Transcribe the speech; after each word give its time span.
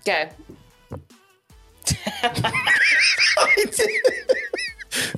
Okay. 0.00 0.30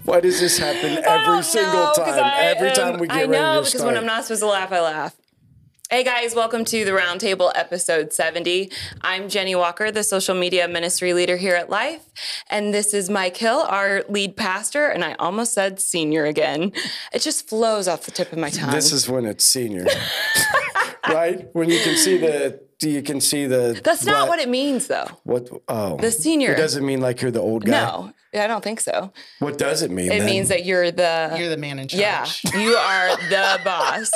Why 0.04 0.18
does 0.20 0.40
this 0.40 0.58
happen 0.58 1.04
every 1.04 1.36
oh, 1.36 1.40
single 1.40 1.92
time? 1.92 2.32
every 2.40 2.70
um, 2.70 2.74
time 2.74 2.98
we 2.98 3.06
get 3.06 3.16
I 3.16 3.20
ready 3.20 3.32
know 3.32 3.54
to 3.54 3.60
because 3.60 3.72
start. 3.74 3.86
when 3.86 3.96
I'm 3.96 4.06
not 4.06 4.24
supposed 4.24 4.42
to 4.42 4.48
laugh, 4.48 4.72
I 4.72 4.80
laugh. 4.80 5.14
Hey 5.88 6.02
guys, 6.02 6.34
welcome 6.34 6.64
to 6.64 6.84
the 6.84 6.90
Roundtable 6.90 7.52
episode 7.54 8.12
70. 8.12 8.72
I'm 9.02 9.28
Jenny 9.28 9.54
Walker, 9.54 9.92
the 9.92 10.02
social 10.02 10.34
media 10.34 10.66
ministry 10.66 11.12
leader 11.12 11.36
here 11.36 11.54
at 11.54 11.70
Life. 11.70 12.08
And 12.50 12.74
this 12.74 12.92
is 12.92 13.08
Mike 13.08 13.36
Hill, 13.36 13.60
our 13.60 14.02
lead 14.08 14.36
pastor. 14.36 14.88
And 14.88 15.04
I 15.04 15.12
almost 15.14 15.52
said 15.52 15.80
senior 15.80 16.24
again. 16.24 16.72
It 17.12 17.20
just 17.20 17.48
flows 17.48 17.86
off 17.86 18.04
the 18.04 18.10
tip 18.10 18.32
of 18.32 18.38
my 18.38 18.50
tongue. 18.50 18.72
This 18.72 18.90
is 18.90 19.08
when 19.08 19.26
it's 19.26 19.44
senior, 19.44 19.86
right? 21.08 21.46
When 21.52 21.70
you 21.70 21.78
can 21.80 21.94
see 21.96 22.16
the, 22.16 22.60
you 22.90 23.02
can 23.02 23.20
see 23.20 23.46
the. 23.46 23.80
That's 23.82 24.04
not 24.04 24.28
what 24.28 24.38
it 24.38 24.48
means 24.48 24.86
though. 24.88 25.06
What? 25.24 25.48
Oh, 25.68 25.96
The 25.98 26.10
senior. 26.10 26.52
It 26.52 26.56
doesn't 26.56 26.84
mean 26.84 27.00
like 27.00 27.20
you're 27.22 27.30
the 27.30 27.40
old 27.40 27.64
guy. 27.64 27.72
No, 27.72 28.12
I 28.34 28.46
don't 28.46 28.62
think 28.64 28.80
so. 28.80 29.12
What 29.40 29.58
does 29.58 29.82
it 29.82 29.90
mean? 29.90 30.10
It 30.12 30.18
then? 30.20 30.26
means 30.26 30.48
that 30.48 30.64
you're 30.64 30.90
the. 30.90 31.34
You're 31.38 31.48
the 31.50 31.56
man 31.56 31.78
in 31.78 31.88
charge. 31.88 32.00
yeah, 32.00 32.26
you 32.58 32.74
are 32.74 33.16
the 33.28 33.60
boss. 33.64 34.10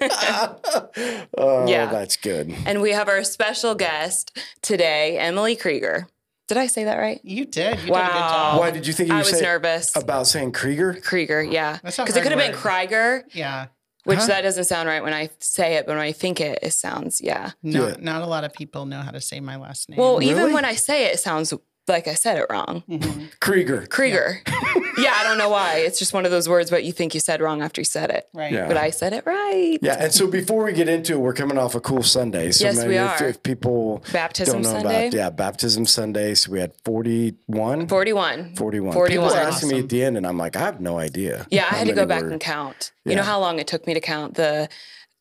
Oh, 1.38 1.66
yeah. 1.68 1.86
that's 1.86 2.16
good. 2.16 2.54
and 2.66 2.80
we 2.80 2.90
have 2.92 3.08
our 3.08 3.24
special 3.24 3.74
guest 3.74 4.36
today, 4.62 5.18
Emily 5.18 5.56
Kreiger. 5.56 6.06
Did 6.48 6.56
I 6.58 6.66
say 6.66 6.84
that 6.84 6.96
right? 6.96 7.20
You 7.22 7.44
did. 7.44 7.70
You 7.72 7.76
did 7.76 7.82
a 7.82 7.86
good 7.86 7.90
Wow. 7.92 8.08
job. 8.28 8.58
Why 8.60 8.70
did 8.72 8.86
you 8.86 8.92
think 8.92 9.08
you 9.08 9.14
I 9.14 9.18
were 9.18 9.20
was 9.20 9.30
saying 9.30 9.42
nervous. 9.44 9.94
about 9.94 10.26
saying 10.26 10.52
Kreiger? 10.52 11.00
Kreiger, 11.02 11.50
yeah. 11.50 11.78
That's 11.82 11.96
not 11.96 12.04
Because 12.08 12.16
it 12.16 12.22
could 12.24 12.32
have 12.32 12.40
been. 12.40 12.52
Kreiger, 12.60 13.22
Yeah. 13.32 13.66
Which 14.04 14.18
Huh? 14.20 14.26
that 14.26 14.40
doesn't 14.42 14.64
sound 14.64 14.88
right 14.88 15.02
when 15.02 15.12
I 15.12 15.30
say 15.40 15.74
it, 15.76 15.86
but 15.86 15.92
when 15.96 16.04
I 16.04 16.12
think 16.12 16.40
it, 16.40 16.58
it 16.62 16.72
sounds, 16.72 17.20
yeah. 17.20 17.52
No, 17.62 17.88
Yeah. 17.88 17.96
not 18.00 18.22
a 18.22 18.26
lot 18.26 18.44
of 18.44 18.52
people 18.52 18.86
know 18.86 19.00
how 19.00 19.10
to 19.10 19.20
say 19.20 19.40
my 19.40 19.56
last 19.56 19.88
name. 19.88 19.98
Well, 19.98 20.18
Really? 20.18 20.30
even 20.30 20.52
when 20.52 20.64
I 20.64 20.74
say 20.74 21.06
it, 21.06 21.14
it 21.14 21.20
sounds 21.20 21.52
like 21.88 22.06
I 22.08 22.14
said 22.14 22.38
it 22.38 22.46
wrong. 22.50 22.82
Mhm. 22.88 23.30
Kreiger. 23.40 23.86
Kreiger. 23.88 24.38
Yeah. 24.98 25.14
I 25.14 25.24
don't 25.24 25.38
know 25.38 25.48
why. 25.48 25.76
It's 25.78 25.98
just 25.98 26.12
one 26.12 26.26
of 26.26 26.30
those 26.30 26.46
words, 26.46 26.68
but 26.70 26.84
you 26.84 26.92
think 26.92 27.14
you 27.14 27.20
said 27.20 27.40
wrong 27.40 27.62
after 27.62 27.80
you 27.80 27.84
said 27.86 28.10
it. 28.10 28.28
right. 28.34 28.52
Yeah. 28.52 28.68
But 28.68 28.76
I 28.76 28.90
said 28.90 29.14
it 29.14 29.24
right. 29.24 29.78
Yeah, 29.80 29.96
and 29.98 30.12
so 30.12 30.26
before 30.26 30.64
we 30.64 30.74
get 30.74 30.90
into 30.90 31.14
it, 31.14 31.18
we're 31.18 31.32
coming 31.32 31.56
off 31.56 31.74
a 31.74 31.80
cool 31.80 32.02
Sunday. 32.02 32.50
So 32.50 32.64
Yes, 32.66 32.76
maybe 32.76 32.88
we 32.90 32.98
are. 32.98 33.24
if 33.24 33.42
people 33.42 34.02
Baptism 34.12 34.60
don't 34.60 34.62
know 34.62 34.80
Sunday. 34.80 35.06
about 35.08 35.16
yeah, 35.16 35.30
baptism 35.30 35.86
Sunday. 35.86 36.34
So 36.34 36.52
we 36.52 36.60
had 36.60 36.72
41. 36.84 37.86
41. 37.88 38.56
41. 38.56 38.92
41. 38.92 39.08
People 39.08 39.24
were 39.26 39.40
asking 39.40 39.68
me 39.70 39.78
at 39.78 39.88
the 39.88 40.04
end, 40.04 40.16
and 40.18 40.26
I'm 40.26 40.36
like, 40.36 40.54
I 40.56 40.60
have 40.60 40.80
no 40.82 40.98
idea. 40.98 41.46
Yeah, 41.50 41.66
I 41.70 41.76
had 41.76 41.86
to 41.86 41.94
go 41.94 42.04
back 42.04 42.22
were- 42.24 42.30
and 42.30 42.40
count. 42.40 42.92
Yeah. 43.04 43.10
You 43.12 43.16
know 43.16 43.22
how 43.22 43.40
long 43.40 43.58
it 43.58 43.66
took 43.66 43.86
me 43.86 43.94
to 43.94 44.00
count 44.00 44.34
the 44.34 44.68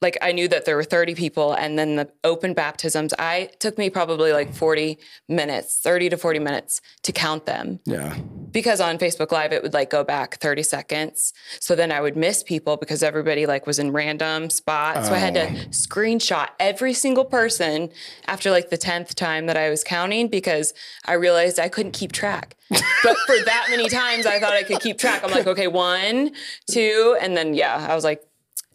like 0.01 0.17
I 0.21 0.31
knew 0.31 0.47
that 0.47 0.63
there 0.65 0.75
were 0.77 0.83
30 0.83 1.13
people 1.15 1.51
and 1.53 1.77
then 1.77 1.95
the 1.97 2.09
open 2.23 2.53
baptisms. 2.53 3.13
I 3.19 3.49
took 3.59 3.77
me 3.77 3.89
probably 3.89 4.31
like 4.31 4.53
40 4.53 4.97
minutes, 5.27 5.79
30 5.83 6.09
to 6.09 6.17
40 6.17 6.39
minutes 6.39 6.79
to 7.03 7.11
count 7.11 7.45
them 7.45 7.79
Yeah. 7.85 8.15
because 8.51 8.79
on 8.79 8.97
Facebook 8.97 9.31
Live 9.33 9.51
it 9.51 9.61
would 9.61 9.73
like 9.73 9.89
go 9.89 10.05
back 10.05 10.37
30 10.37 10.63
seconds. 10.63 11.33
So 11.59 11.75
then 11.75 11.91
I 11.91 11.99
would 11.99 12.15
miss 12.15 12.43
people 12.43 12.77
because 12.77 13.03
everybody 13.03 13.45
like 13.45 13.67
was 13.67 13.77
in 13.77 13.91
random 13.91 14.49
spots. 14.49 15.07
So 15.09 15.13
I 15.13 15.17
had 15.17 15.33
to 15.33 15.47
Oh. 15.49 15.53
screenshot 15.71 16.47
every 16.59 16.93
single 16.93 17.25
person 17.25 17.89
after 18.27 18.51
like 18.51 18.69
the 18.69 18.77
10th 18.77 19.15
time 19.15 19.47
that 19.47 19.57
I 19.57 19.69
was 19.69 19.83
counting 19.83 20.27
because 20.29 20.73
I 21.05 21.13
realized 21.13 21.59
I 21.59 21.67
couldn't 21.67 21.91
keep 21.91 22.11
track. 22.13 22.55
but 22.69 23.17
for 23.27 23.35
that 23.45 23.67
many 23.69 23.89
times 23.89 24.25
I 24.25 24.39
thought 24.39 24.53
I 24.53 24.63
could 24.63 24.79
keep 24.79 24.97
track. 24.97 25.23
I'm 25.25 25.31
like, 25.31 25.47
okay, 25.47 25.67
one, 25.67 26.31
two, 26.71 27.17
and 27.19 27.35
then 27.35 27.53
yeah, 27.53 27.85
I 27.89 27.95
was 27.95 28.03
like, 28.05 28.23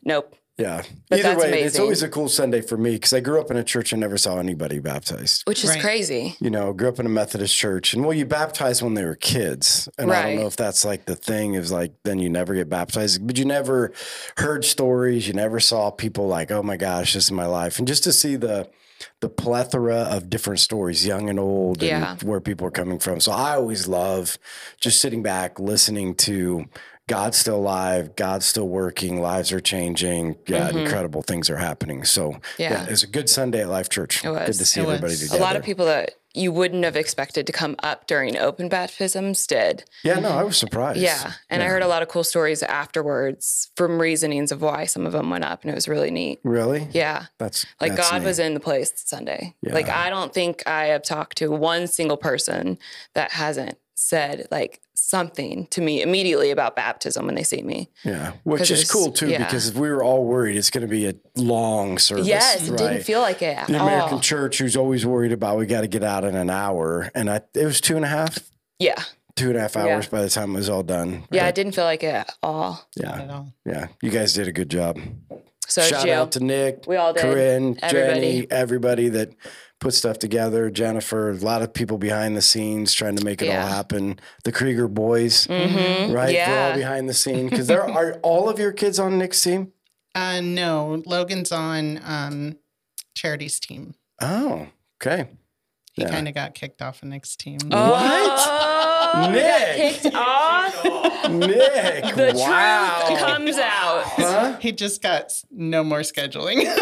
nope. 0.04 0.34
Yeah. 0.56 0.82
But 1.10 1.18
Either 1.18 1.28
that's 1.30 1.42
way, 1.42 1.62
it's 1.62 1.78
always 1.80 2.02
a 2.04 2.08
cool 2.08 2.28
Sunday 2.28 2.60
for 2.60 2.76
me 2.76 2.92
because 2.92 3.12
I 3.12 3.18
grew 3.20 3.40
up 3.40 3.50
in 3.50 3.56
a 3.56 3.64
church 3.64 3.92
and 3.92 4.00
never 4.00 4.16
saw 4.16 4.38
anybody 4.38 4.78
baptized. 4.78 5.42
Which 5.46 5.64
is 5.64 5.70
Right. 5.70 5.80
crazy. 5.80 6.36
You 6.40 6.50
know, 6.50 6.72
grew 6.72 6.88
up 6.88 7.00
in 7.00 7.06
a 7.06 7.10
Methodist 7.10 7.56
church, 7.56 7.92
and 7.92 8.04
well, 8.04 8.12
you 8.16 8.24
baptize 8.24 8.80
when 8.82 8.94
they 8.94 9.04
were 9.04 9.16
kids, 9.16 9.88
and 9.98 10.12
I 10.12 10.22
don't 10.22 10.36
know 10.36 10.46
if 10.46 10.56
that's 10.56 10.84
like 10.84 11.06
the 11.06 11.16
thing 11.16 11.54
is 11.54 11.72
like 11.72 11.92
then 12.04 12.20
you 12.20 12.30
never 12.30 12.54
get 12.54 12.68
baptized, 12.68 13.26
but 13.26 13.36
you 13.36 13.44
never 13.44 13.92
heard 14.36 14.64
stories, 14.64 15.26
you 15.26 15.34
never 15.34 15.58
saw 15.58 15.90
people 15.90 16.28
like, 16.28 16.52
oh 16.52 16.62
my 16.62 16.76
gosh, 16.76 17.14
this 17.14 17.24
is 17.24 17.32
my 17.32 17.46
life, 17.46 17.78
and 17.78 17.88
just 17.88 18.04
to 18.04 18.12
see 18.12 18.36
the 18.36 18.68
the 19.20 19.28
plethora 19.28 19.96
of 19.96 20.30
different 20.30 20.60
stories, 20.60 21.04
young 21.04 21.28
and 21.28 21.38
old, 21.38 21.82
and 21.82 22.22
where 22.22 22.40
people 22.40 22.66
are 22.66 22.70
coming 22.70 22.98
from. 22.98 23.18
So 23.20 23.32
I 23.32 23.54
always 23.54 23.88
love 23.88 24.38
just 24.80 25.00
sitting 25.00 25.22
back, 25.22 25.58
listening 25.58 26.14
to 26.16 26.66
God's 27.06 27.36
still 27.36 27.56
alive, 27.56 28.16
God's 28.16 28.46
still 28.46 28.68
working, 28.68 29.20
lives 29.20 29.52
are 29.52 29.60
changing, 29.60 30.36
yeah, 30.46 30.70
incredible 30.70 31.22
things 31.22 31.50
are 31.50 31.56
happening. 31.58 32.04
So 32.04 32.24
Mm-hmm. 32.32 32.62
Yeah. 32.62 32.84
it 32.84 32.90
was 32.90 33.02
a 33.02 33.06
good 33.06 33.28
Sunday 33.28 33.60
at 33.62 33.68
Life 33.68 33.88
Church. 33.90 34.24
It 34.24 34.30
was. 34.30 34.46
Good 34.46 34.54
to 34.58 34.64
see 34.64 34.80
It 34.80 34.84
everybody 34.84 35.12
was. 35.12 35.22
A 35.22 35.26
together. 35.26 35.42
A 35.42 35.46
lot 35.46 35.56
of 35.56 35.62
people 35.62 35.84
that 35.86 36.12
you 36.36 36.50
wouldn't 36.50 36.82
have 36.82 36.96
expected 36.96 37.46
to 37.46 37.52
come 37.52 37.76
up 37.82 38.06
during 38.08 38.36
open 38.36 38.68
baptisms 38.68 39.46
did. 39.46 39.84
Yeah, 40.02 40.18
no, 40.18 40.30
I 40.30 40.42
was 40.42 40.56
surprised. 40.56 40.98
Yeah. 40.98 41.32
And 41.48 41.62
I 41.62 41.66
heard 41.66 41.82
a 41.82 41.86
lot 41.86 42.02
of 42.02 42.08
cool 42.08 42.24
stories 42.24 42.60
afterwards 42.62 43.70
from 43.76 44.00
reasonings 44.00 44.50
of 44.50 44.60
why 44.62 44.84
some 44.86 45.06
of 45.06 45.12
them 45.12 45.30
went 45.30 45.44
up, 45.44 45.62
and 45.62 45.70
it 45.70 45.74
was 45.74 45.86
really 45.88 46.10
neat. 46.10 46.40
Really? 46.42 46.88
Yeah. 46.92 47.26
That's 47.38 47.66
Like 47.80 47.94
that's 47.96 48.10
God 48.10 48.22
neat. 48.22 48.26
was 48.26 48.38
in 48.38 48.54
the 48.54 48.60
place 48.60 48.92
Sunday. 48.96 49.54
Yeah. 49.62 49.74
Like 49.74 49.88
I 49.88 50.10
don't 50.10 50.32
think 50.34 50.62
I 50.66 50.86
have 50.86 51.02
talked 51.02 51.36
to 51.38 51.50
one 51.50 51.86
single 51.86 52.16
person 52.16 52.78
that 53.14 53.30
hasn't 53.32 53.78
said 54.04 54.46
like 54.50 54.80
something 54.94 55.66
to 55.68 55.80
me 55.80 56.02
immediately 56.02 56.50
about 56.50 56.76
baptism 56.76 57.26
when 57.26 57.34
they 57.34 57.42
see 57.42 57.62
me. 57.62 57.88
Yeah, 58.04 58.32
which 58.44 58.60
'Cause 58.60 58.70
is 58.70 58.90
cool 58.90 59.12
too 59.12 59.28
yeah. 59.28 59.38
because 59.44 59.72
we 59.72 59.88
were 59.90 60.02
all 60.02 60.24
worried 60.24 60.56
it's 60.56 60.70
going 60.70 60.82
to 60.86 60.88
be 60.90 61.06
a 61.06 61.14
long 61.36 61.98
service. 61.98 62.26
yes, 62.26 62.66
it 62.66 62.70
right? 62.70 62.78
didn't 62.78 63.02
feel 63.02 63.20
like 63.20 63.42
it 63.42 63.66
the 63.66 63.80
American 63.80 64.14
all. 64.14 64.20
church 64.20 64.58
who's 64.58 64.76
always 64.76 65.04
worried 65.06 65.32
about 65.32 65.58
we 65.58 65.66
got 65.66 65.82
to 65.82 65.88
get 65.88 66.04
out 66.04 66.24
in 66.24 66.34
an 66.34 66.50
hour, 66.50 67.10
and 67.14 67.30
I 67.30 67.40
it 67.54 67.64
was 67.64 67.80
two 67.80 67.96
and 67.96 68.04
a 68.04 68.08
half, 68.08 68.38
yeah. 68.78 68.94
two 69.36 69.48
and 69.48 69.56
a 69.56 69.60
half 69.62 69.74
Yeah. 69.74 69.82
hours 69.94 70.06
by 70.06 70.22
the 70.22 70.30
time 70.30 70.50
it 70.54 70.58
was 70.58 70.68
all 70.70 70.82
done. 70.82 71.24
Yeah, 71.30 71.48
it 71.48 71.54
didn't 71.54 71.72
feel 71.72 71.84
like 71.84 72.02
it 72.02 72.14
at 72.14 72.34
all. 72.42 72.86
Not 72.96 73.16
yeah, 73.18 73.22
at 73.22 73.30
all. 73.30 73.52
yeah. 73.66 73.86
You 74.02 74.10
guys 74.10 74.32
did 74.32 74.48
a 74.48 74.52
good 74.52 74.68
job. 74.70 74.98
So 75.66 75.80
Shout 75.80 76.08
out 76.10 76.32
to 76.32 76.40
Nick, 76.40 76.84
We 76.86 76.96
all 76.96 77.14
did. 77.14 77.22
Corinne, 77.22 77.78
Everybody. 77.82 78.20
Jenny, 78.20 78.46
everybody 78.50 79.08
that 79.08 79.30
put 79.80 79.92
stuff 79.94 80.18
together. 80.18 80.70
Jennifer, 80.70 81.30
a 81.30 81.34
lot 81.34 81.60
of 81.62 81.72
people 81.74 81.98
behind 81.98 82.36
the 82.36 82.42
scenes 82.42 82.94
trying 82.94 83.16
to 83.16 83.24
make 83.24 83.42
it 83.42 83.46
Yeah. 83.46 83.62
all 83.62 83.68
happen. 83.68 84.18
The 84.44 84.52
Kreiger 84.52 84.88
boys, 84.88 85.46
Mhm. 85.46 86.14
right? 86.14 86.32
They're 86.32 86.70
all 86.70 86.76
behind 86.76 87.08
the 87.08 87.14
scene 87.14 87.48
because 87.48 87.66
there 87.68 87.84
are 87.84 88.14
all 88.22 88.48
of 88.48 88.58
your 88.58 88.72
kids 88.72 88.98
on 88.98 89.18
Nick's 89.18 89.42
team. 89.42 89.72
Uh, 90.14 90.40
no, 90.40 91.02
Logan's 91.06 91.52
on 91.52 92.00
um, 92.04 92.56
charity's 93.14 93.58
team. 93.60 93.94
Oh, 94.22 94.68
okay. 95.02 95.28
He 95.94 96.02
Yeah. 96.02 96.10
kind 96.10 96.26
of 96.28 96.34
got 96.34 96.54
kicked 96.54 96.82
off 96.82 97.02
of 97.02 97.08
Nick's 97.08 97.36
team. 97.36 97.58
Oh, 97.70 99.28
Nick. 99.30 99.42
got 99.42 99.76
kicked 100.02 100.14
off. 100.14 101.30
Nick, 101.30 102.14
The 102.16 102.32
wow. 102.36 103.04
truth 103.06 103.18
comes 103.20 103.56
out. 103.58 104.02
Huh? 104.04 104.56
He 104.60 104.72
just 104.72 105.00
got 105.02 105.32
no 105.50 105.82
more 105.84 106.00
scheduling. 106.00 106.64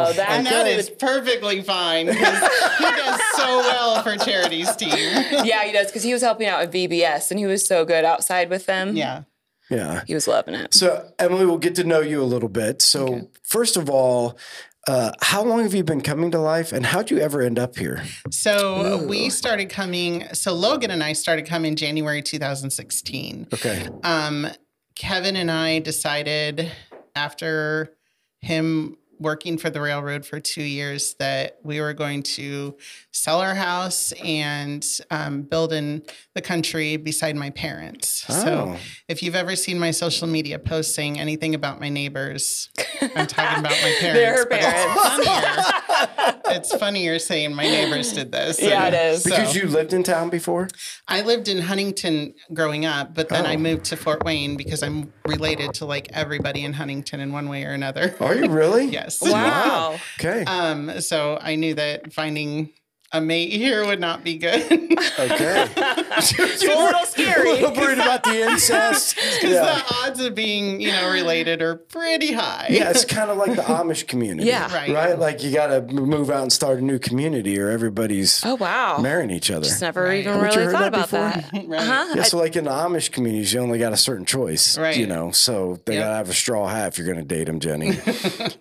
Oh, 0.00 0.12
that 0.14 0.28
and 0.30 0.46
that 0.46 0.66
Okay. 0.66 0.74
is 0.76 0.90
perfectly 0.90 1.62
fine 1.62 2.06
because 2.06 2.38
he 2.78 2.84
does 2.84 3.20
so 3.36 3.58
well 3.58 4.02
for 4.02 4.16
charity's 4.16 4.74
team. 4.76 4.90
yeah, 5.44 5.64
he 5.64 5.72
does 5.72 5.86
because 5.86 6.02
he 6.02 6.12
was 6.12 6.22
helping 6.22 6.46
out 6.46 6.60
at 6.62 6.70
VBS 6.72 7.30
and 7.30 7.38
he 7.40 7.46
was 7.46 7.66
so 7.66 7.84
good 7.84 8.04
outside 8.04 8.48
with 8.50 8.66
them. 8.66 8.96
Yeah. 8.96 9.22
Yeah. 9.70 10.02
he 10.06 10.14
was 10.14 10.26
loving 10.28 10.54
it. 10.54 10.72
So, 10.72 11.10
Emily, 11.18 11.44
we'll 11.46 11.58
get 11.58 11.74
to 11.76 11.84
know 11.84 12.00
you 12.00 12.22
a 12.22 12.24
little 12.24 12.48
bit. 12.48 12.80
So, 12.80 13.28
first 13.42 13.76
of 13.76 13.90
all, 13.90 14.38
uh, 14.86 15.12
how 15.20 15.42
long 15.42 15.62
have 15.62 15.74
you 15.74 15.84
been 15.84 16.00
coming 16.00 16.30
to 16.30 16.38
life 16.38 16.72
and 16.72 16.86
how'd 16.86 17.10
you 17.10 17.18
ever 17.18 17.42
end 17.42 17.58
up 17.58 17.76
here? 17.76 18.02
So 18.30 19.04
we 19.06 19.28
started 19.30 19.68
coming. 19.68 20.24
So 20.32 20.54
Logan 20.54 20.90
and 20.90 21.02
I 21.02 21.12
started 21.12 21.46
coming 21.46 21.76
January 21.76 22.22
2016. 22.22 23.48
Okay. 23.52 23.88
Um, 24.02 24.46
Kevin 24.94 25.36
and 25.36 25.50
I 25.50 25.78
decided 25.80 26.72
after 27.14 27.94
him 28.40 28.96
working 29.20 29.58
for 29.58 29.70
the 29.70 29.80
railroad 29.80 30.24
for 30.24 30.40
two 30.40 30.62
years 30.62 31.14
that 31.18 31.58
we 31.62 31.80
were 31.80 31.92
going 31.92 32.22
to 32.22 32.76
sell 33.12 33.40
our 33.40 33.54
house 33.54 34.12
and 34.24 34.86
um, 35.10 35.42
build 35.42 35.72
in 35.72 36.02
the 36.34 36.40
country 36.40 36.96
beside 36.96 37.36
my 37.36 37.50
parents. 37.50 38.08
So 38.28 38.74
Oh. 38.74 38.76
if 39.08 39.22
you've 39.22 39.34
ever 39.34 39.56
seen 39.56 39.78
my 39.78 39.90
social 39.90 40.26
media 40.28 40.58
posts 40.58 40.94
saying 40.94 41.18
anything 41.18 41.54
about 41.54 41.80
my 41.80 41.88
neighbors, 41.88 42.70
I'm 43.14 43.26
talking 43.26 43.58
about 43.64 43.72
my 43.82 43.94
parents. 44.00 44.44
Parents. 44.48 45.72
It's 46.50 46.74
funnier, 46.74 46.74
it's 46.74 46.74
funnier 46.76 47.18
saying 47.18 47.54
my 47.54 47.64
neighbors 47.64 48.12
did 48.12 48.32
this. 48.32 48.60
Yeah, 48.60 48.88
it 48.88 48.94
is. 48.94 49.22
So- 49.22 49.30
Because 49.30 49.54
you 49.54 49.66
lived 49.68 49.92
in 49.92 50.02
town 50.02 50.30
before? 50.30 50.68
I 51.06 51.20
lived 51.20 51.46
in 51.48 51.58
Huntington 51.62 52.34
growing 52.52 52.84
up, 52.86 53.14
but 53.14 53.28
then 53.28 53.44
I 53.46 53.54
Oh. 53.54 53.58
moved 53.58 53.84
to 53.86 53.96
Fort 53.96 54.24
Wayne 54.24 54.56
because 54.56 54.82
I'm 54.82 55.12
related 55.26 55.74
to 55.74 55.84
like 55.84 56.08
everybody 56.12 56.64
in 56.64 56.72
Huntington 56.72 57.20
in 57.20 57.32
one 57.32 57.48
way 57.48 57.64
or 57.64 57.72
another. 57.72 58.14
Are 58.20 58.34
you 58.34 58.48
really? 58.50 58.86
yes. 58.98 59.20
Wow. 59.22 59.98
Okay. 60.18 60.44
Um, 60.44 61.00
so 61.00 61.38
I 61.40 61.54
knew 61.56 61.74
that 61.74 62.12
finding 62.12 62.70
a 63.10 63.20
mate 63.22 63.50
here 63.52 63.86
would 63.86 64.00
not 64.00 64.22
be 64.22 64.36
good. 64.36 64.62
Okay. 64.70 65.66
it's 65.76 66.62
a 66.62 66.66
little 66.66 67.04
scary. 67.06 67.50
A 67.50 67.52
little 67.54 67.72
worried 67.74 67.98
about 67.98 68.22
the 68.22 68.42
incest. 68.50 69.16
Because 69.38 69.54
Yeah. 69.54 69.82
the 69.88 69.94
odds 69.94 70.20
of 70.20 70.34
being, 70.34 70.80
you 70.80 70.90
know, 70.90 71.10
related 71.12 71.62
are 71.62 71.76
pretty 71.76 72.32
high. 72.32 72.66
Yeah, 72.70 72.90
it's 72.90 73.04
kind 73.04 73.30
of 73.30 73.36
like 73.38 73.54
the 73.54 73.62
Amish 73.62 74.06
community. 74.08 74.48
Yeah. 74.48 74.72
Right. 74.74 74.90
Right? 74.92 75.18
Like 75.18 75.42
you 75.44 75.52
got 75.52 75.68
to 75.68 75.80
move 75.94 76.28
out 76.30 76.42
and 76.42 76.52
start 76.52 76.78
a 76.80 76.84
new 76.84 76.98
community 76.98 77.58
or 77.58 77.68
everybody's 77.70 78.44
Oh 78.44 78.56
wow. 78.56 78.98
marrying 78.98 79.30
each 79.30 79.50
other. 79.50 79.64
Just 79.64 79.80
never 79.80 80.04
Right. 80.04 80.20
even 80.20 80.32
Haven't 80.34 80.48
really 80.48 80.64
heard 80.64 80.72
thought 80.72 80.80
that 80.80 80.88
about 80.88 81.10
before? 81.10 81.60
that. 81.60 81.66
Right. 81.68 81.80
Uh-huh. 81.80 82.14
Yeah, 82.16 82.22
so 82.24 82.38
like 82.38 82.56
in 82.56 82.64
the 82.64 82.70
Amish 82.70 83.12
communities, 83.12 83.52
you 83.52 83.60
only 83.60 83.78
got 83.78 83.92
a 83.92 83.96
certain 83.96 84.24
choice, 84.26 84.76
Right. 84.76 84.96
you 84.96 85.06
know. 85.06 85.30
So 85.30 85.78
they 85.84 85.94
Yep. 85.94 86.02
gotta 86.04 86.16
have 86.16 86.28
a 86.30 86.34
straw 86.34 86.66
hat 86.66 86.88
if 86.88 86.98
you're 86.98 87.06
gonna 87.06 87.24
date 87.24 87.44
them, 87.44 87.60
Jenny. 87.60 87.92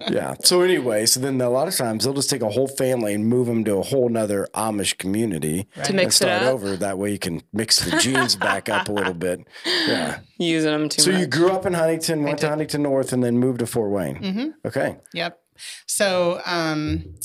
yeah. 0.10 0.36
So 0.44 0.62
anyway, 0.62 1.06
so 1.06 1.20
then 1.20 1.40
a 1.42 1.50
lot 1.50 1.68
of 1.68 1.76
times 1.76 2.04
they'll 2.04 2.14
just 2.14 2.30
take 2.30 2.42
a 2.42 2.50
whole 2.50 2.68
family 2.68 3.14
and 3.14 3.26
move 3.26 3.48
them 3.48 3.64
to 3.66 3.78
a 3.78 3.84
whole 3.84 4.10
nother 4.10 4.37
Amish 4.54 4.98
community 4.98 5.68
To 5.76 5.88
and 5.88 5.96
mix 5.96 6.16
it 6.16 6.26
start 6.26 6.44
up, 6.44 6.54
over. 6.54 6.76
That 6.78 6.98
way 6.98 7.12
you 7.12 7.20
can 7.20 7.42
mix 7.52 7.80
the 7.84 7.98
genes 7.98 8.36
back 8.36 8.70
up 8.70 8.88
a 8.88 8.92
little 8.92 9.14
bit. 9.16 9.48
Yeah. 9.88 10.20
using 10.38 10.72
them 10.72 10.90
too 10.90 11.02
So 11.02 11.12
much. 11.12 11.20
you 11.22 11.28
grew 11.28 11.50
up 11.52 11.66
in 11.66 11.74
Huntington, 11.74 12.24
went 12.24 12.40
to 12.40 12.50
Huntington 12.50 12.84
North, 12.84 13.12
and 13.14 13.24
then 13.24 13.38
moved 13.40 13.60
to 13.60 13.66
Fort 13.66 13.90
Wayne. 13.92 14.16
Mm-hmm. 14.18 14.48
Okay. 14.66 14.98
Yep. 15.14 15.40
So 15.88 16.42
um, 16.46 17.16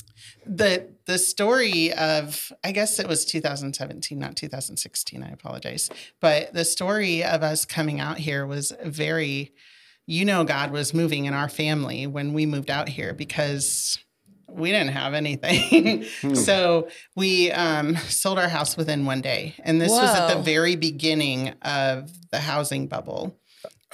the 0.46 0.88
the 1.06 1.18
story 1.18 1.92
of 1.92 2.52
I 2.64 2.72
guess 2.72 2.98
it 2.98 3.08
was 3.08 3.24
2017, 3.24 4.18
not 4.18 4.36
2016. 4.36 5.22
I 5.22 5.30
apologize, 5.30 5.90
but 6.20 6.52
the 6.54 6.64
story 6.64 7.22
of 7.24 7.42
us 7.42 7.64
coming 7.64 8.00
out 8.00 8.18
here 8.18 8.46
was 8.46 8.72
very, 8.84 9.52
you 10.06 10.24
know, 10.24 10.44
God 10.44 10.70
was 10.70 10.94
moving 10.94 11.24
in 11.26 11.34
our 11.34 11.48
family 11.48 12.06
when 12.06 12.32
we 12.32 12.46
moved 12.46 12.70
out 12.70 12.88
here 12.88 13.12
because 13.12 13.98
we 14.54 14.70
didn't 14.70 14.92
have 14.92 15.14
anything. 15.14 16.04
so 16.34 16.88
we 17.16 17.50
um, 17.52 17.96
sold 17.96 18.38
our 18.38 18.48
house 18.48 18.76
within 18.76 19.04
one 19.06 19.20
day, 19.20 19.54
and 19.64 19.80
this 19.80 19.90
was 19.90 20.14
at 20.14 20.34
the 20.34 20.42
very 20.42 20.76
beginning 20.76 21.50
of 21.62 22.10
the 22.30 22.38
housing 22.38 22.86
bubble. 22.86 23.36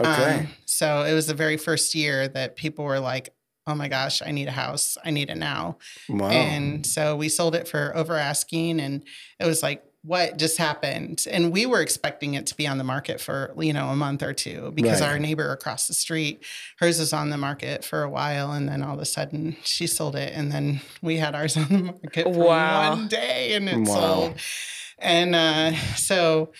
Okay. 0.00 0.38
Um, 0.40 0.48
so 0.64 1.02
it 1.02 1.12
was 1.12 1.26
the 1.26 1.34
very 1.34 1.56
first 1.56 1.94
year 1.94 2.28
that 2.28 2.56
people 2.56 2.84
were 2.84 3.00
like, 3.00 3.30
oh 3.66 3.74
my 3.74 3.88
gosh, 3.88 4.22
I 4.22 4.30
need 4.30 4.48
a 4.48 4.52
house. 4.52 4.96
I 5.04 5.10
need 5.10 5.28
it 5.28 5.36
now. 5.36 5.78
wow. 6.08 6.30
And 6.30 6.86
so 6.86 7.16
we 7.16 7.28
sold 7.28 7.54
it 7.54 7.68
for 7.68 7.94
over 7.94 8.16
asking. 8.16 8.80
And 8.80 9.04
it 9.38 9.46
was 9.46 9.62
like, 9.62 9.84
what 10.02 10.38
just 10.38 10.58
happened? 10.58 11.24
And 11.30 11.52
we 11.52 11.66
were 11.66 11.80
expecting 11.82 12.34
it 12.34 12.46
to 12.46 12.54
be 12.56 12.66
on 12.66 12.78
the 12.78 12.84
market 12.84 13.20
for, 13.20 13.52
you 13.58 13.72
know, 13.72 13.88
a 13.88 13.96
month 13.96 14.22
or 14.22 14.32
two 14.32 14.70
because 14.74 15.00
Right. 15.00 15.10
our 15.10 15.18
neighbor 15.18 15.50
across 15.52 15.88
the 15.88 15.94
street, 15.94 16.44
hers 16.78 16.98
was 17.00 17.12
on 17.12 17.30
the 17.30 17.36
market 17.36 17.84
for 17.84 18.02
a 18.04 18.08
while. 18.10 18.52
And 18.52 18.68
then 18.68 18.82
all 18.82 18.94
of 18.94 19.00
a 19.00 19.04
sudden 19.04 19.56
she 19.64 19.86
sold 19.86 20.14
it. 20.16 20.32
And 20.34 20.52
then 20.52 20.80
we 21.02 21.16
had 21.16 21.34
ours 21.34 21.56
on 21.56 21.68
the 21.68 21.78
market 21.78 22.24
for 22.24 22.30
Wow. 22.30 22.90
one 22.90 23.08
day 23.08 23.54
and 23.54 23.68
it 23.68 23.80
Wow. 23.80 23.84
sold. 23.84 24.34
And 25.00 25.34
uh, 25.34 25.72
so 25.96 26.52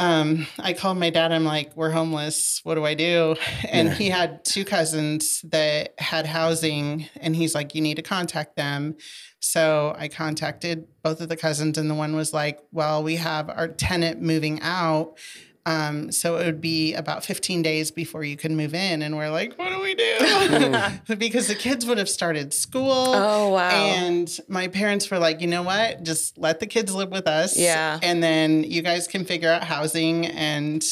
um, 0.00 0.46
I 0.58 0.72
called 0.72 0.98
my 0.98 1.10
dad. 1.10 1.30
I'm 1.32 1.44
like, 1.44 1.76
we're 1.76 1.90
homeless. 1.90 2.60
What 2.64 2.74
do 2.74 2.84
I 2.84 2.94
do? 2.94 3.36
And 3.68 3.88
Yeah. 3.88 3.94
he 3.94 4.08
had 4.10 4.44
two 4.44 4.64
cousins 4.64 5.40
that 5.42 5.94
had 5.98 6.26
housing, 6.26 7.08
and 7.20 7.36
he's 7.36 7.54
like, 7.54 7.74
you 7.76 7.80
need 7.82 7.96
to 7.96 8.02
contact 8.02 8.56
them. 8.56 8.96
So 9.42 9.94
I 9.98 10.06
contacted 10.06 10.86
both 11.02 11.20
of 11.20 11.28
the 11.28 11.36
cousins, 11.36 11.76
and 11.76 11.90
the 11.90 11.94
one 11.94 12.14
was 12.14 12.32
like, 12.32 12.60
well, 12.70 13.02
we 13.02 13.16
have 13.16 13.50
our 13.50 13.66
tenant 13.66 14.22
moving 14.22 14.60
out. 14.62 15.18
Um, 15.66 16.10
so 16.10 16.36
it 16.36 16.46
would 16.46 16.60
be 16.60 16.94
about 16.94 17.24
15 17.24 17.60
days 17.62 17.90
before 17.90 18.22
you 18.24 18.36
can 18.36 18.56
move 18.56 18.74
in. 18.74 19.02
And 19.02 19.16
we're 19.16 19.30
like, 19.30 19.56
what 19.58 19.70
do 19.70 19.80
we 19.80 19.94
do? 19.94 21.16
because 21.16 21.48
the 21.48 21.54
kids 21.56 21.86
would 21.86 21.98
have 21.98 22.08
started 22.08 22.54
school. 22.54 22.90
oh 22.90 23.50
wow. 23.50 23.70
And 23.70 24.40
my 24.48 24.68
parents 24.68 25.10
were 25.10 25.18
like, 25.18 25.40
you 25.40 25.46
know 25.46 25.62
what? 25.62 26.02
Just 26.02 26.36
let 26.38 26.58
the 26.60 26.66
kids 26.66 26.92
live 26.94 27.10
with 27.10 27.28
us. 27.28 27.56
Yeah. 27.56 27.98
And 28.02 28.22
then 28.22 28.64
you 28.64 28.82
guys 28.82 29.06
can 29.06 29.24
figure 29.24 29.50
out 29.50 29.62
housing 29.64 30.26
and 30.26 30.84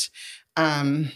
um, 0.56 1.11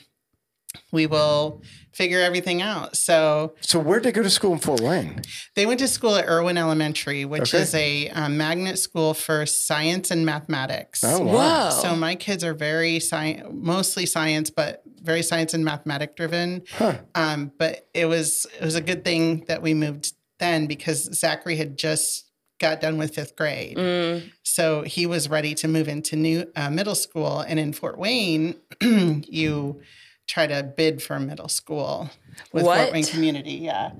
we 0.90 1.06
will 1.06 1.62
figure 1.94 2.20
everything 2.20 2.60
out. 2.62 2.96
So 2.96 3.54
so 3.60 3.78
where'd 3.78 4.02
they 4.02 4.12
go 4.12 4.22
to 4.22 4.30
school 4.30 4.52
in 4.52 4.58
Fort 4.58 4.80
Wayne? 4.80 5.22
they 5.54 5.66
went 5.66 5.80
to 5.80 5.88
school 5.88 6.16
at 6.16 6.26
Irwin 6.28 6.58
Elementary, 6.58 7.24
which 7.24 7.54
Okay. 7.54 7.62
is 7.62 7.74
a 7.74 8.08
um, 8.10 8.36
magnet 8.36 8.78
school 8.78 9.14
for 9.14 9.46
science 9.46 10.10
and 10.10 10.26
mathematics. 10.26 11.02
Oh, 11.04 11.20
wow. 11.20 11.70
Whoa. 11.70 11.82
So 11.82 11.96
my 11.96 12.14
kids 12.14 12.42
are 12.44 12.54
very 12.54 12.98
science, 13.00 13.46
mostly 13.52 14.06
science, 14.06 14.50
but 14.50 14.82
very 15.02 15.22
science 15.22 15.54
and 15.54 15.64
mathematic 15.64 16.16
driven. 16.16 16.62
Huh. 16.72 16.98
Um, 17.14 17.52
but 17.58 17.88
it 17.94 18.06
was 18.06 18.46
it 18.60 18.64
was 18.64 18.74
a 18.74 18.80
good 18.80 19.04
thing 19.04 19.44
that 19.48 19.62
we 19.62 19.74
moved 19.74 20.12
then 20.40 20.66
because 20.66 21.04
Zachary 21.18 21.56
had 21.56 21.76
just 21.78 22.30
got 22.60 22.80
done 22.80 22.98
with 22.98 23.14
fifth 23.14 23.36
grade, 23.36 23.76
Mm, 23.76 24.30
so 24.44 24.82
he 24.82 25.06
was 25.06 25.28
ready 25.28 25.54
to 25.56 25.68
move 25.68 25.88
into 25.88 26.16
new 26.16 26.46
uh, 26.56 26.70
middle 26.70 26.94
school. 26.94 27.40
And 27.40 27.58
in 27.58 27.72
Fort 27.72 27.98
Wayne, 27.98 28.54
you 28.80 29.80
try 30.26 30.46
to 30.46 30.62
bid 30.62 31.02
for 31.02 31.18
middle 31.20 31.48
school 31.48 32.10
with 32.52 32.64
What? 32.64 32.78
Fort 32.78 32.92
Wayne 32.92 33.04
Community. 33.04 33.52
Yeah, 33.54 33.92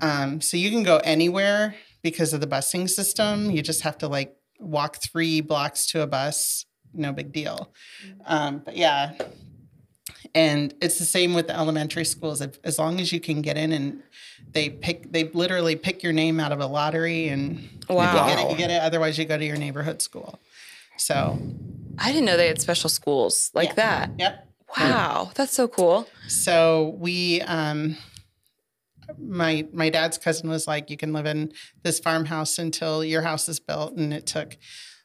um, 0.00 0.40
so 0.40 0.56
you 0.56 0.70
can 0.70 0.82
go 0.82 0.98
anywhere 0.98 1.74
because 2.02 2.32
of 2.32 2.40
the 2.40 2.46
busing 2.46 2.88
system. 2.90 3.50
You 3.50 3.62
just 3.62 3.82
have 3.82 3.98
to 3.98 4.08
like 4.08 4.36
walk 4.58 4.96
three 4.96 5.40
blocks 5.40 5.86
to 5.88 6.02
a 6.02 6.06
bus. 6.06 6.66
No 6.94 7.12
big 7.12 7.32
deal. 7.32 7.72
Um, 8.26 8.58
but 8.64 8.76
yeah, 8.76 9.12
and 10.34 10.74
it's 10.80 10.98
the 10.98 11.04
same 11.04 11.34
with 11.34 11.46
the 11.48 11.56
elementary 11.56 12.04
schools. 12.04 12.40
If, 12.40 12.58
as 12.64 12.78
long 12.78 13.00
as 13.00 13.12
you 13.12 13.20
can 13.20 13.42
get 13.42 13.56
in 13.56 13.72
and 13.72 14.02
they 14.52 14.70
pick, 14.70 15.10
they 15.12 15.24
literally 15.24 15.76
pick 15.76 16.02
your 16.02 16.12
name 16.12 16.38
out 16.40 16.52
of 16.52 16.60
a 16.60 16.66
lottery 16.66 17.28
and 17.28 17.68
Wow. 17.88 18.28
you 18.28 18.34
get 18.34 18.44
it. 18.46 18.50
You 18.50 18.56
get 18.56 18.70
it. 18.70 18.82
Otherwise, 18.82 19.18
you 19.18 19.24
go 19.24 19.36
to 19.38 19.44
your 19.44 19.56
neighborhood 19.56 20.00
school. 20.02 20.38
So, 20.98 21.38
I 21.98 22.12
didn't 22.12 22.26
know 22.26 22.36
they 22.36 22.46
had 22.48 22.60
special 22.60 22.88
schools 22.90 23.50
like 23.54 23.70
Yeah. 23.70 23.74
that. 23.76 24.10
yep. 24.18 24.48
Wow, 24.78 25.30
that's 25.34 25.52
so 25.52 25.68
cool. 25.68 26.08
So 26.28 26.96
we, 26.98 27.40
um, 27.42 27.96
my 29.18 29.66
my 29.72 29.90
dad's 29.90 30.16
cousin 30.18 30.48
was 30.48 30.66
like, 30.66 30.88
you 30.88 30.96
can 30.96 31.12
live 31.12 31.26
in 31.26 31.52
this 31.82 32.00
farmhouse 32.00 32.58
until 32.58 33.04
your 33.04 33.22
house 33.22 33.48
is 33.48 33.60
built, 33.60 33.96
and 33.96 34.14
it 34.14 34.26
took, 34.26 34.56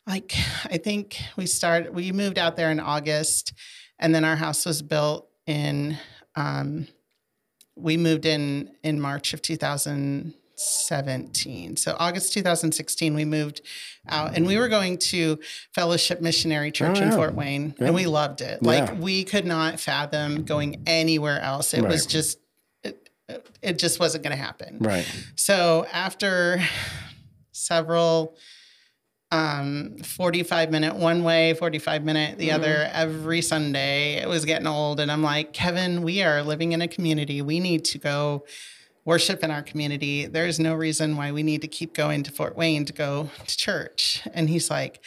like, 0.05 0.33
I 0.65 0.77
think 0.77 1.19
we 1.35 1.45
started, 1.45 1.93
we 1.93 2.11
moved 2.11 2.37
out 2.37 2.55
there 2.55 2.71
in 2.71 2.79
August, 2.79 3.53
and 3.99 4.15
then 4.15 4.23
our 4.23 4.37
house 4.37 4.65
was 4.65 4.81
built 4.81 5.27
in, 5.45 5.97
um, 6.35 6.87
we 7.75 7.97
moved 7.97 8.25
in 8.25 8.71
in 8.83 9.01
March 9.01 9.33
of 9.33 9.41
2017. 10.57 11.77
So 11.77 11.95
August 11.99 12.33
2016, 12.33 13.13
we 13.13 13.25
moved 13.25 13.61
out, 14.09 14.35
and 14.35 14.45
we 14.47 14.57
were 14.57 14.67
going 14.67 14.97
to 14.97 15.39
Fellowship 15.73 16.21
Missionary 16.21 16.71
Church 16.71 16.99
Oh, 16.99 17.03
in. 17.03 17.11
Fort 17.11 17.35
Wayne, 17.35 17.75
Yeah. 17.79 17.87
and 17.87 17.95
we 17.95 18.05
loved 18.05 18.41
it. 18.41 18.63
Like 18.63 18.99
we 18.99 19.23
could 19.23 19.45
not 19.45 19.79
fathom 19.79 20.43
going 20.43 20.83
anywhere 20.87 21.39
else. 21.39 21.73
It 21.73 21.83
was 21.83 22.05
just, 22.05 22.39
it, 22.83 23.09
it 23.61 23.77
just 23.79 23.99
wasn't 23.99 24.23
going 24.23 24.35
to 24.35 24.41
happen. 24.41 24.77
Right. 24.79 25.05
So 25.35 25.85
after 25.91 26.59
several 27.51 28.35
um 29.29 29.97
45 30.05 30.71
minute 30.71 30.95
one 30.95 31.21
way 31.21 31.53
45 31.55 32.01
minute 32.05 32.37
the 32.37 32.51
other 32.53 32.89
every 32.93 33.41
sunday 33.41 34.13
it 34.13 34.29
was 34.29 34.45
getting 34.45 34.67
old 34.67 35.01
and 35.01 35.11
i'm 35.11 35.21
like 35.21 35.51
kevin 35.51 36.01
we 36.01 36.23
are 36.23 36.41
living 36.43 36.71
in 36.71 36.81
a 36.81 36.87
community 36.87 37.41
we 37.41 37.59
need 37.59 37.83
to 37.83 37.97
go 37.97 38.45
worship 39.07 39.43
in 39.43 39.49
our 39.49 39.63
community 39.63 40.27
there's 40.27 40.59
no 40.59 40.75
reason 40.75 41.17
why 41.17 41.31
we 41.31 41.41
need 41.41 41.61
to 41.61 41.67
keep 41.67 41.95
going 41.95 42.21
to 42.21 42.31
fort 42.31 42.55
wayne 42.55 42.85
to 42.85 42.93
go 42.93 43.29
to 43.47 43.57
church 43.57 44.21
and 44.33 44.49
he's 44.49 44.69
like 44.69 45.03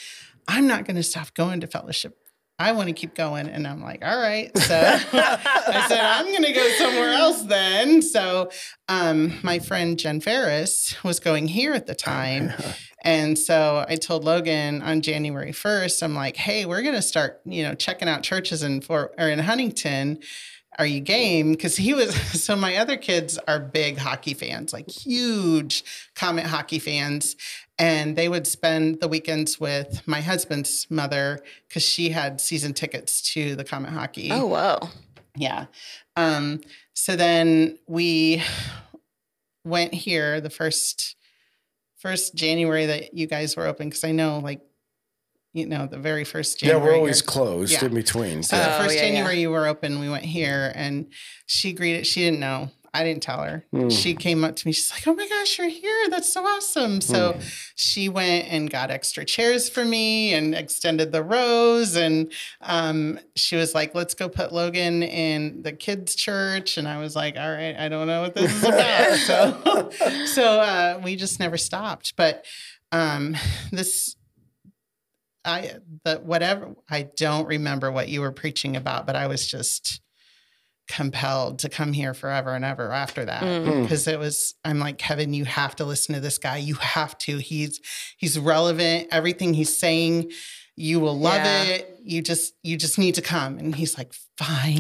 i'm 0.49 0.67
not 0.67 0.85
going 0.85 0.97
to 0.97 1.03
stop 1.03 1.33
going 1.35 1.61
to 1.61 1.67
fellowship 1.69 2.17
I 2.61 2.73
want 2.73 2.89
to 2.89 2.93
keep 2.93 3.15
going. 3.15 3.49
And 3.49 3.67
I'm 3.67 3.81
like, 3.81 4.05
all 4.05 4.19
right. 4.19 4.55
So 4.59 4.75
I 4.79 5.87
said, 5.89 5.99
I'm 5.99 6.27
going 6.27 6.45
to 6.45 6.53
go 6.53 6.69
somewhere 6.73 7.15
else 7.15 7.41
then. 7.45 8.03
So 8.03 8.51
um, 8.87 9.39
my 9.43 9.59
friend 9.59 9.99
Jen 9.99 10.21
Ferris 10.21 11.03
was 11.03 11.21
going 11.21 11.49
here 11.49 11.73
at 11.73 11.87
the 11.87 11.95
time. 11.95 12.53
And 13.03 13.39
so 13.39 13.87
I 13.89 13.97
told 13.97 14.25
Logan 14.25 14.83
on 14.83 15.01
January 15.01 15.53
1st, 15.53 16.03
I'm 16.03 16.15
like, 16.15 16.37
hey, 16.37 16.67
we're 16.67 16.83
going 16.83 16.95
to 16.95 17.03
start, 17.03 17.41
you 17.47 17.63
know, 17.63 17.75
checking 17.75 18.09
out 18.09 18.23
churches 18.23 18.63
in 18.63 18.83
Fort 18.83 19.15
or 19.17 19.31
in 19.31 19.39
Huntington. 19.39 20.19
Are 20.81 20.87
you 20.87 21.01
game? 21.01 21.53
Because 21.53 21.77
he 21.77 21.93
was, 21.93 22.15
so 22.43 22.57
my 22.57 22.77
other 22.77 22.97
kids 22.97 23.39
are 23.47 23.61
big 23.61 23.99
hockey 23.99 24.33
fans, 24.33 24.73
like 24.73 24.89
huge 24.89 25.85
Komet 26.17 26.45
hockey 26.47 26.79
fans. 26.79 27.37
And 27.79 28.17
they 28.17 28.31
would 28.31 28.47
spend 28.47 29.01
the 29.01 29.07
weekends 29.09 29.61
with 29.61 30.03
my 30.09 30.23
husband's 30.23 30.87
mother 30.89 31.41
because 31.69 31.83
she 31.83 32.09
had 32.09 32.41
season 32.41 32.73
tickets 32.73 33.21
to 33.35 33.57
the 33.57 33.65
Komet 33.65 33.91
hockey. 33.91 34.31
Oh 34.33 34.47
wow. 34.47 34.89
Yeah. 35.37 35.67
Um, 36.17 36.63
so 36.95 37.15
then 37.15 37.79
we 37.87 38.43
went 39.65 39.93
here 39.93 40.41
the 40.41 40.51
first 40.51 41.15
first 41.99 42.35
January 42.35 42.87
that 42.87 43.13
you 43.13 43.27
guys 43.27 43.55
were 43.55 43.67
open 43.67 43.91
because 43.91 44.05
I 44.05 44.13
know 44.13 44.39
like 44.39 44.63
you 45.53 45.67
know 45.67 45.87
the 45.87 45.99
very 45.99 46.25
first 46.25 46.63
Yeah, 46.63 46.71
January. 46.73 46.93
we're 46.93 46.97
always 46.99 47.21
you're- 47.21 47.27
closed 47.27 47.73
Yeah. 47.73 47.87
in 47.87 47.95
between. 47.95 48.43
so 48.43 48.57
Oh, 48.57 48.61
the 48.61 48.85
first 48.85 48.95
yeah, 48.97 49.03
yeah. 49.03 49.09
January 49.09 49.41
you 49.41 49.51
were 49.51 49.67
open, 49.67 49.99
we 50.01 50.09
went 50.09 50.25
here 50.25 50.73
and 50.75 51.07
she 51.47 51.73
greeted 51.73 52.07
she 52.07 52.21
didn't 52.21 52.41
know. 52.41 52.71
I 52.93 53.05
didn't 53.05 53.23
tell 53.23 53.41
her. 53.45 53.65
Mm. 53.73 53.93
She 53.93 54.17
came 54.17 54.43
up 54.43 54.57
to 54.57 54.67
me. 54.67 54.73
She's 54.73 54.91
like, 54.91 55.07
"Oh 55.07 55.15
my 55.15 55.29
gosh, 55.29 55.59
you're 55.59 55.69
here! 55.69 56.09
That's 56.11 56.33
so 56.33 56.45
awesome!" 56.45 57.01
So 57.01 57.39
she 57.77 58.09
went 58.09 58.49
and 58.51 58.69
got 58.69 58.91
extra 58.91 59.25
chairs 59.25 59.69
for 59.69 59.85
me 59.85 60.35
and 60.35 60.57
extended 60.57 61.13
the 61.13 61.23
rows. 61.23 61.95
And 61.95 62.33
um, 62.61 63.21
she 63.37 63.55
was 63.55 63.77
like, 63.77 63.95
"Let's 63.95 64.15
go 64.15 64.29
put 64.29 64.53
Logan 64.53 65.05
in 65.05 65.63
the 65.63 65.71
kids' 65.73 66.17
church." 66.17 66.79
And 66.79 66.89
I 66.89 66.99
was 66.99 67.15
like, 67.15 67.37
"All 67.37 67.53
right, 67.53 67.77
I 67.79 67.89
don't 67.89 68.09
know 68.09 68.23
what 68.23 68.35
this 68.35 68.53
is 68.53 68.65
about." 68.65 69.17
so, 69.95 70.25
so 70.27 70.61
uh, 70.61 71.01
we 71.05 71.15
just 71.15 71.39
never 71.39 71.57
stopped. 71.57 72.15
But 72.17 72.45
um, 72.91 73.37
this 73.71 74.17
I 75.45 75.73
the 76.05 76.17
whatever 76.17 76.75
I 76.89 77.09
don't 77.17 77.47
remember 77.47 77.91
what 77.91 78.09
you 78.09 78.21
were 78.21 78.33
preaching 78.33 78.77
about, 78.77 79.07
but 79.07 79.17
I 79.17 79.27
was 79.27 79.47
just 79.47 80.01
compelled 80.89 81.61
to 81.61 81.69
come 81.69 81.93
here 81.93 82.13
forever 82.15 82.53
and 82.55 82.65
ever 82.65 82.91
after 82.91 83.25
that 83.25 83.43
Mm. 83.45 83.83
because 83.83 84.09
it 84.09 84.19
was 84.19 84.55
I'm 84.65 84.81
like 84.81 84.99
Kevin 84.99 85.33
you 85.33 85.45
have 85.45 85.77
to 85.77 85.85
listen 85.85 86.15
to 86.15 86.21
this 86.21 86.39
guy. 86.39 86.57
You 86.57 86.75
have 86.75 87.17
to. 87.19 87.39
He's 87.39 87.81
he's 88.17 88.39
relevant. 88.39 89.09
Everything 89.13 89.55
he's 89.55 89.77
saying 89.77 90.33
you 90.77 90.99
will 90.99 91.19
love 91.19 91.45
Yeah. 91.45 91.63
it. 91.65 92.01
You 92.03 92.23
just 92.23 92.55
you 92.63 92.77
just 92.77 92.99
need 92.99 93.15
to 93.17 93.23
come. 93.23 93.59
And 93.59 93.75
he's 93.75 93.97
like 93.97 94.13
fine 94.39 94.79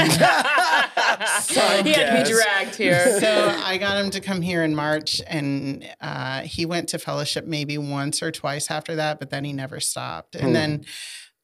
he 1.20 1.54
had 1.92 2.16
to 2.16 2.24
be 2.24 2.30
dragged 2.30 2.76
here. 2.76 3.20
so 3.20 3.48
I 3.64 3.76
got 3.78 3.96
him 3.98 4.10
to 4.10 4.20
come 4.20 4.40
here 4.42 4.62
in 4.64 4.74
March, 4.74 5.20
and 5.26 5.86
uh, 6.00 6.40
he 6.42 6.64
went 6.66 6.88
to 6.90 6.98
fellowship 6.98 7.46
maybe 7.46 7.76
once 7.78 8.22
or 8.22 8.30
twice 8.30 8.70
after 8.70 8.96
that, 8.96 9.18
but 9.18 9.30
then 9.30 9.44
he 9.44 9.52
never 9.52 9.80
stopped. 9.80 10.34
And 10.34 10.48
Hmm. 10.48 10.52
then, 10.52 10.84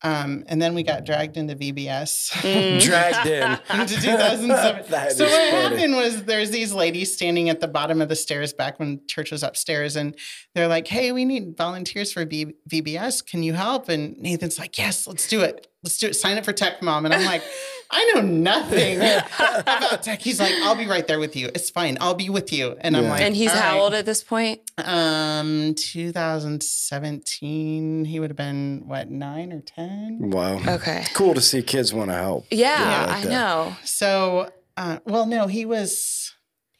um, 0.02 0.45
and 0.49 0.61
then 0.61 0.75
we 0.75 0.83
got 0.83 1.04
dragged 1.04 1.37
into 1.38 1.54
VBS. 1.56 2.30
Mm. 2.42 2.83
Dragged 2.83 3.26
in. 3.26 3.59
Into 3.80 3.95
2007. 4.00 4.85
So 5.16 5.25
what 5.25 5.30
funny. 5.33 5.50
happened 5.50 5.97
was 5.97 6.25
there's 6.25 6.50
these 6.50 6.73
ladies 6.73 7.12
standing 7.14 7.49
at 7.49 7.61
the 7.61 7.66
bottom 7.68 8.00
of 8.02 8.09
the 8.11 8.14
stairs 8.16 8.52
back 8.52 8.78
when 8.78 9.00
church 9.09 9.30
was 9.33 9.42
upstairs, 9.42 9.97
and 9.97 10.14
they're 10.54 10.68
like, 10.68 10.87
"Hey, 10.87 11.12
we 11.12 11.25
need 11.25 11.56
volunteers 11.56 12.12
for 12.12 12.25
V- 12.26 12.54
VBS. 12.71 13.25
Can 13.26 13.42
you 13.42 13.54
help?" 13.54 13.88
And 13.88 14.16
Nathan's 14.18 14.59
like, 14.59 14.76
"Yes, 14.78 15.06
let's 15.06 15.26
do 15.28 15.40
it. 15.40 15.66
Let's 15.87 15.99
do 15.99 16.09
it. 16.09 16.14
Sign 16.14 16.37
up 16.37 16.45
for 16.45 16.52
Tech 16.52 16.83
Mom." 16.83 17.05
And 17.07 17.14
I'm 17.14 17.25
like, 17.25 17.43
"I 17.90 18.12
know 18.14 18.21
nothing 18.21 18.97
about 18.99 20.02
tech." 20.02 20.21
He's 20.21 20.38
like, 20.40 20.52
"I'll 20.64 20.75
be 20.75 20.87
right 20.87 21.07
there 21.07 21.19
with 21.21 21.37
you. 21.37 21.47
It's 21.55 21.71
fine. 21.71 21.97
I'll 22.00 22.14
be 22.14 22.28
with 22.28 22.52
you." 22.52 22.76
And 22.81 22.97
I'm 22.97 23.09
like, 23.09 23.21
and 23.23 23.35
he's 23.37 23.50
"All 23.52 23.57
how 23.57 23.73
right." 23.75 23.81
old 23.81 23.95
at 23.95 24.05
this 24.05 24.23
point? 24.25 24.61
Um, 24.78 25.75
2017. 25.76 28.05
He 28.05 28.21
would 28.21 28.31
have 28.31 28.37
been 28.37 28.83
what 28.87 29.11
nine 29.11 29.52
or 29.52 29.61
ten. 29.61 30.31
Wow. 30.31 30.61
Okay. 30.66 31.05
Cool 31.14 31.35
to 31.35 31.40
see 31.40 31.62
kids 31.62 31.93
want 31.95 32.11
to 32.11 32.14
help. 32.16 32.47
Yeah, 32.50 32.81
Yeah, 32.81 33.07
like 33.07 33.16
I 33.16 33.23
that. 33.25 33.31
know. 33.31 33.76
So, 33.85 34.50
uh, 34.76 34.99
well, 35.05 35.26
no, 35.26 35.47
he 35.47 35.64
was 35.64 36.25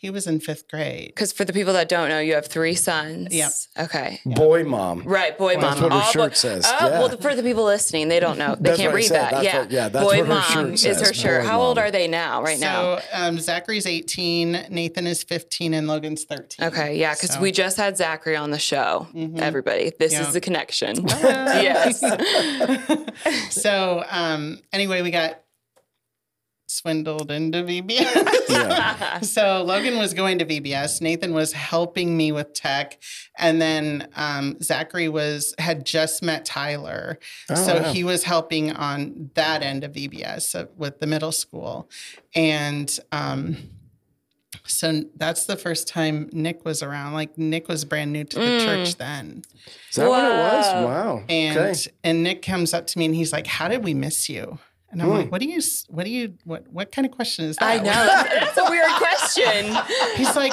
he 0.07 0.11
was 0.11 0.29
in 0.29 0.39
fifth 0.39 0.69
grade. 0.69 1.09
Because 1.09 1.33
for 1.33 1.45
the 1.45 1.53
people 1.53 1.73
that 1.73 1.89
don't 1.89 2.09
know, 2.09 2.21
you 2.21 2.35
have 2.35 2.47
three 2.47 2.77
sons. 2.77 3.35
Yep. 3.35 3.51
Okay. 3.87 4.21
Boy 4.25 4.63
mom. 4.63 5.03
Right, 5.03 5.37
boy 5.37 5.57
That's 5.61 5.81
mom. 5.81 5.83
what 5.83 5.93
her 5.93 5.99
All 5.99 6.13
shirt 6.13 6.31
boy- 6.31 6.35
says, 6.35 6.65
Oh, 6.65 6.89
yeah. 6.89 6.99
well, 7.01 7.09
for 7.17 7.35
the 7.35 7.43
people 7.43 7.65
listening, 7.65 8.07
they 8.07 8.21
don't 8.21 8.39
know. 8.39 8.55
They 8.55 8.69
That's 8.71 8.81
can't 8.81 8.95
read 8.95 9.11
that. 9.11 9.33
That's 9.33 9.45
yeah. 9.45 9.59
what- 9.63 9.71
yeah, 9.73 9.89
that's 9.89 10.05
boy 10.05 10.19
what 10.19 10.27
her 10.29 10.35
mom 10.61 10.77
shirt 10.77 10.87
is 10.87 11.01
her 11.01 11.13
shirt. 11.13 11.43
boy 11.43 11.49
How 11.49 11.61
old 11.61 11.77
are 11.77 11.91
they 11.91 12.07
now? 12.07 12.41
Right 12.41 12.61
now. 12.61 12.99
So, 12.99 13.03
um, 13.15 13.41
Zachary's 13.41 13.85
18, 13.85 14.67
Nathan 14.71 15.09
is 15.09 15.25
15, 15.25 15.75
and 15.75 15.89
Logan's 15.89 16.23
13. 16.23 16.69
Okay, 16.69 16.97
yeah, 16.97 17.15
because 17.15 17.33
So- 17.33 17.41
we 17.41 17.51
just 17.51 17.77
had 17.77 17.97
Zachary 17.97 18.37
on 18.37 18.53
the 18.53 18.61
show. 18.61 19.09
Mhm. 19.13 19.41
Everybody, 19.41 19.91
this 19.99 20.13
Yeah. 20.13 20.23
is 20.29 20.33
the 20.35 20.41
connection. 20.41 21.05
Yes. 21.67 22.01
so, 23.51 24.05
um, 24.09 24.61
anyway, 24.73 25.03
we 25.03 25.11
got 25.11 25.41
swindled 26.67 27.31
into 27.31 27.63
VBS. 27.63 28.49
Yeah. 28.49 29.21
so 29.21 29.63
Logan 29.63 29.99
was 29.99 30.13
going 30.15 30.39
to 30.41 30.45
VBS. 30.45 31.01
Nathan 31.01 31.33
was 31.33 31.53
helping 31.53 32.17
me 32.17 32.33
with 32.33 32.53
tech, 32.55 32.99
and 33.39 33.61
then 33.63 34.09
um, 34.17 34.57
Zachary 34.63 35.09
was 35.09 35.55
had 35.59 35.87
just 35.87 36.23
met 36.23 36.45
Tyler, 36.45 37.19
Oh, 37.51 37.55
so 37.55 37.77
wow. 37.83 37.93
he 37.93 38.03
was 38.05 38.25
helping 38.25 38.73
on 38.73 39.31
that 39.35 39.63
end 39.63 39.85
of 39.85 39.93
VBS 39.93 40.43
so 40.43 40.69
with 40.77 40.99
the 41.01 41.07
middle 41.07 41.33
school, 41.33 41.89
and 42.35 42.99
um, 43.13 43.57
so 44.67 45.03
that's 45.17 45.47
the 45.47 45.57
first 45.57 45.87
time 45.87 46.29
Nick 46.33 46.65
was 46.65 46.83
around. 46.83 47.13
Like 47.13 47.37
Nick 47.39 47.69
was 47.69 47.85
brand 47.85 48.13
new 48.13 48.25
to 48.25 48.39
the 48.39 48.45
Mm. 48.45 48.65
church 48.65 48.97
then, 48.97 49.43
Is 49.91 49.97
that 49.97 50.09
what 50.09 50.25
it 50.25 50.29
was? 50.29 50.67
Wow. 50.85 51.23
and 51.29 51.59
okay. 51.59 51.81
and 52.03 52.23
Nick 52.23 52.43
comes 52.43 52.73
up 52.75 52.87
to 52.89 52.99
me 52.99 53.05
and 53.07 53.15
he's 53.15 53.33
like, 53.33 53.47
"How 53.47 53.69
did 53.69 53.85
we 53.85 53.95
miss 53.95 54.29
you?" 54.29 54.59
And 54.90 55.02
I'm 55.02 55.09
Hmm. 55.09 55.14
like, 55.14 55.33
"What 55.33 55.40
do 55.40 55.49
you? 55.49 55.61
What 55.88 56.05
do 56.05 56.11
you? 56.11 56.35
What? 56.45 56.69
What 56.73 56.93
kind 56.93 57.05
of 57.07 57.11
question 57.12 57.45
is 57.47 57.57
that?" 57.57 57.64
I 57.69 57.76
know. 57.78 57.85
That's, 57.85 58.55
that's 58.57 58.59
a 58.59 58.71
weird 58.71 58.87
question. 58.93 59.76
He's 60.16 60.37
like, 60.37 60.52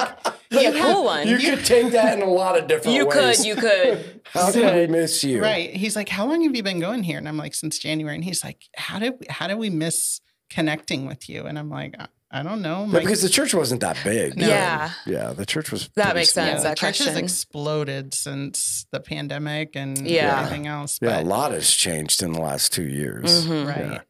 Yeah, 0.50 0.70
"You 0.70 0.82
cool 0.82 1.04
one. 1.04 1.28
You 1.28 1.38
could 1.38 1.64
take 1.64 1.92
that 1.92 2.18
in 2.18 2.22
a 2.22 2.30
lot 2.30 2.58
of 2.58 2.66
different 2.66 2.96
You 2.96 3.06
ways. 3.06 3.46
You 3.46 3.54
could, 3.54 3.62
you 3.64 3.70
could. 3.94 4.20
How 4.32 4.50
did 4.50 4.74
we 4.74 4.86
miss 4.92 5.22
you? 5.24 5.40
Right. 5.40 5.70
He's 5.74 5.94
like, 5.96 6.08
How 6.08 6.26
long 6.26 6.42
have 6.42 6.54
you 6.54 6.62
been 6.64 6.80
going 6.80 7.04
here? 7.04 7.18
And 7.18 7.28
I'm 7.28 7.36
like, 7.36 7.54
Since 7.54 7.78
January. 7.78 8.14
And 8.16 8.24
he's 8.24 8.42
like, 8.44 8.64
How 8.76 8.98
did 8.98 9.14
we, 9.20 9.26
how 9.30 9.46
did 9.46 9.58
we 9.58 9.70
miss 9.70 10.20
connecting 10.50 11.06
with 11.06 11.28
you? 11.28 11.44
And 11.44 11.58
I'm 11.58 11.70
like, 11.70 11.94
I, 11.98 12.08
I 12.30 12.42
don't 12.42 12.62
know. 12.62 12.88
Yeah, 12.90 12.98
because 13.00 13.22
the 13.22 13.28
church 13.28 13.54
wasn't 13.54 13.80
that 13.82 13.96
big. 14.02 14.36
No. 14.36 14.48
Yeah. 14.48 14.90
Yeah, 15.06 15.32
the 15.32 15.46
church 15.46 15.70
was. 15.70 15.88
That 15.94 16.16
makes 16.16 16.32
small. 16.32 16.44
yeah, 16.46 16.50
sense. 16.52 16.62
the 16.62 16.68
that 16.70 16.76
church 16.76 16.98
has 16.98 17.16
exploded 17.16 18.12
since 18.14 18.86
the 18.90 18.98
pandemic 19.00 19.76
and 19.76 20.06
Yeah. 20.06 20.40
everything 20.40 20.66
else. 20.66 20.98
Yeah, 21.00 21.20
a 21.20 21.22
lot 21.22 21.52
has 21.52 21.70
changed 21.70 22.22
in 22.22 22.32
the 22.32 22.40
last 22.40 22.72
two 22.72 22.88
years. 22.88 23.46
Mhm. 23.46 23.66
right. 23.68 24.00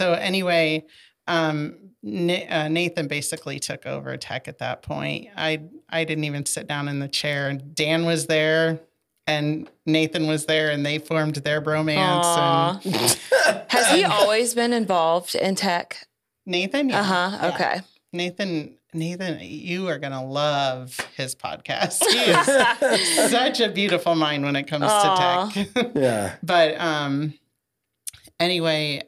Yeah. 0.00 0.06
So 0.06 0.12
anyway, 0.14 0.84
um, 1.26 1.76
Na- 2.04 2.46
uh, 2.50 2.68
Nathan 2.68 3.06
basically 3.06 3.60
took 3.60 3.86
over 3.86 4.16
tech 4.16 4.48
at 4.48 4.58
that 4.58 4.82
point. 4.82 5.28
I 5.36 5.62
I 5.88 6.02
didn't 6.04 6.24
even 6.24 6.44
sit 6.46 6.66
down 6.66 6.88
in 6.88 6.98
the 6.98 7.06
chair. 7.06 7.54
Dan 7.54 8.04
was 8.04 8.26
there, 8.26 8.80
and 9.28 9.70
Nathan 9.86 10.26
was 10.26 10.46
there, 10.46 10.70
and 10.70 10.84
they 10.84 10.98
formed 10.98 11.36
their 11.36 11.62
bromance. 11.62 12.24
Aw. 12.24 12.80
And 12.84 12.94
Has 13.68 13.94
he 13.94 14.02
always 14.02 14.52
been 14.54 14.72
involved 14.72 15.36
in 15.36 15.54
tech? 15.54 16.08
Nathan, 16.44 16.88
yeah. 16.88 17.00
Uh 17.00 17.04
huh. 17.04 17.30
Yeah. 17.40 17.48
Okay. 17.54 17.80
Nathan, 18.12 18.74
Nathan, 18.92 19.38
you 19.40 19.86
are 19.88 19.98
gonna 19.98 20.24
love 20.26 20.98
his 21.16 21.36
podcast. 21.36 22.02
He 22.04 22.18
is 22.18 23.30
such 23.30 23.60
a 23.60 23.68
beautiful 23.70 24.16
mind 24.16 24.42
when 24.44 24.56
it 24.56 24.64
comes 24.66 24.86
Aw. 24.88 25.50
to 25.50 25.64
tech. 25.64 25.92
Yeah. 25.94 26.34
but 26.42 26.80
um, 26.80 27.34
anyway, 28.40 29.02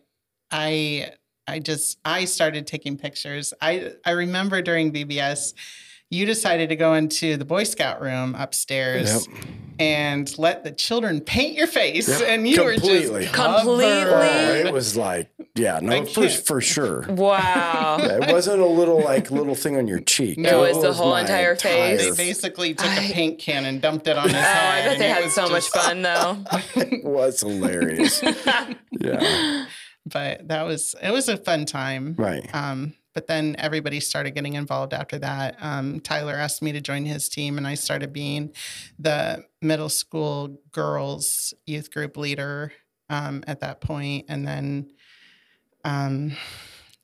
I 0.50 1.10
I 1.46 1.58
just 1.58 1.98
I 2.04 2.24
started 2.24 2.66
taking 2.66 2.96
pictures. 2.96 3.52
I 3.60 3.92
I 4.04 4.12
remember 4.12 4.62
during 4.62 4.92
VBS, 4.92 5.54
you 6.10 6.26
decided 6.26 6.68
to 6.70 6.76
go 6.76 6.94
into 6.94 7.36
the 7.36 7.44
Boy 7.44 7.64
Scout 7.64 8.00
room 8.00 8.34
upstairs 8.36 9.26
Yep. 9.26 9.36
and 9.80 10.38
let 10.38 10.62
the 10.64 10.70
children 10.70 11.20
paint 11.20 11.54
your 11.56 11.66
face, 11.66 12.08
Yep, 12.08 12.28
and 12.28 12.48
you 12.48 12.56
completely. 12.56 13.10
were 13.10 13.20
just 13.22 13.34
Completely. 13.34 13.84
Covered. 14.04 14.64
Uh, 14.64 14.68
it 14.68 14.72
was 14.72 14.96
like, 14.96 15.30
yeah, 15.56 15.80
no, 15.82 16.04
for, 16.06 16.28
for 16.28 16.60
sure. 16.60 17.04
Wow. 17.08 17.96
Yeah, 18.00 18.18
it 18.22 18.32
wasn't 18.32 18.60
a 18.60 18.66
little 18.66 19.02
like 19.02 19.30
little 19.30 19.54
thing 19.54 19.76
on 19.76 19.86
your 19.88 20.00
cheek. 20.00 20.38
No, 20.38 20.64
it 20.64 20.74
was 20.74 20.82
the 20.82 20.92
whole 20.92 21.10
my 21.10 21.22
entire 21.22 21.56
face. 21.56 22.02
They 22.16 22.24
basically 22.26 22.74
took 22.74 22.86
I- 22.86 23.02
a 23.04 23.12
paint 23.12 23.38
can 23.40 23.64
and 23.64 23.82
dumped 23.82 24.06
it 24.06 24.16
on 24.16 24.24
his 24.28 24.34
Oh, 24.34 24.38
head. 24.40 24.84
I 24.84 24.88
bet 24.90 24.98
they 24.98 25.08
had 25.08 25.24
was 25.24 25.34
so 25.34 25.48
much 25.48 25.68
fun 25.68 26.02
though. 26.02 26.38
It 26.76 27.04
was 27.04 27.40
hilarious. 27.40 28.22
yeah. 28.92 29.66
But 30.06 30.48
that 30.48 30.62
was 30.62 30.94
it 31.02 31.10
was 31.10 31.28
a 31.28 31.36
fun 31.36 31.64
time. 31.64 32.14
Right. 32.18 32.48
Um, 32.54 32.94
but 33.14 33.26
then 33.28 33.54
everybody 33.58 34.00
started 34.00 34.32
getting 34.34 34.54
involved 34.54 34.92
after 34.92 35.18
that. 35.20 35.56
Um, 35.60 36.00
Tyler 36.00 36.34
asked 36.34 36.62
me 36.62 36.72
to 36.72 36.80
join 36.80 37.04
his 37.04 37.28
team, 37.28 37.58
and 37.58 37.66
I 37.66 37.74
started 37.74 38.12
being 38.12 38.52
the 38.98 39.44
middle 39.62 39.88
school 39.88 40.58
girls 40.72 41.54
youth 41.64 41.92
group 41.92 42.16
leader 42.16 42.72
um, 43.08 43.44
at 43.46 43.60
that 43.60 43.80
point. 43.80 44.26
And 44.28 44.46
then 44.46 44.90
um, 45.84 46.32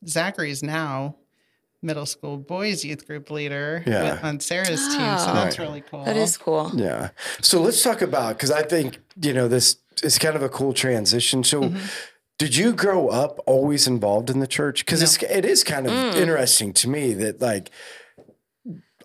Zachary's 0.07 0.63
now 0.63 1.17
middle 1.83 2.07
school 2.07 2.37
boys 2.37 2.85
youth 2.85 3.07
group 3.07 3.31
leader 3.31 3.83
Yeah. 3.87 4.15
with, 4.15 4.25
on 4.25 4.41
Sarah's 4.41 4.87
team. 4.89 4.99
So 5.19 5.31
Oh. 5.31 5.35
that's 5.35 5.59
Right. 5.59 5.65
really 5.69 5.81
cool. 5.83 6.05
That 6.05 6.17
is 6.17 6.37
cool. 6.37 6.73
Yeah. 6.75 7.11
So 7.41 7.63
let's 7.63 7.83
talk 7.83 8.03
about 8.03 8.37
because 8.37 8.51
I 8.51 8.63
think 8.63 8.99
you 9.23 9.33
know 9.33 9.49
this 9.49 9.77
is 10.03 10.19
kind 10.19 10.37
of 10.37 10.43
a 10.43 10.49
cool 10.49 10.73
transition. 10.75 11.45
So. 11.45 11.63
Mm-hmm. 11.63 11.87
Did 12.41 12.57
you 12.57 12.73
grow 12.73 13.09
up 13.09 13.39
always 13.45 13.87
involved 13.87 14.31
in 14.31 14.41
the 14.41 14.47
church? 14.47 14.87
Because 14.87 15.03
it's 15.03 15.23
it 15.23 15.45
is 15.45 15.63
kind 15.63 15.87
of 15.87 15.93
Mm. 15.93 16.15
interesting 16.17 16.73
to 16.73 16.89
me 16.89 17.13
that 17.13 17.43
like 17.43 17.71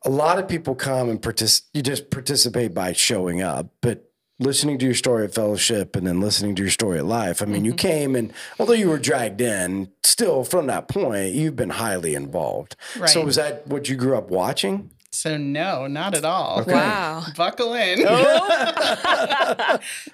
a 0.05 0.09
lot 0.09 0.39
of 0.39 0.47
people 0.47 0.73
come 0.73 1.09
and 1.09 1.21
partic- 1.21 1.63
you 1.73 1.81
just 1.81 2.09
participate 2.11 2.73
by 2.73 2.93
showing 2.93 3.41
up, 3.41 3.67
but 3.81 4.09
listening 4.39 4.77
to 4.79 4.85
your 4.85 4.93
story 4.95 5.25
at 5.25 5.33
fellowship 5.33 5.97
and 5.97 6.07
then 6.07 6.21
listening 6.21 6.55
to 6.55 6.61
your 6.61 6.71
story 6.71 6.97
at 6.97 7.03
life. 7.05 7.41
I 7.41 7.45
mean, 7.45 7.65
you 7.65 7.73
Mm-hmm. 7.73 7.87
came 7.89 8.15
and 8.15 8.31
although 8.57 8.71
you 8.71 8.87
were 8.87 8.99
dragged 8.99 9.41
in, 9.41 9.89
still 10.05 10.45
from 10.45 10.67
that 10.67 10.87
point, 10.87 11.33
you've 11.33 11.57
been 11.57 11.71
highly 11.71 12.15
involved. 12.15 12.77
So 13.05 13.25
was 13.25 13.35
that 13.35 13.67
what 13.67 13.89
you 13.89 13.97
grew 13.97 14.17
up 14.17 14.29
watching? 14.29 14.91
So 15.11 15.35
no, 15.35 15.87
not 15.87 16.15
at 16.15 16.23
all. 16.23 16.63
Wow. 16.65 17.25
Buckle 17.35 17.73
in. 17.73 17.99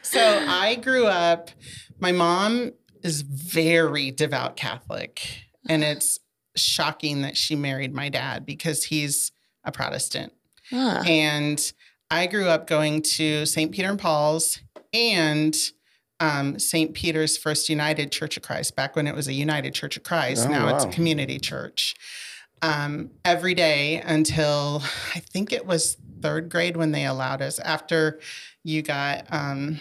so 0.02 0.44
I 0.48 0.80
grew 0.82 1.06
up, 1.06 1.52
my 2.00 2.12
mom 2.12 2.72
is 3.04 3.22
very 3.22 4.12
devout 4.12 4.56
Catholic. 4.56 5.44
And 5.68 5.84
it's 5.84 6.20
shocking 6.56 7.22
that 7.22 7.38
she 7.38 7.56
married 7.56 7.94
my 7.94 8.10
dad 8.10 8.46
because 8.46 8.86
he's 8.86 9.32
a 9.64 9.72
Protestant. 9.72 10.34
Ah. 10.74 11.04
And 11.06 11.72
I 12.10 12.28
grew 12.28 12.48
up 12.48 12.68
going 12.68 13.02
to 13.04 13.46
St. 13.46 13.72
Peter 13.72 13.90
and 13.90 14.00
Paul's 14.00 14.60
and 14.94 15.56
um, 16.20 16.60
St. 16.60 16.94
Peter's 16.94 17.38
First 17.38 17.70
United 17.70 18.12
Church 18.12 18.38
of 18.38 18.44
Christ, 18.44 18.76
back 18.76 18.96
when 18.96 19.08
it 19.08 19.16
was 19.16 19.28
a 19.28 19.34
United 19.34 19.74
Church 19.74 19.98
of 19.98 20.04
Christ. 20.04 20.46
Oh, 20.48 20.52
now 20.52 20.76
it's 20.76 20.84
a 20.84 20.90
community 20.90 21.40
church. 21.40 21.96
Um, 22.62 23.10
every 23.26 23.56
day 23.56 24.02
until 24.06 24.84
I 25.16 25.20
think 25.20 25.52
it 25.52 25.66
was 25.66 25.98
third 26.22 26.50
grade 26.50 26.78
when 26.78 26.92
they 26.92 27.06
allowed 27.06 27.42
us. 27.42 27.58
After 27.60 28.20
you 28.64 28.84
got, 28.84 29.26
um, 29.32 29.80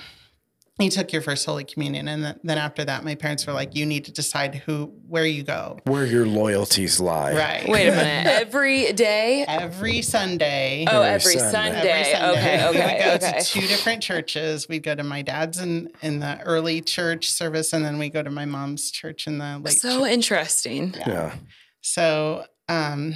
you 0.81 0.91
took 0.91 1.13
your 1.13 1.23
first 1.23 1.47
Holy 1.47 1.65
Communion, 1.65 2.09
and 2.09 2.23
th- 2.23 2.37
then 2.43 2.59
after 2.59 2.85
that, 2.85 3.05
my 3.05 3.15
parents 3.15 3.47
were 3.47 3.53
like, 3.53 3.75
"You 3.75 3.87
need 3.87 4.05
to 4.07 4.13
decide 4.13 4.57
who, 4.57 4.93
where 5.09 5.27
you 5.27 5.43
go." 5.43 5.79
Where 5.85 6.07
your 6.07 6.27
loyalties 6.27 7.01
lie. 7.01 7.35
Right. 7.35 7.69
Wait 7.69 7.89
a 7.89 7.91
minute. 7.97 8.27
Every 8.27 8.93
day? 8.93 9.45
Every 9.47 10.03
Sunday. 10.03 10.87
Oh, 10.89 11.03
Every 11.03 11.33
every 11.35 11.39
Sunday. 11.39 11.51
Sunday. 11.51 11.91
Every 11.91 12.13
Sunday. 12.13 12.39
Okay, 12.39 12.69
okay 12.69 12.71
We 12.87 12.95
would 12.95 13.21
go 13.21 13.27
okay. 13.27 13.41
to 13.41 13.45
two 13.45 13.67
different 13.67 14.03
churches. 14.03 14.69
We'd 14.69 14.83
go 14.83 14.95
to 14.95 15.05
my 15.05 15.23
dad's 15.23 15.59
in, 15.59 15.91
in 16.03 16.21
the 16.21 16.41
early 16.43 16.81
church 16.81 17.31
service, 17.31 17.73
and 17.73 17.85
then 17.85 17.99
we 17.99 18.09
go 18.11 18.23
to 18.23 18.31
my 18.31 18.45
mom's 18.45 18.91
church 18.91 19.27
in 19.27 19.39
the 19.39 19.61
late. 19.63 19.79
So 19.79 20.01
church. 20.01 20.11
interesting. 20.11 20.95
Yeah. 21.07 21.35
So 21.83 22.45
um, 22.69 23.15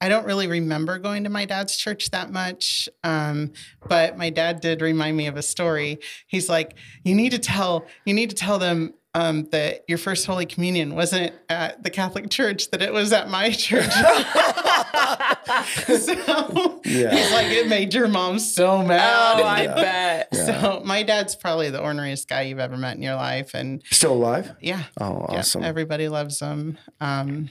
I 0.00 0.08
don't 0.08 0.24
really 0.26 0.46
remember 0.46 0.98
going 0.98 1.24
to 1.24 1.30
my 1.30 1.44
dad's 1.44 1.76
church 1.76 2.10
that 2.10 2.30
much, 2.30 2.88
um, 3.02 3.52
but 3.88 4.16
my 4.16 4.30
dad 4.30 4.60
did 4.60 4.80
remind 4.80 5.16
me 5.16 5.26
of 5.26 5.36
a 5.36 5.42
story. 5.42 5.98
He's 6.28 6.48
like, 6.48 6.74
"You 7.02 7.14
need 7.16 7.30
to 7.30 7.38
tell, 7.38 7.84
you 8.04 8.14
need 8.14 8.30
to 8.30 8.36
tell 8.36 8.58
them." 8.58 8.94
Um, 9.14 9.48
that 9.52 9.84
your 9.88 9.96
first 9.98 10.26
Holy 10.26 10.44
Communion 10.46 10.94
wasn't 10.94 11.32
at 11.48 11.82
the 11.82 11.88
Catholic 11.90 12.28
Church; 12.30 12.70
that 12.70 12.82
it 12.82 12.92
was 12.92 13.12
at 13.12 13.28
my 13.28 13.50
church. 13.64 13.90
so 15.86 16.80
Yeah. 16.84 17.14
he's 17.14 17.32
like, 17.32 17.46
it 17.48 17.68
made 17.68 17.94
your 17.94 18.06
mom 18.06 18.38
so 18.38 18.82
mad. 18.82 19.38
Oh, 19.40 19.42
I 19.42 19.62
Yeah. 19.62 19.74
bet. 19.74 20.28
Yeah. 20.32 20.44
So 20.44 20.82
my 20.84 21.02
dad's 21.02 21.34
probably 21.36 21.70
the 21.70 21.80
orneriest 21.80 22.28
guy 22.28 22.42
you've 22.42 22.58
ever 22.58 22.76
met 22.76 22.96
in 22.96 23.02
your 23.02 23.14
life, 23.16 23.54
and 23.54 23.82
Still 23.90 24.12
alive? 24.12 24.54
yeah, 24.60 24.84
Oh, 25.00 25.26
yeah, 25.30 25.38
awesome. 25.38 25.64
everybody 25.64 26.08
loves 26.08 26.38
him. 26.40 26.76
Um, 27.00 27.48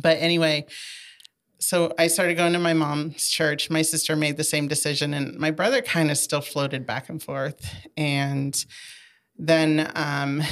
but 0.00 0.16
anyway, 0.18 0.66
so 1.60 1.92
I 1.98 2.06
started 2.06 2.36
going 2.36 2.54
to 2.54 2.58
my 2.58 2.72
mom's 2.72 3.28
church. 3.28 3.68
My 3.68 3.82
sister 3.82 4.16
made 4.16 4.38
the 4.38 4.44
same 4.44 4.66
decision, 4.66 5.12
and 5.12 5.38
my 5.38 5.50
brother 5.50 5.82
kind 5.82 6.10
of 6.10 6.16
still 6.16 6.40
floated 6.40 6.86
back 6.86 7.10
and 7.10 7.22
forth. 7.22 7.74
And 7.98 8.64
then 9.36 9.92
um, 9.94 10.42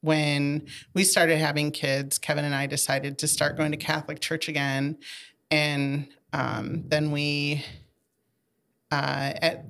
when 0.00 0.66
we 0.94 1.04
started 1.04 1.36
having 1.36 1.70
kids, 1.70 2.18
Kevin 2.18 2.46
and 2.46 2.54
I 2.54 2.66
decided 2.66 3.18
to 3.18 3.28
start 3.28 3.58
going 3.58 3.70
to 3.72 3.76
Catholic 3.76 4.20
church 4.20 4.48
again. 4.48 4.96
And 5.50 6.08
um, 6.32 6.84
then 6.88 7.10
we, 7.10 7.62
uh, 8.90 9.32
at 9.42 9.66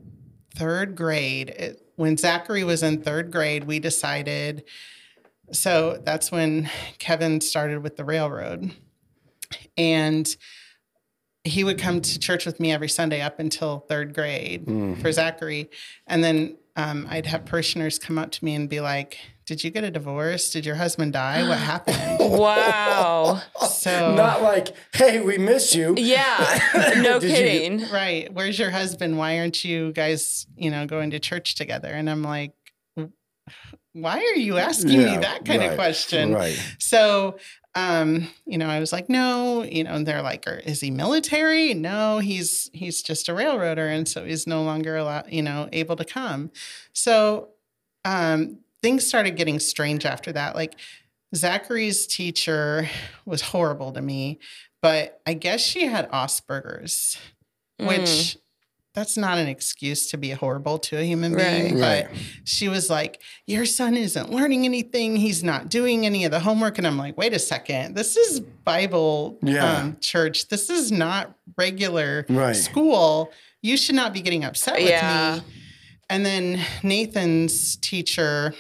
third 0.55 0.95
grade, 0.95 1.51
it, 1.51 1.83
when 1.97 2.17
Zachary 2.17 2.63
was 2.63 2.85
in 2.85 3.03
third 3.03 3.33
grade, 3.33 3.65
we 3.65 3.81
decided. 3.81 4.65
So 5.53 6.01
that's 6.05 6.31
when 6.31 6.71
Kevin 6.99 7.41
started 7.41 7.83
with 7.83 7.97
the 7.97 8.05
railroad. 8.05 8.73
And 9.77 10.35
he 11.45 11.63
would 11.65 11.79
come 11.79 12.01
to 12.01 12.19
church 12.19 12.47
with 12.47 12.59
me 12.59 12.73
every 12.73 12.89
Sunday 12.89 13.21
up 13.21 13.39
until 13.39 13.81
third 13.89 14.15
grade 14.15 14.65
Mm. 14.67 15.01
for 15.01 15.13
Zachary. 15.13 15.69
And 16.07 16.25
then 16.25 16.57
um, 16.77 17.07
I'd 17.09 17.27
have 17.27 17.45
parishioners 17.45 17.99
come 17.99 18.19
up 18.19 18.31
to 18.33 18.45
me 18.45 18.55
and 18.55 18.69
be 18.69 18.81
like, 18.81 19.19
Did 19.47 19.63
you 19.63 19.71
get 19.71 19.85
a 19.85 19.91
divorce? 19.91 20.51
Did 20.51 20.65
your 20.67 20.75
husband 20.77 21.13
die? 21.13 21.47
What 21.47 21.59
happened? 21.73 22.19
Wow. 22.19 23.43
So, 23.69 24.15
Not 24.15 24.43
like, 24.43 24.75
hey, 24.95 25.21
we 25.21 25.37
miss 25.39 25.75
you. 25.75 25.95
Yeah. 25.99 26.61
No 26.97 27.21
Did 27.21 27.31
you 27.31 27.37
kidding. 27.37 27.91
right. 27.93 28.33
Where's 28.33 28.59
your 28.59 28.71
husband? 28.71 29.19
Why 29.19 29.39
aren't 29.39 29.65
you 29.65 29.93
guys, 29.93 30.47
you 30.57 30.71
know, 30.71 30.87
going 30.87 31.11
to 31.11 31.19
church 31.21 31.55
together? 31.57 31.89
And 31.89 32.09
I'm 32.09 32.23
like, 32.23 32.53
why 33.93 34.19
are 34.19 34.39
you 34.39 34.57
asking 34.59 35.01
Yeah, 35.01 35.17
me 35.17 35.17
that 35.19 35.45
kind 35.45 35.61
right, 35.61 35.71
of 35.71 35.77
question? 35.77 36.33
Right. 36.33 36.59
So, 36.79 37.39
um, 37.75 38.29
you 38.47 38.57
know, 38.59 38.69
I 38.69 38.79
was 38.81 38.93
like, 38.93 39.09
no, 39.09 39.63
you 39.65 39.83
know, 39.85 39.95
and 39.95 40.07
they're 40.07 40.23
like, 40.23 40.47
"Are- 40.47 40.59
is 40.65 40.81
he 40.81 40.91
military? 40.91 41.75
No, 41.75 42.19
he's 42.21 42.71
he's 42.73 43.03
just 43.03 43.29
a 43.29 43.35
railroader, 43.35 43.87
and 43.89 44.09
so 44.09 44.25
he's 44.25 44.47
no 44.47 44.63
longer 44.63 44.97
allowed, 44.97 45.33
you 45.33 45.43
know, 45.43 45.69
able 45.73 45.97
to 45.97 46.05
come. 46.05 46.51
So, 46.93 47.49
um, 48.05 48.59
things 48.83 49.07
started 49.07 49.37
getting 49.37 49.59
strange 49.59 50.05
after 50.07 50.31
that. 50.33 50.55
Like, 50.55 50.75
Zachary's 51.35 52.07
teacher 52.07 52.89
was 53.27 53.41
horrible 53.43 53.93
to 53.93 54.01
me, 54.03 54.39
but 54.83 55.21
I 55.27 55.35
guess 55.35 55.61
she 55.61 55.87
had 55.87 56.11
Asperger's, 56.13 57.17
Mm. 57.81 57.89
which 57.89 58.39
that's 58.95 59.17
not 59.17 59.39
an 59.39 59.49
excuse 59.49 60.09
to 60.11 60.17
be 60.17 60.31
horrible 60.31 60.79
to 60.79 60.97
a 60.97 61.03
human 61.03 61.35
being. 61.35 61.79
Right. 61.79 62.07
But 62.09 62.17
she 62.45 62.69
was 62.69 62.89
like, 62.89 63.21
Your 63.47 63.67
son 63.67 63.97
isn't 63.97 64.31
learning 64.31 64.65
anything. 64.65 65.17
He's 65.17 65.43
not 65.43 65.69
doing 65.69 66.07
any 66.07 66.25
of 66.25 66.31
the 66.31 66.41
homework. 66.41 66.79
And 66.79 66.87
I'm 66.87 66.97
like, 66.97 67.19
Wait 67.19 67.33
a 67.35 67.39
second. 67.39 67.97
This 67.97 68.17
is 68.17 68.41
Bible 68.41 69.39
Yeah. 69.43 69.79
um, 69.79 69.97
church. 70.01 70.49
This 70.49 70.71
is 70.71 70.93
not 70.93 71.35
regular 71.59 72.25
Right. 72.29 72.55
school. 72.55 73.33
You 73.63 73.77
should 73.77 73.97
not 73.97 74.13
be 74.13 74.21
getting 74.21 74.45
upset 74.45 74.75
with 74.81 74.89
Yeah. 74.89 75.41
me. 75.45 75.53
And 76.09 76.25
then 76.25 76.61
Nathan's 76.83 77.77
teacher, 77.77 78.55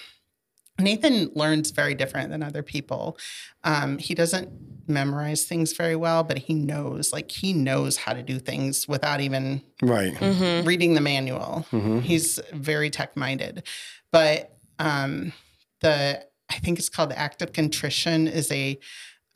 Nathan 0.79 1.31
learns 1.35 1.71
very 1.71 1.95
different 1.95 2.31
than 2.31 2.43
other 2.43 2.63
people. 2.63 3.17
Um, 3.63 3.99
he 3.99 4.15
doesn't 4.15 4.49
memorize 4.89 5.45
things 5.45 5.73
very 5.73 5.97
well, 5.97 6.25
but 6.25 6.39
he 6.39 6.55
knows, 6.55 7.13
like, 7.13 7.31
he 7.31 7.53
knows 7.53 7.97
how 7.97 8.13
to 8.13 8.23
do 8.23 8.39
things 8.39 8.87
without 8.89 9.21
even 9.21 9.63
Right. 9.81 10.15
Mm-hmm. 10.15 10.67
reading 10.67 10.95
the 10.95 11.01
manual. 11.01 11.65
Mhm. 11.71 12.03
He's 12.03 12.39
very 12.53 12.91
tech 12.91 13.17
minded. 13.17 13.63
But 14.11 14.57
um, 14.79 15.33
the, 15.81 16.25
I 16.51 16.55
think 16.59 16.79
it's 16.79 16.89
called 16.89 17.11
the 17.11 17.19
act 17.19 17.41
of 17.41 17.53
contrition, 17.53 18.27
is 18.27 18.51
a 18.53 18.79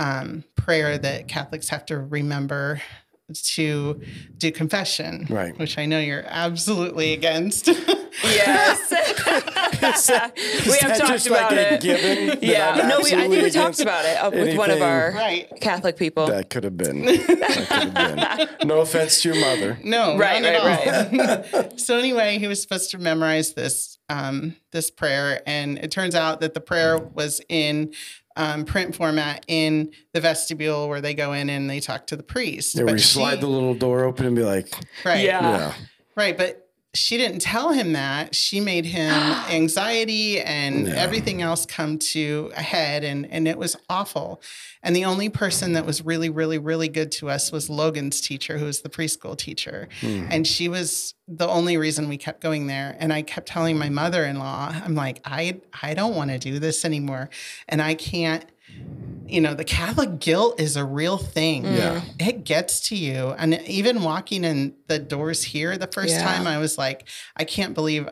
um, 0.01 0.45
prayer 0.57 0.99
that 0.99 1.29
Catholics 1.29 1.69
have 1.71 1.87
to 1.87 1.99
remember 1.99 2.81
to 3.35 4.01
do 4.39 4.51
confession, 4.51 5.27
Right. 5.29 5.57
which 5.59 5.77
I 5.79 5.87
know 5.87 5.99
you're 5.99 6.25
absolutely 6.27 7.13
against. 7.13 7.69
Yes. 8.25 8.89
That- 10.09 10.33
we 10.67 10.73
have 10.81 10.99
talked 10.99 11.11
just 11.13 11.27
about 11.29 11.53
like 11.53 11.61
a 11.61 11.75
it. 11.75 11.81
given 11.83 12.27
that 12.29 12.43
yeah. 12.43 12.71
I'm 12.75 12.89
No, 12.89 12.99
we, 13.01 13.15
I 13.15 13.29
think 13.29 13.45
we 13.45 13.51
talked 13.51 13.79
about 13.81 14.05
it 14.05 14.17
uh, 14.17 14.31
with 14.31 14.57
one 14.59 14.71
of 14.73 14.83
our 14.83 15.13
right. 15.13 15.49
Catholic 15.61 15.97
people. 15.97 16.27
That 16.27 16.51
could 16.51 16.65
have 16.65 16.77
been. 16.77 17.05
That 17.05 18.49
been. 18.59 18.69
No 18.69 18.81
offense 18.81 19.23
to 19.23 19.29
your 19.33 19.41
mother. 19.41 19.79
No, 19.85 20.17
Right, 20.17 20.43
not 20.43 20.53
at 20.55 20.65
right, 20.65 21.55
all. 21.55 21.77
so 21.79 21.97
anyway, 21.99 22.39
he 22.39 22.49
was 22.49 22.61
supposed 22.61 22.91
to 22.91 22.99
memorize 22.99 23.53
this 23.55 23.99
um, 24.09 24.57
this 24.73 24.91
prayer, 24.91 25.43
and 25.47 25.79
it 25.79 25.91
turns 25.93 26.15
out 26.17 26.41
that 26.41 26.55
the 26.55 26.61
prayer 26.61 26.99
was 26.99 27.41
in 27.49 27.93
um, 28.39 28.65
print 28.65 28.95
format 28.95 29.45
in 29.49 29.93
the 30.15 30.21
vestibule 30.21 30.89
where 30.89 31.01
they 31.03 31.13
go 31.13 31.33
in 31.35 31.51
and 31.51 31.69
they 31.69 31.81
talk 31.81 32.07
to 32.07 32.17
the 32.17 32.23
priest. 32.23 32.75
Yeah, 32.77 32.85
where 32.85 32.95
you 32.95 32.99
she- 33.01 33.09
slide 33.19 33.41
the 33.43 33.47
little 33.49 33.75
door 33.75 34.05
open 34.05 34.25
and 34.27 34.35
be 34.37 34.43
like, 34.45 34.73
right, 35.05 35.25
Yeah. 35.25 35.43
yeah. 35.43 35.75
right, 36.17 36.37
but. 36.39 36.65
She 36.95 37.19
didn't 37.19 37.41
tell 37.41 37.73
him 37.73 37.93
that. 37.93 38.35
She 38.35 38.61
made 38.61 38.87
him 38.87 39.13
anxiety 39.51 40.41
and 40.41 40.87
Yeah. 40.89 40.95
everything 40.95 41.43
else 41.43 41.67
come 41.67 41.99
to 42.13 42.51
a 42.57 42.63
head, 42.63 43.05
and, 43.05 43.31
and 43.31 43.47
it 43.47 43.59
was 43.59 43.77
awful. 43.91 44.41
And 44.83 44.97
the 44.97 45.05
only 45.05 45.29
person 45.29 45.75
that 45.75 45.85
was 45.85 46.05
really, 46.05 46.31
really, 46.31 46.57
really 46.59 46.89
good 46.89 47.13
to 47.13 47.29
us 47.29 47.53
was 47.53 47.69
Logan's 47.69 48.21
teacher, 48.23 48.57
who 48.59 48.65
was 48.65 48.81
the 48.81 48.89
preschool 48.89 49.37
teacher. 49.37 49.89
Hmm. 50.01 50.27
And 50.31 50.47
she 50.47 50.69
was 50.69 51.15
the 51.27 51.47
only 51.49 51.77
reason 51.77 52.09
we 52.09 52.17
kept 52.17 52.41
going 52.41 52.69
there. 52.69 52.97
And 52.99 53.13
I 53.13 53.21
kept 53.23 53.49
telling 53.49 53.77
my 53.79 53.91
mother-in-law, 53.91 54.81
I'm 54.85 54.95
like, 54.95 55.21
I 55.27 55.61
I 55.83 55.93
don't 55.95 56.15
want 56.15 56.31
to 56.31 56.39
do 56.39 56.59
this 56.59 56.85
anymore. 56.87 57.29
And 57.69 57.83
I 57.83 57.95
can't, 57.95 58.47
you 59.29 59.41
know, 59.41 59.55
the 59.55 59.65
Catholic 59.65 60.19
guilt 60.21 60.61
is 60.61 60.77
a 60.77 60.85
real 60.85 61.19
thing. 61.19 61.65
Yeah. 61.65 62.03
It 62.19 62.45
gets 62.45 62.81
to 62.89 62.97
you. 62.97 63.31
And 63.39 63.55
even 63.69 64.03
walking 64.03 64.45
in 64.45 64.75
the 64.87 64.99
doors 64.99 65.43
here 65.43 65.77
the 65.77 65.87
first 65.87 66.15
Yeah. 66.15 66.25
time, 66.25 66.47
I 66.47 66.59
was 66.59 66.79
like, 66.79 67.07
I 67.37 67.45
can't 67.45 67.75
believe 67.75 68.09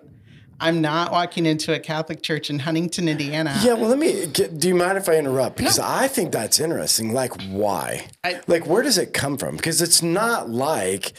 I'm 0.58 0.80
not 0.80 1.12
walking 1.12 1.44
into 1.44 1.74
a 1.74 1.78
Catholic 1.78 2.22
church 2.22 2.48
in 2.48 2.60
Huntington, 2.60 3.08
Indiana. 3.10 3.58
Yeah, 3.62 3.74
well, 3.74 3.90
let 3.90 3.98
me. 3.98 4.26
Get, 4.26 4.58
do 4.58 4.68
you 4.68 4.74
mind 4.74 4.96
if 4.96 5.06
I 5.06 5.16
interrupt? 5.16 5.58
Because 5.58 5.78
I 5.78 6.08
think 6.08 6.32
that's 6.32 6.58
interesting. 6.60 7.12
Like, 7.12 7.38
why? 7.48 8.06
I- 8.24 8.40
like, 8.46 8.66
where 8.66 8.82
does 8.82 8.96
it 8.96 9.12
come 9.12 9.36
from? 9.36 9.56
Because 9.56 9.82
it's 9.82 10.02
not 10.02 10.48
like, 10.48 11.12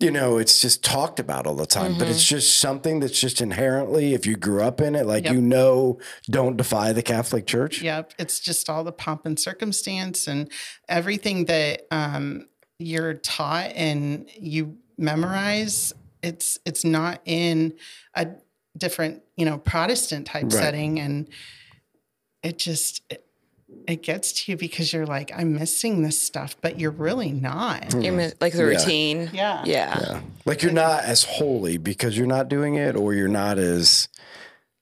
you 0.00 0.10
know, 0.10 0.38
it's 0.38 0.60
just 0.60 0.82
talked 0.82 1.20
about 1.20 1.46
all 1.46 1.54
the 1.54 1.66
time, 1.66 1.98
but 1.98 2.08
it's 2.08 2.24
just 2.24 2.56
something 2.58 3.00
that's 3.00 3.20
just 3.20 3.40
inherently, 3.42 4.14
if 4.14 4.24
you 4.26 4.34
grew 4.36 4.62
up 4.62 4.80
in 4.80 4.94
it, 4.94 5.04
like 5.06 5.24
Yep. 5.24 5.34
you 5.34 5.40
know, 5.42 5.98
don't 6.30 6.56
defy 6.56 6.92
the 6.92 7.02
Catholic 7.02 7.46
Church. 7.46 7.82
Yep. 7.82 8.14
It's 8.18 8.40
just 8.40 8.70
all 8.70 8.82
the 8.82 8.92
pomp 8.92 9.26
and 9.26 9.38
circumstance 9.38 10.26
and 10.26 10.50
everything 10.88 11.44
that 11.46 11.86
um, 11.90 12.48
you're 12.78 13.14
taught 13.14 13.72
and 13.74 14.28
you 14.34 14.78
memorize. 14.96 15.92
It's 16.22 16.58
it's 16.64 16.84
not 16.84 17.20
in 17.26 17.74
a 18.14 18.28
different, 18.76 19.22
you 19.36 19.44
know, 19.44 19.58
Protestant 19.58 20.26
type 20.26 20.44
Right. 20.44 20.52
setting, 20.52 20.98
and 21.00 21.28
it 22.42 22.58
just 22.58 23.02
it- 23.10 23.26
it 23.86 24.02
gets 24.02 24.32
to 24.32 24.52
you 24.52 24.56
because 24.56 24.92
you're 24.92 25.06
like, 25.06 25.32
I'm 25.34 25.54
missing 25.54 26.02
this 26.02 26.20
stuff, 26.22 26.56
but 26.60 26.78
you're 26.78 26.90
really 26.90 27.32
not. 27.32 27.92
You're 27.94 28.12
mm. 28.12 28.16
mi- 28.28 28.32
like 28.40 28.52
the 28.52 28.58
Yeah. 28.58 28.64
routine. 28.78 29.30
Yeah. 29.32 29.62
Yeah. 29.64 29.98
Yeah. 30.00 30.20
Like 30.44 30.62
you're 30.62 30.72
not 30.72 31.04
as 31.04 31.24
holy 31.24 31.76
because 31.78 32.16
you're 32.16 32.26
not 32.26 32.48
doing 32.48 32.76
it, 32.76 32.94
or 32.96 33.14
you're 33.14 33.28
not 33.28 33.58
as 33.58 34.08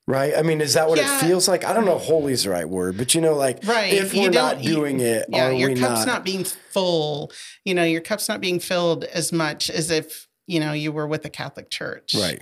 right. 0.05 0.33
I 0.37 0.41
mean, 0.41 0.61
is 0.61 0.73
that 0.73 0.89
what 0.89 0.99
Yeah. 0.99 1.17
it 1.17 1.21
feels 1.21 1.47
like? 1.47 1.63
I 1.65 1.73
don't 1.73 1.85
know. 1.85 1.97
if 1.97 2.03
Holy 2.03 2.33
is 2.33 2.43
the 2.43 2.49
right 2.51 2.67
word, 2.69 2.97
but 2.97 3.15
you 3.15 3.21
know, 3.21 3.35
like 3.35 3.63
Right. 3.65 3.93
if 3.93 4.13
we're 4.13 4.29
don't- 4.29 4.33
not 4.57 4.63
you- 4.63 4.73
doing 4.75 4.99
it, 4.99 5.25
Yeah, 5.29 5.47
are 5.47 5.51
your 5.53 5.69
we 5.69 5.75
cup's 5.75 6.05
not? 6.05 6.07
not, 6.07 6.23
being 6.25 6.43
full. 6.43 7.31
You 7.65 7.73
know, 7.73 7.83
your 7.83 8.01
cup's 8.01 8.27
not 8.29 8.41
being 8.41 8.59
filled 8.59 9.05
as 9.05 9.31
much 9.31 9.69
as 9.69 9.89
if, 9.91 10.27
you 10.47 10.59
know, 10.59 10.73
you 10.73 10.91
were 10.91 11.07
with 11.07 11.23
the 11.23 11.29
Catholic 11.29 11.69
Church. 11.69 12.13
right. 12.15 12.41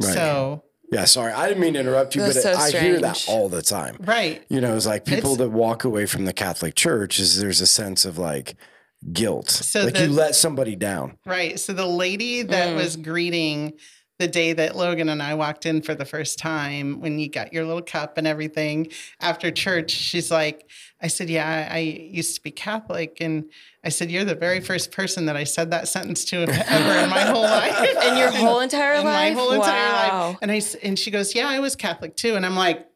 Right. 0.00 0.12
So, 0.14 0.64
yeah. 0.92 1.04
Sorry, 1.04 1.32
I 1.32 1.48
didn't 1.48 1.60
mean 1.60 1.74
to 1.74 1.80
interrupt 1.80 2.14
you, 2.14 2.22
That's 2.22 2.34
but 2.42 2.42
so 2.42 2.54
I 2.54 2.70
hear 2.70 3.00
that 3.00 3.24
all 3.28 3.48
the 3.48 3.62
time. 3.62 3.96
right. 4.00 4.42
You 4.48 4.60
know, 4.60 4.76
it's 4.76 4.86
like 4.86 5.04
people 5.04 5.32
It's- 5.34 5.38
that 5.38 5.50
walk 5.50 5.84
away 5.84 6.06
from 6.06 6.24
the 6.24 6.32
Catholic 6.32 6.74
Church 6.74 7.18
is 7.18 7.40
there's 7.40 7.60
a 7.60 7.66
sense 7.66 8.04
of 8.04 8.18
like 8.18 8.54
guilt, 9.12 9.50
So 9.50 9.84
like 9.84 9.94
the- 9.94 10.04
you 10.06 10.10
let 10.12 10.34
somebody 10.34 10.76
down. 10.76 11.18
Right. 11.26 11.58
So 11.60 11.72
the 11.72 11.86
lady 11.86 12.42
that 12.42 12.68
Mm. 12.70 12.76
was 12.76 12.96
greeting 12.96 13.74
the 14.20 14.28
day 14.28 14.52
that 14.52 14.76
Logan 14.76 15.08
and 15.08 15.20
I 15.20 15.34
walked 15.34 15.66
in 15.66 15.82
for 15.82 15.94
the 15.94 16.04
first 16.04 16.38
time, 16.38 17.00
when 17.00 17.18
you 17.18 17.28
got 17.28 17.52
your 17.52 17.64
little 17.64 17.82
cup 17.82 18.16
and 18.16 18.26
everything 18.28 18.86
after 19.20 19.50
church, 19.50 19.90
she's 19.90 20.30
like, 20.30 20.70
I 21.04 21.08
said, 21.08 21.28
Yeah, 21.28 21.68
I 21.70 21.78
used 21.78 22.34
to 22.36 22.42
be 22.42 22.50
Catholic. 22.50 23.18
And 23.20 23.44
I 23.84 23.90
said, 23.90 24.10
You're 24.10 24.24
the 24.24 24.34
very 24.34 24.60
first 24.60 24.90
person 24.90 25.26
that 25.26 25.36
I 25.36 25.44
said 25.44 25.70
that 25.70 25.86
sentence 25.86 26.24
to 26.26 26.36
ever 26.44 26.50
in 27.04 27.10
my 27.10 27.20
whole 27.20 27.42
life. 27.60 27.78
In 28.08 28.16
your 28.16 28.30
whole 28.30 28.60
entire 28.60 28.94
in 28.94 29.04
my 29.04 29.28
life? 29.28 29.36
whole 29.36 29.52
entire 29.52 29.92
Wow. 29.92 30.28
life. 30.30 30.38
And 30.40 30.50
I 30.50 30.56
s- 30.56 30.74
and 30.76 30.98
she 30.98 31.10
goes, 31.10 31.34
Yeah, 31.34 31.46
I 31.46 31.58
was 31.60 31.76
Catholic 31.76 32.16
too. 32.16 32.36
And 32.36 32.46
I'm 32.46 32.56
like, 32.56 32.88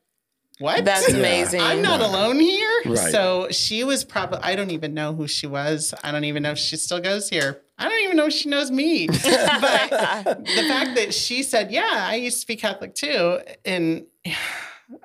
What? 0.59 0.87
That's 0.87 1.13
amazing. 1.13 1.61
I'm 1.61 1.83
not 1.83 2.01
alone 2.01 2.41
here. 2.41 2.81
Right. 2.87 3.13
So 3.13 3.49
she 3.51 3.85
was 3.85 4.05
probably, 4.05 4.39
I 4.43 4.57
don't 4.57 4.71
even 4.71 4.95
know 4.95 5.13
who 5.15 5.29
she 5.29 5.47
was. 5.47 5.93
I 6.03 6.11
don't 6.11 6.25
even 6.25 6.43
know 6.43 6.53
if 6.53 6.59
she 6.59 6.77
still 6.77 7.01
goes 7.01 7.29
here. 7.29 7.61
I 7.77 7.89
don't 7.91 8.01
even 8.05 8.17
know 8.17 8.27
if 8.27 8.33
she 8.33 8.49
knows 8.49 8.71
me. 8.71 9.07
but 9.09 9.21
the 9.21 10.65
fact 10.67 10.95
that 10.97 11.13
she 11.13 11.43
said, 11.43 11.71
Yeah, 11.71 11.89
I 11.93 12.15
used 12.15 12.41
to 12.41 12.47
be 12.47 12.57
Catholic 12.57 12.95
too. 12.95 13.41
And 13.67 14.07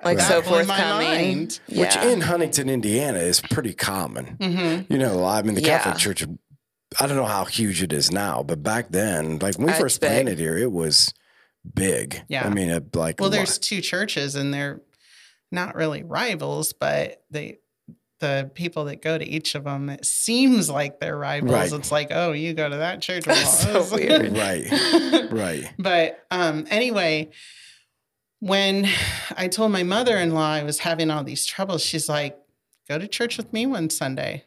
like 0.04 0.18
that 0.18 0.28
so 0.28 0.42
blew 0.42 0.64
my 0.64 0.76
forthcoming. 0.76 1.08
mind. 1.38 1.60
Which 1.68 1.94
Yeah. 1.96 2.08
in 2.10 2.20
Huntington, 2.22 2.68
Indiana, 2.70 3.18
is 3.18 3.40
pretty 3.40 3.74
common. 3.74 4.36
Mhm. 4.40 4.90
You 4.90 4.98
know, 4.98 5.24
I 5.24 5.42
mean, 5.42 5.54
the 5.54 5.60
Yeah. 5.62 5.78
Catholic 5.78 5.98
Church. 5.98 6.24
I 7.00 7.06
don't 7.06 7.16
know 7.16 7.24
how 7.26 7.44
huge 7.44 7.82
it 7.82 7.92
is 7.92 8.10
now, 8.12 8.42
but 8.42 8.62
back 8.62 8.86
then, 8.90 9.38
like 9.40 9.56
when 9.58 9.66
we 9.66 9.72
It's 9.72 9.80
first 9.80 10.00
big. 10.00 10.10
planted 10.10 10.38
here, 10.38 10.56
it 10.56 10.70
was 10.70 11.12
big. 11.74 12.22
Yeah. 12.28 12.46
I 12.46 12.50
mean, 12.50 12.70
it, 12.70 12.94
like 12.94 13.20
well, 13.20 13.30
there's 13.30 13.58
two 13.58 13.80
churches 13.80 14.34
and 14.36 14.54
they're 14.54 14.80
not 15.50 15.74
really 15.74 16.02
rivals, 16.02 16.72
but 16.72 17.22
they, 17.30 17.58
the 18.20 18.50
people 18.54 18.84
that 18.86 19.02
go 19.02 19.18
to 19.18 19.24
each 19.26 19.54
of 19.54 19.64
them, 19.64 19.90
it 19.90 20.04
seems 20.06 20.70
like 20.70 21.00
they're 21.00 21.16
rivals. 21.18 21.52
Right. 21.52 21.72
It's 21.72 21.90
like, 21.92 22.08
oh, 22.10 22.32
you 22.32 22.54
go 22.54 22.68
to 22.68 22.76
that 22.76 23.02
church. 23.02 23.24
That's 23.26 23.66
well, 23.66 23.82
so 23.82 23.96
weird. 23.96 24.36
right, 24.36 24.66
right. 25.32 25.68
But 25.78 26.24
um, 26.30 26.66
anyway, 26.70 27.30
when 28.44 28.86
I 29.38 29.48
told 29.48 29.72
my 29.72 29.84
mother 29.84 30.18
in 30.18 30.34
law 30.34 30.52
I 30.52 30.64
was 30.64 30.80
having 30.80 31.10
all 31.10 31.24
these 31.24 31.46
troubles, 31.46 31.82
she's 31.82 32.10
like, 32.10 32.38
go 32.86 32.98
to 32.98 33.08
church 33.08 33.38
with 33.38 33.50
me 33.54 33.64
one 33.64 33.88
Sunday. 33.88 34.44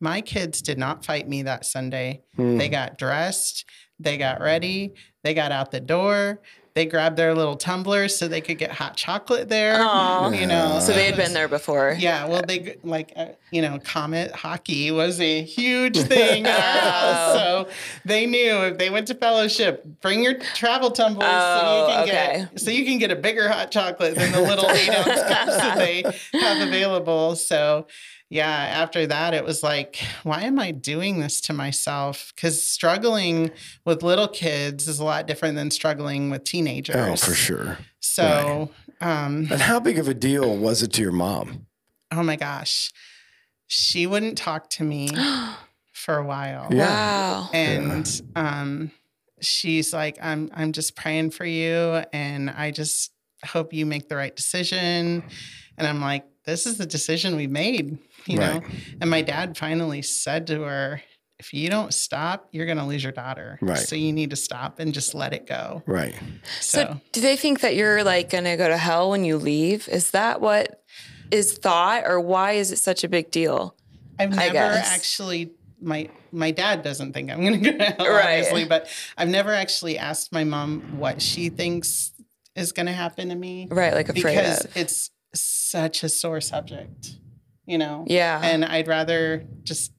My 0.00 0.22
kids 0.22 0.62
did 0.62 0.78
not 0.78 1.04
fight 1.04 1.28
me 1.28 1.42
that 1.42 1.66
Sunday. 1.66 2.22
Hmm. 2.36 2.56
They 2.56 2.70
got 2.70 2.96
dressed, 2.96 3.66
they 3.98 4.16
got 4.16 4.40
ready, 4.40 4.94
they 5.22 5.34
got 5.34 5.52
out 5.52 5.70
the 5.70 5.80
door, 5.80 6.40
they 6.80 6.86
grabbed 6.86 7.18
their 7.18 7.34
little 7.34 7.56
tumblers 7.56 8.16
so 8.16 8.26
they 8.26 8.40
could 8.40 8.56
get 8.56 8.70
hot 8.70 8.96
chocolate 8.96 9.50
there. 9.50 9.74
Aw. 9.78 10.30
You 10.30 10.46
know, 10.46 10.80
So 10.80 10.92
they 10.94 11.08
it 11.08 11.14
had 11.14 11.16
been 11.24 11.34
there 11.34 11.46
before. 11.46 11.94
Yeah, 11.98 12.26
well, 12.26 12.40
they 12.46 12.78
like 12.82 13.12
uh, 13.16 13.26
you 13.50 13.60
know, 13.60 13.78
Komet 13.80 14.30
hockey 14.32 14.90
was 14.90 15.20
a 15.20 15.42
huge 15.42 15.98
thing 15.98 16.46
in 16.46 16.46
our 16.46 16.58
house, 16.60 17.36
Oh. 17.36 17.64
so 17.66 17.70
they 18.06 18.24
knew 18.24 18.62
if 18.64 18.78
they 18.78 18.88
went 18.88 19.08
to 19.08 19.14
fellowship, 19.14 19.84
bring 20.00 20.22
your 20.24 20.38
travel 20.38 20.90
tumblers 20.90 21.28
so 21.28 21.60
Oh, 21.62 21.86
you 21.88 21.92
can 21.94 22.02
okay. 22.04 22.46
get 22.52 22.60
so 22.60 22.70
you 22.70 22.86
can 22.86 22.96
get 22.96 23.10
a 23.10 23.16
bigger 23.16 23.48
hot 23.50 23.70
chocolate 23.70 24.14
than 24.14 24.32
the 24.32 24.40
little 24.40 24.70
eight 24.70 24.88
ounce 24.88 25.06
cups 25.22 25.56
that 25.58 25.76
they 25.76 26.02
have 26.40 26.66
available. 26.66 27.36
So. 27.36 27.86
Yeah, 28.30 28.46
after 28.48 29.08
that, 29.08 29.34
it 29.34 29.44
was 29.44 29.62
like, 29.64 29.98
why 30.22 30.42
am 30.42 30.60
I 30.60 30.70
doing 30.70 31.18
this 31.18 31.40
to 31.42 31.52
myself? 31.52 32.32
Because 32.34 32.64
struggling 32.64 33.50
with 33.84 34.04
little 34.04 34.28
kids 34.28 34.86
is 34.86 35.00
a 35.00 35.04
lot 35.04 35.26
different 35.26 35.56
than 35.56 35.70
struggling 35.72 36.30
with 36.30 36.44
teenagers. 36.44 36.94
Oh, 36.96 37.16
for 37.16 37.34
sure. 37.34 37.78
So, 37.98 38.70
um, 39.00 39.48
And 39.50 39.60
how 39.60 39.80
big 39.80 39.98
of 39.98 40.06
a 40.06 40.14
deal 40.14 40.56
was 40.56 40.80
it 40.82 40.92
to 40.94 41.02
your 41.02 41.12
mom? 41.12 41.66
oh 42.12 42.22
my 42.24 42.34
gosh, 42.36 42.90
she 43.68 44.06
wouldn't 44.06 44.36
talk 44.38 44.68
to 44.70 44.82
me 44.84 45.08
for 45.92 46.16
a 46.16 46.24
while. 46.24 46.68
Yeah. 46.70 46.86
Wow. 46.88 47.50
And 47.52 48.22
um, 48.36 48.90
she's 49.40 49.92
like, 49.92 50.18
I'm 50.22 50.50
I'm 50.54 50.72
just 50.72 50.96
praying 50.96 51.30
for 51.30 51.44
you 51.44 52.02
and 52.12 52.50
I 52.50 52.70
just 52.72 53.12
hope 53.44 53.72
you 53.72 53.86
make 53.86 54.08
the 54.08 54.16
right 54.16 54.34
decision. 54.34 55.22
And 55.78 55.86
I'm 55.86 56.00
like, 56.00 56.24
this 56.50 56.66
is 56.66 56.76
the 56.78 56.86
decision 56.86 57.36
we 57.36 57.46
made, 57.46 57.98
you 58.26 58.36
know? 58.38 58.60
And 59.00 59.08
my 59.10 59.22
dad 59.22 59.56
finally 59.56 60.02
said 60.02 60.46
to 60.48 60.62
her, 60.62 61.00
if 61.38 61.54
you 61.54 61.70
don't 61.70 61.94
stop, 61.94 62.48
you're 62.52 62.66
gonna 62.66 62.86
lose 62.86 63.02
your 63.02 63.12
daughter. 63.12 63.58
Right. 63.62 63.78
So 63.78 63.96
you 63.96 64.12
need 64.12 64.30
to 64.30 64.36
stop 64.36 64.78
and 64.78 64.92
just 64.92 65.14
let 65.14 65.32
it 65.32 65.46
go. 65.46 65.82
Right. 65.86 66.14
So, 66.60 66.78
So, 66.84 67.00
do 67.12 67.20
they 67.22 67.36
think 67.36 67.60
that 67.60 67.74
you're 67.76 68.04
like 68.04 68.28
going 68.30 68.44
to 68.44 68.56
go 68.58 68.68
to 68.68 68.76
hell 68.76 69.08
when 69.10 69.24
you 69.24 69.38
leave? 69.38 69.88
Is 69.88 70.10
that 70.10 70.40
what 70.42 70.82
is 71.30 71.56
thought, 71.56 72.02
or 72.06 72.20
why 72.20 72.52
is 72.52 72.72
it 72.72 72.78
such 72.78 73.04
a 73.04 73.08
big 73.08 73.30
deal? 73.30 73.74
I've 74.18 74.32
I 74.34 74.48
never 74.48 74.52
guess. 74.52 74.90
actually 74.90 75.52
my 75.80 76.10
my 76.30 76.50
dad 76.50 76.82
doesn't 76.82 77.14
think 77.14 77.30
I'm 77.30 77.40
going 77.40 77.62
to 77.62 77.70
go 77.72 77.78
to 77.78 77.84
hell, 77.84 78.06
Right. 78.06 78.36
obviously, 78.40 78.64
but 78.66 78.88
I've 79.16 79.28
never 79.30 79.54
actually 79.54 79.96
asked 79.96 80.32
my 80.32 80.44
mom 80.44 80.98
what 80.98 81.22
she 81.22 81.48
thinks 81.48 82.12
is 82.54 82.72
going 82.72 82.86
to 82.86 82.92
happen 82.92 83.30
to 83.30 83.34
me 83.34 83.66
Right, 83.70 83.94
like 83.94 84.10
afraid 84.10 84.34
because 84.36 84.64
of. 84.66 84.76
it's 84.76 85.10
such 85.34 86.02
a 86.02 86.08
sore 86.08 86.40
subject, 86.40 87.16
you 87.66 87.78
know. 87.78 88.04
Yeah. 88.08 88.40
and 88.42 88.64
I'd 88.64 88.88
rather 88.88 89.44
just 89.62 89.92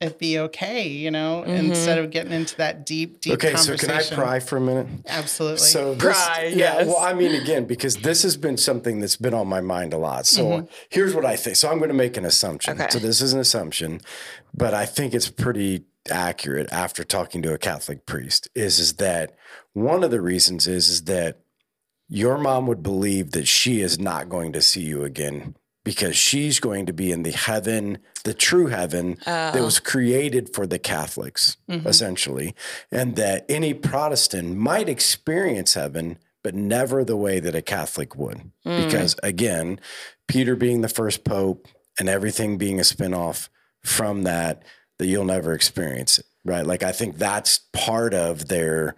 it 0.00 0.16
be 0.16 0.38
okay, 0.38 0.86
you 0.86 1.10
know, 1.10 1.42
Mm-hmm. 1.44 1.66
instead 1.72 1.98
of 1.98 2.10
getting 2.12 2.30
into 2.32 2.56
that 2.58 2.86
deep, 2.86 3.20
deep 3.20 3.32
Okay, 3.34 3.56
so 3.56 3.76
can 3.76 3.90
I 3.90 4.02
pry 4.04 4.38
for 4.38 4.56
a 4.56 4.60
minute? 4.60 4.86
Absolutely. 5.08 5.58
So 5.58 5.94
this, 5.94 6.16
Pry, 6.16 6.44
yeah. 6.44 6.56
yes. 6.56 6.86
Well, 6.86 6.98
I 6.98 7.14
mean, 7.14 7.34
again, 7.34 7.64
because 7.64 7.96
this 7.96 8.22
has 8.22 8.36
been 8.36 8.56
something 8.56 9.00
that's 9.00 9.16
been 9.16 9.34
on 9.34 9.48
my 9.48 9.60
mind 9.60 9.92
a 9.92 9.98
lot. 9.98 10.24
So 10.26 10.68
here's 10.88 11.16
what 11.16 11.24
I 11.24 11.34
think. 11.34 11.56
So 11.56 11.68
I'm 11.68 11.78
going 11.78 11.88
to 11.88 11.94
make 11.94 12.16
an 12.16 12.24
assumption. 12.24 12.74
Mm-hmm. 12.74 12.82
Okay. 12.82 12.90
So 12.92 12.98
this 13.00 13.20
is 13.20 13.32
an 13.32 13.40
assumption, 13.40 14.00
but 14.54 14.72
I 14.72 14.86
think 14.86 15.14
it's 15.14 15.30
pretty 15.30 15.84
accurate 16.08 16.72
after 16.72 17.02
talking 17.02 17.42
to 17.42 17.52
a 17.52 17.58
Catholic 17.58 18.06
priest. 18.06 18.48
Is 18.54 18.78
is 18.78 18.94
that 18.94 19.34
one 19.72 20.04
of 20.04 20.12
the 20.12 20.20
reasons 20.20 20.68
is 20.68 20.88
is 20.88 21.04
that 21.04 21.40
your 22.08 22.38
mom 22.38 22.66
would 22.66 22.82
believe 22.82 23.32
that 23.32 23.46
she 23.46 23.80
is 23.80 23.98
not 23.98 24.28
going 24.28 24.52
to 24.52 24.62
see 24.62 24.82
you 24.82 25.04
again 25.04 25.54
because 25.84 26.16
she's 26.16 26.60
going 26.60 26.84
to 26.86 26.92
be 26.92 27.10
in 27.10 27.22
the 27.22 27.30
heaven, 27.30 27.98
the 28.24 28.34
true 28.34 28.66
heaven 28.66 29.16
that 29.24 29.56
Oh. 29.56 29.64
was 29.64 29.80
created 29.80 30.54
for 30.54 30.66
the 30.66 30.78
Catholics, 30.78 31.56
mm-hmm. 31.68 31.86
essentially, 31.86 32.54
and 32.92 33.16
that 33.16 33.46
any 33.48 33.72
Protestant 33.72 34.56
might 34.56 34.88
experience 34.88 35.74
heaven, 35.74 36.18
but 36.42 36.54
never 36.54 37.04
the 37.04 37.16
way 37.16 37.40
that 37.40 37.54
a 37.54 37.62
Catholic 37.62 38.16
would. 38.16 38.50
Mm. 38.66 38.84
Because 38.84 39.16
again, 39.22 39.80
Peter 40.26 40.56
being 40.56 40.82
the 40.82 40.88
first 40.88 41.24
pope 41.24 41.68
and 41.98 42.08
everything 42.08 42.58
being 42.58 42.78
a 42.78 42.82
spinoff 42.82 43.48
from 43.82 44.24
that, 44.24 44.62
that 44.98 45.06
you'll 45.06 45.24
never 45.24 45.54
experience 45.54 46.18
it. 46.18 46.26
Right. 46.44 46.66
Like 46.66 46.82
I 46.82 46.92
think 46.92 47.16
that's 47.18 47.60
part 47.72 48.14
of 48.14 48.48
their 48.48 48.94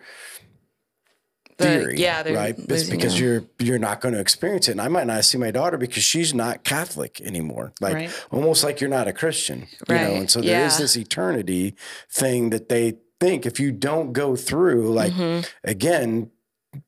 The- 1.60 1.80
theory. 1.80 1.98
yeah, 2.00 2.22
right. 2.32 2.54
It's 2.58 2.90
because 2.90 3.18
you. 3.18 3.26
you're 3.26 3.44
you're 3.58 3.78
not 3.78 4.00
going 4.00 4.14
to 4.14 4.20
experience 4.20 4.68
it. 4.68 4.72
And 4.72 4.80
I 4.80 4.88
might 4.88 5.06
not 5.06 5.24
see 5.24 5.38
my 5.38 5.50
daughter 5.50 5.76
because 5.78 6.02
she's 6.02 6.34
not 6.34 6.64
Catholic 6.64 7.20
anymore. 7.20 7.72
Like 7.80 7.94
Right. 7.94 8.10
almost 8.30 8.64
like 8.64 8.80
you're 8.80 8.90
not 8.90 9.06
a 9.08 9.12
Christian. 9.12 9.66
You 9.88 9.94
know, 9.94 10.14
and 10.14 10.30
so 10.30 10.40
there 10.40 10.64
is 10.66 10.74
Yeah. 10.74 10.78
this 10.82 10.96
eternity 10.96 11.74
thing 12.10 12.50
that 12.50 12.68
they 12.68 12.98
think 13.20 13.46
if 13.46 13.60
you 13.60 13.70
don't 13.72 14.12
go 14.12 14.34
through, 14.36 14.92
like 14.92 15.12
Mhm. 15.12 15.46
again, 15.64 16.30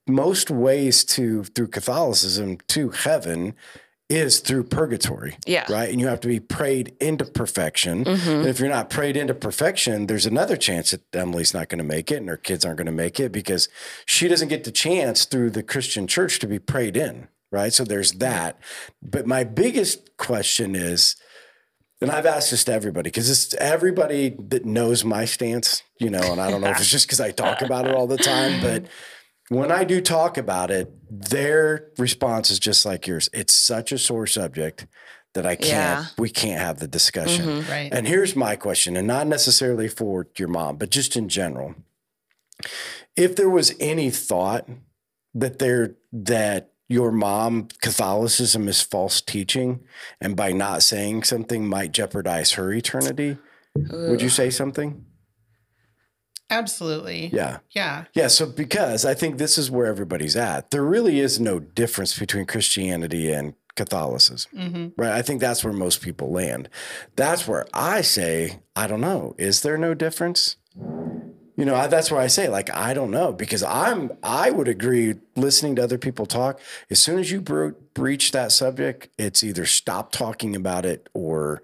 most 0.09 0.51
ways 0.51 1.05
to 1.05 1.45
through 1.45 1.69
Catholicism 1.69 2.57
to 2.69 2.91
heaven 2.91 3.55
is 4.13 4.41
through 4.41 4.65
purgatory. 4.65 5.37
Yeah. 5.47 5.65
Right. 5.73 5.89
And 5.91 5.99
you 6.01 6.07
have 6.07 6.21
to 6.21 6.29
be 6.29 6.39
prayed 6.39 6.95
into 7.01 7.25
perfection. 7.25 8.05
Mhm. 8.05 8.27
And 8.41 8.47
if 8.47 8.61
you're 8.61 8.69
not 8.69 8.91
prayed 8.91 9.17
into 9.17 9.35
perfection, 9.35 10.07
there's 10.07 10.27
another 10.27 10.57
chance 10.57 10.91
that 10.91 11.01
Emily's 11.15 11.55
not 11.55 11.69
going 11.69 11.79
to 11.79 11.85
make 11.85 12.11
it 12.11 12.17
and 12.17 12.29
her 12.29 12.37
kids 12.37 12.65
aren't 12.65 12.77
going 12.77 12.87
to 12.87 12.93
make 12.93 13.19
it 13.19 13.33
because 13.33 13.69
she 14.05 14.29
doesn't 14.29 14.49
get 14.49 14.65
the 14.65 14.71
chance 14.71 15.25
through 15.25 15.51
the 15.51 15.63
Christian 15.63 16.07
church 16.07 16.39
to 16.41 16.47
be 16.47 16.59
prayed 16.59 16.97
in. 16.97 17.29
Right. 17.51 17.73
So 17.73 17.85
there's 17.85 18.13
that. 18.13 18.59
But 19.03 19.27
my 19.27 19.45
biggest 19.45 20.17
question 20.19 20.75
is, 20.75 21.17
and 22.01 22.11
I've 22.11 22.27
asked 22.27 22.51
this 22.51 22.65
to 22.65 22.73
everybody 22.73 23.09
because 23.09 23.31
it's 23.31 23.55
everybody 23.55 24.35
that 24.49 24.65
knows 24.67 25.05
my 25.05 25.25
stance, 25.25 25.83
you 25.99 26.11
know, 26.11 26.33
and 26.33 26.41
I 26.41 26.51
don't 26.51 26.61
know 26.61 26.71
if 26.71 26.79
it's 26.81 26.91
just 26.97 27.07
because 27.07 27.21
I 27.21 27.31
talk 27.31 27.63
about 27.63 27.87
it 27.87 27.95
all 27.95 28.07
the 28.07 28.17
time, 28.19 28.61
but 28.61 28.85
when 29.55 29.71
I 29.73 29.85
do 29.85 30.01
talk 30.01 30.37
about 30.39 30.71
it, 30.71 30.93
their 31.11 31.89
response 31.99 32.51
is 32.51 32.59
just 32.59 32.85
like 32.87 33.07
yours. 33.07 33.29
It's 33.33 33.53
such 33.53 33.93
a 33.93 33.99
sore 33.99 34.27
subject 34.27 34.87
that 35.35 35.47
I 35.47 35.57
can't, 35.57 35.69
Yeah. 35.69 36.05
we 36.19 36.29
can't 36.29 36.61
have 36.61 36.79
the 36.79 36.89
discussion. 36.89 37.47
Mm-hmm. 37.47 37.71
Right. 37.71 37.93
And 37.93 38.07
here's 38.07 38.37
my 38.37 38.57
question, 38.57 38.97
and 38.97 39.07
not 39.07 39.27
necessarily 39.27 39.89
for 39.89 40.27
your 40.39 40.49
mom, 40.49 40.77
but 40.77 40.91
just 40.91 41.17
in 41.17 41.29
general. 41.29 41.75
If 43.17 43.37
there 43.37 43.51
was 43.51 43.75
any 43.81 44.11
thought 44.11 44.69
that 45.35 45.59
there 45.59 45.97
that 46.13 46.73
your 46.89 47.11
mom 47.11 47.69
Catholicism 47.81 48.69
is 48.69 48.83
false 48.83 49.21
teaching, 49.23 49.81
and 50.21 50.37
by 50.37 50.53
not 50.53 50.83
saying 50.83 51.25
something 51.25 51.67
might 51.67 51.93
jeopardize 51.93 52.53
her 52.53 52.73
eternity, 52.73 53.39
would 53.75 54.21
you 54.21 54.29
say 54.29 54.51
something? 54.51 55.05
Absolutely. 56.53 57.31
Yeah. 57.33 57.59
Yeah. 57.71 58.05
Yeah, 58.15 58.29
so 58.29 58.47
because 58.47 59.05
I 59.05 59.15
think 59.15 59.39
this 59.39 59.59
is 59.59 59.71
where 59.71 59.87
everybody's 59.87 60.37
at. 60.37 60.71
There 60.71 60.85
really 60.85 61.19
is 61.19 61.41
no 61.41 61.59
difference 61.59 62.19
between 62.19 62.47
Christianity 62.47 63.33
and 63.33 63.55
Catholicism. 63.75 64.51
hmm 64.55 64.89
Right. 65.01 65.13
I 65.13 65.23
think 65.23 65.41
that's 65.41 65.65
where 65.65 65.73
most 65.73 66.03
people 66.03 66.31
land. 66.31 66.69
That's 67.17 67.49
where 67.49 67.67
I 67.73 68.03
say, 68.03 68.61
I 68.77 68.87
don't 68.87 69.01
know. 69.01 69.35
Is 69.39 69.63
there 69.63 69.79
no 69.79 69.95
difference? 69.95 70.57
You 71.57 71.67
know, 71.67 71.75
I, 71.75 71.87
that's 71.87 72.11
where 72.11 72.21
I 72.21 72.27
say, 72.29 72.49
like, 72.49 72.75
I 72.75 72.95
don't 72.95 73.11
know, 73.11 73.33
because 73.33 73.63
I'm, 73.63 74.11
I 74.23 74.51
would 74.51 74.69
agree 74.69 75.17
listening 75.37 75.77
to 75.77 75.83
other 75.83 75.99
people 75.99 76.25
talk. 76.25 76.59
As 76.91 76.99
soon 76.99 77.19
as 77.19 77.31
you 77.31 77.41
bro- 77.43 77.75
breach 77.95 78.33
that 78.33 78.53
subject, 78.53 79.09
it's 79.19 79.45
either 79.45 79.67
stop 79.67 80.13
talking 80.13 80.57
about 80.57 80.87
it 80.87 81.09
or 81.13 81.63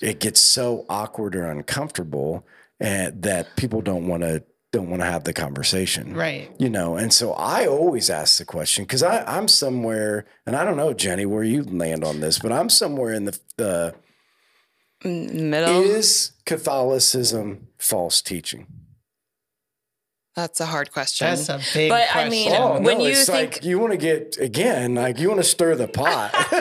it 0.00 0.20
gets 0.20 0.40
so 0.40 0.86
awkward 0.88 1.36
or 1.36 1.44
uncomfortable 1.46 2.46
and 2.80 3.22
that 3.22 3.56
people 3.56 3.80
don't 3.82 4.06
want 4.08 4.22
to, 4.22 4.42
don't 4.72 4.88
want 4.88 5.02
to 5.02 5.06
have 5.06 5.24
the 5.24 5.32
conversation 5.32 6.14
Right. 6.14 6.48
you 6.58 6.70
know 6.70 6.96
and 6.96 7.12
so 7.12 7.32
i 7.32 7.66
always 7.66 8.08
ask 8.08 8.38
the 8.38 8.44
question 8.44 8.84
because 8.84 9.02
i'm 9.02 9.48
somewhere 9.48 10.26
and 10.46 10.54
i 10.54 10.64
don't 10.64 10.76
know 10.76 10.92
jenny 10.94 11.26
where 11.26 11.42
you 11.42 11.64
land 11.64 12.04
on 12.04 12.20
this 12.20 12.38
but 12.38 12.52
i'm 12.52 12.68
somewhere 12.68 13.12
in 13.12 13.24
the, 13.24 13.38
the 13.56 13.94
Middle. 15.02 15.82
is 15.82 16.32
catholicism 16.46 17.66
false 17.78 18.22
teaching 18.22 18.66
That's 20.36 20.60
a 20.60 20.66
hard 20.66 20.92
question. 20.92 21.26
That's 21.26 21.48
a 21.48 21.58
big 21.74 21.90
But, 21.90 22.02
I 22.02 22.12
question. 22.12 22.30
mean, 22.30 22.52
Oh, 22.54 22.80
when 22.80 23.00
you 23.00 23.08
it's 23.10 23.26
think- 23.26 23.54
like 23.56 23.64
you 23.64 23.78
want 23.80 23.92
to 23.92 23.98
get 23.98 24.36
again 24.38 24.94
like 24.94 25.18
you 25.18 25.28
want 25.28 25.40
to 25.40 25.48
stir 25.48 25.74
the 25.74 25.88
pot 25.88 26.30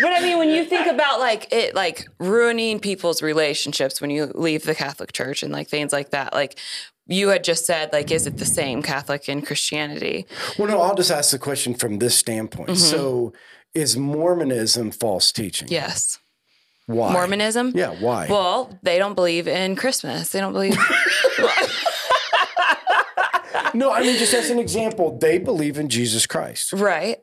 But 0.00 0.12
I 0.12 0.20
mean, 0.20 0.38
when 0.38 0.48
you 0.50 0.64
think 0.64 0.86
about 0.86 1.20
like 1.20 1.52
it, 1.52 1.74
like 1.74 2.06
ruining 2.18 2.80
people's 2.80 3.22
relationships 3.22 4.00
when 4.00 4.10
you 4.10 4.30
leave 4.34 4.64
the 4.64 4.74
Catholic 4.74 5.12
Church 5.12 5.42
and 5.42 5.52
like 5.52 5.68
things 5.68 5.92
like 5.92 6.10
that, 6.10 6.34
like 6.34 6.58
you 7.06 7.28
had 7.28 7.44
just 7.44 7.64
said, 7.66 7.92
like, 7.92 8.10
is 8.10 8.26
it 8.26 8.36
the 8.36 8.44
same 8.44 8.82
Catholic 8.82 9.28
and 9.28 9.46
Christianity? 9.46 10.26
well 10.58 10.68
no 10.68 10.80
i'll 10.80 10.94
just 10.96 11.10
ask 11.10 11.30
the 11.30 11.38
question 11.38 11.74
from 11.74 11.98
this 11.98 12.16
standpoint 12.16 12.68
Mm-hmm. 12.70 12.76
so 12.78 13.32
is 13.74 13.96
mormonism 13.96 14.90
false 14.90 15.30
teaching 15.32 15.68
Yes. 15.70 16.18
why 16.86 17.12
Mormonism? 17.12 17.72
yeah 17.74 17.94
why 18.00 18.26
Well, 18.28 18.76
they 18.82 18.98
don't 18.98 19.14
believe 19.14 19.46
in 19.48 19.76
Christmas. 19.76 20.30
They 20.32 20.40
don't 20.40 20.52
believe. 20.52 20.76
no 23.74 23.92
i 23.92 24.00
mean 24.00 24.16
just 24.18 24.34
as 24.34 24.50
an 24.50 24.58
example 24.58 25.18
they 25.18 25.38
believe 25.38 25.78
in 25.78 25.88
jesus 25.88 26.26
christ 26.26 26.72
right. 26.72 27.18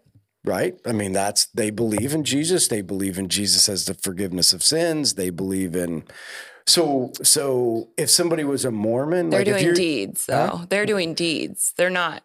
Right? 0.45 0.75
I 0.85 0.91
mean, 0.91 1.13
that's 1.13 1.45
they 1.47 1.69
believe 1.69 2.13
in 2.13 2.23
Jesus. 2.23 2.67
They 2.67 2.81
believe 2.81 3.17
in 3.17 3.29
Jesus 3.29 3.67
as 3.69 3.85
the 3.85 3.93
forgiveness 3.93 4.53
of 4.53 4.63
sins. 4.63 5.15
They 5.15 5.29
believe 5.29 5.75
in 5.75 6.03
so 6.67 7.11
so. 7.23 7.89
If 7.97 8.09
somebody 8.09 8.43
was 8.43 8.65
a 8.65 8.71
Mormon, 8.71 9.29
They're 9.29 9.39
like 9.39 9.47
doing 9.47 9.63
you're- 9.63 9.75
deeds, 9.75 10.25
though. 10.25 10.61
They're 10.69 10.85
doing 10.85 11.13
deeds. 11.13 11.73
They're 11.77 11.89
not. 11.89 12.23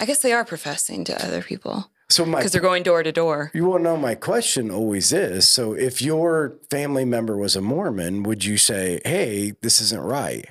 I 0.00 0.04
guess 0.06 0.20
they 0.20 0.32
are 0.32 0.44
professing 0.44 1.02
to 1.06 1.24
other 1.26 1.42
people 1.42 1.90
So 2.08 2.24
my 2.24 2.38
because 2.38 2.52
they're 2.52 2.60
going 2.60 2.84
door 2.84 3.02
to 3.02 3.10
door. 3.10 3.50
you 3.52 3.64
want 3.66 3.80
to 3.80 3.84
know 3.84 3.96
my 3.96 4.14
question 4.14 4.70
always 4.70 5.12
is 5.12 5.48
so 5.48 5.72
if 5.72 6.00
your 6.00 6.54
family 6.70 7.04
member 7.04 7.36
was 7.36 7.56
a 7.56 7.60
Mormon, 7.60 8.22
would 8.22 8.44
you 8.44 8.58
say, 8.58 9.00
"Hey, 9.04 9.54
this 9.60 9.80
isn't 9.80 10.00
right"? 10.00 10.46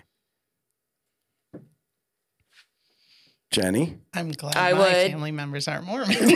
Jenny? 3.52 3.98
I'm 4.14 4.32
glad 4.32 4.58
I 4.58 4.74
my 4.74 4.80
would. 4.80 5.12
family 5.12 5.32
members 5.32 5.68
aren't 5.70 5.86
Mormon. 5.86 6.10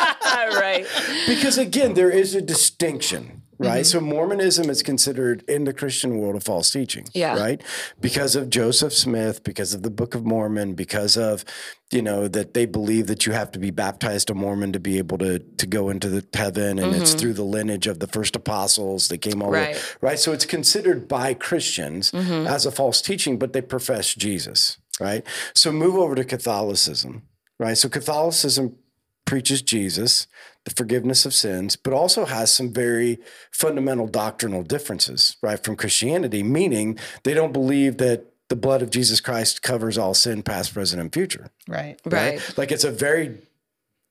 right. 0.60 0.86
Because 1.26 1.58
again, 1.58 1.94
there 1.94 2.10
is 2.10 2.34
a 2.34 2.40
distinction, 2.42 3.42
right? 3.58 3.82
Mm-hmm. 3.84 3.84
So 3.84 4.00
Mormonism 4.00 4.70
is 4.70 4.82
considered 4.82 5.44
in 5.48 5.64
the 5.64 5.72
Christian 5.72 6.18
world 6.18 6.36
a 6.36 6.40
false 6.40 6.70
teaching, 6.70 7.06
Yeah. 7.14 7.38
right? 7.38 7.62
Because 8.00 8.34
of 8.36 8.50
Joseph 8.50 8.92
Smith, 8.92 9.44
because 9.44 9.74
of 9.74 9.82
the 9.82 9.90
Book 9.90 10.14
of 10.14 10.24
Mormon, 10.24 10.74
because 10.74 11.16
of 11.16 11.44
you 11.90 12.00
know 12.00 12.26
that 12.26 12.54
they 12.54 12.64
believe 12.64 13.06
that 13.08 13.26
you 13.26 13.32
have 13.32 13.52
to 13.52 13.58
be 13.58 13.70
baptized 13.70 14.30
a 14.30 14.34
Mormon 14.34 14.72
to 14.72 14.80
be 14.80 14.96
able 14.96 15.18
to 15.18 15.38
to 15.40 15.66
go 15.66 15.90
into 15.90 16.08
the 16.08 16.24
heaven, 16.32 16.78
and 16.78 16.94
it's 16.96 17.12
through 17.12 17.34
the 17.34 17.44
lineage 17.44 17.86
of 17.86 17.98
the 17.98 18.06
first 18.06 18.34
apostles 18.34 19.08
that 19.08 19.18
came 19.18 19.42
all 19.42 19.50
the 19.50 19.52
way, 19.58 19.58
Mm-hmm. 19.64 19.72
Right. 19.72 19.76
Mm-hmm. 19.76 20.06
right? 20.06 20.18
So 20.18 20.32
it's 20.32 20.46
considered 20.46 21.06
by 21.06 21.34
Christians 21.34 22.12
as 22.14 22.64
a 22.66 22.70
false 22.70 23.02
teaching, 23.02 23.38
but 23.38 23.52
they 23.52 23.60
profess 23.60 24.14
Jesus, 24.14 24.78
right? 25.00 25.22
So 25.54 25.70
move 25.70 25.96
over 25.96 26.14
to 26.14 26.24
Catholicism, 26.24 27.22
right? 27.58 27.76
So 27.76 27.90
Catholicism 27.90 28.76
preaches 29.24 29.62
Jesus, 29.62 30.26
the 30.64 30.70
forgiveness 30.72 31.24
of 31.26 31.32
sins, 31.34 31.76
but 31.76 31.92
also 31.92 32.24
has 32.26 32.52
some 32.52 32.72
very 32.72 33.18
fundamental 33.52 34.06
doctrinal 34.06 34.62
differences, 34.62 35.36
right, 35.42 35.62
from 35.62 35.76
Christianity, 35.76 36.42
meaning 36.42 36.98
they 37.24 37.34
don't 37.34 37.52
believe 37.52 37.98
that 37.98 38.26
the 38.48 38.56
blood 38.56 38.82
of 38.82 38.90
Jesus 38.90 39.20
Christ 39.20 39.62
covers 39.62 39.96
all 39.96 40.12
sin, 40.14 40.42
past, 40.42 40.74
present, 40.74 41.00
and 41.00 41.12
future. 41.12 41.50
right. 41.68 41.98
Right. 42.04 42.40
Like 42.58 42.70
it's 42.70 42.84
a 42.84 42.90
very 42.90 43.38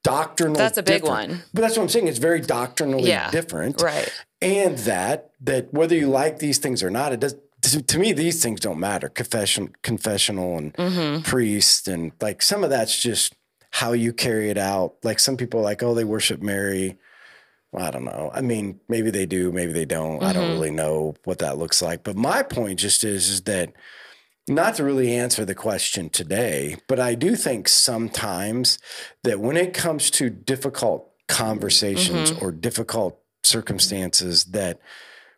doctrinal. 0.04 0.56
That's 0.56 0.78
a 0.78 0.84
big 0.84 1.04
different- 1.04 1.30
one. 1.30 1.43
But 1.54 1.62
that's 1.62 1.78
what 1.78 1.84
I'm 1.84 1.89
saying. 1.89 2.08
It's 2.08 2.17
very 2.17 2.41
doctrinally 2.41 3.10
Yeah. 3.10 3.30
different 3.30 3.82
Right. 3.82 4.12
and 4.41 4.78
that 4.80 5.32
that 5.41 5.74
whether 5.74 5.95
you 5.95 6.08
like 6.08 6.39
these 6.39 6.58
things 6.58 6.82
or 6.84 6.89
not, 6.89 7.13
it 7.13 7.19
does. 7.19 7.36
To, 7.63 7.80
to 7.80 8.00
me, 8.00 8.12
these 8.12 8.41
things 8.41 8.60
don't 8.60 8.80
matter. 8.80 9.08
Confession, 9.10 9.76
confessional, 9.84 10.58
and 10.58 10.74
Mm-hmm. 10.74 11.21
priest, 11.21 11.88
and 11.88 12.12
like 12.19 12.41
some 12.41 12.63
of 12.63 12.71
that's 12.71 13.00
just 13.00 13.36
how 13.71 13.93
you 13.93 14.13
carry 14.13 14.49
it 14.49 14.57
out. 14.57 14.95
Like 15.03 15.19
some 15.19 15.38
people 15.38 15.62
like, 15.62 15.81
oh, 15.81 15.93
they 15.93 16.03
worship 16.03 16.41
Mary. 16.41 16.97
Well, 17.71 17.86
I 17.86 17.91
don't 17.91 18.03
know. 18.05 18.29
I 18.34 18.41
mean, 18.41 18.79
maybe 18.89 19.12
they 19.12 19.25
do, 19.25 19.51
maybe 19.51 19.71
they 19.71 19.86
don't. 19.86 20.21
I 20.21 20.34
don't 20.34 20.43
Mm-hmm. 20.43 20.53
really 20.53 20.71
know 20.71 21.15
what 21.23 21.39
that 21.39 21.57
looks 21.57 21.81
like. 21.81 22.03
But 22.03 22.15
my 22.17 22.43
point 22.43 22.79
just 22.79 23.03
is, 23.03 23.29
is 23.29 23.41
that 23.43 23.71
not 24.47 24.75
to 24.75 24.84
really 24.84 25.15
answer 25.15 25.45
the 25.45 25.55
question 25.55 26.10
today, 26.10 26.75
but 26.88 26.99
I 26.99 27.15
do 27.15 27.36
think 27.36 27.69
sometimes 27.69 28.77
that 29.23 29.39
when 29.39 29.55
it 29.55 29.73
comes 29.73 30.12
to 30.12 30.29
difficult 30.29 31.10
conversations 31.29 32.31
Mm-hmm. 32.31 32.45
or 32.45 32.51
difficult 32.51 33.19
circumstances, 33.43 34.45
that 34.45 34.79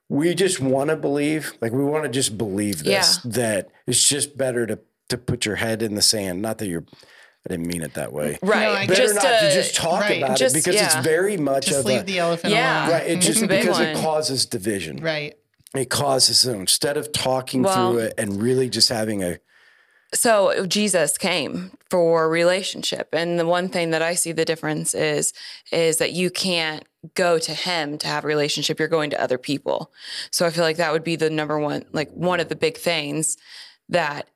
we 0.10 0.34
just 0.34 0.60
want 0.60 0.90
to 0.90 0.96
believe, 0.96 1.54
like 1.62 1.72
we 1.72 1.84
want 1.84 2.04
to 2.04 2.10
just 2.10 2.38
believe 2.38 2.84
this, 2.84 3.18
that 3.24 3.70
it's 3.88 4.08
just 4.08 4.38
better 4.38 4.66
to 4.66 4.80
to 5.10 5.18
put 5.18 5.46
your 5.46 5.58
head 5.58 5.84
in 5.84 5.96
the 5.96 6.02
sand. 6.02 6.42
Not 6.42 6.58
that 6.60 6.68
you're, 6.68 6.86
I 7.46 7.50
didn't 7.54 7.68
mean 7.68 7.82
it 7.82 7.96
that 7.96 8.14
way. 8.14 8.40
Right. 8.42 8.70
I 8.70 8.88
Better 8.88 9.02
just 9.02 9.16
not 9.16 9.24
to, 9.24 9.40
to 9.50 9.54
just 9.54 9.76
talk 9.76 10.02
right, 10.02 10.18
about 10.20 10.38
just- 10.38 10.56
it 10.56 10.60
because 10.60 10.76
yeah. 10.76 10.86
it's 10.86 10.96
very 11.06 11.36
much 11.36 11.68
Just 11.68 11.80
of 11.80 11.86
leave 11.86 12.02
a, 12.02 12.04
the 12.04 12.20
elephant 12.20 12.54
Yeah. 12.54 12.88
alone. 12.88 12.92
right. 12.92 13.08
It 13.08 13.12
mm-hmm. 13.12 13.20
just 13.20 13.42
a 13.44 13.48
big 13.48 13.62
because 13.62 13.80
it 13.80 13.98
causes 13.98 14.46
division 14.46 14.98
Right. 15.02 15.36
it 15.76 15.90
causes 15.90 16.40
so 16.40 16.54
instead 16.54 16.96
of 16.96 17.12
talking 17.12 17.64
Well- 17.64 17.92
through 17.92 18.00
it 18.00 18.14
and 18.18 18.42
really 18.42 18.70
just 18.70 18.88
having 18.90 19.24
a 19.24 19.40
So 20.14 20.66
Jesus 20.68 21.18
came 21.18 21.72
for 21.90 22.30
relationship, 22.30 23.10
and 23.14 23.40
the 23.40 23.48
one 23.48 23.68
thing 23.68 23.90
that 23.92 24.02
I 24.04 24.14
see 24.14 24.32
the 24.32 24.46
difference 24.46 24.94
is 24.94 25.34
is 25.72 25.98
that 25.98 26.14
you 26.14 26.30
can't 26.30 26.86
go 27.16 27.40
to 27.40 27.54
him 27.54 27.98
to 27.98 28.08
have 28.08 28.24
a 28.24 28.28
relationship. 28.28 28.80
You're 28.80 28.88
going 28.88 29.10
to 29.10 29.22
other 29.22 29.38
people. 29.38 29.92
So 30.32 30.46
I 30.46 30.52
feel 30.52 30.64
like 30.64 30.78
that 30.78 30.94
would 30.94 31.04
be 31.04 31.18
the 31.18 31.30
number 31.30 31.60
one, 31.60 31.84
like 31.92 32.12
one 32.12 32.40
of 32.40 32.48
the 32.48 32.56
big 32.56 32.78
things 32.78 33.38
that 33.90 34.30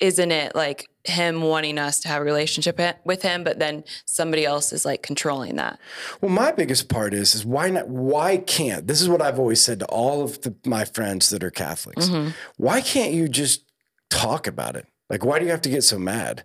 isn't 0.00 0.30
it 0.30 0.54
like 0.54 0.86
him 1.04 1.40
wanting 1.42 1.78
us 1.78 2.00
to 2.00 2.08
have 2.08 2.20
a 2.20 2.24
relationship 2.24 2.80
with 3.04 3.22
him, 3.22 3.44
but 3.44 3.58
then 3.58 3.84
somebody 4.06 4.44
else 4.44 4.72
is 4.72 4.84
like 4.84 5.02
controlling 5.02 5.56
that. 5.56 5.78
well 6.20 6.30
my 6.30 6.50
biggest 6.52 6.88
part 6.88 7.14
is 7.14 7.34
is 7.34 7.44
why 7.46 7.70
not 7.70 7.88
why 7.88 8.36
can't 8.38 8.86
this 8.88 9.00
is 9.00 9.08
what 9.08 9.22
i've 9.22 9.38
always 9.38 9.62
said 9.62 9.78
to 9.78 9.86
all 9.86 10.22
of 10.24 10.40
the, 10.42 10.54
my 10.66 10.84
friends 10.84 11.30
that 11.30 11.44
are 11.44 11.50
catholics 11.50 12.08
Mm-hmm. 12.08 12.30
why 12.56 12.80
can't 12.80 13.12
you 13.12 13.28
just 13.28 13.64
talk 14.10 14.46
about 14.48 14.74
it 14.76 14.86
like 15.08 15.24
why 15.24 15.38
do 15.38 15.44
you 15.44 15.50
have 15.52 15.62
to 15.62 15.68
get 15.70 15.84
so 15.84 15.98
mad 15.98 16.44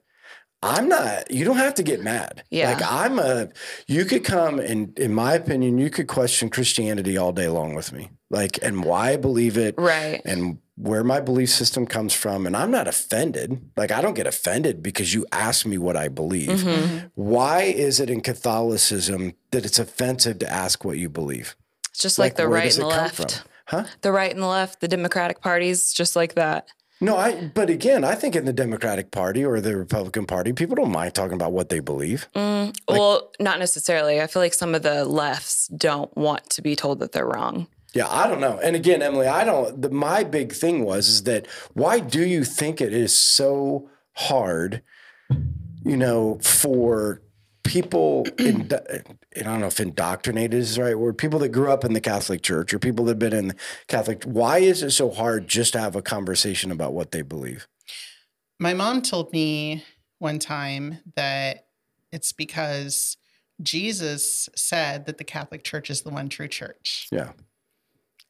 i'm 0.64 0.88
not 0.88 1.30
you 1.32 1.44
don't 1.46 1.58
have 1.58 1.74
to 1.76 1.84
get 1.84 2.02
mad 2.02 2.44
Yeah. 2.50 2.72
like 2.74 2.84
i'm 2.88 3.20
a 3.20 3.50
you 3.88 4.06
could 4.06 4.24
come 4.24 4.60
and 4.60 4.98
in 5.00 5.14
my 5.14 5.34
opinion 5.34 5.78
you 5.78 5.90
could 5.90 6.08
question 6.08 6.50
christianity 6.50 7.18
all 7.18 7.32
day 7.32 7.48
long 7.48 7.74
with 7.76 7.92
me 7.92 8.10
like 8.30 8.60
and 8.62 8.84
why 8.84 9.12
i 9.12 9.18
believe 9.18 9.58
it 9.58 9.76
Right. 9.78 10.22
and 10.26 10.60
where 10.78 11.04
my 11.04 11.20
belief 11.20 11.50
system 11.52 11.86
comes 11.86 12.12
from. 12.12 12.48
And 12.48 12.58
I'm 12.58 12.72
not 12.72 12.88
offended. 12.88 13.62
Like, 13.78 13.92
I 13.92 14.02
don't 14.02 14.16
get 14.16 14.26
offended 14.26 14.82
because 14.82 15.14
you 15.14 15.28
ask 15.32 15.64
me 15.64 15.78
what 15.78 15.96
I 15.96 16.08
believe. 16.08 16.50
Mm-hmm. 16.50 17.06
Why 17.14 17.64
is 17.64 18.00
it 18.00 18.10
in 18.10 18.22
Catholicism 18.22 19.34
that 19.52 19.64
it's 19.64 19.78
offensive 19.78 20.40
to 20.40 20.52
ask 20.52 20.84
what 20.84 20.98
you 20.98 21.08
believe? 21.08 21.56
It's 21.92 22.00
just 22.02 22.18
like, 22.18 22.36
the 22.36 22.48
right 22.48 22.74
and 22.74 22.82
the 22.82 22.88
left. 22.88 23.44
Huh? 23.66 23.84
The 24.02 24.12
right 24.12 24.32
and 24.32 24.42
the 24.42 24.48
left, 24.48 24.80
the 24.82 24.88
Democratic 24.88 25.40
parties, 25.42 25.94
just 25.94 26.16
like 26.16 26.34
that. 26.34 26.68
No, 27.04 27.18
I. 27.18 27.52
But 27.54 27.72
again, 27.72 28.04
I 28.04 28.14
think 28.14 28.36
in 28.36 28.46
the 28.46 28.54
Democratic 28.54 29.10
Party 29.10 29.44
or 29.44 29.60
the 29.60 29.76
Republican 29.76 30.28
Party, 30.28 30.54
people 30.54 30.76
don't 30.76 30.92
mind 30.92 31.16
talking 31.16 31.34
about 31.34 31.52
what 31.52 31.70
they 31.70 31.80
believe. 31.80 32.28
Mm, 32.36 32.78
well, 32.88 33.32
not 33.40 33.58
necessarily. 33.58 34.22
I 34.22 34.28
feel 34.28 34.42
like 34.42 34.54
some 34.54 34.76
of 34.76 34.84
the 34.84 35.04
lefts 35.04 35.68
don't 35.70 36.16
want 36.16 36.48
to 36.52 36.62
be 36.62 36.76
told 36.76 37.00
that 37.00 37.12
they're 37.12 37.26
wrong. 37.26 37.68
Yeah, 37.94 38.08
I 38.08 38.28
don't 38.28 38.40
know. 38.40 38.60
And 38.64 38.76
again, 38.76 39.02
Emily, 39.02 39.28
I 39.28 39.44
don't. 39.44 39.82
The, 39.82 39.90
my 39.90 40.24
big 40.24 40.54
thing 40.54 40.86
was 40.86 41.10
is 41.10 41.24
that 41.24 41.48
why 41.74 42.00
do 42.00 42.24
you 42.24 42.44
think 42.44 42.80
it 42.80 42.94
is 42.94 43.18
so 43.18 43.90
hard, 44.14 44.84
you 45.84 45.98
know, 45.98 46.38
for 46.44 47.24
people 47.64 48.26
in, 48.38 48.70
I 48.74 49.44
don't 49.44 49.60
know 49.60 49.68
if 49.68 49.80
indoctrinated 49.80 50.54
is 50.54 50.76
the 50.76 50.84
right 50.84 50.98
word, 50.98 51.18
people 51.18 51.40
that 51.40 51.50
grew 51.50 51.72
up 51.72 51.86
in 51.86 51.94
the 51.94 52.02
Catholic 52.02 52.42
Church 52.42 52.74
or 52.74 52.80
people 52.80 53.06
that 53.06 53.12
have 53.12 53.20
been 53.20 53.34
in 53.34 53.48
the 53.50 53.56
Catholic, 53.88 54.24
why 54.24 54.60
is 54.60 54.84
it 54.84 54.92
so 54.92 55.10
hard 55.10 55.48
just 55.48 55.74
to 55.74 55.80
have 55.80 55.96
a 55.96 56.02
conversation 56.02 56.72
about 56.72 56.94
what 56.94 57.12
they 57.12 57.22
believe? 57.22 57.68
My 58.60 58.74
mom 58.74 59.02
told 59.02 59.32
me 59.34 59.84
one 60.20 60.40
time 60.40 61.00
that 61.16 61.66
it's 62.12 62.32
because 62.32 63.18
Jesus 63.62 64.50
said 64.56 65.06
that 65.06 65.18
the 65.18 65.24
Catholic 65.24 65.64
Church 65.64 65.90
is 65.90 66.02
the 66.02 66.10
one 66.10 66.30
true 66.30 66.48
church. 66.48 67.08
Yeah. 67.12 67.32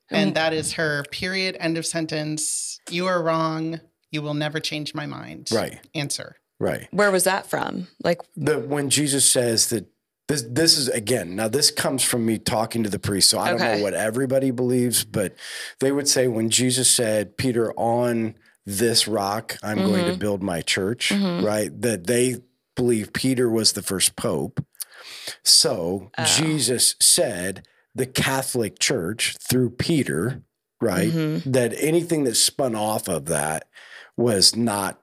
And 0.09 0.35
that 0.35 0.51
is 0.51 0.73
her 0.73 1.03
period, 1.11 1.55
end 1.59 1.77
of 1.77 1.85
sentence. 1.85 2.81
You 2.89 3.07
are 3.07 3.23
wrong. 3.23 3.79
You 4.11 4.21
will 4.21 4.33
never 4.33 4.59
change 4.59 4.93
my 4.93 5.05
mind. 5.05 5.49
Right. 5.53 5.79
Answer. 5.95 6.35
Right. 6.61 6.87
Where 6.91 7.09
was 7.09 7.23
that 7.23 7.47
from? 7.47 7.87
Like 8.03 8.21
the 8.37 8.59
when 8.59 8.91
Jesus 8.91 9.29
says 9.29 9.69
that 9.69 9.87
this 10.27 10.43
this 10.47 10.77
is 10.77 10.89
again 10.89 11.35
now 11.35 11.47
this 11.47 11.71
comes 11.71 12.03
from 12.03 12.23
me 12.23 12.37
talking 12.37 12.83
to 12.83 12.89
the 12.89 12.99
priest, 12.99 13.31
so 13.31 13.39
I 13.39 13.49
don't 13.49 13.59
know 13.59 13.81
what 13.81 13.95
everybody 13.95 14.51
believes, 14.51 15.03
but 15.03 15.33
they 15.79 15.91
would 15.91 16.07
say 16.07 16.27
when 16.27 16.51
Jesus 16.51 16.87
said, 16.87 17.35
"Peter, 17.35 17.73
on 17.73 18.35
this 18.63 19.07
rock, 19.07 19.57
I'm 19.63 19.79
going 19.79 20.05
to 20.05 20.11
mm-hmm. 20.11 20.19
build 20.19 20.43
my 20.43 20.61
church," 20.61 21.09
mm-hmm. 21.09 21.43
right? 21.43 21.81
That 21.81 22.05
they 22.05 22.37
believe 22.75 23.11
Peter 23.11 23.49
was 23.49 23.73
the 23.73 23.81
first 23.81 24.15
pope. 24.15 24.63
So 25.41 26.11
oh. 26.15 26.23
Jesus 26.25 26.93
said 26.99 27.65
the 27.95 28.05
Catholic 28.05 28.77
Church 28.77 29.35
through 29.41 29.71
Peter, 29.71 30.43
right? 30.79 31.11
Mm-hmm. 31.11 31.51
That 31.53 31.73
anything 31.75 32.23
that 32.25 32.35
spun 32.35 32.75
off 32.75 33.09
of 33.09 33.25
that 33.25 33.67
was 34.15 34.55
not 34.55 35.00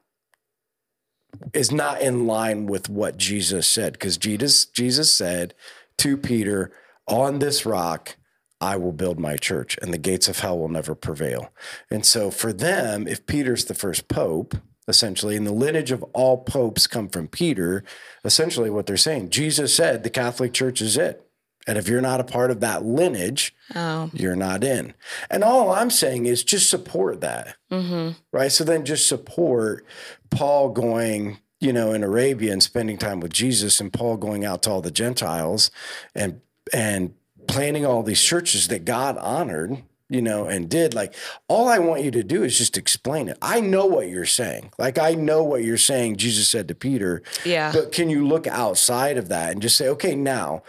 is 1.53 1.71
not 1.71 2.01
in 2.01 2.27
line 2.27 2.67
with 2.67 2.89
what 2.89 3.17
Jesus 3.17 3.67
said 3.67 3.95
because 3.95 4.17
Jesus 4.17 4.67
Jesus 4.67 5.11
said 5.11 5.55
to 5.99 6.17
Peter, 6.17 6.71
"On 7.07 7.39
this 7.39 7.65
rock 7.67 8.17
I 8.61 8.77
will 8.77 8.93
build 8.93 9.21
my 9.21 9.37
church, 9.37 9.79
and 9.81 9.93
the 9.93 9.99
gates 9.99 10.29
of 10.29 10.41
hell 10.41 10.59
will 10.59 10.69
never 10.69 10.95
prevail." 10.95 11.51
And 11.91 12.05
so, 12.05 12.31
for 12.31 12.53
them, 12.53 13.07
if 13.07 13.27
Peter's 13.27 13.67
the 13.67 13.75
first 13.75 14.09
pope, 14.09 14.57
essentially, 14.89 15.37
and 15.37 15.47
the 15.47 15.53
lineage 15.53 15.93
of 15.93 16.03
all 16.15 16.39
popes 16.39 16.87
come 16.87 17.09
from 17.09 17.29
Peter, 17.29 17.85
essentially, 18.25 18.71
what 18.71 18.87
they're 18.87 18.97
saying, 18.97 19.31
Jesus 19.31 19.75
said 19.75 20.03
the 20.03 20.11
Catholic 20.11 20.53
Church 20.53 20.81
is 20.81 20.97
it. 20.97 21.28
And 21.69 21.77
if 21.77 21.87
you're 21.87 22.01
not 22.01 22.19
a 22.19 22.25
part 22.25 22.51
of 22.51 22.61
that 22.61 22.83
lineage, 22.83 23.55
oh. 23.77 24.11
you're 24.15 24.35
not 24.35 24.65
in. 24.65 24.95
And 25.31 25.45
all 25.45 25.71
I'm 25.71 25.91
saying 25.91 26.25
is 26.25 26.43
just 26.43 26.71
support 26.71 27.21
that. 27.21 27.57
Mm-hmm. 27.71 28.13
Right. 28.33 28.51
So 28.51 28.65
then 28.65 28.87
just 28.87 29.07
support 29.07 29.85
Paul 30.31 30.71
going, 30.71 31.37
you 31.61 31.75
know, 31.75 31.93
in 31.93 32.03
Arabia 32.03 32.55
and 32.55 32.63
spending 32.63 32.97
time 32.97 33.21
with 33.21 33.35
Jesus 33.35 33.83
and 33.83 33.93
Paul 33.93 34.17
going 34.17 34.47
out 34.47 34.63
to 34.63 34.71
all 34.71 34.81
the 34.81 34.91
Gentiles 34.91 35.71
and 36.15 36.41
and 36.73 37.13
planting 37.47 37.85
all 37.85 38.03
these 38.03 38.23
churches 38.23 38.69
that 38.69 38.87
God 38.87 39.19
honored, 39.19 39.83
you 40.09 40.23
know, 40.23 40.47
and 40.47 40.71
did. 40.71 40.95
Like 40.95 41.15
all 41.49 41.69
I 41.69 41.81
want 41.81 42.03
you 42.03 42.11
to 42.13 42.23
do 42.23 42.45
is 42.45 42.57
just 42.57 42.79
explain 42.79 43.29
it. 43.29 43.37
I 43.43 43.61
know 43.61 43.85
what 43.85 44.09
you're 44.09 44.25
saying. 44.25 44.73
Like 44.79 44.99
I 44.99 45.13
know 45.13 45.45
what 45.45 45.65
you're 45.65 45.77
saying, 45.77 46.17
Jesus 46.17 46.49
said 46.49 46.67
to 46.69 46.75
Peter. 46.75 47.23
Yeah. 47.45 47.73
But 47.73 47.93
can 47.93 48.09
you 48.09 48.27
look 48.27 48.47
outside 48.47 49.19
of 49.19 49.29
that 49.29 49.53
and 49.53 49.61
just 49.61 49.77
say, 49.77 49.89
okay, 49.89 50.15
now 50.15 50.63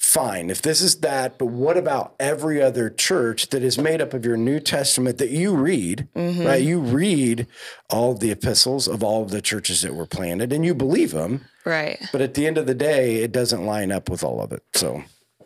fine, 0.00 0.48
if 0.48 0.62
this 0.62 0.80
is 0.80 0.96
that, 0.96 1.38
but 1.38 1.46
what 1.46 1.76
about 1.76 2.14
every 2.18 2.60
other 2.60 2.88
church 2.88 3.50
that 3.50 3.62
is 3.62 3.78
made 3.78 4.00
up 4.00 4.14
of 4.14 4.24
your 4.24 4.36
New 4.36 4.58
Testament 4.58 5.18
that 5.18 5.28
you 5.28 5.54
read, 5.54 6.08
mm-hmm. 6.16 6.44
right? 6.44 6.62
You 6.62 6.80
read 6.80 7.46
all 7.90 8.14
the 8.14 8.30
epistles 8.30 8.88
of 8.88 9.04
all 9.04 9.22
of 9.22 9.30
the 9.30 9.42
churches 9.42 9.82
that 9.82 9.94
were 9.94 10.06
planted 10.06 10.52
and 10.52 10.64
you 10.64 10.74
believe 10.74 11.12
them, 11.12 11.44
Right. 11.66 12.00
but 12.12 12.22
at 12.22 12.32
the 12.34 12.46
end 12.46 12.56
of 12.56 12.66
the 12.66 12.74
day, 12.74 13.16
it 13.16 13.30
doesn't 13.30 13.64
line 13.64 13.92
up 13.92 14.08
with 14.08 14.24
all 14.24 14.42
of 14.42 14.52
it. 14.52 14.62
So, 14.74 15.04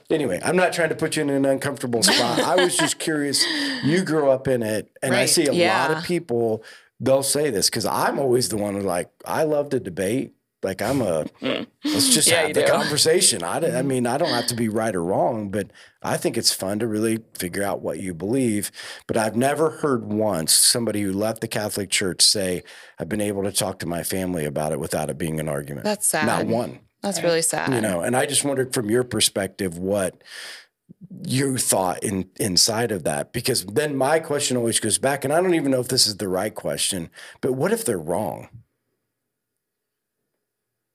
anyway, 0.08 0.40
I'm 0.42 0.56
not 0.56 0.72
trying 0.72 0.90
to 0.90 0.94
put 0.94 1.16
you 1.16 1.22
in 1.22 1.30
an 1.30 1.44
uncomfortable 1.44 2.04
spot. 2.04 2.38
I 2.38 2.54
was 2.54 2.76
just 2.76 3.00
curious. 3.00 3.44
You 3.82 4.04
grew 4.04 4.30
up 4.30 4.46
in 4.46 4.62
it, 4.62 4.90
and 5.02 5.16
I 5.16 5.26
see 5.26 5.46
a 5.46 5.52
lot 5.52 5.90
of 5.90 6.04
people, 6.04 6.62
they'll 7.00 7.24
say 7.24 7.50
this 7.50 7.68
because 7.68 7.86
I'm 7.86 8.20
always 8.20 8.48
the 8.50 8.56
one 8.56 8.74
who, 8.74 8.82
like, 8.82 9.10
I 9.26 9.42
love 9.42 9.70
to 9.70 9.80
debate. 9.80 10.32
Like 10.64 10.82
I'm 10.82 11.00
a 11.02 11.24
mm. 11.40 11.66
let's 11.84 12.08
just 12.08 12.28
Yeah, 12.28 12.42
have 12.42 12.54
the 12.54 12.62
do. 12.62 12.72
conversation. 12.72 13.42
I, 13.42 13.58
I 13.58 13.60
mm-hmm. 13.60 13.88
mean, 13.88 14.06
I 14.06 14.18
don't 14.18 14.30
have 14.30 14.46
to 14.48 14.54
be 14.54 14.68
right 14.68 14.94
or 14.94 15.04
wrong, 15.04 15.50
but 15.50 15.70
I 16.02 16.16
think 16.16 16.36
it's 16.36 16.52
fun 16.52 16.78
to 16.80 16.86
really 16.86 17.20
figure 17.34 17.62
out 17.62 17.82
what 17.82 18.00
you 18.00 18.14
believe. 18.14 18.72
But 19.06 19.16
I've 19.16 19.36
never 19.36 19.70
heard 19.70 20.04
once 20.04 20.52
somebody 20.52 21.02
who 21.02 21.12
left 21.12 21.40
the 21.40 21.48
Catholic 21.48 21.90
Church 21.90 22.22
say, 22.22 22.62
"I've 22.98 23.08
been 23.08 23.20
able 23.20 23.44
to 23.44 23.52
talk 23.52 23.78
to 23.80 23.86
my 23.86 24.02
family 24.02 24.44
about 24.44 24.72
it 24.72 24.80
without 24.80 25.10
it 25.10 25.18
being 25.18 25.38
an 25.38 25.48
argument." 25.48 25.84
That's 25.84 26.06
sad. 26.06 26.26
Not 26.26 26.46
one. 26.46 26.80
That's 27.02 27.22
really 27.22 27.42
sad. 27.42 27.72
You 27.72 27.82
know, 27.82 28.00
and 28.00 28.16
I 28.16 28.24
just 28.24 28.44
wondered 28.44 28.72
from 28.72 28.88
your 28.90 29.04
perspective 29.04 29.78
what 29.78 30.22
you 31.26 31.58
thought 31.58 32.02
in 32.02 32.30
inside 32.40 32.90
of 32.90 33.04
that 33.04 33.32
because 33.32 33.64
then 33.66 33.96
my 33.96 34.18
question 34.18 34.56
always 34.56 34.80
goes 34.80 34.98
back 34.98 35.24
and 35.24 35.32
I 35.32 35.40
don't 35.40 35.54
even 35.54 35.70
know 35.70 35.80
if 35.80 35.88
this 35.88 36.06
is 36.06 36.16
the 36.16 36.28
right 36.28 36.54
question, 36.54 37.10
but 37.40 37.52
what 37.52 37.72
if 37.72 37.84
they're 37.84 37.98
wrong? 37.98 38.48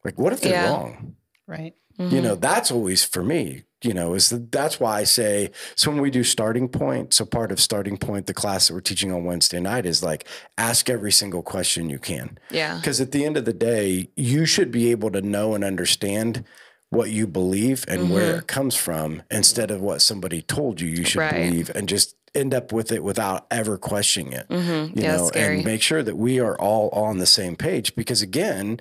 Like 0.03 0.17
what 0.19 0.33
if 0.33 0.41
they're 0.41 0.51
Yeah. 0.53 0.69
wrong? 0.71 1.15
Right. 1.47 1.73
You 1.97 2.21
know, 2.21 2.35
that's 2.35 2.71
always 2.71 3.03
for 3.03 3.21
me, 3.21 3.63
you 3.83 3.93
know, 3.93 4.13
is 4.13 4.29
that 4.29 4.53
that's 4.53 4.79
why 4.79 4.99
I 4.99 5.03
say 5.03 5.51
so 5.75 5.91
when 5.91 5.99
we 5.99 6.09
do 6.09 6.23
starting 6.23 6.69
point, 6.69 7.13
so 7.13 7.25
part 7.25 7.51
of 7.51 7.59
starting 7.59 7.97
point, 7.97 8.25
the 8.25 8.33
class 8.33 8.67
that 8.69 8.73
we're 8.73 8.79
teaching 8.79 9.11
on 9.11 9.25
Wednesday 9.25 9.59
night 9.59 9.85
is 9.85 10.01
like 10.01 10.25
ask 10.57 10.89
every 10.89 11.11
single 11.11 11.41
question 11.43 11.89
you 11.89 11.99
can. 11.99 12.37
Yeah. 12.51 12.77
Because 12.77 13.01
at 13.01 13.11
the 13.11 13.25
end 13.25 13.35
of 13.35 13.43
the 13.43 13.51
day, 13.51 14.09
you 14.15 14.45
should 14.45 14.71
be 14.71 14.91
able 14.91 15.11
to 15.11 15.21
know 15.21 15.55
and 15.55 15.63
understand 15.65 16.45
what 16.89 17.09
you 17.09 17.27
believe 17.27 17.83
and 17.89 18.09
where 18.09 18.29
Mm-hmm. 18.31 18.39
it 18.39 18.47
comes 18.47 18.75
from 18.77 19.23
instead 19.29 19.69
of 19.69 19.81
what 19.81 20.01
somebody 20.01 20.41
told 20.41 20.79
you 20.79 20.87
you 20.87 21.03
should 21.03 21.19
Right. 21.19 21.49
believe 21.49 21.69
and 21.75 21.89
just 21.89 22.15
end 22.33 22.53
up 22.53 22.71
with 22.71 22.93
it 22.93 23.03
without 23.03 23.45
ever 23.51 23.77
questioning 23.77 24.31
it. 24.31 24.47
Mm-hmm. 24.47 24.97
You 24.97 25.03
Yeah, 25.03 25.17
know, 25.17 25.27
scary. 25.27 25.55
and 25.57 25.65
make 25.65 25.81
sure 25.81 26.01
that 26.01 26.15
we 26.15 26.39
are 26.39 26.57
all 26.57 26.87
on 26.91 27.17
the 27.17 27.25
same 27.25 27.57
page 27.57 27.93
because 27.95 28.21
again, 28.21 28.79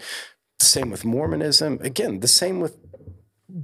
the 0.58 0.64
same 0.64 0.90
with 0.90 1.04
Mormonism, 1.04 1.78
again, 1.82 2.20
the 2.20 2.28
same 2.28 2.60
with 2.60 2.76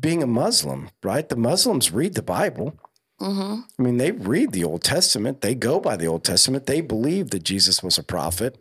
being 0.01 0.23
a 0.23 0.27
Muslim, 0.27 0.91
right? 1.03 1.29
The 1.29 1.37
Muslims 1.37 1.91
read 1.93 2.15
the 2.15 2.23
Bible. 2.23 2.79
Mm-hmm. 3.21 3.61
I 3.79 3.83
mean, 3.83 3.97
they 3.99 4.13
read 4.13 4.53
the 4.53 4.65
Old 4.65 4.83
Testament. 4.83 5.41
They 5.41 5.55
go 5.55 5.81
by 5.81 5.97
the 5.97 6.07
Old 6.07 6.25
Testament. 6.25 6.67
They 6.67 6.81
believe 6.81 7.31
that 7.31 7.43
Jesus 7.45 7.83
was 7.83 7.99
a 7.99 8.03
prophet. 8.03 8.59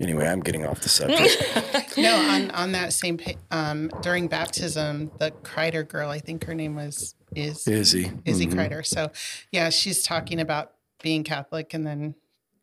Anyway, 0.00 0.26
I'm 0.26 0.40
getting 0.40 0.66
off 0.66 0.80
the 0.80 0.88
subject. 0.88 1.42
No, 1.98 2.14
on 2.14 2.50
on 2.50 2.72
that 2.72 2.92
same 2.92 3.18
um, 3.50 3.88
during 4.02 4.28
baptism, 4.28 5.10
the 5.18 5.30
Kreider 5.42 5.88
girl, 5.88 6.10
I 6.10 6.18
think 6.18 6.44
her 6.44 6.54
name 6.54 6.74
was 6.74 7.14
is 7.34 7.66
Izzy. 7.66 8.12
Izzy 8.26 8.46
Mhm. 8.48 8.52
Kreider. 8.52 8.84
So, 8.86 9.10
yeah, 9.50 9.70
she's 9.70 10.02
talking 10.02 10.38
about 10.38 10.72
being 11.02 11.24
Catholic 11.24 11.72
and 11.72 11.86
then 11.86 12.14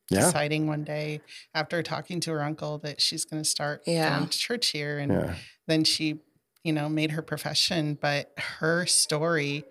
Yeah. 0.09 0.19
deciding 0.25 0.67
one 0.67 0.83
day 0.83 1.21
after 1.53 1.81
talking 1.81 2.19
to 2.21 2.31
her 2.31 2.43
uncle 2.43 2.77
that 2.79 3.01
she's 3.01 3.25
going 3.25 3.41
to 3.41 3.49
start 3.49 3.83
Yeah. 3.87 4.17
going 4.17 4.29
to 4.29 4.37
church 4.37 4.67
here. 4.67 4.99
And 4.99 5.11
Yeah. 5.11 5.35
then 5.67 5.83
she, 5.83 6.19
you 6.63 6.73
know, 6.73 6.89
made 6.89 7.11
her 7.11 7.21
profession. 7.21 7.97
But 7.99 8.31
her 8.37 8.85
story, 8.85 9.63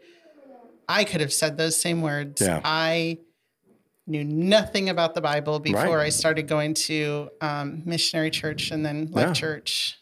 I 0.88 1.04
could 1.04 1.20
have 1.20 1.32
said 1.32 1.58
those 1.58 1.76
same 1.76 2.00
words. 2.02 2.40
Yeah. 2.40 2.60
I 2.64 3.18
knew 4.06 4.24
nothing 4.24 4.88
about 4.88 5.14
the 5.14 5.20
Bible 5.20 5.60
before 5.60 5.98
Right. 5.98 6.06
I 6.06 6.08
started 6.08 6.48
going 6.48 6.74
to 6.74 7.30
um, 7.40 7.82
missionary 7.84 8.30
church 8.30 8.70
and 8.72 8.84
then 8.84 9.06
life 9.12 9.34
church. 9.34 9.96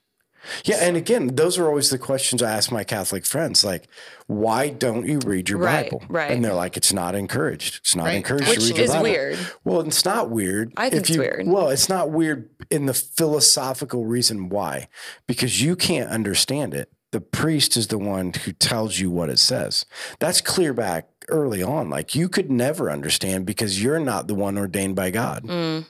Yeah. 0.64 0.76
And 0.80 0.96
again, 0.96 1.34
those 1.36 1.58
are 1.58 1.66
always 1.68 1.90
the 1.90 1.98
questions 1.98 2.42
I 2.42 2.50
ask 2.52 2.70
my 2.72 2.84
Catholic 2.84 3.26
friends 3.26 3.64
like, 3.64 3.88
why 4.26 4.68
don't 4.70 5.06
you 5.06 5.18
read 5.26 5.48
your 5.48 5.58
Right, 5.58 5.90
Bible? 5.90 6.04
right. 6.08 6.30
And 6.30 6.44
they're 6.44 6.54
like, 6.54 6.76
it's 6.76 6.92
not 6.92 7.14
encouraged. 7.14 7.76
It's 7.78 7.96
not 7.96 8.04
Right. 8.06 8.16
encouraged 8.16 8.48
Which 8.48 8.58
to 8.60 8.64
read 8.66 8.76
your 8.76 8.84
is 8.96 9.02
weird. 9.02 9.38
Well, 9.64 9.80
it's 9.80 10.04
not 10.04 10.30
weird. 10.30 10.72
I 10.76 10.90
think 10.90 10.94
if 10.94 11.00
it's 11.00 11.10
you, 11.10 11.20
weird. 11.20 11.46
Well, 11.46 11.68
it's 11.68 11.88
not 11.88 12.10
weird 12.10 12.48
in 12.70 12.86
the 12.86 12.94
philosophical 12.94 14.04
reason 14.06 14.48
why, 14.48 14.88
because 15.26 15.62
you 15.62 15.76
can't 15.76 16.10
understand 16.10 16.74
it. 16.74 16.90
The 17.12 17.20
priest 17.20 17.76
is 17.76 17.88
the 17.88 17.98
one 17.98 18.32
who 18.32 18.52
tells 18.52 19.00
you 19.00 19.10
what 19.10 19.30
it 19.30 19.38
says. 19.40 19.84
That's 20.20 20.40
clear 20.40 20.72
back 20.72 21.08
early 21.28 21.62
on. 21.62 21.90
Like 21.90 22.14
you 22.14 22.28
could 22.28 22.50
never 22.50 22.88
understand 22.90 23.46
because 23.46 23.82
you're 23.82 23.98
not 23.98 24.28
the 24.28 24.34
one 24.34 24.56
ordained 24.56 24.94
by 24.94 25.10
God. 25.10 25.42
Mm. 25.44 25.86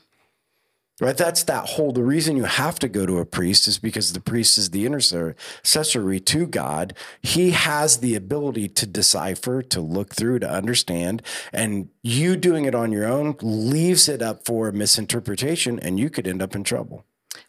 Right. 1.01 1.17
That's 1.17 1.43
that 1.45 1.71
whole. 1.71 1.93
The 1.93 2.03
reason 2.03 2.37
you 2.37 2.45
have 2.45 2.79
to 2.81 2.89
go 2.89 3.07
to 3.07 3.19
a 3.19 3.25
priest 3.25 3.67
is 3.67 3.79
because 3.79 4.13
the 4.13 4.21
priest 4.21 4.59
is 4.59 4.71
the 4.71 4.85
intercessory 4.85 6.21
to 6.21 6.47
God. 6.47 6.95
He 7.23 7.53
has 7.53 7.99
the 7.99 8.15
ability 8.15 8.69
to 8.69 8.87
decipher, 8.87 9.63
to 9.63 9.81
look 9.81 10.15
through, 10.15 10.41
to 10.41 10.51
understand. 10.51 11.23
And 11.53 11.89
you 12.03 12.37
doing 12.37 12.67
it 12.67 12.75
on 12.75 12.93
your 12.93 13.07
own 13.07 13.37
leaves 13.41 14.09
it 14.09 14.21
up 14.21 14.45
for 14.45 14.71
misinterpretation 14.73 15.79
and 15.81 15.99
you 15.99 16.11
could 16.11 16.29
end 16.29 16.43
up 16.43 16.55
in 16.55 16.65
trouble. 16.65 17.05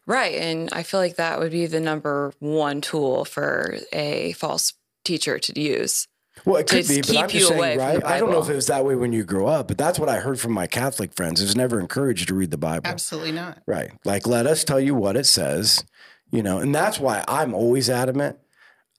Right. 0.06 0.36
And 0.36 0.70
I 0.72 0.84
feel 0.84 1.00
like 1.00 1.18
that 1.18 1.40
would 1.40 1.52
be 1.52 1.66
the 1.66 1.80
number 1.80 2.34
one 2.40 2.82
tool 2.82 3.26
for 3.26 3.78
a 3.92 4.32
false 4.34 4.74
teacher 5.04 5.40
to 5.40 5.62
use. 5.62 6.08
Well, 6.46 6.58
it 6.58 6.68
could 6.68 6.88
be, 6.88 7.02
but 7.02 7.08
keep 7.08 7.20
I'm 7.22 7.30
just 7.30 7.48
saying, 7.48 7.78
right? 7.78 8.04
I 8.04 8.20
don't 8.20 8.32
know 8.32 8.42
if 8.42 8.50
it 8.50 8.56
was 8.56 8.68
that 8.68 8.84
way 8.86 8.96
when 8.96 9.14
you 9.14 9.24
grew 9.24 9.48
up, 9.48 9.68
but 9.68 9.78
that's 9.78 10.00
what 10.00 10.10
I 10.10 10.20
heard 10.20 10.40
from 10.40 10.54
my 10.54 10.68
Catholic 10.68 11.14
friends. 11.14 11.42
It 11.42 11.46
was 11.46 11.56
never 11.56 11.80
encouraged 11.80 12.28
to 12.30 12.36
read 12.36 12.52
the 12.52 12.58
Bible. 12.58 12.88
Absolutely 12.88 13.32
not. 13.32 13.60
Right. 13.66 13.92
Like, 14.06 14.26
let 14.28 14.48
us 14.48 14.64
tell 14.64 14.80
you 14.80 14.96
what 14.96 15.16
it 15.16 15.26
says, 15.26 15.86
you 16.32 16.42
know, 16.42 16.60
and 16.60 16.74
that's 16.74 17.00
why 17.00 17.24
I'm 17.28 17.54
always 17.54 17.90
adamant. 17.90 18.38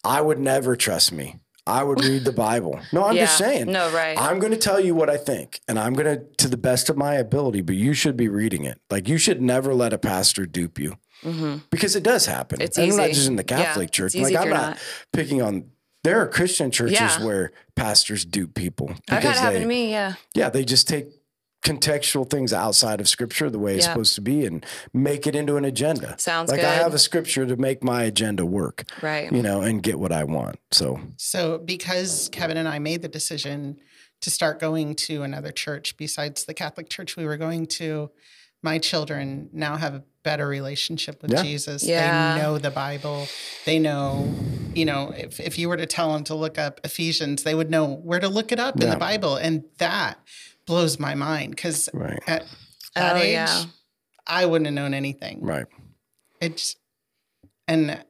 I 0.04 0.20
would 0.20 0.38
never 0.38 0.76
trust 0.76 1.12
me. 1.12 1.40
I 1.66 1.84
would 1.84 2.04
read 2.04 2.24
the 2.24 2.32
Bible. 2.32 2.80
No, 2.92 3.04
I'm 3.04 3.16
just 3.16 3.38
saying. 3.38 3.70
No, 3.70 3.90
right. 3.92 4.18
I'm 4.18 4.38
going 4.38 4.52
to 4.52 4.58
tell 4.58 4.80
you 4.80 4.94
what 4.94 5.08
I 5.08 5.16
think, 5.16 5.60
and 5.68 5.78
I'm 5.78 5.94
going 5.94 6.18
to, 6.18 6.24
to 6.38 6.48
the 6.48 6.56
best 6.56 6.90
of 6.90 6.96
my 6.96 7.14
ability, 7.14 7.62
but 7.62 7.76
you 7.76 7.94
should 7.94 8.16
be 8.16 8.28
reading 8.28 8.64
it. 8.64 8.80
Like, 8.90 9.08
you 9.08 9.18
should 9.18 9.40
never 9.40 9.74
let 9.74 9.92
a 9.92 9.98
pastor 9.98 10.46
dupe 10.46 10.78
you 10.78 10.96
because 11.70 11.94
it 11.94 12.02
does 12.02 12.26
happen. 12.26 12.58
Mm-hmm. 12.58 12.64
It's 12.64 12.78
and 12.78 12.90
I'm 12.90 12.96
not 12.96 13.08
just 13.10 13.28
in 13.28 13.36
the 13.36 13.44
Catholic 13.44 13.88
it's 13.88 13.96
church. 13.96 14.14
Like, 14.16 14.34
I'm 14.34 14.50
not, 14.50 14.70
not. 14.70 14.78
picking 15.12 15.40
on, 15.40 15.70
there 16.04 16.20
are 16.20 16.26
Christian 16.26 16.70
churches 16.70 16.98
Yeah. 17.00 17.24
where 17.24 17.52
pastors 17.76 18.24
dupe 18.24 18.54
people. 18.54 18.94
I've 19.08 19.22
had 19.22 19.36
it 19.36 19.38
happen 19.38 19.54
they- 19.54 19.60
to 19.60 19.66
me. 19.66 19.90
Yeah. 19.90 20.14
yeah, 20.34 20.50
they 20.50 20.64
just 20.64 20.88
take 20.88 21.06
contextual 21.64 22.28
things 22.28 22.52
outside 22.52 23.00
of 23.00 23.08
scripture 23.08 23.48
the 23.48 23.58
way 23.58 23.76
it's 23.76 23.86
Yeah. 23.86 23.92
supposed 23.92 24.16
to 24.16 24.20
be 24.20 24.44
and 24.44 24.66
make 24.92 25.28
it 25.28 25.36
into 25.36 25.56
an 25.56 25.64
agenda. 25.64 26.16
Sounds 26.18 26.50
like 26.50 26.60
I 26.64 26.74
have 26.74 26.92
a 26.92 26.98
scripture 26.98 27.46
to 27.46 27.56
make 27.56 27.84
my 27.84 28.02
agenda 28.02 28.44
work, 28.44 28.82
Right. 29.00 29.30
you 29.32 29.42
know, 29.42 29.60
and 29.60 29.80
get 29.80 30.00
what 30.00 30.10
I 30.10 30.24
want. 30.24 30.58
So, 30.72 31.00
So, 31.18 31.58
because 31.58 32.28
Kevin 32.32 32.56
and 32.56 32.66
I 32.66 32.80
made 32.80 33.02
the 33.02 33.08
decision 33.08 33.78
to 34.22 34.30
start 34.30 34.58
going 34.58 34.96
to 34.96 35.22
another 35.22 35.52
church 35.52 35.96
besides 35.96 36.44
the 36.44 36.54
Catholic 36.54 36.88
church 36.88 37.16
we 37.16 37.24
were 37.24 37.36
going 37.36 37.66
to, 37.66 38.10
my 38.62 38.78
children 38.78 39.48
now 39.52 39.76
have 39.76 39.94
a 39.94 40.04
better 40.22 40.46
relationship 40.46 41.20
with 41.20 41.32
Yeah. 41.32 41.42
Jesus. 41.42 41.84
Yeah. 41.84 42.34
They 42.36 42.42
know 42.42 42.58
the 42.58 42.70
Bible. 42.70 43.26
They 43.64 43.78
know, 43.80 44.32
you 44.74 44.84
know, 44.84 45.12
if, 45.16 45.40
if 45.40 45.58
you 45.58 45.68
were 45.68 45.76
to 45.76 45.86
tell 45.86 46.12
them 46.12 46.22
to 46.24 46.34
look 46.34 46.58
up 46.58 46.80
Ephesians, 46.84 47.42
they 47.42 47.54
would 47.54 47.70
know 47.70 47.86
where 47.86 48.20
to 48.20 48.28
look 48.28 48.52
it 48.52 48.60
up 48.60 48.80
in 48.80 48.88
the 48.88 48.96
Bible. 48.96 49.36
And 49.36 49.64
that 49.78 50.18
blows 50.66 50.98
my 51.00 51.14
mind 51.16 51.50
because 51.56 51.88
right, 51.92 52.20
at 52.28 52.42
oh, 52.42 52.46
that 52.94 53.16
Oh, 53.16 53.18
age, 53.18 53.32
yeah. 53.32 53.64
I 54.26 54.46
wouldn't 54.46 54.66
have 54.66 54.74
known 54.74 54.94
anything. 54.94 55.40
right. 55.42 55.66
It's, 56.40 56.76
and 57.66 58.04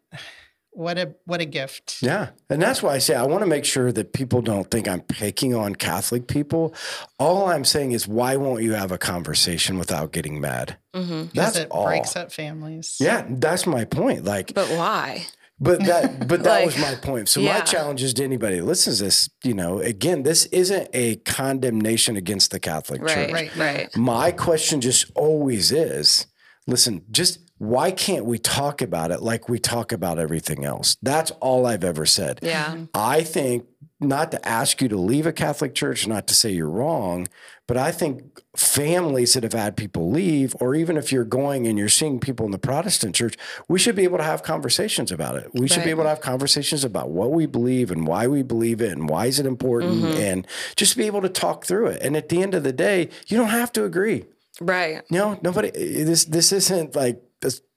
what 0.73 0.99
a, 0.99 1.15
what 1.27 1.41
a 1.41 1.45
gift. 1.45 1.99
Yeah. 2.03 2.31
And 2.51 2.61
that's 2.61 2.83
why 2.83 2.95
I 2.95 2.99
say 2.99 3.15
I 3.15 3.25
want 3.25 3.43
to 3.43 3.47
make 3.47 3.65
sure 3.65 3.93
that 3.93 4.13
people 4.13 4.41
don't 4.43 4.71
think 4.71 4.89
I'm 4.89 5.01
picking 5.03 5.55
on 5.55 5.75
Catholic 5.75 6.27
people. 6.27 6.75
All 7.19 7.47
I'm 7.49 7.65
saying 7.65 7.93
is, 7.93 8.09
why 8.09 8.37
won't 8.37 8.63
you 8.63 8.73
have 8.73 8.91
a 8.93 8.99
conversation 8.99 9.79
without 9.79 10.13
getting 10.13 10.41
mad? 10.41 10.79
hmm 10.95 11.25
That's 11.35 11.57
it 11.57 11.69
all. 11.71 11.87
breaks 11.87 12.17
up 12.17 12.33
families. 12.33 12.97
Yeah, 13.01 13.27
that's 13.29 13.67
my 13.67 13.85
point. 13.85 14.25
Like, 14.25 14.55
But 14.55 14.69
why? 14.69 15.27
But 15.61 15.85
that, 15.85 16.27
but 16.27 16.43
that 16.43 16.57
Like, 16.57 16.67
was 16.67 16.79
my 16.79 16.97
point. 16.97 17.29
So 17.29 17.39
yeah. 17.41 17.59
my 17.59 17.61
challenge 17.61 18.03
is 18.03 18.15
to 18.15 18.25
anybody 18.25 18.59
that 18.59 18.65
listens 18.65 18.99
to 18.99 19.05
this. 19.05 19.31
You 19.45 19.55
know, 19.55 19.79
again, 19.79 20.25
this 20.25 20.47
isn't 20.47 20.89
a 20.93 21.17
condemnation 21.17 22.17
against 22.17 22.51
the 22.51 22.59
Catholic 22.59 23.01
Right. 23.03 23.15
Church. 23.15 23.33
Right. 23.33 23.57
Right. 23.57 23.77
Right. 23.79 23.97
My 23.97 24.33
question 24.33 24.81
just 24.81 25.13
always 25.15 25.71
is, 25.71 26.27
listen, 26.67 27.05
just 27.13 27.39
why 27.63 27.93
can't 27.93 28.25
we 28.25 28.39
talk 28.39 28.83
about 28.83 29.13
it 29.13 29.23
like 29.23 29.49
we 29.49 29.57
talk 29.57 29.93
about 29.93 30.19
everything 30.19 30.65
else? 30.65 30.97
That's 31.01 31.31
all 31.39 31.65
I've 31.65 31.85
ever 31.85 32.05
said. 32.05 32.41
Yeah. 32.43 32.87
I 32.93 33.23
think 33.23 33.67
not 34.01 34.33
to 34.33 34.49
ask 34.49 34.83
you 34.83 34.89
to 34.89 34.97
leave 34.97 35.27
a 35.27 35.33
Catholic 35.33 35.73
church, 35.73 36.09
not 36.09 36.27
to 36.27 36.35
say 36.35 36.51
you're 36.51 36.69
wrong, 36.69 37.29
but 37.69 37.77
I 37.77 37.93
think 37.93 38.43
families 38.57 39.35
that 39.35 39.45
have 39.45 39.53
had 39.53 39.77
people 39.77 40.11
leave, 40.11 40.57
or 40.59 40.75
even 40.75 40.97
if 40.97 41.13
you're 41.13 41.23
going 41.23 41.69
and 41.69 41.79
you're 41.79 41.89
seeing 41.89 42.19
people 42.19 42.45
in 42.45 42.51
the 42.51 42.59
Protestant 42.59 43.15
church, 43.15 43.37
we 43.69 43.79
should 43.79 43.95
be 43.95 44.03
able 44.03 44.19
to 44.19 44.25
have 44.25 44.43
conversations 44.43 45.13
about 45.13 45.37
it. 45.37 45.49
We 45.55 45.69
should 45.69 45.85
be 45.85 45.91
able 45.91 46.03
to 46.03 46.09
have 46.09 46.21
conversations 46.21 46.83
about 46.83 47.11
what 47.11 47.31
we 47.31 47.47
believe 47.47 47.93
and 47.93 48.09
why 48.09 48.27
we 48.27 48.43
believe 48.43 48.81
it 48.81 48.91
and 48.91 49.09
why 49.09 49.27
is 49.27 49.39
it 49.39 49.47
important 49.47 50.03
mm-hmm. 50.03 50.21
and 50.21 50.47
just 50.75 50.97
be 50.97 51.05
able 51.05 51.23
to 51.23 51.29
talk 51.29 51.65
through 51.65 51.87
it. 51.87 52.03
And 52.03 52.17
at 52.17 52.29
the 52.29 52.43
end 52.43 52.55
of 52.55 52.65
the 52.65 52.73
day, 52.73 53.09
you 53.29 53.37
don't 53.37 53.51
have 53.51 53.71
to 53.75 53.85
agree. 53.85 54.25
Right. 54.61 55.09
No, 55.13 55.39
nobody. 55.43 55.71
This 55.71 56.25
this 56.25 56.51
isn't 56.51 56.97
like 56.97 57.23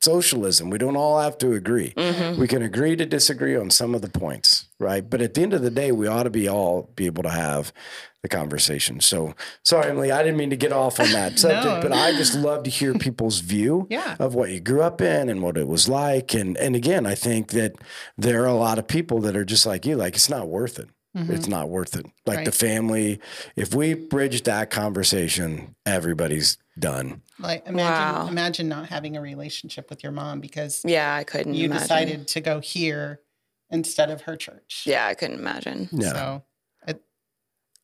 socialism. 0.02 0.70
We 0.70 0.78
don't 0.78 0.96
all 0.96 1.20
have 1.20 1.38
to 1.40 1.54
agree. 1.54 1.94
Mm-hmm. 1.98 2.40
We 2.40 2.48
can 2.48 2.62
agree 2.62 2.96
to 2.96 3.06
disagree 3.06 3.56
on 3.56 3.70
some 3.70 3.96
of 3.96 4.02
the 4.02 4.10
points, 4.10 4.68
right? 4.80 5.08
But 5.10 5.22
at 5.22 5.34
the 5.34 5.42
end 5.42 5.54
of 5.54 5.62
the 5.62 5.72
day, 5.72 5.92
we 5.92 6.08
ought 6.08 6.24
to 6.24 6.30
be 6.30 6.48
all 6.48 6.92
be 6.96 7.06
able 7.08 7.24
to 7.24 7.30
have 7.32 7.74
the 8.22 8.28
conversation. 8.30 9.00
So 9.02 9.36
sorry, 9.64 9.90
Emily, 9.90 10.12
I 10.12 10.24
didn't 10.24 10.38
mean 10.38 10.50
to 10.52 10.56
get 10.58 10.72
off 10.72 11.00
on 11.00 11.12
that 11.12 11.38
subject, 11.40 11.66
No. 11.66 11.82
but 11.82 11.92
I 11.92 12.12
just 12.14 12.36
love 12.36 12.64
to 12.64 12.70
hear 12.70 12.94
people's 12.94 13.40
view 13.54 13.88
Yeah. 13.90 14.16
of 14.20 14.36
what 14.36 14.50
you 14.52 14.60
grew 14.60 14.82
up 14.82 15.02
in 15.02 15.30
and 15.30 15.42
what 15.42 15.58
it 15.58 15.68
was 15.68 15.88
like. 15.90 16.34
And 16.34 16.58
and 16.58 16.76
again, 16.76 17.06
I 17.06 17.16
think 17.16 17.50
that 17.52 17.74
there 18.18 18.44
are 18.44 18.48
a 18.48 18.54
lot 18.54 18.78
of 18.80 18.88
people 18.88 19.20
that 19.22 19.36
are 19.36 19.46
just 19.46 19.66
like 19.66 19.86
you, 19.86 19.96
like 19.96 20.16
it's 20.16 20.30
not 20.30 20.48
worth 20.48 20.80
it. 20.80 20.90
It's 21.18 21.48
not 21.48 21.70
worth 21.70 21.96
it. 21.96 22.06
Like 22.26 22.44
the 22.44 22.52
family, 22.52 23.22
if 23.56 23.74
we 23.74 23.94
bridge 23.94 24.44
that 24.44 24.70
conversation, 24.70 25.76
everybody's 25.86 26.58
done. 26.78 27.22
Like 27.40 27.66
imagine 27.66 28.16
Wow. 28.16 28.28
imagine 28.28 28.68
not 28.68 28.90
having 28.90 29.16
a 29.16 29.22
relationship 29.22 29.90
with 29.90 30.04
your 30.04 30.12
mom 30.12 30.42
because 30.42 30.82
Yeah. 30.86 31.16
I 31.16 31.24
couldn't. 31.24 31.54
you 31.54 31.66
imagine. 31.66 31.82
decided 31.82 32.28
to 32.30 32.42
go 32.42 32.60
here 32.60 33.22
instead 33.70 34.12
of 34.12 34.22
her 34.24 34.36
church. 34.36 34.84
Yeah. 34.86 35.06
I 35.08 35.14
couldn't 35.14 35.40
imagine. 35.40 35.88
Yeah. 35.94 36.12
So 36.12 36.44
it, 36.88 37.02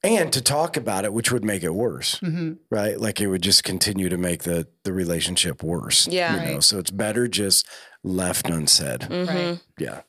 and 0.03 0.33
to 0.33 0.41
talk 0.41 0.75
about 0.75 1.05
it, 1.05 1.13
which 1.13 1.31
would 1.31 1.45
make 1.45 1.63
it 1.63 1.73
worse, 1.73 2.19
mhm. 2.19 2.57
right? 2.69 2.99
Like 2.99 3.21
it 3.21 3.27
would 3.27 3.41
just 3.43 3.63
continue 3.63 4.09
to 4.09 4.17
make 4.17 4.43
the 4.43 4.67
the 4.83 4.91
relationship 4.91 5.63
worse. 5.63 6.05
Yeah. 6.07 6.35
you 6.35 6.45
know. 6.47 6.53
Right. 6.55 6.63
So 6.63 6.79
it's 6.79 6.91
better 6.91 7.29
just 7.29 7.65
left 8.03 8.49
unsaid. 8.49 9.01
Mhm. 9.01 9.27
right. 9.27 9.59
Yeah. 9.79 10.01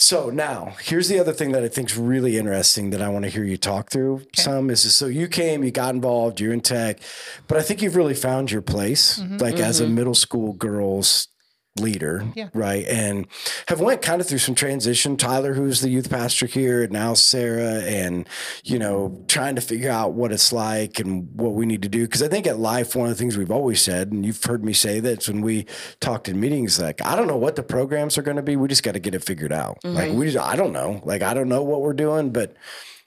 So 0.00 0.30
now 0.30 0.76
here's 0.80 1.08
the 1.08 1.18
other 1.18 1.32
thing 1.32 1.50
that 1.52 1.64
I 1.64 1.68
think 1.68 1.90
is 1.90 1.96
really 1.96 2.38
interesting 2.38 2.90
that 2.90 3.02
I 3.02 3.08
want 3.08 3.24
to 3.24 3.30
hear 3.30 3.42
you 3.42 3.56
talk 3.56 3.90
through 3.90 4.22
some 4.32 4.70
is 4.70 4.94
so 4.94 5.06
you 5.06 5.26
came, 5.26 5.64
you 5.64 5.72
got 5.72 5.92
involved, 5.94 6.40
you're 6.40 6.52
in 6.52 6.60
tech, 6.60 6.98
but 7.48 7.58
I 7.58 7.62
think 7.62 7.82
you've 7.82 7.96
really 7.96 8.14
found 8.14 8.50
your 8.52 8.62
place, 8.62 9.18
Mm-hmm. 9.18 9.38
like 9.38 9.56
as 9.56 9.80
a 9.80 9.88
middle 9.88 10.14
school 10.14 10.52
girls 10.52 11.26
leader, 11.78 12.24
Yeah. 12.34 12.48
right? 12.54 12.86
And 12.86 13.26
have 13.68 13.80
went 13.80 14.02
kind 14.02 14.20
of 14.20 14.26
through 14.26 14.38
some 14.38 14.54
transition. 14.54 15.16
Tyler, 15.16 15.54
who's 15.54 15.80
the 15.80 15.88
youth 15.88 16.10
pastor 16.10 16.46
here, 16.46 16.82
and 16.82 16.92
now 16.92 17.14
Sarah, 17.14 17.82
and 17.82 18.28
you 18.64 18.78
know, 18.78 19.24
trying 19.28 19.54
to 19.54 19.60
figure 19.60 19.90
out 19.90 20.12
what 20.12 20.32
it's 20.32 20.52
like 20.52 20.98
and 20.98 21.28
what 21.34 21.54
we 21.54 21.66
need 21.66 21.82
to 21.82 21.88
do. 21.88 22.02
Because 22.02 22.22
I 22.22 22.28
think 22.28 22.46
at 22.46 22.58
life, 22.58 22.94
one 22.94 23.08
of 23.08 23.16
the 23.16 23.18
things 23.18 23.36
we've 23.36 23.50
always 23.50 23.80
said, 23.80 24.12
and 24.12 24.24
you've 24.24 24.42
heard 24.42 24.64
me 24.64 24.72
say 24.72 25.00
this 25.00 25.28
when 25.28 25.40
we 25.40 25.66
talked 26.00 26.28
in 26.28 26.40
meetings, 26.40 26.80
like 26.80 27.04
I 27.04 27.16
don't 27.16 27.26
know 27.26 27.36
what 27.36 27.56
the 27.56 27.62
programs 27.62 28.18
are 28.18 28.22
going 28.22 28.36
to 28.36 28.42
be. 28.42 28.56
We 28.56 28.68
just 28.68 28.82
got 28.82 28.92
to 28.92 29.00
get 29.00 29.14
it 29.14 29.24
figured 29.24 29.52
out. 29.52 29.78
Like 29.84 30.10
mm-hmm. 30.10 30.18
we, 30.18 30.30
just, 30.30 30.44
I 30.44 30.56
don't 30.56 30.72
know. 30.72 31.00
Like 31.04 31.22
I 31.22 31.34
don't 31.34 31.48
know 31.48 31.62
what 31.62 31.80
we're 31.80 31.92
doing, 31.92 32.30
but 32.30 32.54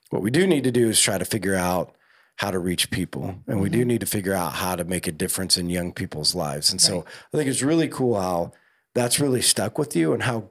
what 0.10 0.22
we 0.22 0.32
do 0.32 0.46
need 0.46 0.64
to 0.66 0.72
do 0.72 0.90
is 0.90 1.00
try 1.00 1.18
to 1.18 1.26
figure 1.26 1.56
out 1.56 1.96
how 2.38 2.52
to 2.52 2.60
reach 2.60 2.90
people. 2.90 3.36
And 3.48 3.62
we 3.62 3.70
do 3.70 3.80
mm-hmm. 3.80 3.88
need 3.90 4.00
to 4.02 4.08
figure 4.08 4.34
out 4.34 4.54
how 4.54 4.76
to 4.76 4.84
make 4.84 5.08
a 5.08 5.12
difference 5.12 5.58
in 5.58 5.70
young 5.70 5.92
people's 5.92 6.34
lives. 6.34 6.72
And 6.72 6.82
so 6.82 7.06
I 7.34 7.38
think 7.38 7.50
it's 7.50 7.62
really 7.62 7.88
cool 7.88 8.20
how 8.20 8.54
that's 8.96 9.20
really 9.20 9.42
stuck 9.42 9.78
with 9.78 9.96
you 9.96 10.14
and 10.14 10.24
how 10.24 10.50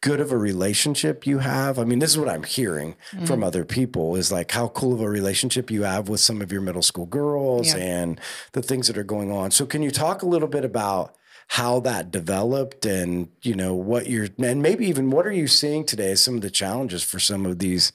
good 0.00 0.20
of 0.20 0.30
a 0.30 0.36
relationship 0.36 1.26
you 1.26 1.38
have. 1.38 1.78
I 1.78 1.84
mean, 1.84 1.98
this 1.98 2.10
is 2.10 2.18
what 2.18 2.28
I'm 2.28 2.44
hearing 2.44 2.94
from 3.10 3.26
mm-hmm. 3.26 3.44
other 3.44 3.64
people 3.64 4.14
is 4.14 4.30
like 4.30 4.52
how 4.52 4.68
cool 4.68 4.94
of 4.94 5.00
a 5.00 5.08
relationship 5.08 5.70
you 5.70 5.82
have 5.82 6.08
with 6.08 6.20
some 6.20 6.40
of 6.40 6.52
your 6.52 6.60
middle 6.60 6.82
school 6.82 7.06
girls 7.06 7.68
Yeah. 7.68 7.82
and 7.82 8.20
the 8.52 8.62
things 8.62 8.86
that 8.86 8.98
are 8.98 9.04
going 9.04 9.32
on. 9.32 9.50
So 9.50 9.66
can 9.66 9.82
you 9.82 9.90
talk 9.90 10.22
a 10.22 10.26
little 10.26 10.48
bit 10.48 10.64
about 10.64 11.16
how 11.48 11.80
that 11.80 12.10
developed 12.10 12.84
and 12.84 13.28
you 13.42 13.54
know 13.54 13.74
what 13.74 14.06
you're 14.06 14.28
and 14.38 14.60
maybe 14.60 14.86
even 14.86 15.10
what 15.10 15.26
are 15.26 15.32
you 15.32 15.46
seeing 15.46 15.82
today 15.82 16.10
as 16.10 16.22
some 16.22 16.34
of 16.34 16.42
the 16.42 16.50
challenges 16.50 17.02
for 17.02 17.18
some 17.18 17.46
of 17.46 17.58
these 17.58 17.90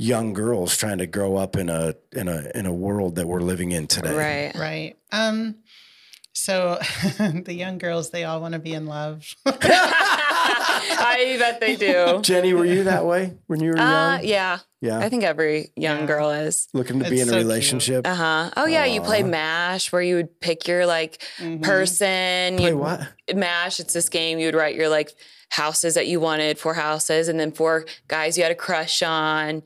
young 0.00 0.32
girls 0.32 0.76
trying 0.76 0.96
to 0.98 1.06
grow 1.06 1.36
up 1.36 1.56
in 1.56 1.68
a 1.68 1.94
in 2.12 2.26
a 2.28 2.50
in 2.54 2.64
a 2.66 2.72
world 2.72 3.16
that 3.16 3.26
we're 3.26 3.40
living 3.42 3.70
in 3.72 3.86
today. 3.86 4.14
Right. 4.14 4.58
Right. 4.58 4.96
Um 5.12 5.56
so 6.32 6.78
the 7.18 7.52
young 7.54 7.76
girls 7.78 8.10
they 8.10 8.24
all 8.24 8.40
want 8.40 8.54
to 8.54 8.58
be 8.60 8.72
in 8.72 8.86
love. 8.86 9.34
I 10.12 11.36
bet 11.38 11.60
they 11.60 11.76
do. 11.76 12.20
Jenny, 12.22 12.54
were 12.54 12.64
you 12.64 12.84
that 12.84 13.04
way 13.04 13.34
when 13.46 13.60
you 13.60 13.70
were 13.72 13.78
Uh, 13.78 14.16
young? 14.16 14.24
yeah. 14.24 14.58
Yeah. 14.80 14.98
I 14.98 15.08
think 15.10 15.24
every 15.24 15.70
young 15.76 16.00
Yeah. 16.00 16.06
girl 16.06 16.30
is. 16.30 16.68
Looking 16.72 17.00
to 17.00 17.10
be 17.10 17.16
It's 17.16 17.22
in 17.24 17.28
a 17.28 17.32
so 17.32 17.36
cute. 17.36 17.46
relationship. 17.46 18.06
Uh 18.06 18.14
huh. 18.14 18.50
Oh 18.56 18.66
yeah, 18.66 18.86
you 18.86 19.02
play 19.02 19.22
Mash, 19.22 19.92
where 19.92 20.00
you 20.02 20.16
would 20.16 20.40
pick 20.40 20.66
your 20.66 20.86
like 20.86 21.22
Mhm. 21.38 21.62
person. 21.62 22.56
Play 22.56 22.72
what? 22.72 23.06
Mash. 23.34 23.80
It's 23.80 23.92
this 23.92 24.08
game. 24.08 24.38
You 24.38 24.46
would 24.46 24.54
write 24.54 24.74
your 24.76 24.88
like 24.88 25.12
houses 25.50 25.94
that 25.94 26.06
you 26.06 26.20
wanted, 26.20 26.58
four 26.58 26.74
houses, 26.74 27.28
and 27.28 27.38
then 27.38 27.52
four 27.52 27.84
guys 28.08 28.38
you 28.38 28.42
had 28.44 28.52
a 28.52 28.56
crush 28.56 29.02
on. 29.02 29.62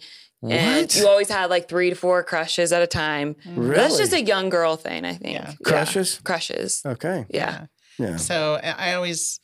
And 0.51 0.95
you 0.95 1.09
always 1.09 1.29
had 1.29 1.51
like 1.51 1.69
three 1.69 1.91
to 1.91 1.97
four 1.97 2.23
crushes 2.23 2.73
at 2.73 2.83
a 2.83 2.87
time. 2.87 3.37
Really? 3.47 3.75
That's 3.77 3.97
just 3.99 4.13
a 4.13 4.23
young 4.23 4.49
girl 4.51 4.77
thing, 4.77 5.05
I 5.05 5.15
think. 5.15 5.35
Yeah. 5.35 5.53
Crushes? 5.65 6.21
Crushes. 6.25 6.83
Okay. 6.85 7.25
Yeah. 7.31 7.67
Yeah. 7.99 8.17
So 8.17 8.61
I 8.63 8.91
I 8.91 8.95
always, 8.95 9.41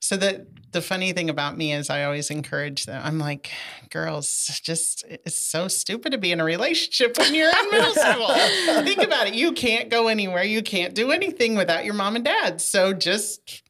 so 0.00 0.16
the 0.16 0.46
the 0.72 0.82
funny 0.82 1.12
thing 1.12 1.30
about 1.30 1.56
me 1.56 1.72
is 1.72 1.88
I 1.90 2.04
always 2.04 2.30
encourage 2.30 2.86
them. 2.86 3.00
I'm 3.04 3.18
like, 3.18 3.50
girls, 3.90 4.60
just 4.64 5.04
it's 5.08 5.38
so 5.40 5.68
stupid 5.68 6.12
to 6.12 6.18
be 6.18 6.32
in 6.32 6.40
a 6.40 6.44
relationship 6.44 7.16
when 7.18 7.34
you're 7.34 7.50
in 7.50 7.70
middle 7.70 7.94
school. 7.94 8.28
Think 8.84 9.02
about 9.02 9.28
it. 9.28 9.34
You 9.34 9.52
can't 9.52 9.88
go 9.90 10.08
anywhere. 10.08 10.42
You 10.44 10.62
can't 10.62 10.94
do 10.94 11.12
anything 11.12 11.54
without 11.56 11.84
your 11.84 11.94
mom 11.94 12.16
and 12.16 12.24
dad. 12.24 12.60
So 12.60 12.92
just 12.92 13.62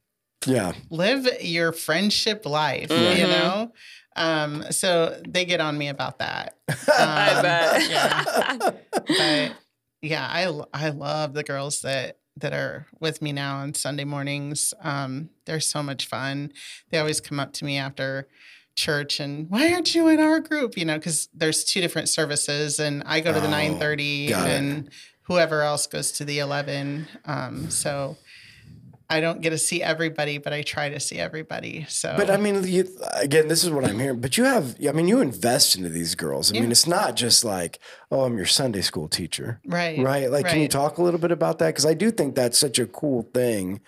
Yeah. 0.47 0.73
live 0.91 1.27
your 1.43 1.73
friendship 1.73 2.47
life. 2.47 2.91
You 2.91 2.97
Mhm. 2.97 3.29
know. 3.29 3.73
Um, 4.17 4.65
so 4.71 5.21
they 5.27 5.45
get 5.45 5.61
on 5.61 5.77
me 5.79 5.89
about 5.89 6.19
that. 6.19 6.57
I 6.99 7.31
Um, 7.37 7.43
bet. 7.43 7.91
Yeah 7.91 8.71
but 9.07 9.53
yeah, 10.03 10.27
I 10.31 10.61
I 10.73 10.89
love 10.91 11.35
the 11.35 11.43
girls 11.45 11.83
that 11.83 12.19
that 12.39 12.53
are 12.53 12.87
with 13.01 13.21
me 13.23 13.33
now 13.33 13.59
on 13.59 13.75
Sunday 13.75 14.05
mornings. 14.05 14.73
Um, 14.83 15.31
they're 15.47 15.61
so 15.61 15.83
much 15.83 16.07
fun. 16.07 16.53
They 16.91 16.99
always 16.99 17.21
come 17.21 17.39
up 17.39 17.53
to 17.55 17.65
me 17.65 17.77
after 17.79 18.27
church 18.75 19.21
and 19.21 19.51
why 19.51 19.71
aren't 19.73 19.95
you 19.95 20.09
in 20.09 20.19
our 20.19 20.41
group? 20.41 20.77
You 20.79 20.87
know, 20.87 20.97
because 20.99 21.29
there's 21.35 21.63
two 21.65 21.81
different 21.81 22.09
services, 22.09 22.81
and 22.81 23.03
I 23.07 23.21
go 23.21 23.33
to 23.33 23.41
the 23.41 23.47
Oh, 23.47 23.51
nine 23.51 23.79
thirty, 23.79 24.29
got 24.29 24.49
it. 24.49 24.55
and 24.55 24.91
whoever 25.25 25.63
else 25.63 25.87
goes 25.87 26.11
to 26.13 26.25
the 26.25 26.39
eleven. 26.39 27.07
Um, 27.25 27.71
so. 27.71 28.17
I 29.13 29.21
don't 29.21 29.43
get 29.43 29.51
to 29.51 29.59
see 29.59 29.83
everybody, 29.83 30.39
but 30.39 30.55
I 30.55 30.63
try 30.63 30.89
to 30.89 30.99
see 30.99 31.19
everybody. 31.19 31.85
So, 31.89 32.15
But 32.17 32.31
I 32.31 32.39
mean, 32.39 32.65
you, 32.67 32.89
again, 33.13 33.47
this 33.47 33.63
is 33.63 33.71
what 33.71 33.85
I'm 33.85 33.99
hearing. 33.99 34.21
But 34.21 34.39
you 34.39 34.45
have, 34.45 34.77
I 34.89 34.93
mean, 34.93 35.07
you 35.07 35.21
invest 35.21 35.77
into 35.77 35.91
these 35.91 36.15
girls. 36.15 36.51
I 36.51 36.59
mean, 36.59 36.71
it's 36.73 36.87
not 36.87 37.15
just 37.15 37.45
like, 37.45 37.79
oh, 38.11 38.23
I'm 38.25 38.39
your 38.39 38.47
Sunday 38.47 38.81
school 38.81 39.09
teacher, 39.09 39.61
right, 39.67 39.99
right? 39.99 40.31
Like, 40.31 40.49
can 40.49 40.61
you 40.63 40.69
talk 40.69 40.97
a 40.97 41.03
little 41.03 41.21
bit 41.21 41.31
about 41.31 41.59
that? 41.59 41.69
Because 41.69 41.85
I 41.85 41.93
do 41.93 42.11
think 42.11 42.35
that's 42.35 42.59
such 42.59 42.79
a 42.79 42.87
cool 42.87 43.29
thing 43.35 43.83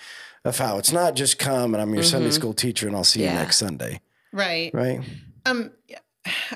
of 0.44 0.58
how 0.58 0.76
it's 0.76 0.92
not 0.92 1.14
just 1.14 1.38
come 1.38 1.72
and 1.74 1.80
I'm 1.80 1.94
your 1.94 2.02
Sunday 2.02 2.28
Mhm. 2.28 2.34
school 2.34 2.52
teacher 2.52 2.86
and 2.86 2.94
I'll 2.94 3.02
see 3.02 3.20
you 3.20 3.30
next 3.30 3.56
Sunday, 3.56 4.02
right, 4.30 4.70
right? 4.74 5.00
Um, 5.46 5.72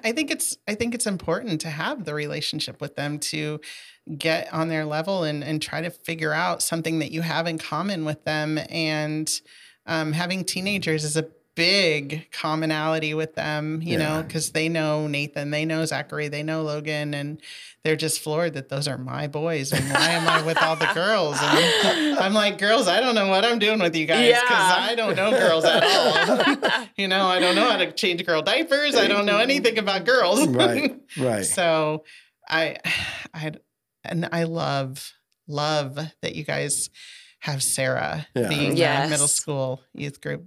I 0.02 0.12
think 0.12 0.30
it's 0.30 0.56
I 0.66 0.74
think 0.74 0.94
it's 0.94 1.06
important 1.06 1.60
to 1.62 1.70
have 1.70 2.04
the 2.04 2.14
relationship 2.14 2.80
with 2.80 2.96
them 2.96 3.18
to 3.18 3.60
get 4.16 4.52
on 4.52 4.68
their 4.68 4.84
level 4.84 5.24
and 5.24 5.42
and 5.44 5.61
try 5.61 5.80
to 5.80 5.90
figure 5.90 6.32
out 6.32 6.62
something 6.62 6.98
that 7.00 7.11
you 7.11 7.22
have 7.22 7.46
in 7.46 7.59
common 7.59 8.04
with 8.04 8.24
them. 8.24 8.59
And 8.70 9.28
um, 9.86 10.12
having 10.12 10.44
teenagers 10.44 11.04
is 11.04 11.16
a 11.16 11.26
big 11.54 12.28
commonality 12.30 13.14
with 13.14 13.34
them, 13.34 13.80
you 13.82 13.98
know, 13.98 14.22
because 14.22 14.52
they 14.52 14.68
know 14.68 15.09
Nathan, 15.09 15.50
they 15.50 15.64
know 15.64 15.84
Zachary, 15.84 16.28
they 16.28 16.44
know 16.44 16.62
Logan, 16.62 17.14
and 17.14 17.40
they're 17.82 17.96
just 17.96 18.20
floored 18.20 18.54
that 18.54 18.68
those 18.68 18.86
are 18.86 18.96
my 18.96 19.26
boys. 19.26 19.72
And 19.72 19.84
why 19.90 20.11
am 20.11 20.28
I 20.28 20.40
with 20.46 20.62
all 20.62 20.76
the 20.76 20.86
girls? 20.94 21.36
And 21.42 22.16
I'm 22.20 22.32
like, 22.32 22.59
girls, 22.59 22.86
I 22.86 23.00
don't 23.00 23.16
know 23.16 23.26
what 23.26 23.44
I'm 23.44 23.59
doing 23.59 23.80
with 23.80 23.96
you 23.96 24.06
guys 24.06 24.28
because 24.34 24.50
Yeah. 24.50 24.76
I 24.78 24.94
don't 24.94 25.16
know 25.16 25.32
girls 25.32 25.64
at 25.64 25.82
all. 25.82 26.86
you 26.96 27.09
know, 27.09 27.26
I 27.26 27.40
don't 27.40 27.56
know 27.56 27.68
how 27.68 27.78
to 27.78 27.90
change 27.90 28.24
girl 28.24 28.40
diapers. 28.40 28.94
I 28.94 29.09
don't 29.09 29.26
know 29.26 29.38
anything 29.38 29.78
about 29.78 30.04
girls. 30.04 30.46
Right, 30.46 30.96
right. 31.18 31.44
so 31.44 32.04
I, 32.48 32.76
I, 33.34 33.52
and 34.05 34.28
I 34.32 34.44
love, 34.44 35.12
love 35.46 35.99
that 36.22 36.34
you 36.34 36.44
guys 36.44 36.90
have 37.40 37.62
Sarah 37.62 38.26
Yeah. 38.34 38.49
being 38.49 38.76
Yes. 38.76 39.07
the 39.07 39.11
middle 39.11 39.28
school 39.28 39.82
youth 39.94 40.20
group. 40.20 40.46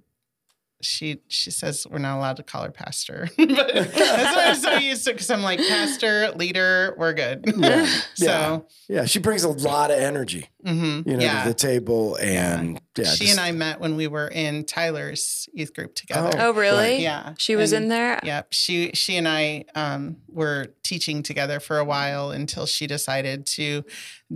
She 0.82 1.22
she 1.28 1.52
says 1.52 1.86
we're 1.90 1.98
not 2.00 2.18
allowed 2.18 2.38
to 2.38 2.44
call 2.44 2.64
her 2.64 2.72
pastor, 2.72 3.30
but 3.38 3.48
that's 3.74 3.96
what 3.96 4.48
I'm 4.48 4.56
so 4.56 4.76
used 4.78 5.06
to 5.06 5.12
because 5.14 5.30
I'm 5.30 5.42
like 5.44 5.60
pastor, 5.60 6.32
leader, 6.32 6.96
we're 6.98 7.14
good. 7.14 7.46
Yeah. 7.58 7.86
so 8.16 8.66
Yeah, 8.90 9.06
she 9.06 9.20
brings 9.20 9.44
a 9.44 9.50
lot 9.50 9.92
of 9.92 9.98
energy, 9.98 10.50
mhm, 10.66 11.06
you 11.08 11.18
know, 11.18 11.24
yeah, 11.24 11.44
to 11.44 11.50
the 11.50 11.54
table, 11.56 12.16
and 12.16 12.80
yeah, 12.98 13.06
she 13.06 13.26
just- 13.26 13.38
and 13.38 13.40
I 13.40 13.52
met 13.52 13.80
when 13.80 13.96
we 13.96 14.08
were 14.08 14.28
in 14.28 14.66
Tyler's 14.66 15.48
youth 15.54 15.74
group 15.74 15.96
together. 15.96 16.32
Oh, 16.40 16.54
really? 16.54 17.02
Yeah, 17.02 17.34
She 17.38 17.56
was 17.56 17.72
and- 17.74 17.84
in 17.86 17.90
there? 17.90 18.20
Yep. 18.24 18.48
She 18.52 18.92
she 18.94 19.18
and 19.18 19.28
I 19.28 19.66
um, 19.76 20.18
were 20.28 20.68
teaching 20.84 21.24
together 21.24 21.60
for 21.60 21.78
a 21.78 21.86
while 21.86 22.32
until 22.32 22.66
she 22.66 22.88
decided 22.88 23.46
to 23.46 23.84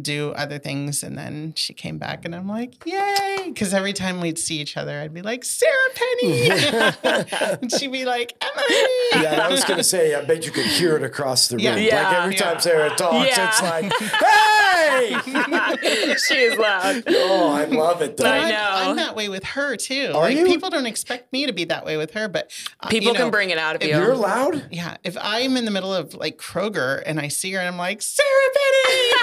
do 0.01 0.31
other 0.31 0.59
things, 0.59 1.03
and 1.03 1.17
then 1.17 1.53
she 1.55 1.73
came 1.73 1.97
back, 1.97 2.25
and 2.25 2.35
I'm 2.35 2.47
like, 2.47 2.85
yay! 2.85 3.43
Because 3.45 3.73
every 3.73 3.93
time 3.93 4.19
we'd 4.21 4.37
see 4.37 4.59
each 4.59 4.75
other, 4.77 4.99
I'd 4.99 5.13
be 5.13 5.21
like, 5.21 5.45
Sarah 5.45 5.71
Penny, 5.95 6.49
and 7.61 7.71
she'd 7.71 7.91
be 7.91 8.05
like, 8.05 8.33
Emily. 8.41 9.23
Yeah, 9.23 9.45
I 9.45 9.49
was 9.49 9.63
gonna 9.63 9.83
say, 9.83 10.13
I 10.15 10.23
bet 10.25 10.45
you 10.45 10.51
could 10.51 10.65
hear 10.65 10.95
it 10.97 11.03
across 11.03 11.47
the 11.47 11.55
room. 11.57 11.63
Yeah. 11.65 11.75
like 11.75 11.83
Yeah. 11.85 12.21
every 12.23 12.35
time 12.35 12.59
Sarah 12.59 12.89
talks, 12.95 13.29
Yeah. 13.37 13.47
it's 13.49 13.61
like, 13.61 13.93
hey! 13.93 15.15
she 16.27 16.36
is 16.36 16.57
loud. 16.57 17.03
oh, 17.07 17.51
I 17.53 17.65
love 17.65 18.01
it 18.01 18.17
though. 18.17 18.25
I 18.25 18.38
I'm, 18.39 18.49
know. 18.49 18.69
I'm 18.71 18.95
that 18.97 19.15
way 19.15 19.29
with 19.29 19.43
her 19.43 19.75
too. 19.75 20.11
Are 20.15 20.21
like 20.21 20.38
you? 20.38 20.45
people 20.45 20.69
don't 20.69 20.86
expect 20.86 21.31
me 21.31 21.45
to 21.45 21.53
be 21.53 21.65
that 21.65 21.86
way 21.86 21.97
with 21.97 22.11
her, 22.11 22.27
but 22.27 22.51
uh, 22.79 22.89
People 22.89 23.07
you 23.09 23.13
know, 23.13 23.19
can 23.19 23.31
bring 23.31 23.49
it 23.49 23.57
out 23.57 23.75
of 23.75 23.81
if 23.81 23.89
you. 23.89 23.95
You're 23.95 24.15
loud. 24.15 24.67
Yeah, 24.71 24.97
if 25.03 25.17
I'm 25.19 25.57
in 25.57 25.65
the 25.65 25.71
middle 25.71 25.93
of 25.93 26.13
like 26.13 26.38
Kroger 26.38 27.01
and 27.05 27.19
I 27.19 27.27
see 27.27 27.51
her 27.53 27.59
and 27.59 27.67
I'm 27.67 27.77
like, 27.77 28.01
Sarah 28.01 28.27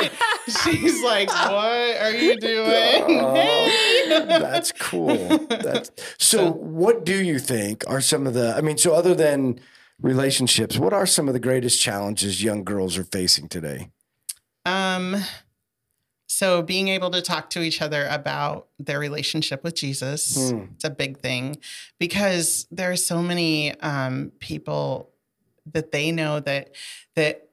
Penny, 0.00 0.10
she's 0.64 1.02
like, 1.02 1.28
What 1.28 1.96
are 2.00 2.12
you 2.12 2.36
doing? 2.38 3.20
Oh, 3.20 3.34
Hey. 3.34 4.24
That's 4.26 4.72
cool. 4.72 5.38
That's 5.48 5.90
so. 6.18 6.50
What 6.52 7.04
do 7.04 7.22
you 7.22 7.38
think 7.38 7.84
are 7.88 8.00
some 8.00 8.26
of 8.26 8.34
the? 8.34 8.54
I 8.56 8.60
mean, 8.60 8.78
so 8.78 8.94
other 8.94 9.14
than 9.14 9.60
relationships, 10.00 10.78
what 10.78 10.92
are 10.92 11.06
some 11.06 11.28
of 11.28 11.34
the 11.34 11.40
greatest 11.40 11.80
challenges 11.80 12.42
young 12.42 12.64
girls 12.64 12.96
are 12.98 13.04
facing 13.04 13.48
today? 13.48 13.90
Um, 14.64 15.16
so 16.32 16.62
being 16.62 16.88
able 16.88 17.10
to 17.10 17.20
talk 17.22 17.50
to 17.50 17.60
each 17.62 17.82
other 17.82 18.06
about 18.10 18.68
their 18.78 18.98
relationship 18.98 19.62
with 19.62 19.74
Jesus, 19.74 20.50
Hmm. 20.50 20.64
it's 20.74 20.84
a 20.84 20.90
big 20.90 21.18
thing 21.20 21.56
because 21.98 22.66
there 22.70 22.90
are 22.90 22.96
so 22.96 23.22
many 23.22 23.78
um, 23.80 24.32
people 24.38 25.10
that 25.72 25.92
they 25.92 26.10
know 26.10 26.40
that 26.40 26.74
that 27.16 27.48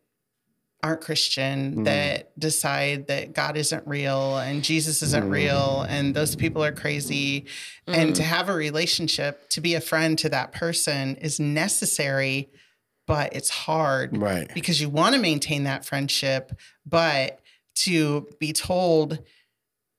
aren't 0.81 1.01
Christian 1.01 1.73
Hmm. 1.73 1.83
that 1.83 2.39
decide 2.39 3.07
that 3.07 3.33
God 3.33 3.57
isn't 3.57 3.85
real 3.85 4.37
and 4.37 4.63
Jesus 4.63 5.01
isn't 5.01 5.29
real 5.29 5.85
and 5.89 6.15
those 6.15 6.37
people 6.37 6.63
are 6.63 6.71
crazy 6.71 7.45
and 7.85 8.15
to 8.15 8.23
have 8.23 8.47
a 8.47 8.53
relationship 8.53 9.49
to 9.49 9.59
be 9.59 9.73
a 9.75 9.81
friend 9.81 10.17
to 10.19 10.29
that 10.29 10.53
person 10.53 11.17
is 11.17 11.37
necessary 11.39 12.49
but 13.07 13.35
it's 13.35 13.49
hard 13.49 14.15
Right. 14.15 14.49
because 14.53 14.79
you 14.79 14.87
want 14.87 15.15
to 15.15 15.19
maintain 15.21 15.63
that 15.63 15.83
friendship, 15.83 16.51
but 16.85 17.39
to 17.77 18.27
be 18.39 18.53
told, 18.53 19.19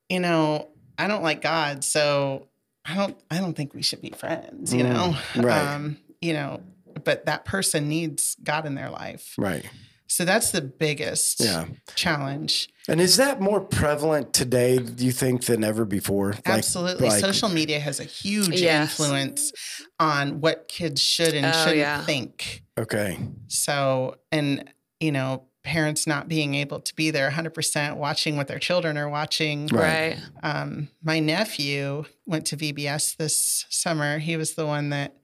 you 0.09 0.21
know, 0.21 0.69
I 0.99 1.09
don't 1.09 1.23
like 1.23 1.41
God, 1.43 1.83
so 1.85 2.49
I 2.85 2.95
don't 2.95 3.17
I 3.31 3.39
don't 3.39 3.55
think 3.55 3.75
we 3.75 3.83
should 3.83 4.03
be 4.03 4.11
friends, 4.11 4.73
you 4.75 4.85
Mm, 4.85 4.93
know. 4.93 5.17
right. 5.43 5.75
Um, 5.75 5.97
you 6.21 6.33
know, 6.33 6.61
but 7.05 7.27
that 7.27 7.45
person 7.45 7.89
needs 7.89 8.37
God 8.43 8.67
in 8.67 8.75
their 8.75 8.91
life. 8.91 9.35
Right. 9.39 9.65
So 10.07 10.25
that's 10.25 10.51
the 10.51 10.61
biggest 10.61 11.39
Yeah. 11.41 11.67
challenge. 11.95 12.69
And 12.89 13.01
is 13.01 13.17
that 13.19 13.41
more 13.41 13.61
prevalent 13.61 14.33
today? 14.33 14.79
Do 14.79 15.05
you 15.07 15.13
think 15.13 15.45
than 15.45 15.63
ever 15.63 15.85
before? 15.85 16.33
Like- 16.33 16.49
Absolutely. 16.49 17.09
like- 17.09 17.21
Social 17.21 17.49
media 17.49 17.79
has 17.79 18.01
a 18.01 18.05
huge 18.05 18.61
Yes. 18.61 18.99
influence 18.99 19.53
on 20.01 20.41
what 20.41 20.67
kids 20.67 21.01
should 21.01 21.33
and 21.35 21.47
Oh, 21.47 21.53
shouldn't 21.53 21.77
yeah. 21.77 22.05
think. 22.05 22.65
Okay. 22.77 23.19
So, 23.47 24.17
and 24.33 24.69
you 24.99 25.13
know, 25.13 25.45
parents 25.71 26.05
not 26.07 26.27
being 26.27 26.55
able 26.57 26.81
to 26.81 26.93
be 26.97 27.11
there 27.13 27.31
100% 27.31 27.97
watching 27.97 28.37
what 28.37 28.49
their 28.49 28.59
children 28.59 28.97
are 28.99 29.09
watching. 29.09 29.67
Right. 29.69 30.17
Right. 30.17 30.19
Um, 30.43 30.89
my 31.03 31.21
nephew 31.21 32.05
went 32.27 32.47
to 32.47 32.57
VBS 32.57 33.17
this 33.17 33.67
summer. 33.71 34.19
He 34.19 34.37
was 34.37 34.55
the 34.55 34.67
one 34.67 34.91
that 34.91 35.15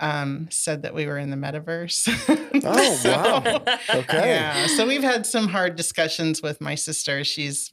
um, 0.00 0.48
said 0.50 0.82
that 0.82 0.94
we 0.94 1.06
were 1.06 1.18
in 1.18 1.30
the 1.30 1.36
metaverse. 1.36 2.08
Oh, 2.64 2.94
So, 3.02 3.10
wow. 3.10 3.62
Okay. 3.94 4.28
Yeah. 4.30 4.66
So 4.66 4.86
we've 4.86 5.02
had 5.02 5.24
some 5.26 5.48
hard 5.48 5.74
discussions 5.76 6.42
with 6.42 6.60
my 6.60 6.74
sister. 6.74 7.24
She's 7.24 7.72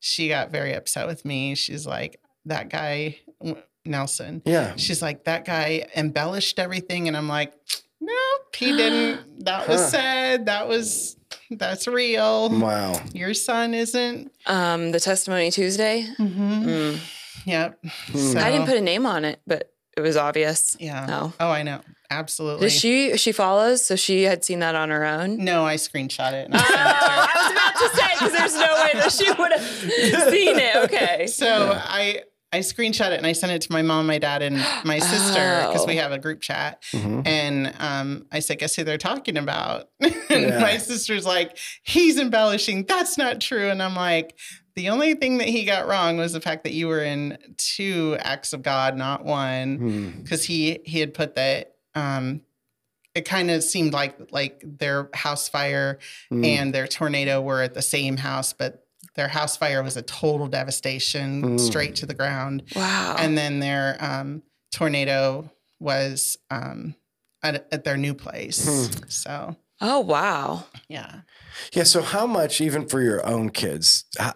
she 0.00 0.28
got 0.28 0.50
very 0.50 0.72
upset 0.74 1.06
with 1.06 1.24
me. 1.24 1.54
She's 1.54 1.86
like, 1.86 2.20
that 2.46 2.70
guy 2.70 3.18
Nelson. 3.84 4.42
Yeah. 4.44 4.74
She's 4.76 5.02
like, 5.02 5.24
that 5.24 5.44
guy 5.44 5.86
embellished 5.96 6.58
everything. 6.58 7.08
And 7.08 7.16
I'm 7.16 7.28
like, 7.28 7.52
nope, 8.00 8.54
he 8.56 8.76
didn't. 8.76 9.20
That 9.44 9.68
was 9.68 9.80
Huh. 9.80 9.88
said. 9.88 10.46
That 10.46 10.68
was, 10.68 11.16
that's 11.58 11.86
real. 11.88 12.48
Wow. 12.50 13.00
Your 13.12 13.34
son 13.34 13.74
isn't. 13.74 14.32
Um, 14.46 14.90
the 14.92 15.00
testimony 15.00 15.50
Tuesday. 15.50 16.06
Mm-hmm. 16.18 16.68
Mm. 16.68 16.98
Yep. 17.46 17.78
Hmm. 18.12 18.38
I 18.38 18.50
didn't 18.50 18.66
put 18.66 18.76
a 18.76 18.80
name 18.80 19.06
on 19.06 19.24
it, 19.24 19.40
but 19.46 19.72
it 19.96 20.00
was 20.00 20.16
obvious. 20.16 20.76
yeah. 20.80 21.06
Oh. 21.08 21.32
Oh, 21.40 21.50
I 21.50 21.62
know. 21.62 21.80
Absolutely. 22.10 22.66
Does 22.66 22.72
she 22.78 23.16
she 23.16 23.32
follows, 23.32 23.84
so 23.84 23.96
she 23.96 24.24
had 24.24 24.44
seen 24.44 24.58
that 24.58 24.74
on 24.74 24.90
her 24.90 25.02
own. 25.04 25.42
No, 25.44 25.64
I 25.64 25.76
screenshot 25.76 26.32
it. 26.34 26.44
And 26.46 26.54
Oh, 26.56 26.58
I 26.58 26.64
sent 26.64 26.72
it 26.72 26.98
to 26.98 27.06
her. 27.08 27.22
I 27.24 27.30
was 27.34 27.52
about 27.52 27.74
to 27.78 27.96
say 27.96 28.12
because 28.12 28.32
there's 28.32 28.54
no 28.54 28.74
way 28.84 28.90
that 28.94 29.12
she 29.12 29.32
would 29.32 29.52
have 29.52 30.30
seen 30.30 30.58
it. 30.58 30.76
Okay. 30.76 31.26
So 31.26 31.72
I 31.74 32.22
I 32.52 32.58
screenshot 32.58 33.10
it 33.12 33.18
and 33.18 33.26
I 33.26 33.32
sent 33.32 33.52
it 33.52 33.62
to 33.62 33.72
my 33.72 33.82
mom, 33.82 34.06
my 34.06 34.18
dad, 34.18 34.42
and 34.42 34.56
my 34.84 34.98
sister 34.98 35.66
because 35.68 35.86
we 35.86 35.98
Oh. 35.98 36.02
have 36.02 36.12
a 36.12 36.18
group 36.18 36.40
chat. 36.40 36.82
Mhm. 36.92 37.26
And 37.26 37.74
um, 37.78 38.26
I 38.30 38.40
said, 38.40 38.58
guess 38.58 38.74
who 38.76 38.84
they're 38.84 38.98
talking 38.98 39.36
about? 39.36 39.88
and 40.00 40.12
Yeah. 40.30 40.58
my 40.60 40.76
sister's 40.78 41.24
like, 41.24 41.56
he's 41.82 42.18
embellishing. 42.18 42.84
That's 42.84 43.16
not 43.16 43.40
true. 43.40 43.68
And 43.70 43.82
I'm 43.82 43.96
like, 43.96 44.36
the 44.74 44.88
only 44.90 45.14
thing 45.14 45.38
that 45.38 45.48
he 45.48 45.64
got 45.64 45.86
wrong 45.86 46.16
was 46.16 46.32
the 46.32 46.40
fact 46.40 46.64
that 46.64 46.72
you 46.72 46.88
were 46.88 47.02
in 47.02 47.36
two 47.58 48.16
acts 48.20 48.52
of 48.52 48.62
God, 48.62 48.96
not 48.96 49.24
one. 49.24 49.76
Hmm. 49.76 50.10
Because 50.22 50.44
he 50.44 50.80
he 50.84 51.00
had 51.00 51.14
put 51.14 51.34
that 51.36 51.74
um 51.94 52.40
it 53.14 53.26
kind 53.26 53.50
of 53.50 53.62
seemed 53.62 53.92
like 53.92 54.16
like 54.32 54.62
their 54.64 55.10
house 55.14 55.46
fire 55.48 55.98
Hmm. 56.30 56.44
and 56.44 56.74
their 56.74 56.86
tornado 56.86 57.40
were 57.42 57.60
at 57.62 57.74
the 57.74 57.82
same 57.82 58.16
house, 58.16 58.54
but 58.54 58.86
their 59.14 59.28
house 59.28 59.56
fire 59.56 59.82
was 59.82 59.96
a 59.96 60.02
total 60.02 60.46
devastation 60.48 61.42
Mm. 61.42 61.60
straight 61.60 61.94
to 61.96 62.06
the 62.06 62.14
ground 62.14 62.62
Wow. 62.74 63.16
and 63.18 63.36
then 63.36 63.60
their 63.60 63.96
um, 64.00 64.42
tornado 64.72 65.50
was 65.80 66.36
um, 66.50 66.94
at, 67.42 67.66
at 67.72 67.84
their 67.84 67.96
new 67.96 68.14
place. 68.14 68.64
Hmm. 68.66 69.02
So 69.08 69.56
oh, 69.80 70.00
wow. 70.00 70.64
yeah, 70.88 71.20
Yeah. 71.72 71.82
So, 71.82 72.02
how 72.02 72.26
much, 72.26 72.60
even 72.60 72.86
for 72.88 73.00
your 73.02 73.24
own 73.26 73.50
kids, 73.50 74.04
h- 74.20 74.32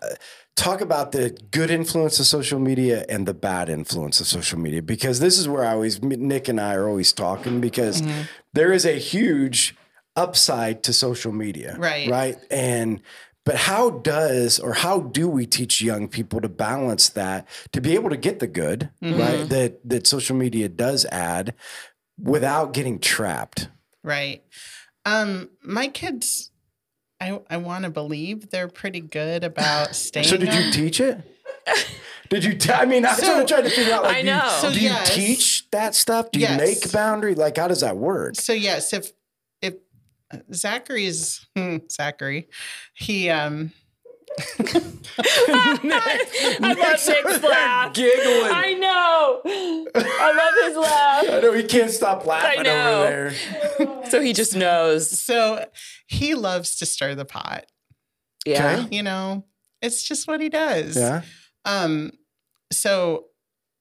talk 0.57 0.81
about 0.81 1.13
the 1.13 1.31
good 1.53 1.71
influence 1.71 2.19
of 2.19 2.27
social 2.27 2.59
media 2.59 3.05
and 3.09 3.27
the 3.27 3.35
bad 3.35 3.69
influence 3.69 4.21
of 4.21 4.27
social 4.27 4.59
media? 4.59 4.83
Because 4.83 5.21
this 5.21 5.39
is 5.39 5.49
where 5.49 5.65
I 5.65 5.73
always, 5.73 6.03
Nick 6.03 6.49
and 6.49 6.61
I 6.61 6.75
are 6.75 6.89
always 6.89 7.13
talking 7.13 7.61
because 7.61 8.03
Mm-hmm. 8.03 8.23
there 8.55 8.73
is 8.73 8.85
a 8.85 8.99
huge 8.99 9.77
upside 10.17 10.83
to 10.83 10.93
social 10.93 11.31
media. 11.33 11.77
Right. 11.79 12.09
Right. 12.11 12.37
And, 12.51 13.01
but 13.47 13.55
how 13.57 13.89
does 13.89 14.59
or 14.59 14.75
how 14.75 15.01
do 15.01 15.27
we 15.29 15.47
teach 15.47 15.81
young 15.81 16.09
people 16.09 16.43
to 16.43 16.49
balance 16.51 17.09
that 17.11 17.49
to 17.73 17.81
be 17.81 17.95
able 17.95 18.11
to 18.11 18.17
get 18.19 18.41
the 18.41 18.47
good, 18.47 18.91
Mm-hmm. 19.03 19.19
right? 19.21 19.49
That 19.49 19.89
that 19.89 20.07
social 20.07 20.37
media 20.37 20.69
does 20.69 21.07
add 21.07 21.55
without 22.21 22.73
getting 22.75 22.99
trapped. 22.99 23.69
right. 24.03 24.43
Um, 25.05 25.51
my 25.63 25.87
kids, 25.89 26.51
I 27.21 27.41
I 27.49 27.59
want 27.59 27.85
to 27.85 27.91
believe 27.91 28.51
they're 28.51 28.67
pretty 28.69 29.01
good 29.01 29.45
about 29.45 29.95
staying. 30.05 30.27
So 30.27 30.37
did 30.37 30.53
you 30.53 30.71
teach 30.73 31.01
it? 31.01 31.19
Did 32.29 32.43
you? 32.45 32.55
T- 32.59 32.73
I 32.73 32.87
mean, 32.87 33.07
I'm 33.07 33.15
So- 33.15 33.27
sort 33.27 33.39
of 33.43 33.47
trying 33.47 33.63
to 33.65 33.71
figure 33.71 33.95
out. 33.95 34.03
Like, 34.03 34.17
I 34.17 34.23
do 34.23 34.27
you- 34.29 34.35
know. 34.35 34.59
So 34.61 34.73
do 34.73 34.81
you 34.81 34.89
yes. 34.89 35.15
teach 35.15 35.71
that 35.71 35.95
stuff? 35.95 36.33
Do 36.33 36.41
you 36.41 36.47
Yes. 36.47 36.59
make 36.61 36.93
boundary? 36.93 37.37
Like, 37.37 37.57
how 37.57 37.69
does 37.69 37.83
that 37.83 37.97
work? 37.97 38.35
So 38.35 38.53
yes, 38.53 38.93
if 38.93 39.05
if 39.07 39.13
Zachary's 40.53 41.47
hmm, 41.57 41.79
Zachary, 41.91 42.49
he 42.95 43.31
um 43.31 43.73
I 44.59 45.83
love 45.83 47.07
Nick's 47.07 47.43
laugh. 47.43 47.95
Giggling. 47.95 48.53
I 48.53 48.75
know. 48.75 49.41
I 49.95 50.33
love 50.37 50.69
his 50.69 50.77
laugh. 50.77 51.25
I 51.31 51.41
know 51.41 51.53
he 51.53 51.63
can't 51.63 51.91
stop 51.91 52.27
laughing 52.27 52.61
I 52.61 52.63
know. 52.63 53.03
over 53.03 53.35
there. 53.81 54.11
So 54.11 54.21
he 54.21 54.35
just 54.35 54.55
knows. 54.55 55.11
so 55.11 55.65
he 56.07 56.35
loves 56.35 56.77
to 56.77 56.87
stir 56.87 57.15
the 57.15 57.25
pot. 57.25 57.65
Yeah. 58.45 58.81
Okay. 58.81 58.97
You 58.97 59.03
know, 59.03 59.45
it's 59.81 60.03
just 60.03 60.29
what 60.29 60.41
he 60.41 60.49
does. 60.49 60.97
Yeah. 60.97 61.23
Um, 61.65 62.13
so 62.71 63.27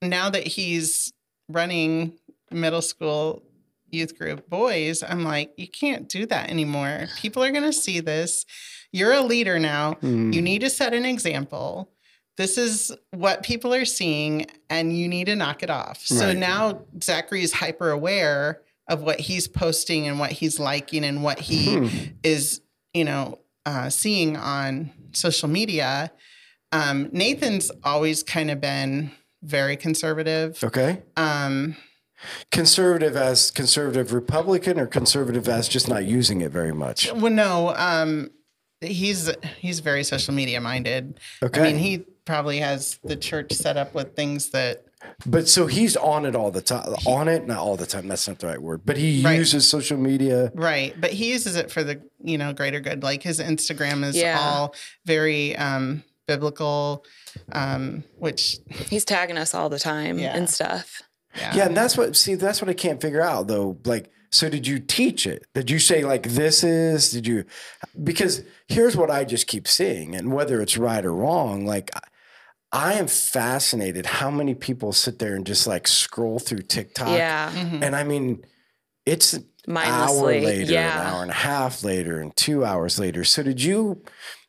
now 0.02 0.30
that 0.30 0.48
he's 0.48 1.12
running 1.50 2.14
middle 2.52 2.82
school 2.82 3.44
youth 3.96 4.18
group 4.18 4.50
boys, 4.50 5.02
I'm 5.04 5.24
like, 5.24 5.52
you 5.58 5.68
can't 5.68 6.08
do 6.08 6.26
that 6.28 6.50
anymore. 6.50 7.08
People 7.18 7.44
are 7.44 7.52
going 7.52 7.64
to 7.64 7.74
see 7.74 8.00
this. 8.00 8.46
You're 8.92 9.14
a 9.14 9.22
leader 9.22 9.60
now. 9.60 9.94
Hmm. 9.96 10.32
You 10.32 10.42
need 10.42 10.60
to 10.62 10.70
set 10.70 10.94
an 10.94 11.06
example. 11.06 11.92
This 12.38 12.58
is 12.58 12.92
what 13.12 13.44
people 13.44 13.74
are 13.74 13.86
seeing, 13.86 14.46
and 14.70 14.96
you 14.98 15.08
need 15.08 15.26
to 15.28 15.36
knock 15.38 15.64
it 15.64 15.70
off. 15.70 16.02
So 16.06 16.34
now 16.34 16.82
Zachary 17.02 17.44
is 17.44 17.54
hyper 17.54 17.92
aware 17.92 18.62
of 18.90 19.02
what 19.04 19.20
he's 19.22 19.48
posting 19.48 20.06
and 20.08 20.20
what 20.20 20.32
he's 20.32 20.60
liking 20.60 21.06
and 21.06 21.24
what 21.24 21.40
he 21.40 21.76
Hmm. 21.78 21.88
is, 22.24 22.62
you 22.94 23.06
know, 23.06 23.40
uh, 23.66 23.90
seeing 23.90 24.36
on 24.38 24.92
social 25.14 25.48
media. 25.50 26.12
Um, 26.74 27.10
Nathan's 27.14 27.72
always 27.86 28.22
kind 28.22 28.52
of 28.52 28.60
been 28.60 29.12
very 29.42 29.78
conservative. 29.78 30.62
Okay. 30.64 31.02
Um, 31.16 31.76
Conservative 32.52 33.16
as 33.16 33.52
conservative 33.52 34.14
Republican 34.14 34.80
or 34.80 34.88
conservative 34.88 35.48
as 35.48 35.68
just 35.68 35.88
not 35.88 36.06
using 36.06 36.42
it 36.42 36.52
very 36.52 36.74
much. 36.74 37.12
well, 37.14 37.32
no, 37.32 37.74
um, 37.76 38.30
he's 38.82 39.32
he's 39.60 39.80
very 39.80 40.04
social 40.04 40.34
media 40.34 40.62
minded. 40.62 41.20
Okay. 41.44 41.62
I 41.62 41.64
mean, 41.64 41.78
he 41.78 42.06
probably 42.26 42.60
has 42.60 43.00
the 43.04 43.16
church 43.16 43.52
set 43.54 43.78
up 43.78 43.94
with 43.94 44.16
things 44.16 44.50
that 44.50 44.86
But 45.26 45.48
so 45.48 45.68
he's 45.68 45.96
on 45.96 46.26
it 46.26 46.36
all 46.36 46.50
the 46.52 46.62
time. 46.62 46.96
On 47.06 47.28
it, 47.28 47.46
not 47.46 47.60
all 47.60 47.78
the 47.78 47.86
time. 47.86 48.08
That's 48.08 48.28
not 48.28 48.40
the 48.40 48.48
right 48.48 48.62
word. 48.62 48.82
But 48.86 48.98
he 48.98 49.22
Right. 49.24 49.38
uses 49.38 49.68
social 49.68 49.98
media. 49.98 50.52
right, 50.56 51.00
but 51.00 51.12
he 51.12 51.32
uses 51.32 51.56
it 51.56 51.72
for 51.72 51.84
the 51.84 52.02
you 52.24 52.38
know 52.38 52.54
greater 52.54 52.80
good. 52.80 53.04
Like 53.04 53.22
his 53.24 53.40
Instagram 53.40 54.04
is 54.04 54.16
Yeah. 54.16 54.40
all 54.40 54.74
very 55.06 55.56
um, 55.58 56.04
biblical, 56.28 57.06
um, 57.52 58.04
which 58.18 58.58
He's 58.90 59.06
tagging 59.06 59.38
us 59.38 59.54
all 59.54 59.70
the 59.70 59.78
time 59.80 60.18
Yeah. 60.18 60.36
and 60.36 60.50
stuff. 60.50 61.04
Yeah, 61.38 61.56
Yeah, 61.56 61.66
and 61.68 61.78
that's 61.78 61.98
what. 61.98 62.16
See, 62.16 62.36
that's 62.36 62.62
what 62.62 62.70
I 62.70 62.74
can't 62.74 63.02
figure 63.02 63.22
out 63.22 63.48
though. 63.48 63.78
Like, 63.86 64.12
so 64.32 64.50
did 64.50 64.66
you 64.68 64.80
teach 64.80 65.26
it? 65.28 65.46
Did 65.54 65.70
you 65.70 65.80
say 65.80 66.04
like 66.04 66.24
this 66.24 66.64
is? 66.64 67.12
Did 67.12 67.28
you? 67.28 67.46
Because 68.04 68.44
here's 68.68 68.96
what 68.98 69.12
I 69.12 69.24
just 69.24 69.48
keep 69.48 69.68
seeing, 69.68 70.16
and 70.16 70.34
whether 70.34 70.62
it's 70.62 70.78
right 70.78 71.06
or 71.06 71.14
wrong, 71.14 71.66
like. 71.66 71.92
I 72.72 72.96
am 72.96 73.08
fascinated 73.08 74.06
how 74.06 74.30
many 74.30 74.54
people 74.54 74.92
sit 74.92 75.18
there 75.20 75.36
and 75.36 75.46
just 75.46 75.66
like 75.66 75.88
scroll 75.88 76.40
through 76.40 76.64
TikTok. 76.64 77.08
Yeah. 77.08 77.50
Mhm. 77.54 77.82
And 77.82 77.96
I 77.96 78.04
mean, 78.04 78.44
it's 79.06 79.32
an 79.32 79.46
hour 79.68 80.28
later, 80.42 80.74
yeah. 80.74 81.00
an 81.00 81.08
hour 81.08 81.22
and 81.22 81.32
a 81.32 81.36
half 81.36 81.86
later, 81.86 82.20
and 82.20 82.36
two 82.36 82.66
hours 82.66 83.00
later. 83.00 83.24
So 83.24 83.44
did 83.44 83.62
you 83.64 84.02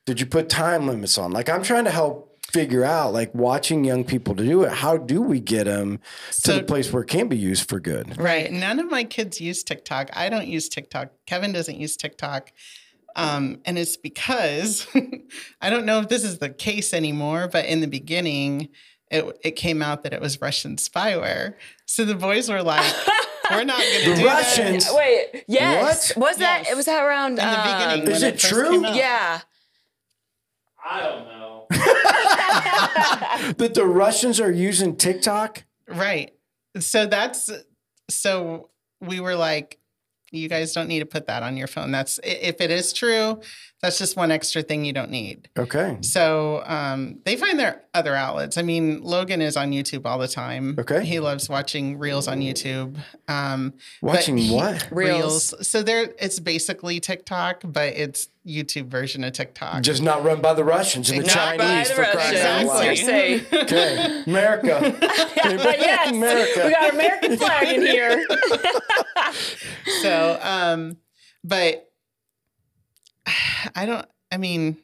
did 0.06 0.18
you 0.18 0.26
put 0.26 0.48
time 0.48 0.88
limits 0.88 1.18
on? 1.18 1.30
Like 1.30 1.48
I'm 1.48 1.62
trying 1.62 1.84
to 1.84 1.90
help 1.92 2.25
figure 2.52 2.84
out, 2.84 3.12
like 3.12 3.34
watching 3.34 3.84
young 3.84 4.04
people 4.04 4.34
to 4.36 4.44
do 4.44 4.62
it. 4.64 4.72
How 4.72 4.96
do 4.96 5.20
we 5.22 5.40
get 5.40 5.64
them 5.64 6.00
to 6.42 6.52
the 6.54 6.62
place 6.62 6.92
where 6.92 7.02
it 7.02 7.06
can 7.08 7.28
be 7.28 7.36
used 7.36 7.68
for 7.68 7.78
good? 7.80 8.18
Right. 8.18 8.50
None 8.50 8.78
of 8.78 8.90
my 8.90 9.04
kids 9.04 9.40
use 9.40 9.62
TikTok. 9.62 10.10
I 10.14 10.28
don't 10.28 10.46
use 10.46 10.68
TikTok. 10.68 11.10
Kevin 11.26 11.52
doesn't 11.52 11.76
use 11.78 11.96
TikTok. 11.96 12.52
Um, 13.14 13.60
and 13.64 13.78
it's 13.78 13.96
because 13.96 14.86
I 15.60 15.70
don't 15.70 15.86
know 15.86 16.00
if 16.00 16.08
this 16.08 16.22
is 16.24 16.38
the 16.38 16.50
case 16.50 16.92
anymore, 16.92 17.48
but 17.50 17.64
in 17.66 17.80
the 17.80 17.86
beginning, 17.88 18.68
it, 19.10 19.24
it 19.42 19.52
came 19.52 19.82
out 19.82 20.02
that 20.02 20.12
it 20.12 20.20
was 20.20 20.40
Russian 20.40 20.76
spyware. 20.76 21.54
So 21.86 22.04
the 22.04 22.14
boys 22.14 22.50
were 22.50 22.62
like, 22.62 22.94
we're 23.50 23.64
not 23.64 23.78
going 23.78 24.04
to 24.04 24.10
The 24.10 24.16
do 24.16 24.26
Russians- 24.26 24.84
that. 24.86 24.94
Wait, 24.96 25.44
yes. 25.48 26.14
What? 26.14 26.28
Was 26.30 26.36
that 26.38 26.66
it 26.70 26.76
was 26.76 26.84
that 26.86 27.02
around 27.02 27.32
In 27.32 27.36
the 27.36 27.42
beginning. 27.64 28.06
um, 28.06 28.12
Is 28.14 28.22
when 28.22 28.34
it 28.34 28.40
first 28.40 28.52
true? 28.52 28.70
came 28.70 28.84
out. 28.84 28.94
Yeah. 28.96 29.40
I 30.88 31.00
don't 31.00 31.24
know. 31.26 31.55
that 33.56 33.72
the 33.74 33.86
Russians 33.86 34.40
are 34.40 34.50
using 34.50 34.96
TikTok? 34.96 35.64
Right. 35.88 36.32
So 36.78 37.06
that's, 37.06 37.50
so 38.10 38.70
we 39.00 39.20
were 39.20 39.34
like, 39.36 39.78
you 40.32 40.48
guys 40.48 40.72
don't 40.72 40.88
need 40.88 41.00
to 41.00 41.06
put 41.06 41.26
that 41.26 41.42
on 41.42 41.56
your 41.56 41.66
phone. 41.66 41.92
That's, 41.92 42.18
if 42.22 42.60
it 42.60 42.70
is 42.70 42.92
true, 42.92 43.40
that's 43.86 43.98
just 43.98 44.16
one 44.16 44.32
extra 44.32 44.62
thing 44.62 44.84
you 44.84 44.92
don't 44.92 45.12
need. 45.12 45.48
Okay. 45.56 45.98
So 46.00 46.60
um, 46.66 47.20
they 47.24 47.36
find 47.36 47.56
their 47.56 47.84
other 47.94 48.16
outlets. 48.16 48.58
I 48.58 48.62
mean, 48.62 49.00
Logan 49.00 49.40
is 49.40 49.56
on 49.56 49.70
YouTube 49.70 50.04
all 50.06 50.18
the 50.18 50.26
time. 50.26 50.74
Okay. 50.76 51.04
He 51.04 51.20
loves 51.20 51.48
watching 51.48 51.96
reels 51.96 52.26
on 52.26 52.40
YouTube. 52.40 52.98
Um, 53.28 53.74
but 54.02 54.08
Watching 54.16 54.38
he- 54.38 54.52
what? 54.52 54.88
Reels. 54.90 55.54
So 55.66 55.84
there, 55.84 56.12
it's 56.18 56.40
basically 56.40 56.98
TikTok, 56.98 57.62
but 57.64 57.94
it's 57.94 58.28
YouTube 58.44 58.88
version 58.88 59.22
of 59.22 59.34
TikTok. 59.34 59.82
Just 59.82 60.02
not 60.02 60.24
run 60.24 60.40
by 60.40 60.54
the 60.54 60.64
Russians 60.64 61.10
and 61.10 61.22
the 61.22 61.26
Not 61.28 61.56
by 61.58 61.64
Chinese 61.64 61.88
the 61.88 61.94
for 61.94 62.04
crying 62.06 62.38
out 62.40 62.66
loud. 62.66 62.96
Safe. 62.96 63.52
Okay, 63.52 64.22
America. 64.26 64.96
But 65.46 65.78
yes, 65.78 66.10
America. 66.10 66.62
we 66.64 66.70
got 66.72 66.92
American 66.92 67.36
flag 67.36 67.68
in 67.68 67.82
here. 67.82 68.26
so, 70.02 70.40
um, 70.42 70.96
but 71.44 71.85
I 73.74 73.86
don't. 73.86 74.06
I 74.32 74.36
mean, 74.38 74.76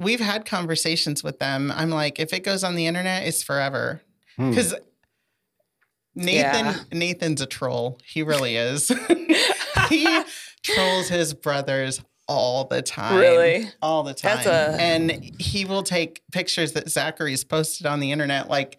we've 0.00 0.20
had 0.20 0.44
conversations 0.44 1.22
with 1.24 1.38
them. 1.38 1.72
I'm 1.74 1.90
like, 1.90 2.18
if 2.18 2.32
it 2.32 2.40
goes 2.44 2.62
on 2.64 2.74
the 2.74 2.86
internet, 2.86 3.26
it's 3.26 3.42
forever. 3.42 4.02
Hmm. 4.36 4.50
Because 4.50 4.74
Nathan, 6.14 6.66
Yeah. 6.66 6.76
Nathan's 6.92 7.40
a 7.40 7.46
troll. 7.46 7.98
He 8.04 8.22
really 8.22 8.56
is. 8.56 8.88
he 9.88 10.22
trolls 10.62 11.08
his 11.08 11.34
brothers 11.34 12.02
all 12.26 12.64
the 12.64 12.82
time. 12.82 13.18
Really? 13.18 13.70
All 13.80 14.02
the 14.02 14.14
time. 14.14 14.46
A- 14.46 14.76
and 14.80 15.10
he 15.40 15.64
will 15.64 15.82
take 15.82 16.22
pictures 16.32 16.72
that 16.72 16.90
Zachary's 16.90 17.44
posted 17.44 17.86
on 17.86 18.00
the 18.00 18.12
internet 18.12 18.48
like 18.48 18.78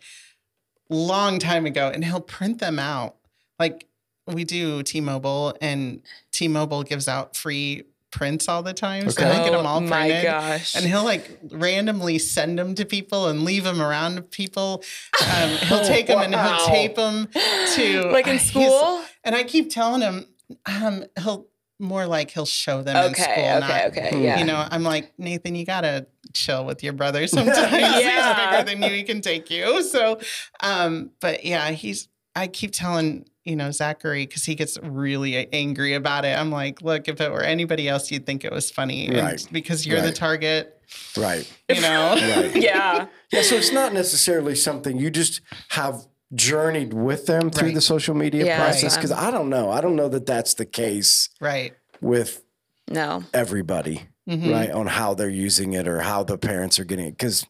long 0.89 1.39
time 1.39 1.65
ago 1.65 1.89
and 1.93 2.03
he'll 2.05 2.21
print 2.21 2.59
them 2.59 2.77
out. 2.77 3.15
Like 3.57 3.87
we 4.27 4.43
do 4.43 4.83
T-Mobile 4.83 5.55
and 5.61 6.01
T-Mobile 6.31 6.83
gives 6.83 7.07
out 7.07 7.35
free 7.35 7.83
prints 8.11 8.47
all 8.49 8.63
the 8.63 8.73
time. 8.73 9.09
So 9.09 9.21
Okay. 9.21 9.31
I 9.31 9.43
get 9.43 9.51
them 9.53 9.65
all 9.65 9.77
Oh 9.77 9.81
my 9.81 10.07
printed. 10.07 10.23
gosh. 10.23 10.75
And 10.75 10.85
he'll 10.85 11.03
like 11.03 11.39
randomly 11.51 12.17
send 12.19 12.57
them 12.57 12.75
to 12.75 12.85
people 12.85 13.27
and 13.27 13.43
leave 13.43 13.63
them 13.63 13.81
around 13.81 14.29
people. 14.31 14.83
Um, 15.35 15.49
he'll 15.61 15.83
take 15.85 16.07
them 16.07 16.19
and 16.19 16.33
he'll 16.33 16.65
tape 16.65 16.95
them 16.95 17.27
to 17.75 18.01
like 18.11 18.27
in 18.27 18.33
he's- 18.37 18.49
school? 18.49 19.01
And 19.23 19.35
I 19.35 19.43
keep 19.43 19.69
telling 19.71 20.01
him, 20.01 20.25
um, 20.65 21.03
he'll 21.21 21.47
more 21.81 22.05
like 22.07 22.31
he'll 22.31 22.45
show 22.45 22.81
them 22.81 22.95
in 22.97 23.11
Okay, 23.11 23.21
school. 23.23 23.33
okay, 23.33 23.59
not, 23.59 23.85
okay, 23.97 24.21
yeah. 24.23 24.39
You 24.39 24.45
know, 24.45 24.67
I'm 24.69 24.83
like 24.83 25.13
Nathan, 25.17 25.55
you 25.55 25.65
gotta 25.65 26.07
chill 26.33 26.65
with 26.65 26.83
your 26.83 26.91
brother. 26.93 27.25
Sometimes 27.27 27.57
Yeah. 27.71 27.93
he's 28.35 28.65
bigger 28.65 28.69
than 28.79 28.83
you; 28.83 28.97
he 28.97 29.03
can 29.03 29.21
take 29.21 29.49
you. 29.49 29.81
So, 29.83 30.19
um, 30.61 31.11
but 31.21 31.45
yeah, 31.45 31.71
he's. 31.71 32.09
I 32.35 32.47
keep 32.47 32.71
telling 32.71 33.25
you 33.43 33.55
know 33.55 33.71
Zachary 33.71 34.25
because 34.27 34.45
he 34.45 34.55
gets 34.55 34.77
really 34.83 35.51
angry 35.53 35.93
about 35.95 36.25
it. 36.25 36.37
I'm 36.37 36.51
like, 36.51 36.81
look, 36.81 37.07
if 37.07 37.19
it 37.21 37.31
were 37.31 37.41
anybody 37.41 37.87
else, 37.89 38.11
you'd 38.11 38.25
think 38.25 38.45
it 38.45 38.51
was 38.51 38.69
funny, 38.71 39.07
And 39.07 39.17
Right. 39.17 39.47
because 39.51 39.85
you're 39.85 40.01
the 40.01 40.11
target. 40.11 40.75
Right. 41.17 41.51
You 41.67 41.81
know, 41.81 42.13
Right. 42.35 42.55
yeah. 42.55 43.07
Yeah, 43.31 43.41
so 43.43 43.55
it's 43.55 43.71
not 43.71 43.93
necessarily 43.93 44.55
something 44.55 44.97
you 44.97 45.09
just 45.09 45.41
have 45.69 46.05
journeyed 46.35 46.93
with 46.93 47.25
them 47.25 47.49
through 47.49 47.69
Right. 47.69 47.75
the 47.75 47.81
social 47.81 48.13
media 48.15 48.45
Yeah, 48.45 48.57
process 48.63 48.95
right. 48.95 49.01
because 49.01 49.11
I 49.11 49.31
don't 49.31 49.49
know. 49.49 49.71
I 49.71 49.81
don't 49.81 49.95
know 49.95 50.09
that 50.09 50.25
that's 50.27 50.53
the 50.55 50.65
case 50.65 51.29
right? 51.39 51.73
with 52.01 52.43
No. 52.87 53.23
everybody, 53.33 54.08
Mhm. 54.29 54.51
right? 54.53 54.71
On 54.71 54.85
how 54.87 55.13
they're 55.15 55.27
using 55.29 55.73
it 55.73 55.87
or 55.87 56.01
how 56.01 56.23
the 56.23 56.37
parents 56.37 56.77
are 56.79 56.83
getting 56.85 57.07
it. 57.07 57.11
Because 57.17 57.45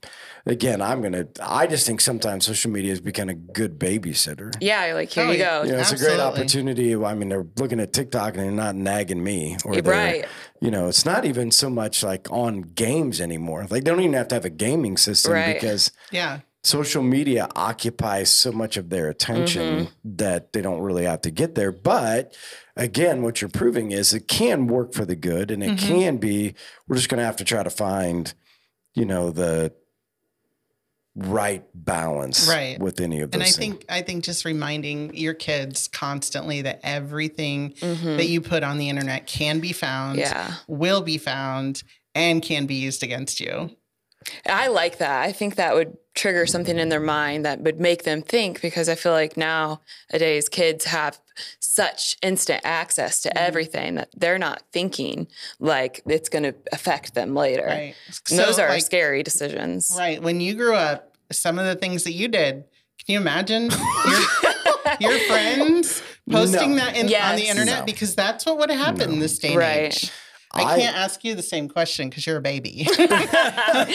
again, 0.46 0.82
I'm 0.82 1.02
gonna. 1.02 1.26
I 1.42 1.68
just 1.68 1.86
think 1.86 2.00
sometimes 2.02 2.46
social 2.46 2.72
media 2.72 2.92
has 2.92 3.02
become 3.02 3.28
a 3.30 3.34
good 3.34 3.78
babysitter. 3.78 4.54
Yeah, 4.62 4.94
like 4.94 5.10
here 5.10 5.26
Oh, 5.26 5.32
you 5.32 5.38
go. 5.40 5.64
You 5.64 5.72
know, 5.74 5.80
it's 5.80 5.92
a 5.92 5.98
great 5.98 6.20
opportunity. 6.20 6.96
I 6.96 7.14
mean, 7.14 7.30
they're 7.30 7.46
looking 7.58 7.80
at 7.80 7.92
TikTok 7.94 8.36
and 8.36 8.44
they're 8.44 8.52
not 8.52 8.76
nagging 8.76 9.24
me 9.24 9.58
or 9.66 9.74
they're, 9.82 9.94
right. 9.94 10.26
You 10.62 10.72
know, 10.72 10.88
it's 10.88 11.06
not 11.06 11.26
even 11.26 11.52
so 11.52 11.70
much 11.70 12.04
like 12.04 12.28
on 12.32 12.62
games 12.62 13.20
anymore. 13.22 13.62
Like 13.70 13.84
they 13.84 13.92
don't 13.92 14.00
even 14.02 14.14
have 14.14 14.28
to 14.30 14.36
have 14.36 14.46
a 14.46 14.50
gaming 14.50 14.98
system 14.98 15.34
Right. 15.34 15.54
because 15.54 15.92
Yeah, 16.12 16.40
social 16.64 17.02
media 17.04 17.48
occupies 17.56 18.30
so 18.30 18.52
much 18.52 18.76
of 18.78 18.90
their 18.90 19.10
attention 19.10 19.62
Mm-hmm. 19.86 19.94
that 20.18 20.52
they 20.54 20.62
don't 20.62 20.82
really 20.82 21.06
have 21.06 21.22
to 21.22 21.32
get 21.32 21.56
there. 21.56 21.72
But 21.72 22.36
again, 22.76 23.22
what 23.22 23.42
you're 23.42 23.50
proving 23.50 23.92
is 23.92 24.14
it 24.14 24.28
can 24.28 24.68
work 24.68 24.94
for 24.94 25.06
the 25.06 25.16
good 25.16 25.52
and 25.52 25.64
it 25.64 25.72
Mm-hmm. 25.78 25.88
can 25.88 26.18
be, 26.18 26.56
we're 26.88 26.98
just 26.98 27.08
going 27.10 27.20
to 27.20 27.26
have 27.26 27.38
to 27.38 27.46
try 27.46 27.64
to 27.64 27.70
find, 27.70 28.34
you 28.94 29.06
know, 29.06 29.32
the 29.32 29.74
right 31.16 31.66
balance 31.74 32.48
Right. 32.48 32.80
with 32.80 33.02
any 33.02 33.20
of 33.22 33.32
those 33.32 33.40
and 33.40 33.44
I 33.44 33.46
things. 33.46 33.58
think 33.58 33.86
I 33.90 34.02
think 34.02 34.24
just 34.24 34.46
reminding 34.46 35.16
your 35.16 35.34
kids 35.34 35.88
constantly 35.88 36.62
that 36.62 36.80
everything 36.84 37.74
Mhm. 37.80 38.18
that 38.18 38.28
you 38.30 38.42
put 38.42 38.64
on 38.64 38.78
the 38.78 38.90
internet 38.90 39.28
can 39.28 39.60
be 39.60 39.74
found, 39.74 40.20
Yeah. 40.20 40.54
will 40.68 41.02
be 41.02 41.18
found, 41.18 41.84
and 42.16 42.42
can 42.42 42.66
be 42.68 42.76
used 42.76 43.04
against 43.04 43.40
you. 43.40 43.76
I 44.46 44.68
like 44.68 44.98
that. 45.00 45.24
I 45.24 45.32
think 45.32 45.56
that 45.56 45.76
would 45.76 45.98
trigger 46.16 46.46
something 46.46 46.78
in 46.78 46.90
their 46.90 47.00
mind 47.00 47.46
that 47.46 47.62
would 47.62 47.80
make 47.80 48.04
them 48.04 48.22
think 48.22 48.62
because 48.62 48.90
I 48.90 48.96
feel 48.96 49.12
like 49.14 49.38
nowadays 49.38 50.50
kids 50.50 50.86
have 50.86 51.20
such 51.60 52.18
instant 52.22 52.62
access 52.66 53.20
Mm-hmm. 53.22 53.30
to 53.30 53.42
everything 53.42 53.96
that 53.96 54.10
they're 54.16 54.38
not 54.40 54.64
thinking 54.74 55.28
like 55.60 56.02
it's 56.06 56.28
going 56.30 56.44
to 56.44 56.56
affect 56.74 57.14
them 57.14 57.34
later. 57.36 57.66
Right. 57.66 57.96
And 58.30 58.40
those 58.40 58.60
are 58.60 58.68
like, 58.70 58.84
scary 58.84 59.24
decisions. 59.24 59.94
Right. 59.98 60.22
When 60.22 60.42
you 60.42 60.56
grew 60.56 60.76
up, 60.76 61.16
some 61.32 61.60
of 61.60 61.66
the 61.66 61.76
things 61.76 62.04
that 62.06 62.14
you 62.14 62.28
did, 62.28 62.66
can 63.06 63.14
you 63.14 63.20
imagine 63.20 63.70
your, 63.70 65.00
your 65.12 65.20
friends 65.28 66.02
posting 66.30 66.72
No. 66.76 66.84
that 66.84 66.96
in, 66.98 67.06
on 67.14 67.36
the 67.36 67.48
internet? 67.48 67.80
No. 67.80 67.86
Because 67.86 68.16
that's 68.16 68.46
what 68.46 68.58
would 68.58 68.70
happen 68.72 68.80
happened 68.98 69.14
in 69.14 69.20
this 69.20 69.38
day 69.40 69.50
and 69.50 69.58
Right. 69.58 69.78
age. 69.94 70.12
I, 70.52 70.64
I- 70.64 70.80
can't 70.80 70.96
ask 70.96 71.24
you 71.24 71.36
the 71.36 71.44
same 71.44 71.70
question 71.70 72.10
because 72.10 72.26
you're 72.26 72.38
a 72.38 72.42
baby. 72.42 72.88
Uh, 73.80 73.86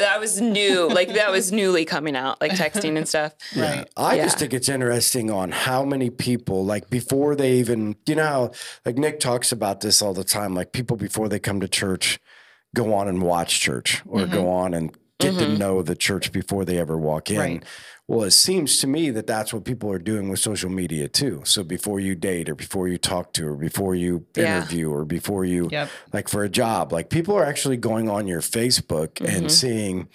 that 0.00 0.16
was 0.20 0.40
new. 0.40 0.88
Like 0.88 1.14
that 1.14 1.30
was 1.30 1.52
newly 1.52 1.84
coming 1.84 2.16
out, 2.16 2.40
like 2.40 2.52
texting 2.52 2.96
and 2.96 3.08
stuff. 3.08 3.34
right. 3.56 3.88
I 3.96 4.16
Yeah. 4.16 4.24
just 4.24 4.38
think 4.38 4.54
it's 4.54 4.68
interesting 4.68 5.30
on 5.30 5.50
how 5.50 5.84
many 5.84 6.10
people, 6.10 6.64
like 6.64 6.90
before 6.90 7.34
they 7.36 7.52
even, 7.54 7.96
you 8.06 8.14
know, 8.14 8.24
how, 8.24 8.50
like 8.84 8.96
Nick 8.96 9.20
talks 9.20 9.52
about 9.52 9.80
this 9.80 10.00
all 10.02 10.14
the 10.14 10.24
time. 10.24 10.54
Like 10.54 10.72
people 10.72 10.96
before 10.96 11.28
they 11.28 11.38
come 11.38 11.60
to 11.60 11.68
church 11.68 12.18
go 12.74 12.92
on 12.94 13.08
and 13.08 13.22
watch 13.22 13.60
church 13.60 14.02
or 14.06 14.20
Mm-hmm. 14.20 14.32
go 14.32 14.48
on 14.50 14.74
and 14.74 14.96
get 15.20 15.38
to 15.38 15.56
know 15.56 15.80
the 15.82 15.94
church 15.94 16.32
before 16.32 16.64
they 16.64 16.78
ever 16.78 16.96
walk 16.98 17.30
in. 17.30 17.38
Right. 17.38 17.64
Well, 18.06 18.24
it 18.24 18.32
seems 18.32 18.78
to 18.80 18.86
me 18.86 19.08
that 19.10 19.26
that's 19.26 19.54
what 19.54 19.64
people 19.64 19.90
are 19.90 19.98
doing 19.98 20.28
with 20.28 20.38
social 20.38 20.68
media 20.68 21.08
too. 21.08 21.40
So 21.44 21.64
before 21.64 22.00
you 22.00 22.14
date 22.14 22.50
or 22.50 22.54
before 22.54 22.86
you 22.86 22.98
talk 22.98 23.32
to 23.34 23.46
or 23.48 23.56
before 23.56 23.94
you 23.94 24.26
Yeah. 24.36 24.58
interview 24.58 24.90
or 24.90 25.06
before 25.06 25.46
you, 25.46 25.68
Yep. 25.72 25.88
like 26.12 26.28
for 26.28 26.44
a 26.44 26.48
job, 26.50 26.92
like 26.92 27.08
people 27.08 27.34
are 27.34 27.44
actually 27.44 27.78
going 27.78 28.10
on 28.10 28.26
your 28.26 28.42
Facebook 28.42 29.14
Mm-hmm. 29.14 29.36
and 29.36 29.50
seeing 29.50 30.08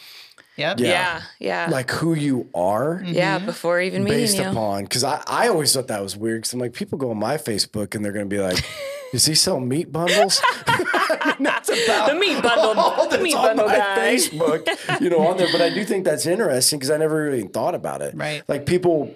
Yep. 0.57 0.79
Yeah. 0.81 0.87
Yeah. 0.89 1.21
Yeah. 1.39 1.67
like 1.71 1.89
who 1.89 2.13
you 2.13 2.49
are 2.53 3.01
yeah. 3.05 3.39
Before 3.39 3.79
even 3.81 4.03
meeting 4.03 4.19
based 4.19 4.37
you. 4.37 4.43
upon 4.43 4.83
because 4.83 5.03
I, 5.03 5.23
I 5.25 5.47
always 5.47 5.73
thought 5.73 5.87
that 5.87 6.03
was 6.03 6.15
weird 6.15 6.41
because 6.41 6.53
I'm 6.53 6.59
like 6.59 6.73
people 6.73 6.97
go 6.99 7.09
on 7.11 7.17
my 7.17 7.37
Facebook 7.37 7.95
and 7.95 8.05
they're 8.05 8.11
gonna 8.11 8.25
be 8.25 8.39
like, 8.39 8.63
"Does 9.11 9.25
he 9.25 9.35
sell 9.35 9.59
meat 9.59 9.91
bundles?" 9.91 10.41
I 10.67 11.33
mean, 11.39 11.43
that's 11.43 11.69
about 11.69 12.09
The 12.09 12.15
meat 12.15 12.41
bundle- 12.41 12.79
all 12.79 13.07
the 13.09 13.17
meat 13.17 13.35
on 13.35 13.43
bundle 13.57 13.67
my 13.67 13.77
guy. 13.77 14.15
Facebook, 14.15 15.01
you 15.01 15.09
know, 15.09 15.19
on 15.27 15.37
there. 15.37 15.47
But 15.51 15.61
I 15.61 15.69
do 15.69 15.83
think 15.85 16.05
that's 16.05 16.25
interesting 16.25 16.79
because 16.79 16.91
I 16.91 16.97
never 16.97 17.15
really 17.23 17.43
thought 17.43 17.75
about 17.75 18.01
it. 18.01 18.15
Right. 18.15 18.43
Like 18.47 18.65
people. 18.65 19.13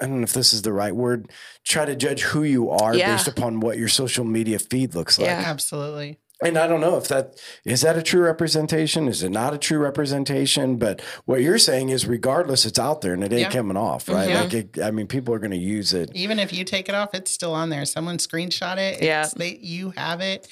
I 0.00 0.06
don't 0.06 0.16
know 0.20 0.24
if 0.24 0.32
this 0.32 0.52
is 0.52 0.62
the 0.62 0.72
right 0.72 0.94
word. 0.96 1.30
Try 1.64 1.84
to 1.84 1.94
judge 1.94 2.22
who 2.22 2.42
you 2.42 2.70
are 2.70 2.96
Yeah. 2.96 3.14
based 3.14 3.28
upon 3.28 3.60
what 3.60 3.78
your 3.78 3.86
social 3.88 4.24
media 4.24 4.58
feed 4.58 4.94
looks 4.96 5.18
like. 5.20 5.26
Yeah. 5.26 5.42
Absolutely. 5.46 6.18
And 6.44 6.58
I 6.58 6.66
don't 6.66 6.80
know 6.80 6.96
if 6.96 7.08
that 7.08 7.40
is 7.64 7.80
that 7.80 7.96
a 7.96 8.02
true 8.02 8.20
representation? 8.22 9.08
Is 9.08 9.22
it 9.22 9.30
not 9.30 9.54
a 9.54 9.58
true 9.58 9.78
representation? 9.78 10.76
But 10.76 11.00
what 11.24 11.40
you're 11.40 11.58
saying 11.58 11.88
is, 11.88 12.06
regardless, 12.06 12.64
it's 12.66 12.78
out 12.78 13.00
there 13.00 13.14
and 13.14 13.24
it 13.24 13.32
ain't 13.32 13.40
Yeah. 13.40 13.50
coming 13.50 13.76
off, 13.76 14.08
right? 14.08 14.28
Yeah. 14.28 14.42
Like, 14.42 14.54
it, 14.54 14.78
I 14.82 14.90
mean, 14.90 15.06
people 15.06 15.34
are 15.34 15.38
going 15.38 15.50
to 15.52 15.56
use 15.56 15.92
it. 15.94 16.10
Even 16.14 16.38
if 16.38 16.52
you 16.52 16.64
take 16.64 16.88
it 16.88 16.94
off, 16.94 17.14
it's 17.14 17.30
still 17.30 17.54
on 17.54 17.70
there. 17.70 17.84
Someone 17.84 18.18
screenshot 18.18 18.76
it. 18.76 19.02
Yeah. 19.02 19.20
it's- 19.20 19.34
They, 19.34 19.56
you 19.56 19.92
have 19.96 20.20
it. 20.20 20.46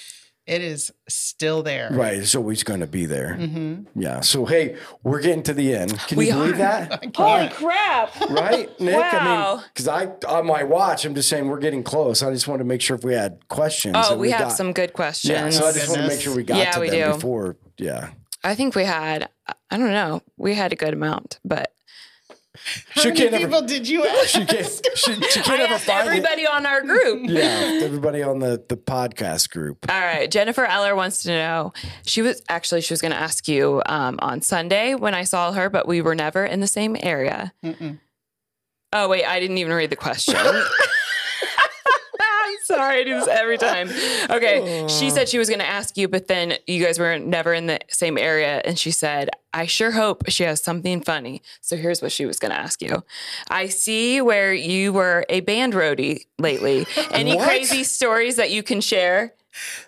It 0.45 0.61
is 0.61 0.93
still 1.09 1.63
there. 1.63 1.89
Right, 1.93 2.15
it's 2.15 2.35
always 2.35 2.65
going 2.65 2.81
to 2.81 2.87
be 2.89 3.07
there. 3.07 3.35
hmm 3.35 3.83
Yeah. 3.95 4.21
So 4.23 4.45
hey, 4.45 4.77
we're 5.05 5.21
getting 5.21 5.45
to 5.45 5.55
the 5.55 5.75
end. 5.75 5.97
Can 6.09 6.19
We 6.19 6.27
you 6.29 6.33
believe 6.33 6.55
are. 6.55 6.59
that? 6.59 6.93
I 7.03 7.07
can't. 7.07 7.53
crap. 7.55 8.21
Right, 8.29 8.69
Nick. 8.81 8.95
I 8.97 8.99
Wow. 9.25 9.55
mean, 9.57 9.65
because 9.73 9.87
I 9.89 10.07
on 10.27 10.47
my 10.47 10.65
watch, 10.65 11.05
I'm 11.05 11.15
just 11.15 11.29
saying 11.29 11.47
we're 11.49 11.61
getting 11.61 11.85
close. 11.85 12.23
I 12.25 12.33
just 12.33 12.49
wanted 12.49 12.65
to 12.65 12.69
make 12.69 12.81
sure 12.81 12.97
if 12.97 13.05
we 13.05 13.15
had 13.15 13.47
questions. 13.49 13.95
Oh, 13.97 14.11
that 14.11 14.19
we, 14.19 14.31
have 14.31 14.41
got- 14.41 14.53
some 14.53 14.73
good 14.73 14.93
questions. 14.95 15.31
Yeah. 15.31 15.43
questions. 15.43 15.63
So 15.63 15.69
I 15.69 15.73
just 15.73 15.89
want 15.89 16.01
to 16.03 16.09
make 16.09 16.21
sure 16.21 16.35
we 16.35 16.43
got 16.43 16.59
Yeah, 16.59 16.71
to 16.73 16.81
we 16.81 16.91
them 16.91 17.11
do. 17.11 17.15
before. 17.17 17.57
Yeah. 17.79 18.11
I 18.43 18.57
think 18.57 18.75
we 18.75 18.83
had, 18.83 19.29
I 19.71 19.77
don't 19.79 19.93
know, 19.93 20.23
we 20.37 20.55
had 20.55 20.73
a 20.73 20.77
good 20.77 20.93
amount, 20.93 21.39
but 21.45 21.73
How 22.91 23.01
She 23.03 23.09
many 23.09 23.21
can't 23.21 23.35
ever- 23.35 23.45
people 23.47 23.63
did 23.63 23.89
you 23.89 24.05
ask? 24.07 24.27
She 24.29 24.45
can't. 24.45 24.67
She, 24.95 25.15
she 25.31 25.41
I 25.41 25.43
can't 25.43 25.61
ever 25.61 25.75
asked 25.75 25.85
find 25.85 26.07
it. 26.07 26.11
everybody 26.11 26.47
on 26.47 26.67
our 26.67 26.83
group. 26.83 27.23
Yeah, 27.31 27.81
everybody 27.83 28.23
on 28.23 28.41
the 28.41 28.63
the 28.69 28.77
podcast 28.77 29.51
group. 29.51 29.91
All 29.91 29.99
right. 30.01 30.31
Jennifer 30.31 30.65
Eller 30.67 30.95
wants 30.95 31.23
to 31.23 31.31
know. 31.31 31.73
She 32.05 32.21
was 32.23 32.43
actually 32.49 32.83
she 32.83 32.93
was 32.93 33.01
going 33.01 33.13
to 33.13 33.19
ask 33.19 33.49
you 33.49 33.83
um, 33.87 34.19
on 34.21 34.43
Sunday 34.43 34.95
when 34.95 35.15
I 35.15 35.25
saw 35.25 35.53
her, 35.53 35.71
but 35.71 35.89
we 35.89 36.03
were 36.03 36.15
never 36.15 36.45
in 36.45 36.61
the 36.61 36.67
same 36.67 36.97
area. 37.01 37.53
Mm-mm. 37.65 37.99
Oh 38.93 39.09
wait, 39.09 39.25
I 39.25 39.41
didn't 39.41 39.57
even 39.59 39.73
read 39.73 39.89
the 39.91 39.97
question. 39.97 40.37
Sorry, 42.73 43.01
I 43.01 43.05
do 43.05 43.15
this 43.19 43.29
every 43.29 43.59
time. 43.59 43.89
Okay, 44.31 44.87
she 44.89 45.11
said 45.11 45.29
she 45.29 45.39
was 45.39 45.49
going 45.49 45.61
to 45.61 45.67
ask 45.69 45.97
you, 45.97 46.09
but 46.09 46.27
then 46.29 46.55
you 46.67 46.83
guys 46.85 46.99
were 46.99 47.19
never 47.19 47.53
in 47.53 47.67
the 47.67 47.81
same 47.89 48.17
area, 48.17 48.63
and 48.65 48.79
she 48.79 48.91
said, 48.91 49.29
"I 49.53 49.67
sure 49.67 49.91
hope 49.93 50.23
she 50.29 50.45
has 50.45 50.63
something 50.63 51.03
funny." 51.03 51.43
So 51.61 51.77
here's 51.77 52.01
what 52.01 52.13
she 52.13 52.25
was 52.25 52.39
going 52.39 52.51
to 52.53 52.59
ask 52.59 52.81
you. 52.81 53.03
I 53.49 53.67
see 53.69 54.21
where 54.21 54.55
you 54.55 54.93
were 54.93 55.25
a 55.29 55.41
band 55.41 55.75
roadie 55.75 56.27
lately. 56.39 56.87
Any 57.11 57.37
What? 57.37 57.47
crazy 57.47 57.85
stories 57.85 58.37
that 58.37 58.51
you 58.51 58.63
can 58.63 58.81
share? 58.81 59.35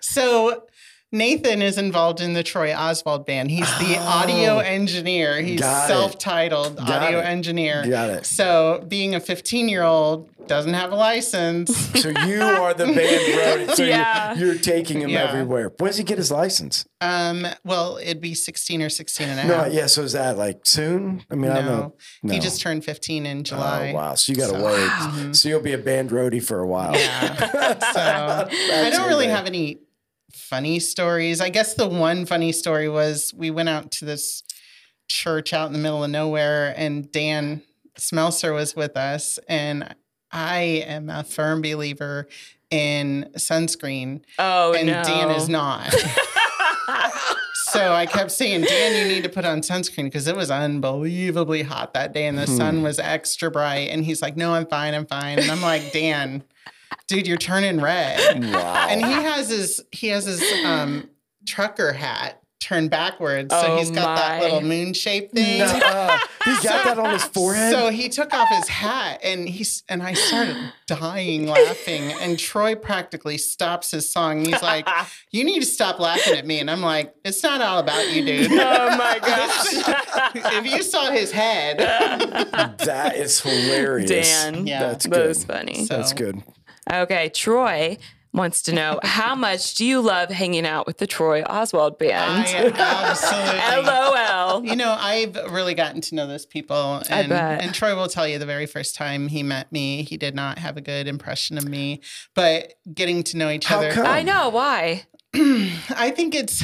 So 0.01 0.66
Nathan 1.14 1.62
is 1.62 1.78
involved 1.78 2.20
in 2.20 2.32
the 2.32 2.42
Troy 2.42 2.74
Oswald 2.74 3.24
band. 3.24 3.50
He's 3.50 3.68
the 3.78 3.96
audio 3.98 4.58
engineer. 4.58 5.40
He's 5.40 5.60
Oh. 5.60 5.64
Got 5.64 5.84
it. 5.84 5.88
self-titled 5.88 6.76
Got 6.76 6.90
audio 7.04 7.20
it. 7.20 7.24
engineer. 7.26 7.84
Got 7.88 8.10
it. 8.10 8.26
So 8.26 8.84
being 8.88 9.14
a 9.14 9.20
15-year-old 9.20 10.28
doesn't 10.48 10.74
have 10.74 10.92
a 10.92 10.96
license. 10.96 11.70
So 12.04 12.10
you 12.10 12.42
are 12.42 12.74
the 12.74 12.84
band 12.86 12.96
roadie. 13.68 13.74
So 13.76 13.84
Yeah. 13.84 14.34
you're, 14.34 14.48
you're 14.54 14.58
taking 14.62 15.00
him 15.00 15.08
Yeah. 15.08 15.28
everywhere. 15.30 15.72
When 15.78 15.88
does 15.88 15.96
he 15.96 16.04
get 16.04 16.18
his 16.18 16.30
license? 16.30 16.84
um, 17.00 17.46
well, 17.64 17.98
it'd 17.98 18.20
be 18.20 18.34
16 18.34 18.82
or 18.82 18.88
16 18.90 19.28
and 19.28 19.38
a 19.38 19.42
half. 19.42 19.48
No, 19.50 19.56
half. 19.64 19.72
yeah. 19.72 19.86
So 19.86 20.02
is 20.02 20.12
that 20.12 20.36
like 20.36 20.66
soon? 20.66 21.22
I 21.30 21.34
mean, 21.36 21.50
I 21.50 21.54
don't 21.56 21.66
know. 21.66 21.94
no. 22.22 22.32
He 22.34 22.40
just 22.40 22.60
turned 22.60 22.84
15 22.84 23.24
in 23.26 23.44
July. 23.44 23.90
Oh 23.92 23.94
wow! 23.94 24.14
So 24.14 24.32
you 24.32 24.36
got 24.38 24.50
to 24.52 24.58
So- 24.58 24.64
wait. 24.66 24.88
Mhm. 24.90 25.36
So 25.36 25.48
you'll 25.50 25.60
be 25.60 25.72
a 25.74 25.78
band 25.78 26.10
roadie 26.10 26.42
for 26.42 26.58
a 26.60 26.66
while. 26.66 26.94
Yeah. 26.94 27.78
So 27.94 28.00
I 28.00 28.90
don't 28.90 29.08
really 29.08 29.28
have 29.28 29.46
any 29.46 29.78
funny 30.35 30.78
stories. 30.80 31.41
I 31.41 31.49
guess 31.49 31.74
the 31.74 31.89
one 31.89 32.26
funny 32.26 32.53
story 32.53 32.89
was 32.89 33.32
we 33.37 33.51
went 33.51 33.68
out 33.68 33.91
to 33.93 34.05
this 34.05 34.43
church 35.09 35.53
out 35.53 35.66
in 35.66 35.72
the 35.72 35.78
middle 35.78 36.05
of 36.05 36.11
nowhere, 36.11 36.74
and 36.76 37.11
Dan 37.11 37.62
Smelser 37.99 38.53
was 38.53 38.74
with 38.74 38.97
us, 38.97 39.39
and 39.49 39.95
I 40.32 40.85
am 40.87 41.09
a 41.11 41.22
firm 41.22 41.62
believer 41.62 42.28
in 42.70 43.30
sunscreen, 43.37 44.22
Oh 44.39 44.74
and 44.74 44.89
no. 44.89 45.03
Dan 45.05 45.30
is 45.30 45.49
not. 45.49 45.95
so 47.55 47.93
I 47.93 48.07
kept 48.07 48.30
saying, 48.30 48.62
Dan, 48.62 48.97
you 48.97 49.14
need 49.14 49.22
to 49.22 49.28
put 49.28 49.45
on 49.45 49.61
sunscreen 49.61 50.05
because 50.05 50.26
it 50.26 50.37
was 50.37 50.51
unbelievably 50.51 51.62
hot 51.62 51.95
that 51.95 52.12
day 52.12 52.26
and 52.26 52.37
the 52.37 52.47
hmm. 52.47 52.57
sun 52.57 52.82
was 52.82 52.99
extra 52.99 53.51
bright. 53.51 53.91
And 53.91 54.05
he's 54.05 54.22
like, 54.22 54.37
No, 54.37 54.55
I'm 54.55 54.66
fine, 54.66 54.95
I'm 54.95 55.07
fine. 55.07 55.39
And 55.39 55.51
I'm 55.51 55.62
like, 55.62 55.93
Dan, 55.93 56.43
dude, 57.09 57.26
you're 57.26 57.37
turning 57.37 57.80
red. 57.80 58.45
Wow. 58.45 58.87
And 58.89 59.05
he 59.05 59.12
has 59.12 59.49
his 59.49 59.82
he 59.93 60.09
has 60.09 60.24
his 60.26 60.43
um 60.64 61.09
trucker 61.47 61.93
hat 61.93 62.41
turned 62.61 62.89
backwards. 62.89 63.53
So 63.55 63.61
Oh 63.62 63.76
he's 63.76 63.91
got 63.91 64.16
that 64.16 64.41
little 64.43 64.62
moon 64.62 64.95
shape 64.95 65.32
thing. 65.32 65.61
Uh, 65.61 66.18
he 66.47 66.53
got 66.66 66.85
that 66.87 66.99
on 66.99 67.12
his 67.12 67.22
forehead. 67.24 67.70
So 67.74 67.91
he 67.91 68.09
took 68.09 68.32
off 68.32 68.49
his 68.49 68.68
hat 68.68 69.20
and 69.22 69.47
he's 69.47 69.82
and 69.87 70.03
I 70.03 70.14
started 70.14 70.57
dying 70.87 71.47
laughing. 71.47 72.11
And 72.22 72.39
Troy 72.39 72.74
practically 72.74 73.37
stops 73.37 73.91
his 73.91 74.11
song. 74.11 74.47
He's 74.47 74.62
like, 74.62 74.89
You 75.30 75.45
need 75.45 75.61
to 75.61 75.66
stop 75.66 75.99
laughing 75.99 76.39
at 76.39 76.47
me. 76.47 76.59
And 76.59 76.70
I'm 76.70 76.80
like, 76.80 77.14
It's 77.22 77.43
not 77.43 77.61
all 77.61 77.80
about 77.80 78.11
you, 78.11 78.24
dude. 78.24 78.51
oh 78.53 78.97
my 78.97 79.18
gosh. 79.22 80.55
if 80.55 80.64
you 80.64 80.82
saw 80.82 81.11
his 81.11 81.32
head. 81.32 81.76
that 81.78 83.12
is 83.16 83.41
hilarious. 83.43 84.09
Dan. 84.11 84.66
Yeah. 84.66 84.80
That's 84.89 85.05
That 85.05 85.12
good. 85.12 85.28
was 85.28 85.45
funny. 85.45 85.85
So- 85.85 85.97
That's 85.99 86.14
good. 86.14 86.43
Okay, 86.93 87.28
Troy 87.30 87.99
wants 88.35 88.62
to 88.62 88.72
know 88.72 88.99
how 89.05 89.35
much 89.35 89.74
do 89.76 89.85
you 89.87 90.01
love 90.01 90.28
hanging 90.28 90.66
out 90.66 90.87
with 90.87 90.99
the 90.99 91.07
Troy 91.07 91.43
Oswald 91.45 91.99
band? 91.99 92.45
I 92.47 92.72
absolutely 92.76 93.87
LOL. 93.87 94.64
You 94.64 94.76
know, 94.76 94.95
I've 94.99 95.37
really 95.53 95.74
gotten 95.74 96.01
to 96.03 96.14
know 96.14 96.26
those 96.26 96.45
people. 96.45 97.03
And, 97.09 97.28
bet. 97.28 97.62
and 97.62 97.72
Troy 97.72 97.95
will 97.95 98.09
tell 98.09 98.26
you 98.28 98.39
the 98.39 98.47
very 98.47 98.66
first 98.66 98.95
time 98.95 99.28
he 99.28 99.43
met 99.43 99.70
me, 99.72 100.03
he 100.03 100.16
did 100.16 100.35
not 100.35 100.59
have 100.59 100.76
a 100.76 100.80
good 100.80 101.07
impression 101.07 101.57
of 101.57 101.66
me. 101.66 102.01
But 102.35 102.74
getting 102.93 103.22
to 103.24 103.37
know 103.37 103.49
each 103.51 103.66
How 103.66 103.78
other, 103.78 103.93
come? 103.93 104.07
I 104.07 104.22
know 104.22 104.49
why. 104.51 105.05
I 105.97 106.12
think 106.14 106.35
it's 106.35 106.62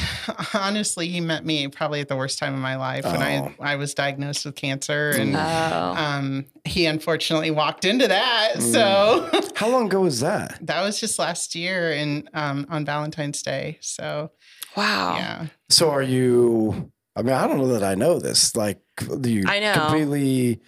honestly, 0.55 1.07
he 1.09 1.19
met 1.21 1.45
me 1.45 1.67
probably 1.67 1.99
at 2.01 2.07
the 2.07 2.15
worst 2.15 2.39
time 2.39 2.53
of 2.53 2.59
my 2.59 2.75
life 2.77 3.03
when 3.05 3.15
Oh. 3.21 3.51
I, 3.59 3.73
I 3.73 3.75
was 3.75 3.93
diagnosed 3.93 4.45
with 4.45 4.55
cancer. 4.55 5.11
And 5.11 5.35
Oh. 5.35 5.93
um, 5.97 6.45
he 6.65 6.85
unfortunately 6.85 7.51
walked 7.51 7.85
into 7.85 8.07
that. 8.07 8.53
Mm. 8.57 8.61
So 8.71 9.29
How 9.55 9.69
long 9.69 9.87
ago 9.87 10.01
was 10.01 10.19
that? 10.21 10.57
that 10.65 10.81
was 10.81 10.99
just 10.99 11.19
last 11.19 11.53
year 11.55 11.91
and 11.91 12.29
um, 12.33 12.65
on 12.69 12.85
Valentine's 12.85 13.41
Day. 13.43 13.77
So 13.81 14.31
wow. 14.77 15.15
yeah. 15.17 15.45
So 15.69 15.89
are 15.91 16.01
you? 16.01 16.91
I 17.15 17.23
mean, 17.23 17.33
I 17.33 17.45
don't 17.47 17.57
know 17.57 17.67
that 17.67 17.83
I 17.83 17.95
know 17.95 18.19
this. 18.19 18.55
Like, 18.55 18.79
do 19.19 19.29
you 19.29 19.43
I 19.47 19.59
know. 19.59 19.73
completely? 19.73 20.61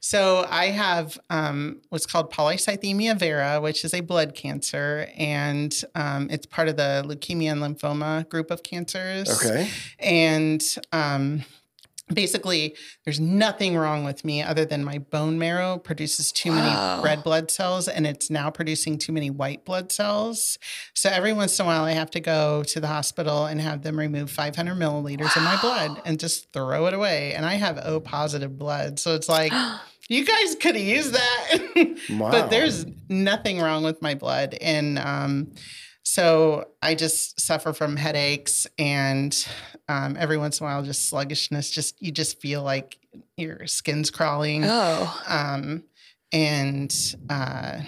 So 0.00 0.46
I 0.48 0.66
have 0.66 1.18
um, 1.28 1.82
what's 1.90 2.06
called 2.06 2.32
polycythemia 2.32 3.18
vera, 3.18 3.60
which 3.60 3.84
is 3.84 3.92
a 3.92 4.00
blood 4.00 4.34
cancer, 4.34 5.08
and 5.16 5.74
um, 5.94 6.28
it's 6.30 6.46
part 6.46 6.68
of 6.68 6.76
the 6.76 7.04
leukemia 7.06 7.52
and 7.52 7.62
lymphoma 7.62 8.28
group 8.28 8.50
of 8.50 8.62
cancers. 8.62 9.30
Okay. 9.30 9.68
And 9.98 10.64
um, 10.92 11.44
basically, 12.12 12.76
there's 13.04 13.20
nothing 13.20 13.76
wrong 13.76 14.02
with 14.04 14.24
me 14.24 14.42
other 14.42 14.64
than 14.64 14.82
my 14.84 14.98
bone 14.98 15.38
marrow 15.38 15.76
produces 15.76 16.32
too 16.32 16.50
Wow. 16.50 16.56
many 16.96 17.02
red 17.04 17.22
blood 17.22 17.50
cells, 17.50 17.86
and 17.86 18.06
it's 18.06 18.30
now 18.30 18.50
producing 18.50 18.96
too 18.96 19.12
many 19.12 19.28
white 19.28 19.66
blood 19.66 19.92
cells. 19.92 20.58
So 20.94 21.10
every 21.10 21.34
once 21.34 21.58
in 21.58 21.66
a 21.66 21.68
while, 21.68 21.84
I 21.84 21.92
have 21.92 22.10
to 22.12 22.20
go 22.20 22.62
to 22.64 22.80
the 22.80 22.86
hospital 22.88 23.44
and 23.44 23.60
have 23.60 23.82
them 23.82 23.98
remove 23.98 24.30
500 24.30 24.74
milliliters 24.76 25.36
of 25.36 25.42
my 25.42 25.60
blood 25.60 26.00
and 26.06 26.18
just 26.18 26.52
throw 26.54 26.86
it 26.86 26.94
away. 26.94 27.34
And 27.34 27.44
I 27.44 27.54
have 27.56 27.78
O 27.84 28.00
positive 28.00 28.56
blood, 28.58 28.98
so 28.98 29.14
it's 29.14 29.28
like. 29.28 29.52
You 30.10 30.24
guys 30.24 30.56
could 30.56 30.74
have 30.74 30.84
used 30.84 31.14
that. 31.14 31.96
Wow. 32.10 32.30
but 32.32 32.50
there's 32.50 32.84
nothing 33.08 33.60
wrong 33.60 33.84
with 33.84 34.02
my 34.02 34.14
blood. 34.14 34.56
And 34.60 34.98
um, 34.98 35.52
so 36.02 36.64
I 36.82 36.96
just 36.96 37.40
suffer 37.40 37.72
from 37.72 37.96
headaches 37.96 38.66
and 38.76 39.32
um, 39.88 40.16
every 40.18 40.36
once 40.36 40.58
in 40.60 40.66
a 40.66 40.68
while 40.68 40.82
just 40.82 41.08
sluggishness. 41.08 41.70
Just 41.70 42.02
you 42.02 42.10
just 42.10 42.40
feel 42.40 42.62
like 42.64 42.98
your 43.36 43.66
skin's 43.68 44.10
crawling. 44.10 44.64
Oh. 44.64 45.22
Um, 45.28 45.84
and 46.32 46.92
uh, 47.30 47.78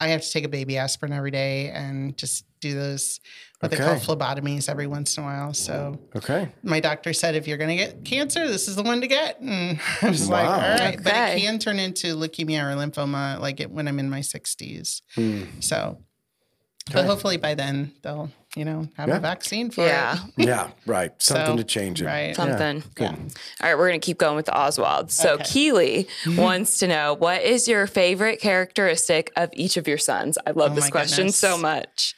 I 0.00 0.08
have 0.08 0.22
to 0.22 0.30
take 0.30 0.44
a 0.44 0.48
baby 0.48 0.78
aspirin 0.78 1.12
every 1.12 1.32
day 1.32 1.70
and 1.70 2.16
just 2.16 2.44
do 2.60 2.74
those 2.74 3.18
what 3.60 3.70
they 3.72 3.76
call 3.76 3.94
Okay. 3.94 4.04
phlebotomies 4.04 4.68
every 4.68 4.86
once 4.86 5.16
in 5.16 5.24
a 5.24 5.26
while. 5.26 5.52
So 5.52 5.98
Okay. 6.14 6.48
my 6.62 6.78
doctor 6.80 7.12
said 7.12 7.34
if 7.34 7.48
you're 7.48 7.56
going 7.58 7.70
to 7.70 7.76
get 7.76 8.04
cancer, 8.04 8.46
this 8.46 8.68
is 8.68 8.76
the 8.76 8.82
one 8.84 9.00
to 9.00 9.06
get. 9.08 9.40
And 9.40 9.80
I 10.02 10.08
was 10.10 10.28
like, 10.28 10.46
Wow. 10.46 10.54
all 10.54 10.60
right, 10.78 11.02
but 11.02 11.12
it 11.12 11.40
can 11.40 11.58
turn 11.58 11.78
into 11.78 12.14
leukemia 12.16 12.62
or 12.62 12.76
lymphoma 12.76 13.40
like 13.40 13.58
it 13.60 13.70
when 13.70 13.88
I'm 13.88 13.98
in 13.98 14.08
my 14.10 14.20
60s. 14.20 15.02
Hmm. 15.16 15.42
So, 15.60 15.98
but 16.92 17.04
hopefully 17.04 17.36
by 17.36 17.54
then 17.54 17.92
they'll, 18.02 18.30
you 18.56 18.64
know, 18.64 18.88
have 18.96 19.08
Yeah. 19.08 19.16
a 19.16 19.20
vaccine 19.20 19.70
for 19.70 19.84
it. 19.84 19.88
Yeah. 19.88 20.18
Yeah. 20.38 20.70
Right. 20.86 21.12
Something 21.20 21.46
So, 21.46 21.56
to 21.56 21.64
change 21.64 22.00
it. 22.00 22.04
it. 22.04 22.08
Right. 22.08 22.36
Something. 22.36 22.82
Yeah. 22.98 23.08
All 23.10 23.18
right, 23.60 23.74
we're 23.76 23.88
going 23.88 24.00
to 24.00 24.04
keep 24.06 24.18
going 24.18 24.36
with 24.36 24.46
the 24.46 24.52
Oswalds. 24.52 25.10
So 25.10 25.34
Okay. 25.34 25.44
Keely 25.44 26.08
wants 26.28 26.78
to 26.78 26.86
know 26.86 27.14
what 27.14 27.42
is 27.42 27.66
your 27.68 27.86
favorite 27.88 28.40
characteristic 28.40 29.32
of 29.36 29.50
each 29.52 29.76
of 29.76 29.86
your 29.88 29.98
sons? 29.98 30.38
I 30.46 30.52
love 30.52 30.72
Oh 30.72 30.74
this 30.76 30.88
question 30.90 31.24
goodness. 31.24 31.36
so 31.36 31.58
much. 31.58 32.14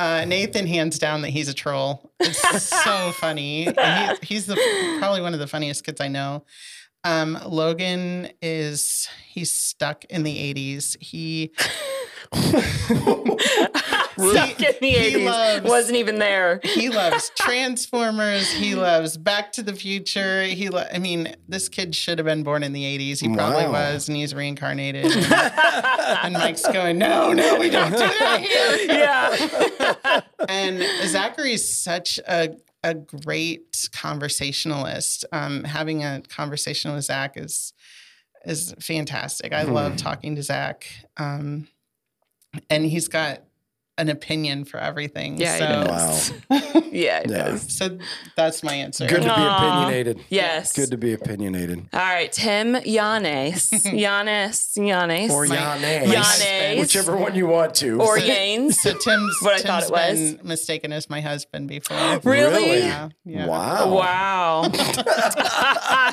Uh, 0.00 0.24
Nathan 0.24 0.66
hands 0.66 0.98
down 0.98 1.20
that 1.20 1.28
he's 1.28 1.48
a 1.48 1.52
troll. 1.52 2.10
It's 2.20 2.62
so 2.84 3.12
funny. 3.12 3.66
And 3.66 4.18
he, 4.22 4.28
he's 4.28 4.46
the 4.46 4.56
probably 4.98 5.20
one 5.20 5.34
of 5.34 5.40
the 5.40 5.46
funniest 5.46 5.84
kids 5.84 6.00
I 6.00 6.08
know. 6.08 6.46
Um, 7.04 7.38
Logan 7.46 8.30
is 8.40 9.10
he's 9.28 9.52
stuck 9.52 10.06
in 10.06 10.22
the 10.22 10.54
80s. 10.54 10.96
He 11.02 11.52
Stuck 14.20 14.60
in 14.60 14.74
the 14.80 14.88
he 14.90 15.14
80s. 15.16 15.24
loves- 15.24 15.64
Wasn't 15.64 15.96
even 15.96 16.18
there. 16.18 16.60
he 16.62 16.88
loves 16.90 17.30
Transformers. 17.38 18.50
He 18.50 18.74
loves 18.74 19.16
Back 19.16 19.52
to 19.52 19.62
the 19.62 19.72
Future. 19.74 20.44
He, 20.44 20.68
lo- 20.68 20.86
I 20.92 20.98
mean, 20.98 21.34
this 21.48 21.68
kid 21.68 21.94
should 21.94 22.18
have 22.18 22.26
been 22.26 22.42
born 22.42 22.62
in 22.62 22.72
the 22.72 22.82
'80s. 22.84 23.20
He 23.20 23.28
probably 23.34 23.64
Wow. 23.64 23.72
was, 23.92 24.08
and 24.08 24.16
he's 24.16 24.34
reincarnated. 24.34 25.04
And, 25.06 25.32
and 26.24 26.34
Mike's 26.34 26.66
going, 26.66 26.98
"No, 26.98 27.32
no, 27.32 27.58
we 27.58 27.70
don't 27.70 27.92
do 27.92 27.98
that 27.98 28.40
here." 28.40 28.96
Yeah. 28.98 30.20
And 30.48 30.82
Zachary's 31.08 31.68
such 31.72 32.18
a 32.26 32.56
a 32.82 32.94
great 32.94 33.88
conversationalist. 33.92 35.24
Um, 35.32 35.64
having 35.64 36.02
a 36.02 36.22
conversation 36.28 36.94
with 36.94 37.04
Zach 37.04 37.36
is 37.36 37.72
is 38.46 38.74
fantastic. 38.80 39.52
I 39.52 39.64
love 39.64 39.96
talking 39.98 40.34
to 40.36 40.42
Zach, 40.42 40.86
um, 41.18 41.68
and 42.70 42.86
he's 42.86 43.06
got 43.08 43.42
an 44.00 44.08
opinion 44.08 44.64
for 44.64 44.78
everything. 44.80 45.38
Yeah, 45.38 45.58
so, 45.58 45.66
does. 45.84 46.32
Wow. 46.48 46.58
yeah, 46.90 47.18
it 47.20 47.30
Yeah. 47.30 47.44
does. 47.50 47.76
so 47.76 47.98
that's 48.36 48.62
my 48.62 48.74
answer. 48.74 49.06
Good 49.06 49.22
to 49.22 49.28
be 49.28 49.30
Aw. 49.30 49.56
opinionated. 49.84 50.24
Yes. 50.30 50.72
Good 50.72 50.90
to 50.90 50.96
be 50.96 51.12
opinionated. 51.12 51.86
All 51.92 52.00
right, 52.00 52.32
Tim 52.32 52.74
Yanes. 52.74 53.70
Yanes. 53.84 54.76
Yanes. 54.78 55.30
Or 55.30 55.46
My- 55.46 55.56
Yanes. 55.56 56.06
Yanes. 56.12 56.80
Whichever 56.80 57.16
one 57.16 57.34
you 57.34 57.46
want 57.46 57.74
to. 57.76 58.00
Or 58.00 58.18
So- 58.18 58.26
Yanes. 58.26 58.74
So 58.74 58.94
Tim's, 58.94 59.36
What 59.42 59.52
I 59.54 59.56
Tim's 59.58 59.66
thought 59.66 59.82
it 59.84 59.90
was. 59.90 60.32
been 60.34 60.40
mistaken 60.48 60.92
as 60.92 61.10
my 61.10 61.20
husband 61.20 61.68
before. 61.68 62.20
Really? 62.24 62.78
Yeah. 62.78 63.10
yeah. 63.24 63.46
Wow. 63.46 63.94
Wow. 63.94 64.70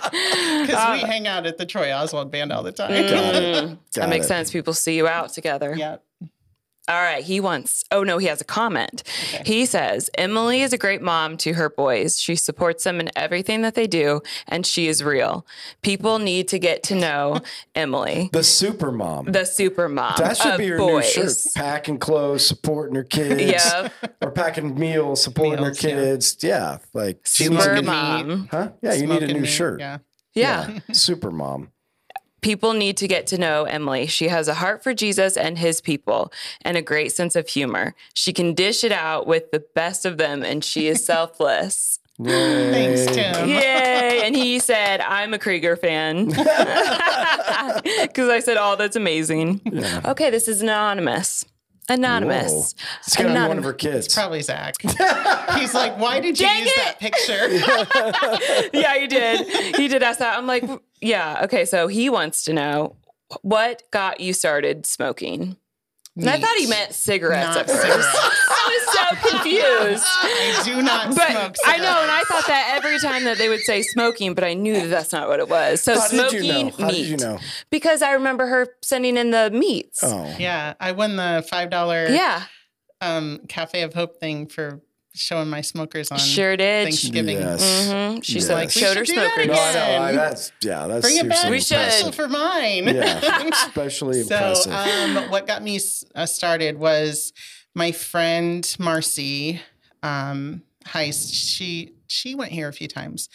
Because 0.08 1.02
we 1.02 1.08
hang 1.08 1.28
out 1.28 1.46
at 1.46 1.58
the 1.58 1.66
Troy 1.66 1.92
Oswald 1.94 2.32
band 2.32 2.52
all 2.52 2.64
the 2.64 2.72
time. 2.72 2.90
Got 2.90 3.36
it. 3.36 3.66
Mm, 3.66 3.78
that 3.96 4.10
makes 4.10 4.26
it. 4.26 4.30
sense. 4.30 4.52
People 4.52 4.74
see 4.74 4.96
you 4.96 5.08
out 5.08 5.34
together. 5.34 5.74
yeah. 5.78 5.98
All 6.88 7.02
right. 7.02 7.24
He 7.24 7.40
wants, 7.40 7.84
oh 7.92 8.04
no, 8.04 8.18
he 8.18 8.28
has 8.28 8.42
a 8.42 8.46
comment. 8.46 9.04
Okay. 9.34 9.44
He 9.46 9.66
says, 9.66 10.10
Emily 10.18 10.62
is 10.62 10.74
a 10.74 10.78
great 10.78 11.02
mom 11.02 11.38
to 11.38 11.54
her 11.54 11.70
boys. 11.70 12.20
She 12.20 12.36
supports 12.36 12.84
them 12.84 13.00
in 13.00 13.10
everything 13.16 13.62
that 13.64 13.76
they 13.76 13.88
do, 13.88 14.22
and 14.48 14.66
she 14.66 14.88
is 14.88 15.04
real. 15.04 15.46
People 15.82 16.20
need 16.20 16.48
to 16.50 16.60
get 16.60 16.84
to 16.84 16.96
know 16.96 17.42
Emily, 17.76 18.30
The 18.32 18.44
super 18.44 18.92
mom. 18.92 19.26
the 19.32 19.46
super 19.46 19.90
mom. 19.90 20.14
that 20.18 20.38
should 20.38 20.54
of 20.54 20.58
be 20.60 20.66
your 20.68 20.78
boys. 20.78 21.16
new 21.18 21.24
shirt. 21.30 21.38
Packing 21.56 21.98
clothes, 22.00 22.46
supporting 22.46 22.96
her 22.96 23.04
kids. 23.04 23.42
Yeah. 23.42 23.90
Or 24.22 24.32
packing 24.32 24.78
meals, 24.80 25.22
supporting 25.24 25.62
Meals, 25.64 25.80
her 25.82 25.90
kids. 25.90 26.38
Yeah. 26.42 26.80
Like 26.94 27.26
Super 27.28 27.54
needs 27.54 27.68
a 27.68 27.82
mom. 27.84 28.48
huh? 28.52 28.70
Yeah, 28.82 28.94
you 28.96 29.06
need 29.08 29.24
a 29.24 29.28
new 29.28 29.42
meat, 29.42 29.46
shirt. 29.48 29.80
Yeah. 29.80 30.00
Yeah. 30.34 30.80
Super 30.92 31.32
mom. 31.32 31.72
People 32.42 32.74
need 32.74 32.98
to 32.98 33.08
get 33.08 33.28
to 33.28 33.38
know 33.38 33.64
Emily. 33.64 34.06
She 34.08 34.28
has 34.28 34.48
a 34.48 34.54
heart 34.56 34.84
for 34.84 34.94
Jesus 34.94 35.36
and 35.36 35.58
his 35.58 35.82
people 35.82 36.32
and 36.62 36.78
a 36.78 36.82
great 36.82 37.12
sense 37.12 37.36
of 37.36 37.50
humor. 37.50 37.96
She 38.14 38.32
can 38.32 38.54
dish 38.54 38.84
it 38.84 38.92
out 38.92 39.26
with 39.28 39.52
the 39.52 39.60
best 39.60 40.06
of 40.06 40.18
them, 40.18 40.44
and 40.44 40.64
she 40.64 40.88
is 40.88 41.04
selfless. 41.14 42.00
Yay. 42.20 42.72
Thanks, 42.72 43.16
Tim. 43.16 43.48
Yay. 43.48 44.22
And 44.24 44.36
he 44.36 44.60
said, 44.60 45.02
I'm 45.02 45.34
a 45.34 45.38
Kreiger 45.38 45.80
fan. 45.80 46.28
Because 48.02 48.30
I 48.30 48.40
said, 48.40 48.58
Oh, 48.60 48.76
that's 48.76 48.96
amazing. 48.96 49.62
Okay, 50.06 50.30
this 50.30 50.48
is 50.48 50.62
anonymous. 50.62 51.46
Anonymous. 51.90 52.52
Whoa. 52.52 52.86
It's 53.06 53.16
gonna 53.16 53.30
be 53.34 53.48
one 53.48 53.58
of 53.58 53.64
her 53.64 53.74
kids. 53.74 54.14
Probably 54.14 54.42
Zach. 54.42 54.76
He's 55.58 55.74
like, 55.74 55.98
why 55.98 56.20
did 56.20 56.40
you 56.40 56.46
Dang 56.46 56.64
use 56.64 56.72
it! 56.76 56.76
that 56.76 57.00
picture? 57.00 58.70
yeah, 58.78 58.98
he 58.98 59.08
did. 59.08 59.76
He 59.76 59.88
did 59.88 60.04
ask 60.04 60.20
that. 60.20 60.38
I'm 60.38 60.48
like, 60.48 60.64
yeah, 61.02 61.42
okay. 61.46 61.66
So 61.66 61.88
he 61.88 62.10
wants 62.10 62.44
to 62.46 62.54
know 62.54 62.96
what 63.42 63.84
got 63.92 64.20
you 64.20 64.34
started 64.34 64.86
smoking? 64.86 65.56
And 66.20 66.30
I 66.30 66.40
thought 66.40 66.56
he 66.58 66.68
meant 66.68 66.94
cigarettes 66.94 67.48
Not 67.56 67.58
at 67.58 67.68
first. 67.70 67.82
cigarettes. 67.82 68.08
I 68.50 68.86
was 68.88 69.22
so 69.22 69.30
confused. 69.30 70.04
I 70.08 70.62
do 70.66 70.82
not 70.82 71.16
But 71.16 71.30
smoke. 71.32 71.56
I 71.66 71.78
know, 71.78 72.02
and 72.02 72.12
I 72.12 72.24
thought 72.28 72.48
that 72.48 72.74
every 72.78 73.00
time 73.00 73.24
that 73.26 73.38
they 73.38 73.50
would 73.50 73.60
say 73.62 73.82
smoking, 73.84 74.34
but 74.34 74.44
I 74.44 74.54
knew 74.56 74.74
that 74.74 74.88
that's 74.88 75.12
not 75.14 75.28
what 75.28 75.40
it 75.40 75.48
was. 75.48 75.82
So 75.82 75.94
How 75.94 76.00
smoking 76.08 76.40
did 76.42 76.46
you 76.46 76.54
know? 76.66 76.70
How 76.72 76.88
meat. 76.88 76.94
did 76.94 77.08
you 77.08 77.18
know? 77.18 77.40
Because 77.70 78.02
I 78.02 78.14
remember 78.14 78.48
her 78.48 78.68
sending 78.82 79.16
in 79.18 79.32
the 79.32 79.52
meats. 79.52 80.00
Oh, 80.04 80.36
Yeah, 80.40 80.74
I 80.80 80.92
won 80.94 81.16
the 81.18 81.46
five 81.50 81.70
dollar 81.70 82.08
Yeah, 82.08 82.44
um, 83.02 83.40
Cafe 83.48 83.82
of 83.84 83.94
Hope 83.94 84.20
thing 84.20 84.48
for 84.48 84.82
showing 85.18 85.50
my 85.50 85.62
smokers 85.62 86.12
on 86.12 86.18
sure 86.20 86.56
did. 86.56 86.86
Thanksgiving. 86.86 87.38
Yes. 87.38 87.90
hmm 87.90 88.20
She 88.22 88.36
Yes. 88.36 88.50
Like, 88.50 88.68
we 88.68 88.82
showed 88.82 88.98
her 88.98 89.06
should 89.06 89.16
do 89.16 89.22
that 89.22 89.34
smokers. 89.34 89.48
No, 89.48 89.54
I. 89.54 90.10
I, 90.10 90.12
that's 90.14 90.52
yeah. 90.62 90.88
That's 90.88 91.02
Bring 91.02 91.18
it 91.18 91.30
back. 91.30 91.50
We 91.50 91.60
should. 91.60 91.78
impressive. 91.78 92.16
for 92.16 92.28
mine. 92.28 92.88
Yeah, 92.88 93.50
especially 93.52 94.24
so, 94.24 94.36
impressive. 94.36 94.72
um, 94.74 95.32
what 95.32 95.48
got 95.48 95.64
me 95.64 95.80
uh, 96.16 96.26
started 96.26 96.78
was 96.78 97.34
my 97.76 97.92
friend 97.92 98.76
Marcy 98.80 99.62
um, 100.04 100.62
Heist. 100.86 101.34
She 101.34 101.94
she 102.08 102.36
went 102.36 102.52
here 102.52 102.68
a 102.68 102.74
few 102.74 102.88
times, 102.88 103.30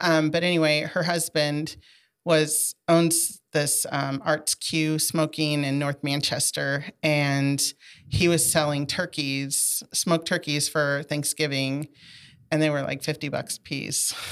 um, 0.00 0.30
but 0.30 0.42
anyway, 0.42 0.82
her 0.82 1.04
husband 1.04 1.76
was 2.24 2.74
owns 2.88 3.37
this 3.58 3.86
um, 3.90 4.22
Arts 4.24 4.54
Q 4.54 4.98
smoking 4.98 5.64
in 5.64 5.78
North 5.78 6.02
Manchester, 6.04 6.84
and 7.02 7.60
he 8.08 8.28
was 8.28 8.50
selling 8.50 8.86
turkeys, 8.86 9.82
smoked 9.92 10.26
turkeys 10.28 10.68
for 10.68 11.02
Thanksgiving, 11.08 11.88
and 12.50 12.62
they 12.62 12.70
were 12.70 12.82
like 12.82 13.02
fifty 13.02 13.28
bucks 13.28 13.56
a 13.56 13.60
piece. 13.60 14.14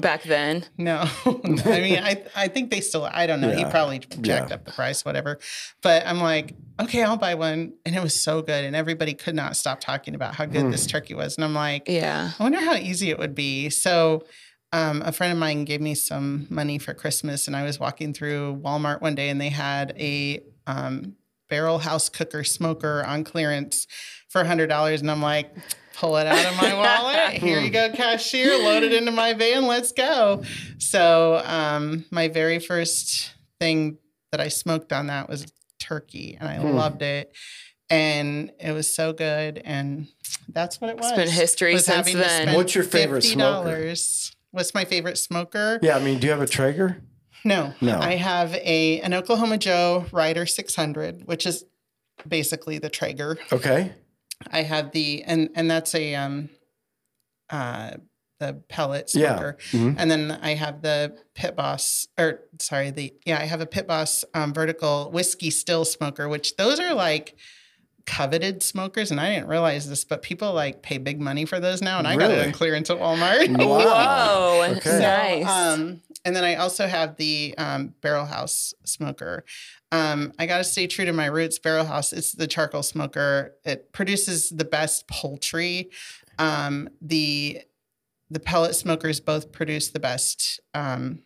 Back 0.00 0.22
then. 0.22 0.64
No, 0.78 1.02
I 1.26 1.80
mean, 1.80 1.98
I 1.98 2.22
I 2.36 2.46
think 2.48 2.70
they 2.70 2.80
still. 2.80 3.04
I 3.04 3.26
don't 3.26 3.40
know. 3.40 3.50
He 3.50 3.64
probably 3.64 3.98
jacked 3.98 4.50
Yeah. 4.50 4.54
up 4.54 4.64
the 4.64 4.70
price, 4.72 5.04
whatever. 5.04 5.38
But 5.82 6.06
I'm 6.06 6.20
like, 6.20 6.54
okay, 6.80 7.02
I'll 7.02 7.16
buy 7.16 7.34
one, 7.34 7.72
and 7.84 7.94
it 7.96 8.02
was 8.02 8.14
so 8.20 8.40
good, 8.40 8.64
and 8.64 8.76
everybody 8.76 9.14
could 9.14 9.34
not 9.34 9.56
stop 9.56 9.80
talking 9.80 10.14
about 10.14 10.34
how 10.36 10.44
good 10.46 10.62
Hmm. 10.62 10.70
this 10.70 10.86
turkey 10.86 11.14
was, 11.14 11.36
and 11.36 11.44
I'm 11.44 11.54
like, 11.54 11.88
Yeah. 11.88 12.30
I 12.38 12.42
wonder 12.42 12.60
how 12.60 12.74
easy 12.74 13.10
it 13.10 13.18
would 13.18 13.34
be. 13.34 13.70
So. 13.70 14.22
Um, 14.72 15.02
a 15.04 15.10
friend 15.10 15.32
of 15.32 15.38
mine 15.38 15.64
gave 15.64 15.80
me 15.80 15.94
some 15.94 16.46
money 16.48 16.78
for 16.78 16.94
Christmas, 16.94 17.46
and 17.48 17.56
I 17.56 17.64
was 17.64 17.80
walking 17.80 18.12
through 18.14 18.60
Walmart 18.64 19.00
one 19.00 19.16
day, 19.16 19.28
and 19.28 19.40
they 19.40 19.48
had 19.48 19.94
a 19.98 20.42
um, 20.66 21.16
barrel 21.48 21.78
house 21.78 22.08
cooker 22.08 22.44
smoker 22.44 23.02
on 23.04 23.24
clearance 23.24 23.88
for 24.28 24.44
hundred 24.44 24.68
dollars, 24.68 25.00
and 25.00 25.10
I'm 25.10 25.20
like, 25.22 25.52
pull 25.94 26.16
it 26.18 26.26
out 26.28 26.46
of 26.46 26.56
my 26.56 26.72
wallet. 26.76 27.32
Here 27.42 27.58
you 27.60 27.70
go, 27.70 27.90
cashier. 27.90 28.56
Load 28.58 28.84
it 28.84 28.92
into 28.92 29.10
my 29.10 29.32
van. 29.32 29.66
Let's 29.66 29.90
go. 29.90 30.44
So 30.78 31.42
um, 31.44 32.04
my 32.12 32.28
very 32.28 32.60
first 32.60 33.32
thing 33.58 33.98
that 34.30 34.40
I 34.40 34.46
smoked 34.48 34.92
on 34.92 35.08
that 35.08 35.28
was 35.28 35.52
turkey, 35.80 36.36
and 36.38 36.48
I 36.48 36.56
Hmm. 36.58 36.76
loved 36.76 37.02
it. 37.02 37.32
And 37.92 38.52
it 38.60 38.70
was 38.70 38.94
so 38.94 39.12
good, 39.12 39.60
and 39.64 40.06
that's 40.48 40.80
what 40.80 40.90
it 40.90 40.96
was. 40.96 41.06
It's 41.10 41.16
been 41.16 41.28
history 41.28 41.72
was 41.72 41.86
since 41.86 42.12
then. 42.12 42.54
What's 42.54 42.76
your 42.76 42.84
favorite 42.84 43.22
smoker? 43.22 43.92
$50. 44.52 44.52
What's 44.52 44.74
my 44.74 44.84
favorite 44.84 45.18
smoker? 45.18 45.78
yeah, 45.82 45.96
I 45.96 46.02
mean, 46.02 46.18
do 46.18 46.26
you 46.26 46.32
have 46.32 46.42
a 46.42 46.46
Traeger? 46.46 47.02
No, 47.44 47.72
No. 47.80 47.98
I 47.98 48.16
have 48.16 48.54
a 48.54 49.00
an 49.00 49.14
Oklahoma 49.14 49.56
Joe 49.56 50.04
Rider 50.12 50.44
600, 50.44 51.26
which 51.26 51.46
is 51.46 51.64
basically 52.28 52.78
the 52.78 52.90
Traeger. 52.90 53.38
Okay. 53.50 53.92
I 54.50 54.62
have 54.62 54.92
the 54.92 55.22
and 55.22 55.48
and 55.54 55.70
that's 55.70 55.94
a 55.94 56.14
um 56.16 56.50
uh 57.48 57.92
the 58.40 58.54
pellet 58.68 59.10
Yeah. 59.14 59.36
smoker. 59.36 59.56
Mhm. 59.72 59.94
And 59.98 60.10
then 60.10 60.30
I 60.42 60.54
have 60.54 60.80
the 60.82 61.16
Pit 61.34 61.56
Boss 61.56 62.08
or 62.18 62.40
sorry, 62.58 62.90
the 62.90 63.12
yeah, 63.26 63.38
I 63.38 63.44
have 63.44 63.60
a 63.62 63.66
Pit 63.66 63.86
Boss 63.86 64.24
um, 64.34 64.52
vertical 64.54 65.10
whiskey 65.10 65.50
still 65.50 65.84
smoker, 65.84 66.28
which 66.28 66.56
those 66.56 66.78
are 66.80 66.94
like 66.94 67.36
coveted 68.10 68.60
smokers 68.60 69.12
and 69.12 69.20
I 69.20 69.32
didn't 69.32 69.46
realize 69.46 69.88
this, 69.88 70.04
but 70.04 70.20
people 70.20 70.52
like 70.52 70.82
pay 70.82 70.98
big 70.98 71.20
money 71.20 71.44
for 71.44 71.60
those 71.60 71.80
now 71.80 71.98
and 71.98 72.08
I 72.08 72.16
got 72.16 72.32
it 72.32 72.34
Really? 72.34 72.46
on 72.48 72.52
clearance 72.52 72.90
at 72.90 72.98
Walmart. 72.98 73.56
Wow. 73.68 73.86
Whoa. 74.58 74.74
Okay. 74.76 74.80
So, 74.90 74.98
Nice. 74.98 75.46
um, 75.46 76.02
and 76.24 76.34
then 76.34 76.42
I 76.42 76.56
also 76.56 76.88
have 76.88 77.16
the 77.18 77.54
um, 77.56 77.94
Barrel 78.00 78.24
House 78.26 78.74
smoker. 78.84 79.44
Um, 79.92 80.32
I 80.40 80.46
got 80.46 80.58
to 80.58 80.64
stay 80.64 80.88
true 80.88 81.04
to 81.04 81.12
my 81.12 81.26
roots. 81.26 81.60
Barrel 81.60 81.84
House, 81.84 82.12
it's 82.12 82.32
the 82.32 82.48
charcoal 82.48 82.82
smoker. 82.82 83.54
It 83.64 83.92
produces 83.92 84.50
the 84.50 84.64
best 84.64 85.06
poultry. 85.06 85.90
Um, 86.38 86.88
the 87.00 87.60
the 88.28 88.40
pellet 88.40 88.74
smokers 88.74 89.20
both 89.20 89.52
produce 89.52 89.90
the 89.90 90.00
best 90.00 90.58
um, 90.74 91.20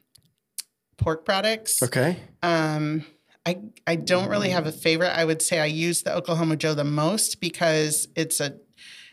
pork 0.99 1.24
products. 1.24 1.82
Okay. 1.82 2.18
Um, 2.43 3.05
I 3.47 3.59
I 3.87 3.97
don't 3.97 4.29
really 4.29 4.51
have 4.51 4.67
a 4.67 4.73
favorite. 4.73 5.11
I 5.17 5.25
would 5.25 5.43
say 5.43 5.61
I 5.61 5.67
use 5.67 6.03
the 6.03 6.15
Oklahoma 6.15 6.57
Joe 6.57 6.75
the 6.75 6.85
most 6.85 7.41
because 7.41 8.09
it's 8.17 8.41
a 8.41 8.55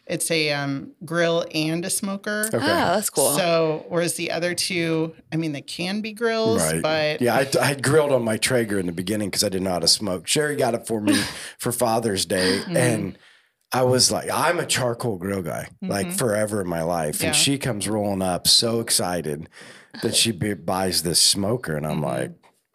it's 0.08 0.32
a 0.32 0.52
um, 0.52 0.92
grill 1.06 1.46
and 1.54 1.86
a 1.86 1.90
smoker. 1.90 2.46
Okay. 2.48 2.58
Oh, 2.58 2.60
that's 2.66 3.10
cool. 3.10 3.32
So, 3.38 3.86
whereas 3.88 4.16
the 4.16 4.32
other 4.32 4.54
two, 4.56 5.14
I 5.32 5.38
mean, 5.38 5.52
they 5.54 5.62
can 5.62 6.02
be 6.02 6.12
grills, 6.12 6.62
Right. 6.62 6.82
but 6.82 7.22
Yeah, 7.22 7.36
I, 7.36 7.48
I 7.62 7.74
grilled 7.76 8.12
on 8.12 8.24
my 8.24 8.36
Traeger 8.38 8.80
in 8.80 8.88
the 8.88 8.92
beginning 8.92 9.30
because 9.30 9.44
I 9.44 9.50
didn't 9.50 9.66
know 9.66 9.72
how 9.72 9.80
to 9.80 9.88
smoke. 9.88 10.28
Sherry 10.28 10.56
got 10.56 10.74
it 10.74 10.88
for 10.88 11.00
me 11.02 11.14
for 11.60 11.72
Father's 11.72 12.26
Day, 12.26 12.60
Mm-hmm. 12.64 12.78
and 12.78 13.18
I 13.72 13.84
was 13.84 14.12
like, 14.12 14.30
I'm 14.30 14.60
a 14.60 14.66
charcoal 14.66 15.18
grill 15.18 15.44
guy, 15.44 15.70
like 15.82 16.12
forever 16.12 16.60
in 16.62 16.68
my 16.68 16.82
life. 16.82 17.16
Mm-hmm. 17.18 17.24
Yeah. 17.24 17.28
And 17.30 17.36
she 17.38 17.58
comes 17.58 17.88
rolling 17.88 18.22
up, 18.22 18.48
so 18.48 18.80
excited 18.82 19.48
that 20.02 20.16
she 20.16 20.32
b- 20.32 20.56
buys 20.56 21.04
this 21.04 21.22
smoker, 21.22 21.78
and 21.78 21.86
I'm 21.86 21.98
Mm-hmm. 22.02 22.04
like, 22.04 22.32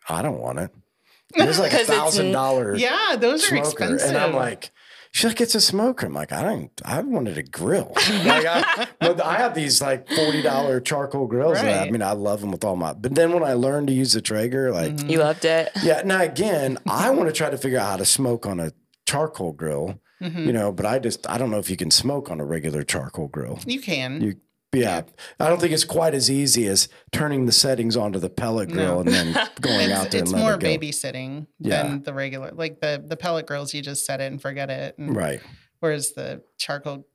I 0.09 0.23
don't 0.23 0.39
want 0.41 0.61
it. 0.61 0.71
It's 1.37 1.59
like 1.59 1.73
a 1.73 1.77
'Cause 1.77 1.81
it's 1.83 1.91
n- 1.91 1.97
thousand 1.97 2.33
dollar 2.33 2.75
yeah, 2.77 3.17
those 3.19 3.51
are 3.51 3.57
expensive. 3.57 4.09
and 4.09 4.17
I'm 4.19 4.33
like. 4.35 4.71
She's 5.13 5.25
like, 5.25 5.41
it's 5.41 5.55
a 5.55 5.63
smoker. 5.63 6.05
I'm 6.09 6.13
like, 6.13 6.31
I 6.31 6.43
don't, 6.43 6.71
I 6.85 7.01
wanted 7.01 7.39
a 7.39 7.43
grill. 7.43 7.93
like 7.97 8.45
I, 8.45 8.87
but 9.01 9.19
I 9.19 9.39
have 9.39 9.55
these 9.55 9.81
like 9.81 10.07
forty 10.11 10.43
dollar 10.43 10.79
charcoal 10.79 11.27
grills. 11.27 11.57
and 11.59 11.71
I 11.71 11.79
Right. 11.83 11.93
mean, 11.93 12.03
I 12.03 12.13
love 12.13 12.43
them 12.43 12.51
with 12.51 12.65
all 12.65 12.77
my. 12.77 12.93
But 12.93 13.15
then 13.15 13.33
when 13.33 13.43
I 13.43 13.55
learned 13.55 13.87
to 13.87 13.95
use 13.95 14.13
the 14.13 14.21
Traeger, 14.21 14.73
like, 14.73 14.93
Mm-hmm. 14.93 15.09
you 15.09 15.19
loved 15.21 15.47
it. 15.47 15.71
yeah. 15.83 16.03
Now 16.05 16.21
again, 16.21 16.77
I 16.87 17.09
want 17.11 17.31
to 17.31 17.33
try 17.33 17.49
to 17.49 17.57
figure 17.57 17.79
out 17.79 17.87
how 17.93 17.97
to 17.97 18.05
smoke 18.05 18.45
on 18.45 18.61
a 18.61 18.73
charcoal 19.07 19.53
grill. 19.53 20.01
Mm-hmm. 20.23 20.47
You 20.49 20.53
know, 20.53 20.71
but 20.71 20.85
I 20.85 20.99
just 20.99 21.27
I 21.31 21.39
don't 21.39 21.51
know 21.51 21.61
if 21.61 21.71
you 21.71 21.77
can 21.79 21.91
smoke 21.91 22.31
on 22.31 22.39
a 22.39 22.45
regular 22.45 22.83
charcoal 22.83 23.29
grill. 23.29 23.59
you 23.65 23.81
can. 23.81 24.21
You 24.21 24.35
yeah, 24.73 25.03
I 25.41 25.49
don't 25.49 25.61
think 25.61 25.73
it's 25.73 25.85
quite 25.85 26.15
as 26.15 26.31
easy 26.31 26.67
as 26.67 26.89
turning 27.13 27.47
the 27.47 27.53
settings 27.53 27.97
onto 27.97 28.19
the 28.19 28.29
pellet 28.31 28.71
grill 28.71 29.01
and 29.01 29.09
then 29.09 29.33
going 29.61 29.91
out 29.93 30.07
it's 30.07 30.13
there 30.15 30.23
it's 30.23 30.33
and 30.33 30.41
more 30.41 30.53
letting 30.53 30.71
it 30.73 30.81
go. 30.81 30.87
babysitting 30.87 31.47
Yeah. 31.61 31.83
than 31.85 32.03
the 32.03 32.13
regular, 32.13 32.51
like 32.53 32.81
the 32.81 33.03
the 33.07 33.17
pellet 33.17 33.47
grills. 33.47 33.73
You 33.73 33.83
just 33.83 34.05
set 34.05 34.21
it 34.21 34.31
and 34.33 34.41
forget 34.43 34.69
it. 34.71 34.99
And 34.99 35.15
Right, 35.17 35.41
Whereas 35.81 36.13
the 36.13 36.43
charcoal 36.59 37.07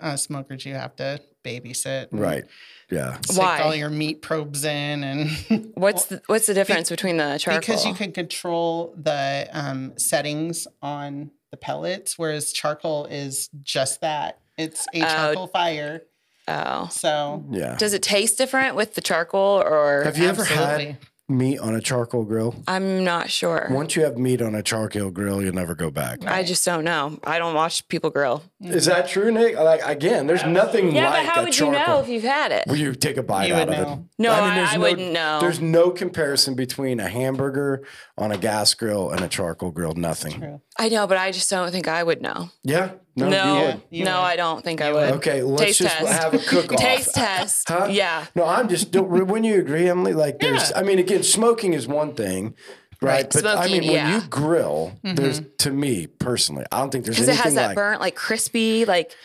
uh, 0.00 0.16
smokers, 0.16 0.64
you 0.64 0.74
have 0.74 0.94
to 0.96 1.20
babysit. 1.44 2.08
right, 2.12 2.44
yeah. 2.90 3.18
Stick 3.24 3.38
Why? 3.38 3.60
all 3.62 3.74
your 3.74 3.90
meat 3.90 4.22
probes 4.22 4.64
in 4.64 5.02
and 5.02 5.70
What's 5.74 6.04
the, 6.06 6.22
what's 6.26 6.46
the 6.46 6.54
difference 6.54 6.90
between 6.90 7.16
the 7.16 7.38
charcoal? 7.38 7.60
because 7.60 7.84
you 7.86 7.94
can 7.94 8.12
control 8.12 8.94
the 8.96 9.48
um, 9.52 9.98
settings 9.98 10.68
on 10.80 11.32
the 11.50 11.56
pellets, 11.56 12.16
whereas 12.16 12.52
charcoal 12.52 13.06
is 13.06 13.48
just 13.64 14.00
that. 14.02 14.38
It's 14.56 14.86
a 14.94 15.02
Oh. 15.02 15.08
charcoal 15.08 15.46
fire. 15.48 16.02
Oh. 16.48 16.88
So 16.90 17.44
Yeah. 17.50 17.76
Does 17.76 17.92
it 17.94 18.02
taste 18.02 18.38
different 18.38 18.76
with 18.76 18.94
the 18.94 19.00
charcoal 19.00 19.62
or 19.64 20.02
Have 20.04 20.18
you 20.18 20.26
ever 20.28 20.42
absolutely. 20.42 20.84
had 20.86 20.98
meat 21.28 21.58
on 21.60 21.76
a 21.76 21.80
charcoal 21.80 22.24
grill? 22.24 22.56
I'm 22.66 23.04
not 23.04 23.30
sure. 23.30 23.68
Once 23.70 23.94
you 23.94 24.02
have 24.02 24.18
meat 24.18 24.42
on 24.42 24.56
a 24.56 24.62
charcoal 24.64 25.10
grill, 25.12 25.40
you'll 25.40 25.54
never 25.54 25.76
go 25.76 25.88
back. 25.88 26.24
I 26.26 26.42
just 26.42 26.64
don't 26.64 26.82
know. 26.82 27.20
I 27.22 27.38
don't 27.38 27.54
watch 27.54 27.86
people 27.86 28.10
grill. 28.10 28.42
Is 28.60 28.86
that 28.86 29.08
true, 29.08 29.30
Nick? 29.30 29.56
Like 29.56 29.80
again, 29.84 30.26
there's 30.26 30.44
nothing 30.44 30.92
Yeah, 30.92 31.08
like 31.08 31.26
but 31.26 31.32
how 31.34 31.40
a 31.40 31.44
would 31.44 31.52
charcoal. 31.52 31.80
you 31.80 31.86
know 31.86 32.00
if 32.00 32.08
you've 32.08 32.24
had 32.24 32.50
it? 32.50 32.64
Will 32.66 32.76
you 32.76 32.94
take 32.96 33.16
a 33.16 33.22
bite 33.22 33.46
You 33.46 33.54
out 33.54 33.68
would 33.68 33.76
of 33.78 33.80
it? 33.80 33.86
know. 33.88 34.08
No, 34.18 34.32
I- 34.32 34.54
there's 34.56 34.70
I 34.74 34.78
wouldn't 34.78 35.12
know. 35.12 35.38
There's 35.40 35.60
no 35.60 35.90
comparison 35.90 36.54
between 36.56 36.98
a 36.98 37.08
hamburger 37.08 37.84
on 38.18 38.32
a 38.32 38.36
gas 38.36 38.74
grill 38.74 39.10
and 39.10 39.20
a 39.22 39.28
charcoal 39.28 39.70
grill. 39.70 39.94
Nothing. 39.94 40.32
True. 40.40 40.60
I 40.78 40.88
know, 40.88 41.06
but 41.06 41.16
I 41.16 41.30
just 41.30 41.48
don't 41.48 41.70
think 41.70 41.86
I 41.86 42.02
would 42.02 42.20
know. 42.20 42.50
Yeah. 42.64 42.90
No. 43.16 43.28
No, 43.28 43.82
You 43.90 44.04
no. 44.04 44.20
I 44.20 44.36
don't 44.36 44.62
think 44.64 44.80
I 44.80 44.92
would. 44.92 45.10
would. 45.10 45.14
Okay. 45.18 45.42
Let's 45.42 45.62
Taste 45.62 45.78
just 45.80 45.96
test. 45.98 46.22
have 46.22 46.34
a 46.34 46.38
cook 46.38 46.72
off. 46.72 46.78
Taste 46.80 47.14
test. 47.14 47.68
Huh? 47.68 47.88
Yeah. 47.90 48.24
No, 48.34 48.44
I'm 48.44 48.68
just. 48.68 48.90
Don't, 48.92 49.08
when 49.26 49.44
you 49.44 49.58
agree, 49.58 49.88
Emily, 49.88 50.12
like 50.14 50.38
there's. 50.38 50.70
Yeah. 50.70 50.78
I 50.78 50.82
mean, 50.82 50.98
again, 50.98 51.22
smoking 51.22 51.72
is 51.74 51.86
one 51.88 52.14
thing. 52.14 52.54
Right, 53.02 53.22
Right. 53.24 53.30
but 53.42 53.46
I 53.46 53.66
mean, 53.68 53.82
when 53.84 53.92
yeah. 53.92 54.14
you 54.22 54.28
grill, 54.28 54.92
there's 55.02 55.40
Mm-hmm. 55.40 55.48
to 55.60 55.70
me 55.70 56.06
personally, 56.06 56.64
I 56.70 56.80
don't 56.80 56.90
think 56.90 57.04
there's 57.06 57.16
Because 57.16 57.28
it 57.28 57.42
has 57.42 57.54
that 57.54 57.68
like 57.68 57.74
burnt, 57.74 58.00
like 58.00 58.14
crispy, 58.14 58.84
like 58.84 59.16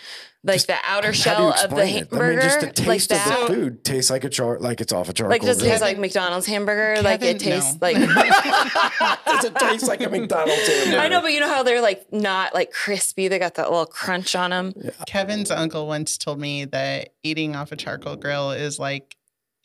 like 0.46 0.66
the 0.66 0.76
outer 0.86 1.08
how 1.08 1.12
do 1.12 1.18
shell 1.18 1.42
you 1.42 1.50
of 1.50 1.56
the 1.56 1.64
explain 1.64 1.96
it? 1.96 1.98
hamburger. 2.10 2.24
I 2.26 2.30
mean, 2.30 2.40
just 2.42 2.60
the 2.60 2.66
like 2.68 2.76
taste 2.76 3.12
of 3.12 3.18
that. 3.18 3.48
the 3.48 3.54
food 3.54 3.84
tastes 3.84 4.12
like 4.12 4.24
a 4.24 4.30
char, 4.30 4.60
like 4.60 4.82
it's 4.82 4.94
off 4.94 5.10
a 5.10 5.14
charcoal 5.14 5.32
like 5.32 5.44
it 5.44 5.46
does 5.46 5.58
grill. 5.60 5.70
taste 5.72 5.82
like 5.82 5.98
McDonald's 5.98 6.46
hamburger. 6.46 7.02
like 7.02 7.22
it 7.22 7.40
tastes 7.40 7.74
no. 7.74 7.80
like 7.82 7.96
Does 9.26 9.46
it 9.46 9.56
taste 9.56 9.88
like 9.88 10.02
a 10.02 10.10
McDonald's 10.10 10.68
hamburger? 10.68 11.00
I 11.00 11.08
know, 11.08 11.22
but 11.22 11.34
you 11.34 11.40
know 11.40 11.48
how 11.50 11.64
they're 11.64 11.82
like 11.82 12.12
not 12.14 12.54
like 12.54 12.72
crispy. 12.72 13.28
They 13.28 13.40
got 13.40 13.56
that 13.56 13.70
little 13.70 13.86
crunch 13.86 14.36
on 14.36 14.52
them. 14.52 14.74
Kevin's 15.08 15.52
uncle 15.52 15.88
once 15.88 16.18
told 16.18 16.40
me 16.40 16.66
that 16.66 17.10
eating 17.24 17.56
off 17.56 17.72
a 17.72 17.76
charcoal 17.76 18.16
grill 18.16 18.52
is 18.52 18.80
like 18.80 19.16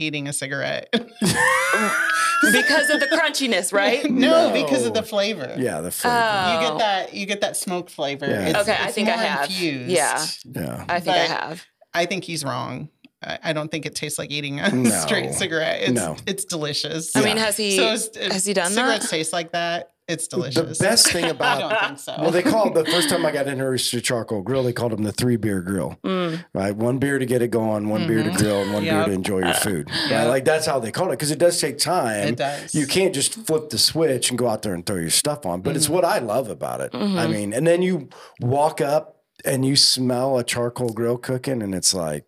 eating 0.01 0.29
a 0.29 0.33
cigarette. 0.33 0.89
because 0.93 2.91
of 2.91 3.01
the 3.01 3.07
crunchiness, 3.13 3.73
right? 3.73 4.05
no, 4.11 4.53
because 4.53 4.87
of 4.87 4.95
the 4.95 5.03
flavor. 5.03 5.55
Yeah, 5.59 5.81
the 5.81 5.91
flavor. 5.91 6.17
Oh. 6.21 6.53
You 6.63 6.69
get 6.69 6.79
that 6.79 7.15
you 7.15 7.27
get 7.27 7.41
that 7.43 7.57
smoke 7.57 7.91
flavor. 7.91 8.27
Yeah. 8.27 8.49
It's- 8.49 8.61
Okay, 8.69 8.77
I 8.79 8.87
it's 8.87 8.95
think 8.95 9.09
I 9.09 9.13
have. 9.17 9.49
Infused. 9.51 9.91
Yeah. 9.91 10.25
yeah. 10.45 10.85
I 10.89 11.01
think 11.01 11.17
I 11.17 11.21
have. 11.21 11.65
I 11.95 12.07
think 12.07 12.25
he's 12.25 12.45
wrong. 12.45 12.89
I, 13.23 13.39
I 13.45 13.53
don't 13.53 13.71
think 13.71 13.85
it 13.87 13.95
tastes 13.95 14.19
like 14.19 14.31
eating 14.31 14.61
a 14.61 14.71
No. 14.71 14.91
straight 14.91 15.35
cigarette. 15.35 15.83
It's 15.83 15.93
No. 15.93 16.17
it's 16.27 16.45
delicious. 16.45 17.15
I 17.17 17.23
mean, 17.23 17.37
has 17.37 17.57
he 17.57 17.77
So 17.77 17.85
has 17.89 18.45
he 18.47 18.55
done 18.55 18.71
cigarettes 18.73 18.73
that? 18.73 18.73
Cigarettes 18.73 19.11
taste 19.11 19.33
like 19.33 19.53
that? 19.53 19.93
It's 20.11 20.27
delicious. 20.29 20.79
The 20.79 20.85
best 20.85 21.11
thing 21.13 21.25
I 21.27 21.29
about 21.29 21.61
don't 21.61 21.81
think 21.81 21.99
so. 21.99 22.17
Well, 22.19 22.31
they 22.31 22.43
called 22.43 22.75
the 22.75 22.85
first 22.85 23.09
time 23.09 23.25
I 23.25 23.31
got 23.31 23.47
introduced 23.47 23.91
to 23.93 24.01
charcoal 24.01 24.43
grill, 24.43 24.63
they 24.63 24.73
called 24.73 24.93
them 24.93 25.03
the 25.05 25.13
three 25.13 25.37
beer 25.37 25.61
grill. 25.63 25.99
Mm. 26.05 26.45
Right, 26.53 26.75
one 26.75 26.99
beer 26.99 27.19
to 27.19 27.27
get 27.27 27.43
it 27.43 27.49
going, 27.51 27.89
one 27.89 28.07
beer 28.07 28.23
to 28.23 28.31
grill, 28.31 28.63
and 28.63 28.73
one 28.73 28.83
beer 28.85 29.05
to 29.05 29.13
enjoy 29.13 29.39
your 29.41 29.55
food. 29.55 29.89
Yep. 29.91 30.11
Right, 30.11 30.25
like 30.27 30.45
that's 30.45 30.67
how 30.67 30.79
they 30.79 30.91
call 30.91 31.09
it 31.09 31.13
because 31.13 31.31
it 31.31 31.39
does 31.39 31.61
take 31.61 31.79
time. 31.79 32.29
It 32.29 32.37
does. 32.37 32.75
You 32.75 32.87
can't 32.87 33.15
just 33.15 33.35
flip 33.47 33.71
the 33.71 33.79
switch 33.79 34.31
and 34.31 34.39
go 34.39 34.49
out 34.49 34.63
there 34.63 34.75
and 34.75 34.85
throw 34.85 34.97
your 34.97 35.11
stuff 35.11 35.47
on. 35.47 35.61
But 35.63 35.77
it's 35.77 35.87
Mm-hmm. 35.87 35.95
what 35.95 36.05
I 36.05 36.19
love 36.19 36.49
about 36.51 36.81
it. 36.81 36.91
I 36.95 36.99
Mm-hmm. 36.99 37.33
mean, 37.33 37.53
and 37.53 37.67
then 37.67 37.83
you 37.83 38.09
walk 38.41 38.81
up 38.81 39.17
and 39.45 39.65
you 39.65 39.77
smell 39.77 40.37
a 40.39 40.45
charcoal 40.45 40.93
grill 40.93 41.17
cooking, 41.17 41.63
and 41.63 41.75
it's 41.75 41.95
like 41.95 42.25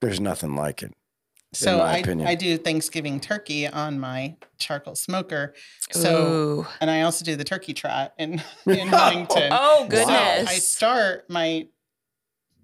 there's 0.00 0.20
nothing 0.20 0.54
like 0.56 0.82
it. 0.82 0.92
So 1.52 1.80
I, 1.80 1.98
opinion. 1.98 2.28
I 2.28 2.34
do 2.34 2.56
Thanksgiving 2.56 3.18
turkey 3.20 3.66
on 3.66 3.98
my 3.98 4.36
charcoal 4.58 4.94
smoker. 4.94 5.54
So 5.90 6.26
Ooh. 6.60 6.66
and 6.80 6.90
I 6.90 7.02
also 7.02 7.24
do 7.24 7.36
the 7.36 7.44
turkey 7.44 7.72
trot 7.74 8.12
in 8.18 8.42
in 8.66 8.88
Huntington. 8.88 9.50
Oh 9.52 9.82
So 9.84 9.88
goodness. 9.88 10.48
I 10.48 10.54
start 10.58 11.28
my 11.28 11.66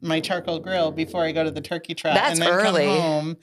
my 0.01 0.21
charcoal 0.21 0.59
grill 0.61 0.93
before 0.93 1.25
I 1.25 1.33
go 1.33 1.43
to 1.43 1.51
the 1.51 1.61
turkey 1.63 1.95
trot, 1.95 2.15
That's 2.15 2.39
and 2.39 2.43
then 2.43 2.51
early. 2.53 2.85
come 2.85 3.01
home 3.01 3.37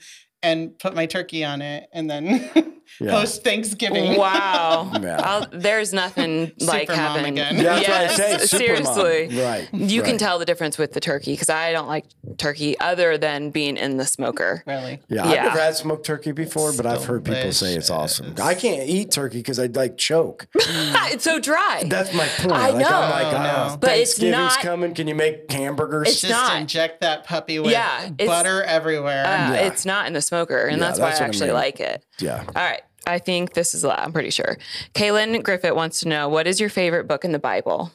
and 0.44 0.78
put 0.78 0.94
my 0.94 1.06
turkey 1.06 1.44
on 1.44 1.62
it, 1.62 1.88
and 1.92 2.08
then 2.10 2.72
Yeah. 3.00 3.12
host 3.12 3.42
Thanksgiving. 3.42 4.16
Wow. 4.18 4.90
Yeah. 5.04 5.44
There's 5.52 5.92
nothing 5.92 6.52
like 6.60 6.88
Super 6.88 6.92
mom 7.00 7.16
having. 7.16 7.32
again. 7.38 7.56
Yeah, 7.56 7.62
that's 7.80 7.88
yes, 7.88 8.18
what 8.18 8.30
I 8.30 8.38
say. 8.38 8.46
Super 8.46 8.82
mom. 8.84 8.94
seriously. 8.94 9.42
Right. 9.42 9.68
You 9.72 10.02
can 10.02 10.18
tell 10.18 10.38
the 10.38 10.44
difference 10.44 10.78
with 10.78 10.92
the 10.92 11.00
turkey 11.00 11.32
because 11.32 11.48
I 11.50 11.72
don't 11.72 11.88
like 11.88 12.04
turkey 12.38 12.78
other 12.78 13.18
than 13.18 13.50
being 13.50 13.76
in 13.76 13.96
the 13.96 14.04
smoker. 14.06 14.62
Really? 14.66 15.00
Yeah, 15.08 15.24
Yeah. 15.24 15.40
I've 15.40 15.44
never 15.46 15.60
had 15.60 15.76
smoked 15.76 16.06
turkey 16.06 16.32
before, 16.32 16.72
but 16.72 16.86
I've 16.86 17.04
heard 17.04 17.24
people 17.24 17.52
say 17.52 17.74
it's 17.74 17.90
awesome. 17.90 18.34
I 18.40 18.54
can't 18.54 18.88
eat 18.88 19.10
turkey 19.10 19.38
because 19.38 19.58
I 19.58 19.66
like 19.66 19.96
choke. 19.96 20.46
it's 20.54 21.24
so 21.24 21.38
dry. 21.40 21.84
That's 21.86 22.12
my 22.14 22.26
point. 22.26 22.52
I 22.52 22.70
like, 22.70 22.74
I'm 22.74 22.78
know. 22.78 22.90
like, 22.90 23.24
Oh, 23.26 23.36
oh, 23.36 23.68
no. 23.70 23.76
But 23.78 23.90
it's 23.98 24.12
Thanksgiving's 24.12 24.36
not- 24.54 24.60
coming. 24.60 24.94
Can 24.94 25.08
you 25.08 25.14
make 25.14 25.50
hamburgers? 25.50 26.08
It's 26.08 26.20
Just 26.20 26.32
not. 26.32 26.60
inject 26.60 27.00
that 27.00 27.24
puppy 27.24 27.58
with 27.58 27.72
Yeah, 27.72 28.10
butter 28.10 28.62
everywhere. 28.62 29.24
Uh, 29.26 29.52
Yeah. 29.52 29.66
It's 29.66 29.84
not 29.86 30.06
in 30.06 30.12
the 30.12 30.22
smoker, 30.22 30.33
and 30.42 30.78
Yeah, 30.78 30.78
that's 30.78 30.98
why 30.98 31.06
that's 31.08 31.20
I 31.20 31.22
what 31.22 31.26
I 31.26 31.28
actually 31.28 31.46
mean. 31.48 31.54
like 31.54 31.80
it. 31.80 32.04
yeah. 32.18 32.44
All 32.46 32.52
right. 32.54 32.82
I 33.06 33.18
think 33.18 33.52
this 33.52 33.74
is, 33.74 33.84
I'm 33.84 34.12
pretty 34.12 34.30
sure. 34.30 34.56
Kaylin 34.94 35.42
Griffith 35.42 35.74
wants 35.74 36.00
to 36.00 36.08
know 36.08 36.28
what 36.28 36.46
is 36.46 36.58
your 36.58 36.70
favorite 36.70 37.06
book 37.06 37.24
in 37.24 37.32
the 37.32 37.38
Bible? 37.38 37.92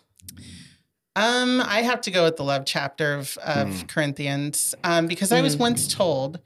Um, 1.16 1.62
I 1.62 1.82
have 1.82 2.02
to 2.02 2.12
go 2.12 2.24
with 2.24 2.38
the 2.38 2.44
love 2.44 2.64
chapter 2.66 3.16
of, 3.16 3.38
of 3.44 3.88
Corinthians 3.88 4.76
um, 4.84 5.08
because 5.08 5.32
I 5.32 5.42
was 5.42 5.58
once 5.58 5.88
told 5.94 6.40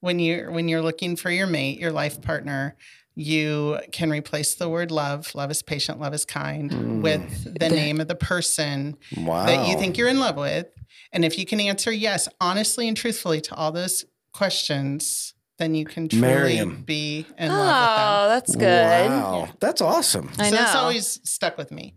when 0.00 0.18
you're 0.18 0.50
when 0.50 0.68
you're 0.68 0.80
looking 0.82 1.16
for 1.16 1.30
your 1.30 1.46
mate, 1.46 1.78
your 1.80 1.90
life 1.92 2.22
partner, 2.22 2.76
you 3.16 3.80
can 3.92 4.10
replace 4.10 4.54
the 4.54 4.68
word 4.68 4.90
love, 4.90 5.34
love 5.34 5.50
is 5.50 5.62
patient, 5.62 6.00
love 6.00 6.14
is 6.14 6.24
kind, 6.24 7.02
with 7.02 7.58
the 7.58 7.68
name 7.68 8.00
of 8.00 8.08
the 8.08 8.14
person 8.14 8.96
Wow. 9.16 9.46
that 9.46 9.68
you 9.68 9.76
think 9.76 9.98
you're 9.98 10.08
in 10.08 10.20
love 10.20 10.36
with. 10.36 10.66
And 11.12 11.24
if 11.24 11.38
you 11.38 11.44
can 11.46 11.60
answer 11.60 11.92
yes, 11.92 12.28
honestly 12.40 12.86
and 12.88 12.96
truthfully 12.96 13.40
to 13.42 13.54
all 13.54 13.72
those 13.72 14.04
questions, 14.32 15.33
then 15.58 15.74
you 15.74 15.84
can 15.84 16.08
Marry 16.14 16.40
truly 16.40 16.56
him. 16.56 16.82
be 16.82 17.26
in 17.38 17.50
Oh, 17.50 17.54
love 17.54 18.30
that's 18.30 18.56
good. 18.56 19.08
Wow. 19.10 19.48
That's 19.60 19.80
awesome. 19.80 20.30
I 20.38 20.42
with. 20.42 20.50
So 20.50 20.50
know. 20.50 20.56
that's 20.62 20.74
always 20.76 21.20
stuck 21.24 21.56
with 21.56 21.70
me. 21.70 21.94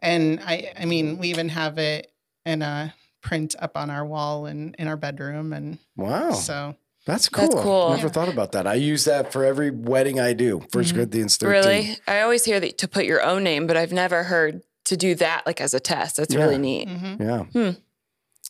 And 0.00 0.40
I 0.44 0.72
I 0.78 0.84
mean, 0.84 1.18
we 1.18 1.28
even 1.28 1.48
have 1.48 1.78
it 1.78 2.12
in 2.44 2.62
a 2.62 2.94
print 3.22 3.54
up 3.58 3.76
on 3.76 3.90
our 3.90 4.04
wall 4.06 4.46
and 4.46 4.74
in 4.78 4.88
our 4.88 4.96
bedroom 4.96 5.52
and 5.52 5.78
Wow. 5.96 6.32
so 6.32 6.76
That's 7.06 7.28
cool. 7.28 7.48
That's 7.48 7.62
cool. 7.62 7.90
Never 7.96 8.08
thought 8.10 8.28
about 8.28 8.52
that. 8.52 8.66
I 8.66 8.74
use 8.74 9.04
that 9.06 9.32
for 9.32 9.44
every 9.44 9.70
wedding 9.70 10.20
I 10.20 10.34
do. 10.34 10.60
1st 10.72 10.94
Corinthians 10.94 11.36
13. 11.38 11.50
Really? 11.50 11.96
I 12.06 12.20
always 12.20 12.44
hear 12.44 12.60
that 12.60 12.76
to 12.78 12.88
put 12.88 13.06
your 13.06 13.22
own 13.22 13.42
name, 13.42 13.66
but 13.66 13.76
I've 13.78 13.92
never 13.92 14.24
heard 14.24 14.62
to 14.86 14.96
do 14.96 15.14
that 15.16 15.44
like 15.46 15.60
as 15.60 15.72
a 15.74 15.80
test. 15.80 16.16
That's 16.16 16.34
Yeah. 16.34 16.40
really 16.42 16.58
neat. 16.58 16.88
mhm. 16.88 17.20
Yeah. 17.54 17.72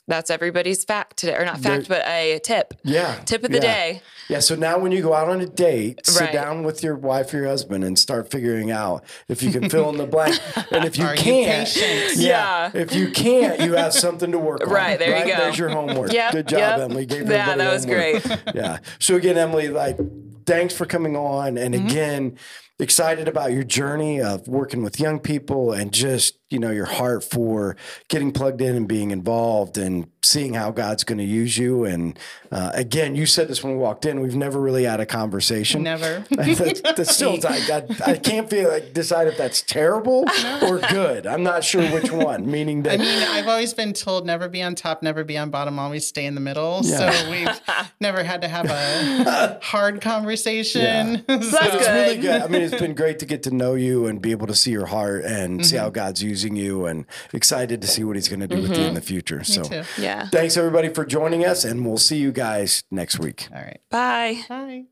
That's 0.08 0.30
everybody's 0.30 0.82
fact 0.84 1.18
today, 1.18 1.34
or 1.36 1.44
not 1.44 1.60
There- 1.62 1.76
fact, 1.76 1.88
but 1.88 2.02
a 2.08 2.40
tip. 2.42 2.74
Yeah. 2.82 3.14
Tip 3.26 3.44
of 3.44 3.50
the 3.50 3.58
Yeah. 3.58 3.62
day. 3.62 4.02
Yeah. 4.28 4.40
So 4.40 4.56
now 4.56 4.78
when 4.78 4.90
you 4.90 5.02
go 5.02 5.14
out 5.14 5.28
on 5.28 5.40
a 5.40 5.46
date, 5.46 6.00
sit 6.04 6.20
Right. 6.20 6.32
down 6.32 6.62
with 6.64 6.82
your 6.82 6.96
wife 6.96 7.32
or 7.32 7.36
your 7.38 7.46
husband 7.46 7.84
and 7.84 7.98
start 7.98 8.30
figuring 8.30 8.70
out 8.70 9.04
if 9.28 9.42
you 9.42 9.50
can 9.52 9.68
fill 9.70 9.88
in 9.90 9.98
the 9.98 10.06
blank. 10.06 10.38
And 10.72 10.84
if 10.84 10.96
you 10.98 11.04
Are 11.04 11.14
can't, 11.14 11.68
patient? 11.68 12.16
Yeah. 12.16 12.70
If 12.74 12.94
you 12.94 13.10
can't, 13.10 13.60
you 13.60 13.74
have 13.74 13.92
something 13.92 14.32
to 14.32 14.38
work 14.38 14.66
on. 14.66 14.72
Right, 14.72 14.98
there 14.98 15.16
you 15.18 15.32
go. 15.32 15.38
There's 15.38 15.58
your 15.58 15.68
homework. 15.68 16.12
Yep, 16.12 16.32
Good 16.32 16.48
job, 16.48 16.58
yep. 16.58 16.78
Emily. 16.80 17.06
Gave 17.06 17.30
Yeah, 17.30 17.54
that 17.56 17.72
was 17.72 17.84
homework. 17.84 18.22
great. 18.24 18.38
yeah. 18.54 18.78
So 18.98 19.14
again, 19.16 19.36
Emily, 19.38 19.68
like, 19.68 19.98
thanks 20.46 20.74
for 20.74 20.86
coming 20.86 21.16
on. 21.16 21.58
And 21.58 21.74
Mm-hmm. 21.74 21.86
again, 21.86 22.36
excited 22.78 23.28
about 23.28 23.52
your 23.52 23.64
journey 23.64 24.20
of 24.22 24.48
working 24.48 24.82
with 24.82 24.98
young 24.98 25.18
people 25.20 25.72
and 25.72 25.92
just, 25.92 26.37
you 26.50 26.58
know, 26.58 26.70
your 26.70 26.86
heart 26.86 27.22
for 27.22 27.76
getting 28.08 28.32
plugged 28.32 28.60
in 28.62 28.74
and 28.74 28.88
being 28.88 29.10
involved 29.10 29.76
and 29.76 30.08
seeing 30.22 30.54
how 30.54 30.70
God's 30.70 31.04
going 31.04 31.18
to 31.18 31.24
use 31.24 31.58
you. 31.58 31.84
And 31.84 32.18
uh, 32.50 32.70
again, 32.74 33.14
you 33.14 33.26
said 33.26 33.48
this 33.48 33.62
when 33.62 33.74
we 33.74 33.78
walked 33.78 34.06
in, 34.06 34.20
we've 34.20 34.34
never 34.34 34.58
really 34.60 34.84
had 34.84 34.98
a 34.98 35.06
conversation. 35.06 35.82
Never. 35.82 36.24
that's, 36.30 36.80
that's 36.80 37.14
still, 37.14 37.38
I, 37.46 37.82
I, 38.06 38.12
I 38.12 38.16
can't 38.16 38.48
feel 38.48 38.70
like 38.70 38.94
decide 38.94 39.26
if 39.28 39.36
that's 39.36 39.60
terrible 39.62 40.24
or 40.62 40.78
good. 40.90 41.26
I'm 41.26 41.42
not 41.42 41.64
sure 41.64 41.82
which 41.92 42.10
one. 42.10 42.50
Meaning 42.50 42.82
that 42.84 42.94
I 42.94 43.02
mean, 43.02 43.22
I've 43.28 43.48
always 43.48 43.74
been 43.74 43.92
told 43.92 44.26
never 44.26 44.48
be 44.48 44.62
on 44.62 44.74
top, 44.74 45.02
never 45.02 45.24
be 45.24 45.36
on 45.36 45.50
bottom, 45.50 45.78
always 45.78 46.06
stay 46.06 46.24
in 46.24 46.34
the 46.34 46.40
middle. 46.40 46.80
Yeah. 46.82 47.10
So 47.10 47.30
we've 47.30 47.60
never 48.00 48.22
had 48.22 48.40
to 48.42 48.48
have 48.48 48.66
a 48.70 49.58
hard 49.62 50.00
conversation. 50.00 50.80
Yeah. 51.14 51.16
That's 51.26 51.50
So- 51.50 51.58
it's 51.62 51.86
really 51.88 52.14
good. 52.16 52.22
good. 52.22 52.42
I 52.42 52.48
mean, 52.48 52.62
it's 52.62 52.80
been 52.80 52.94
great 52.94 53.18
to 53.18 53.26
get 53.26 53.42
to 53.44 53.50
know 53.50 53.74
you 53.74 54.06
and 54.06 54.20
be 54.22 54.30
able 54.30 54.46
to 54.46 54.54
see 54.54 54.70
your 54.70 54.86
heart 54.86 55.24
and 55.24 55.64
see 55.64 55.76
Mm-hmm. 55.76 55.84
how 55.84 55.90
God's 55.90 56.22
using 56.22 56.37
you, 56.44 56.86
and 56.86 57.04
excited 57.32 57.80
to 57.82 57.88
see 57.88 58.04
what 58.04 58.16
He's 58.16 58.28
going 58.28 58.40
to 58.40 58.48
do 58.48 58.62
with 58.62 58.70
you 58.70 58.76
in 58.76 58.82
mm-hmm. 58.86 58.94
the 58.94 59.00
future. 59.00 59.44
so, 59.44 59.62
too. 59.62 59.82
Yeah. 59.98 60.28
thanks 60.28 60.56
everybody 60.56 60.88
for 60.88 61.04
joining 61.04 61.44
us, 61.44 61.64
and 61.64 61.84
we'll 61.84 61.98
see 61.98 62.18
you 62.18 62.32
guys 62.32 62.82
next 62.90 63.18
week. 63.18 63.48
All 63.54 63.62
right. 63.62 63.80
Bye. 63.90 64.42
Bye. 64.48 64.84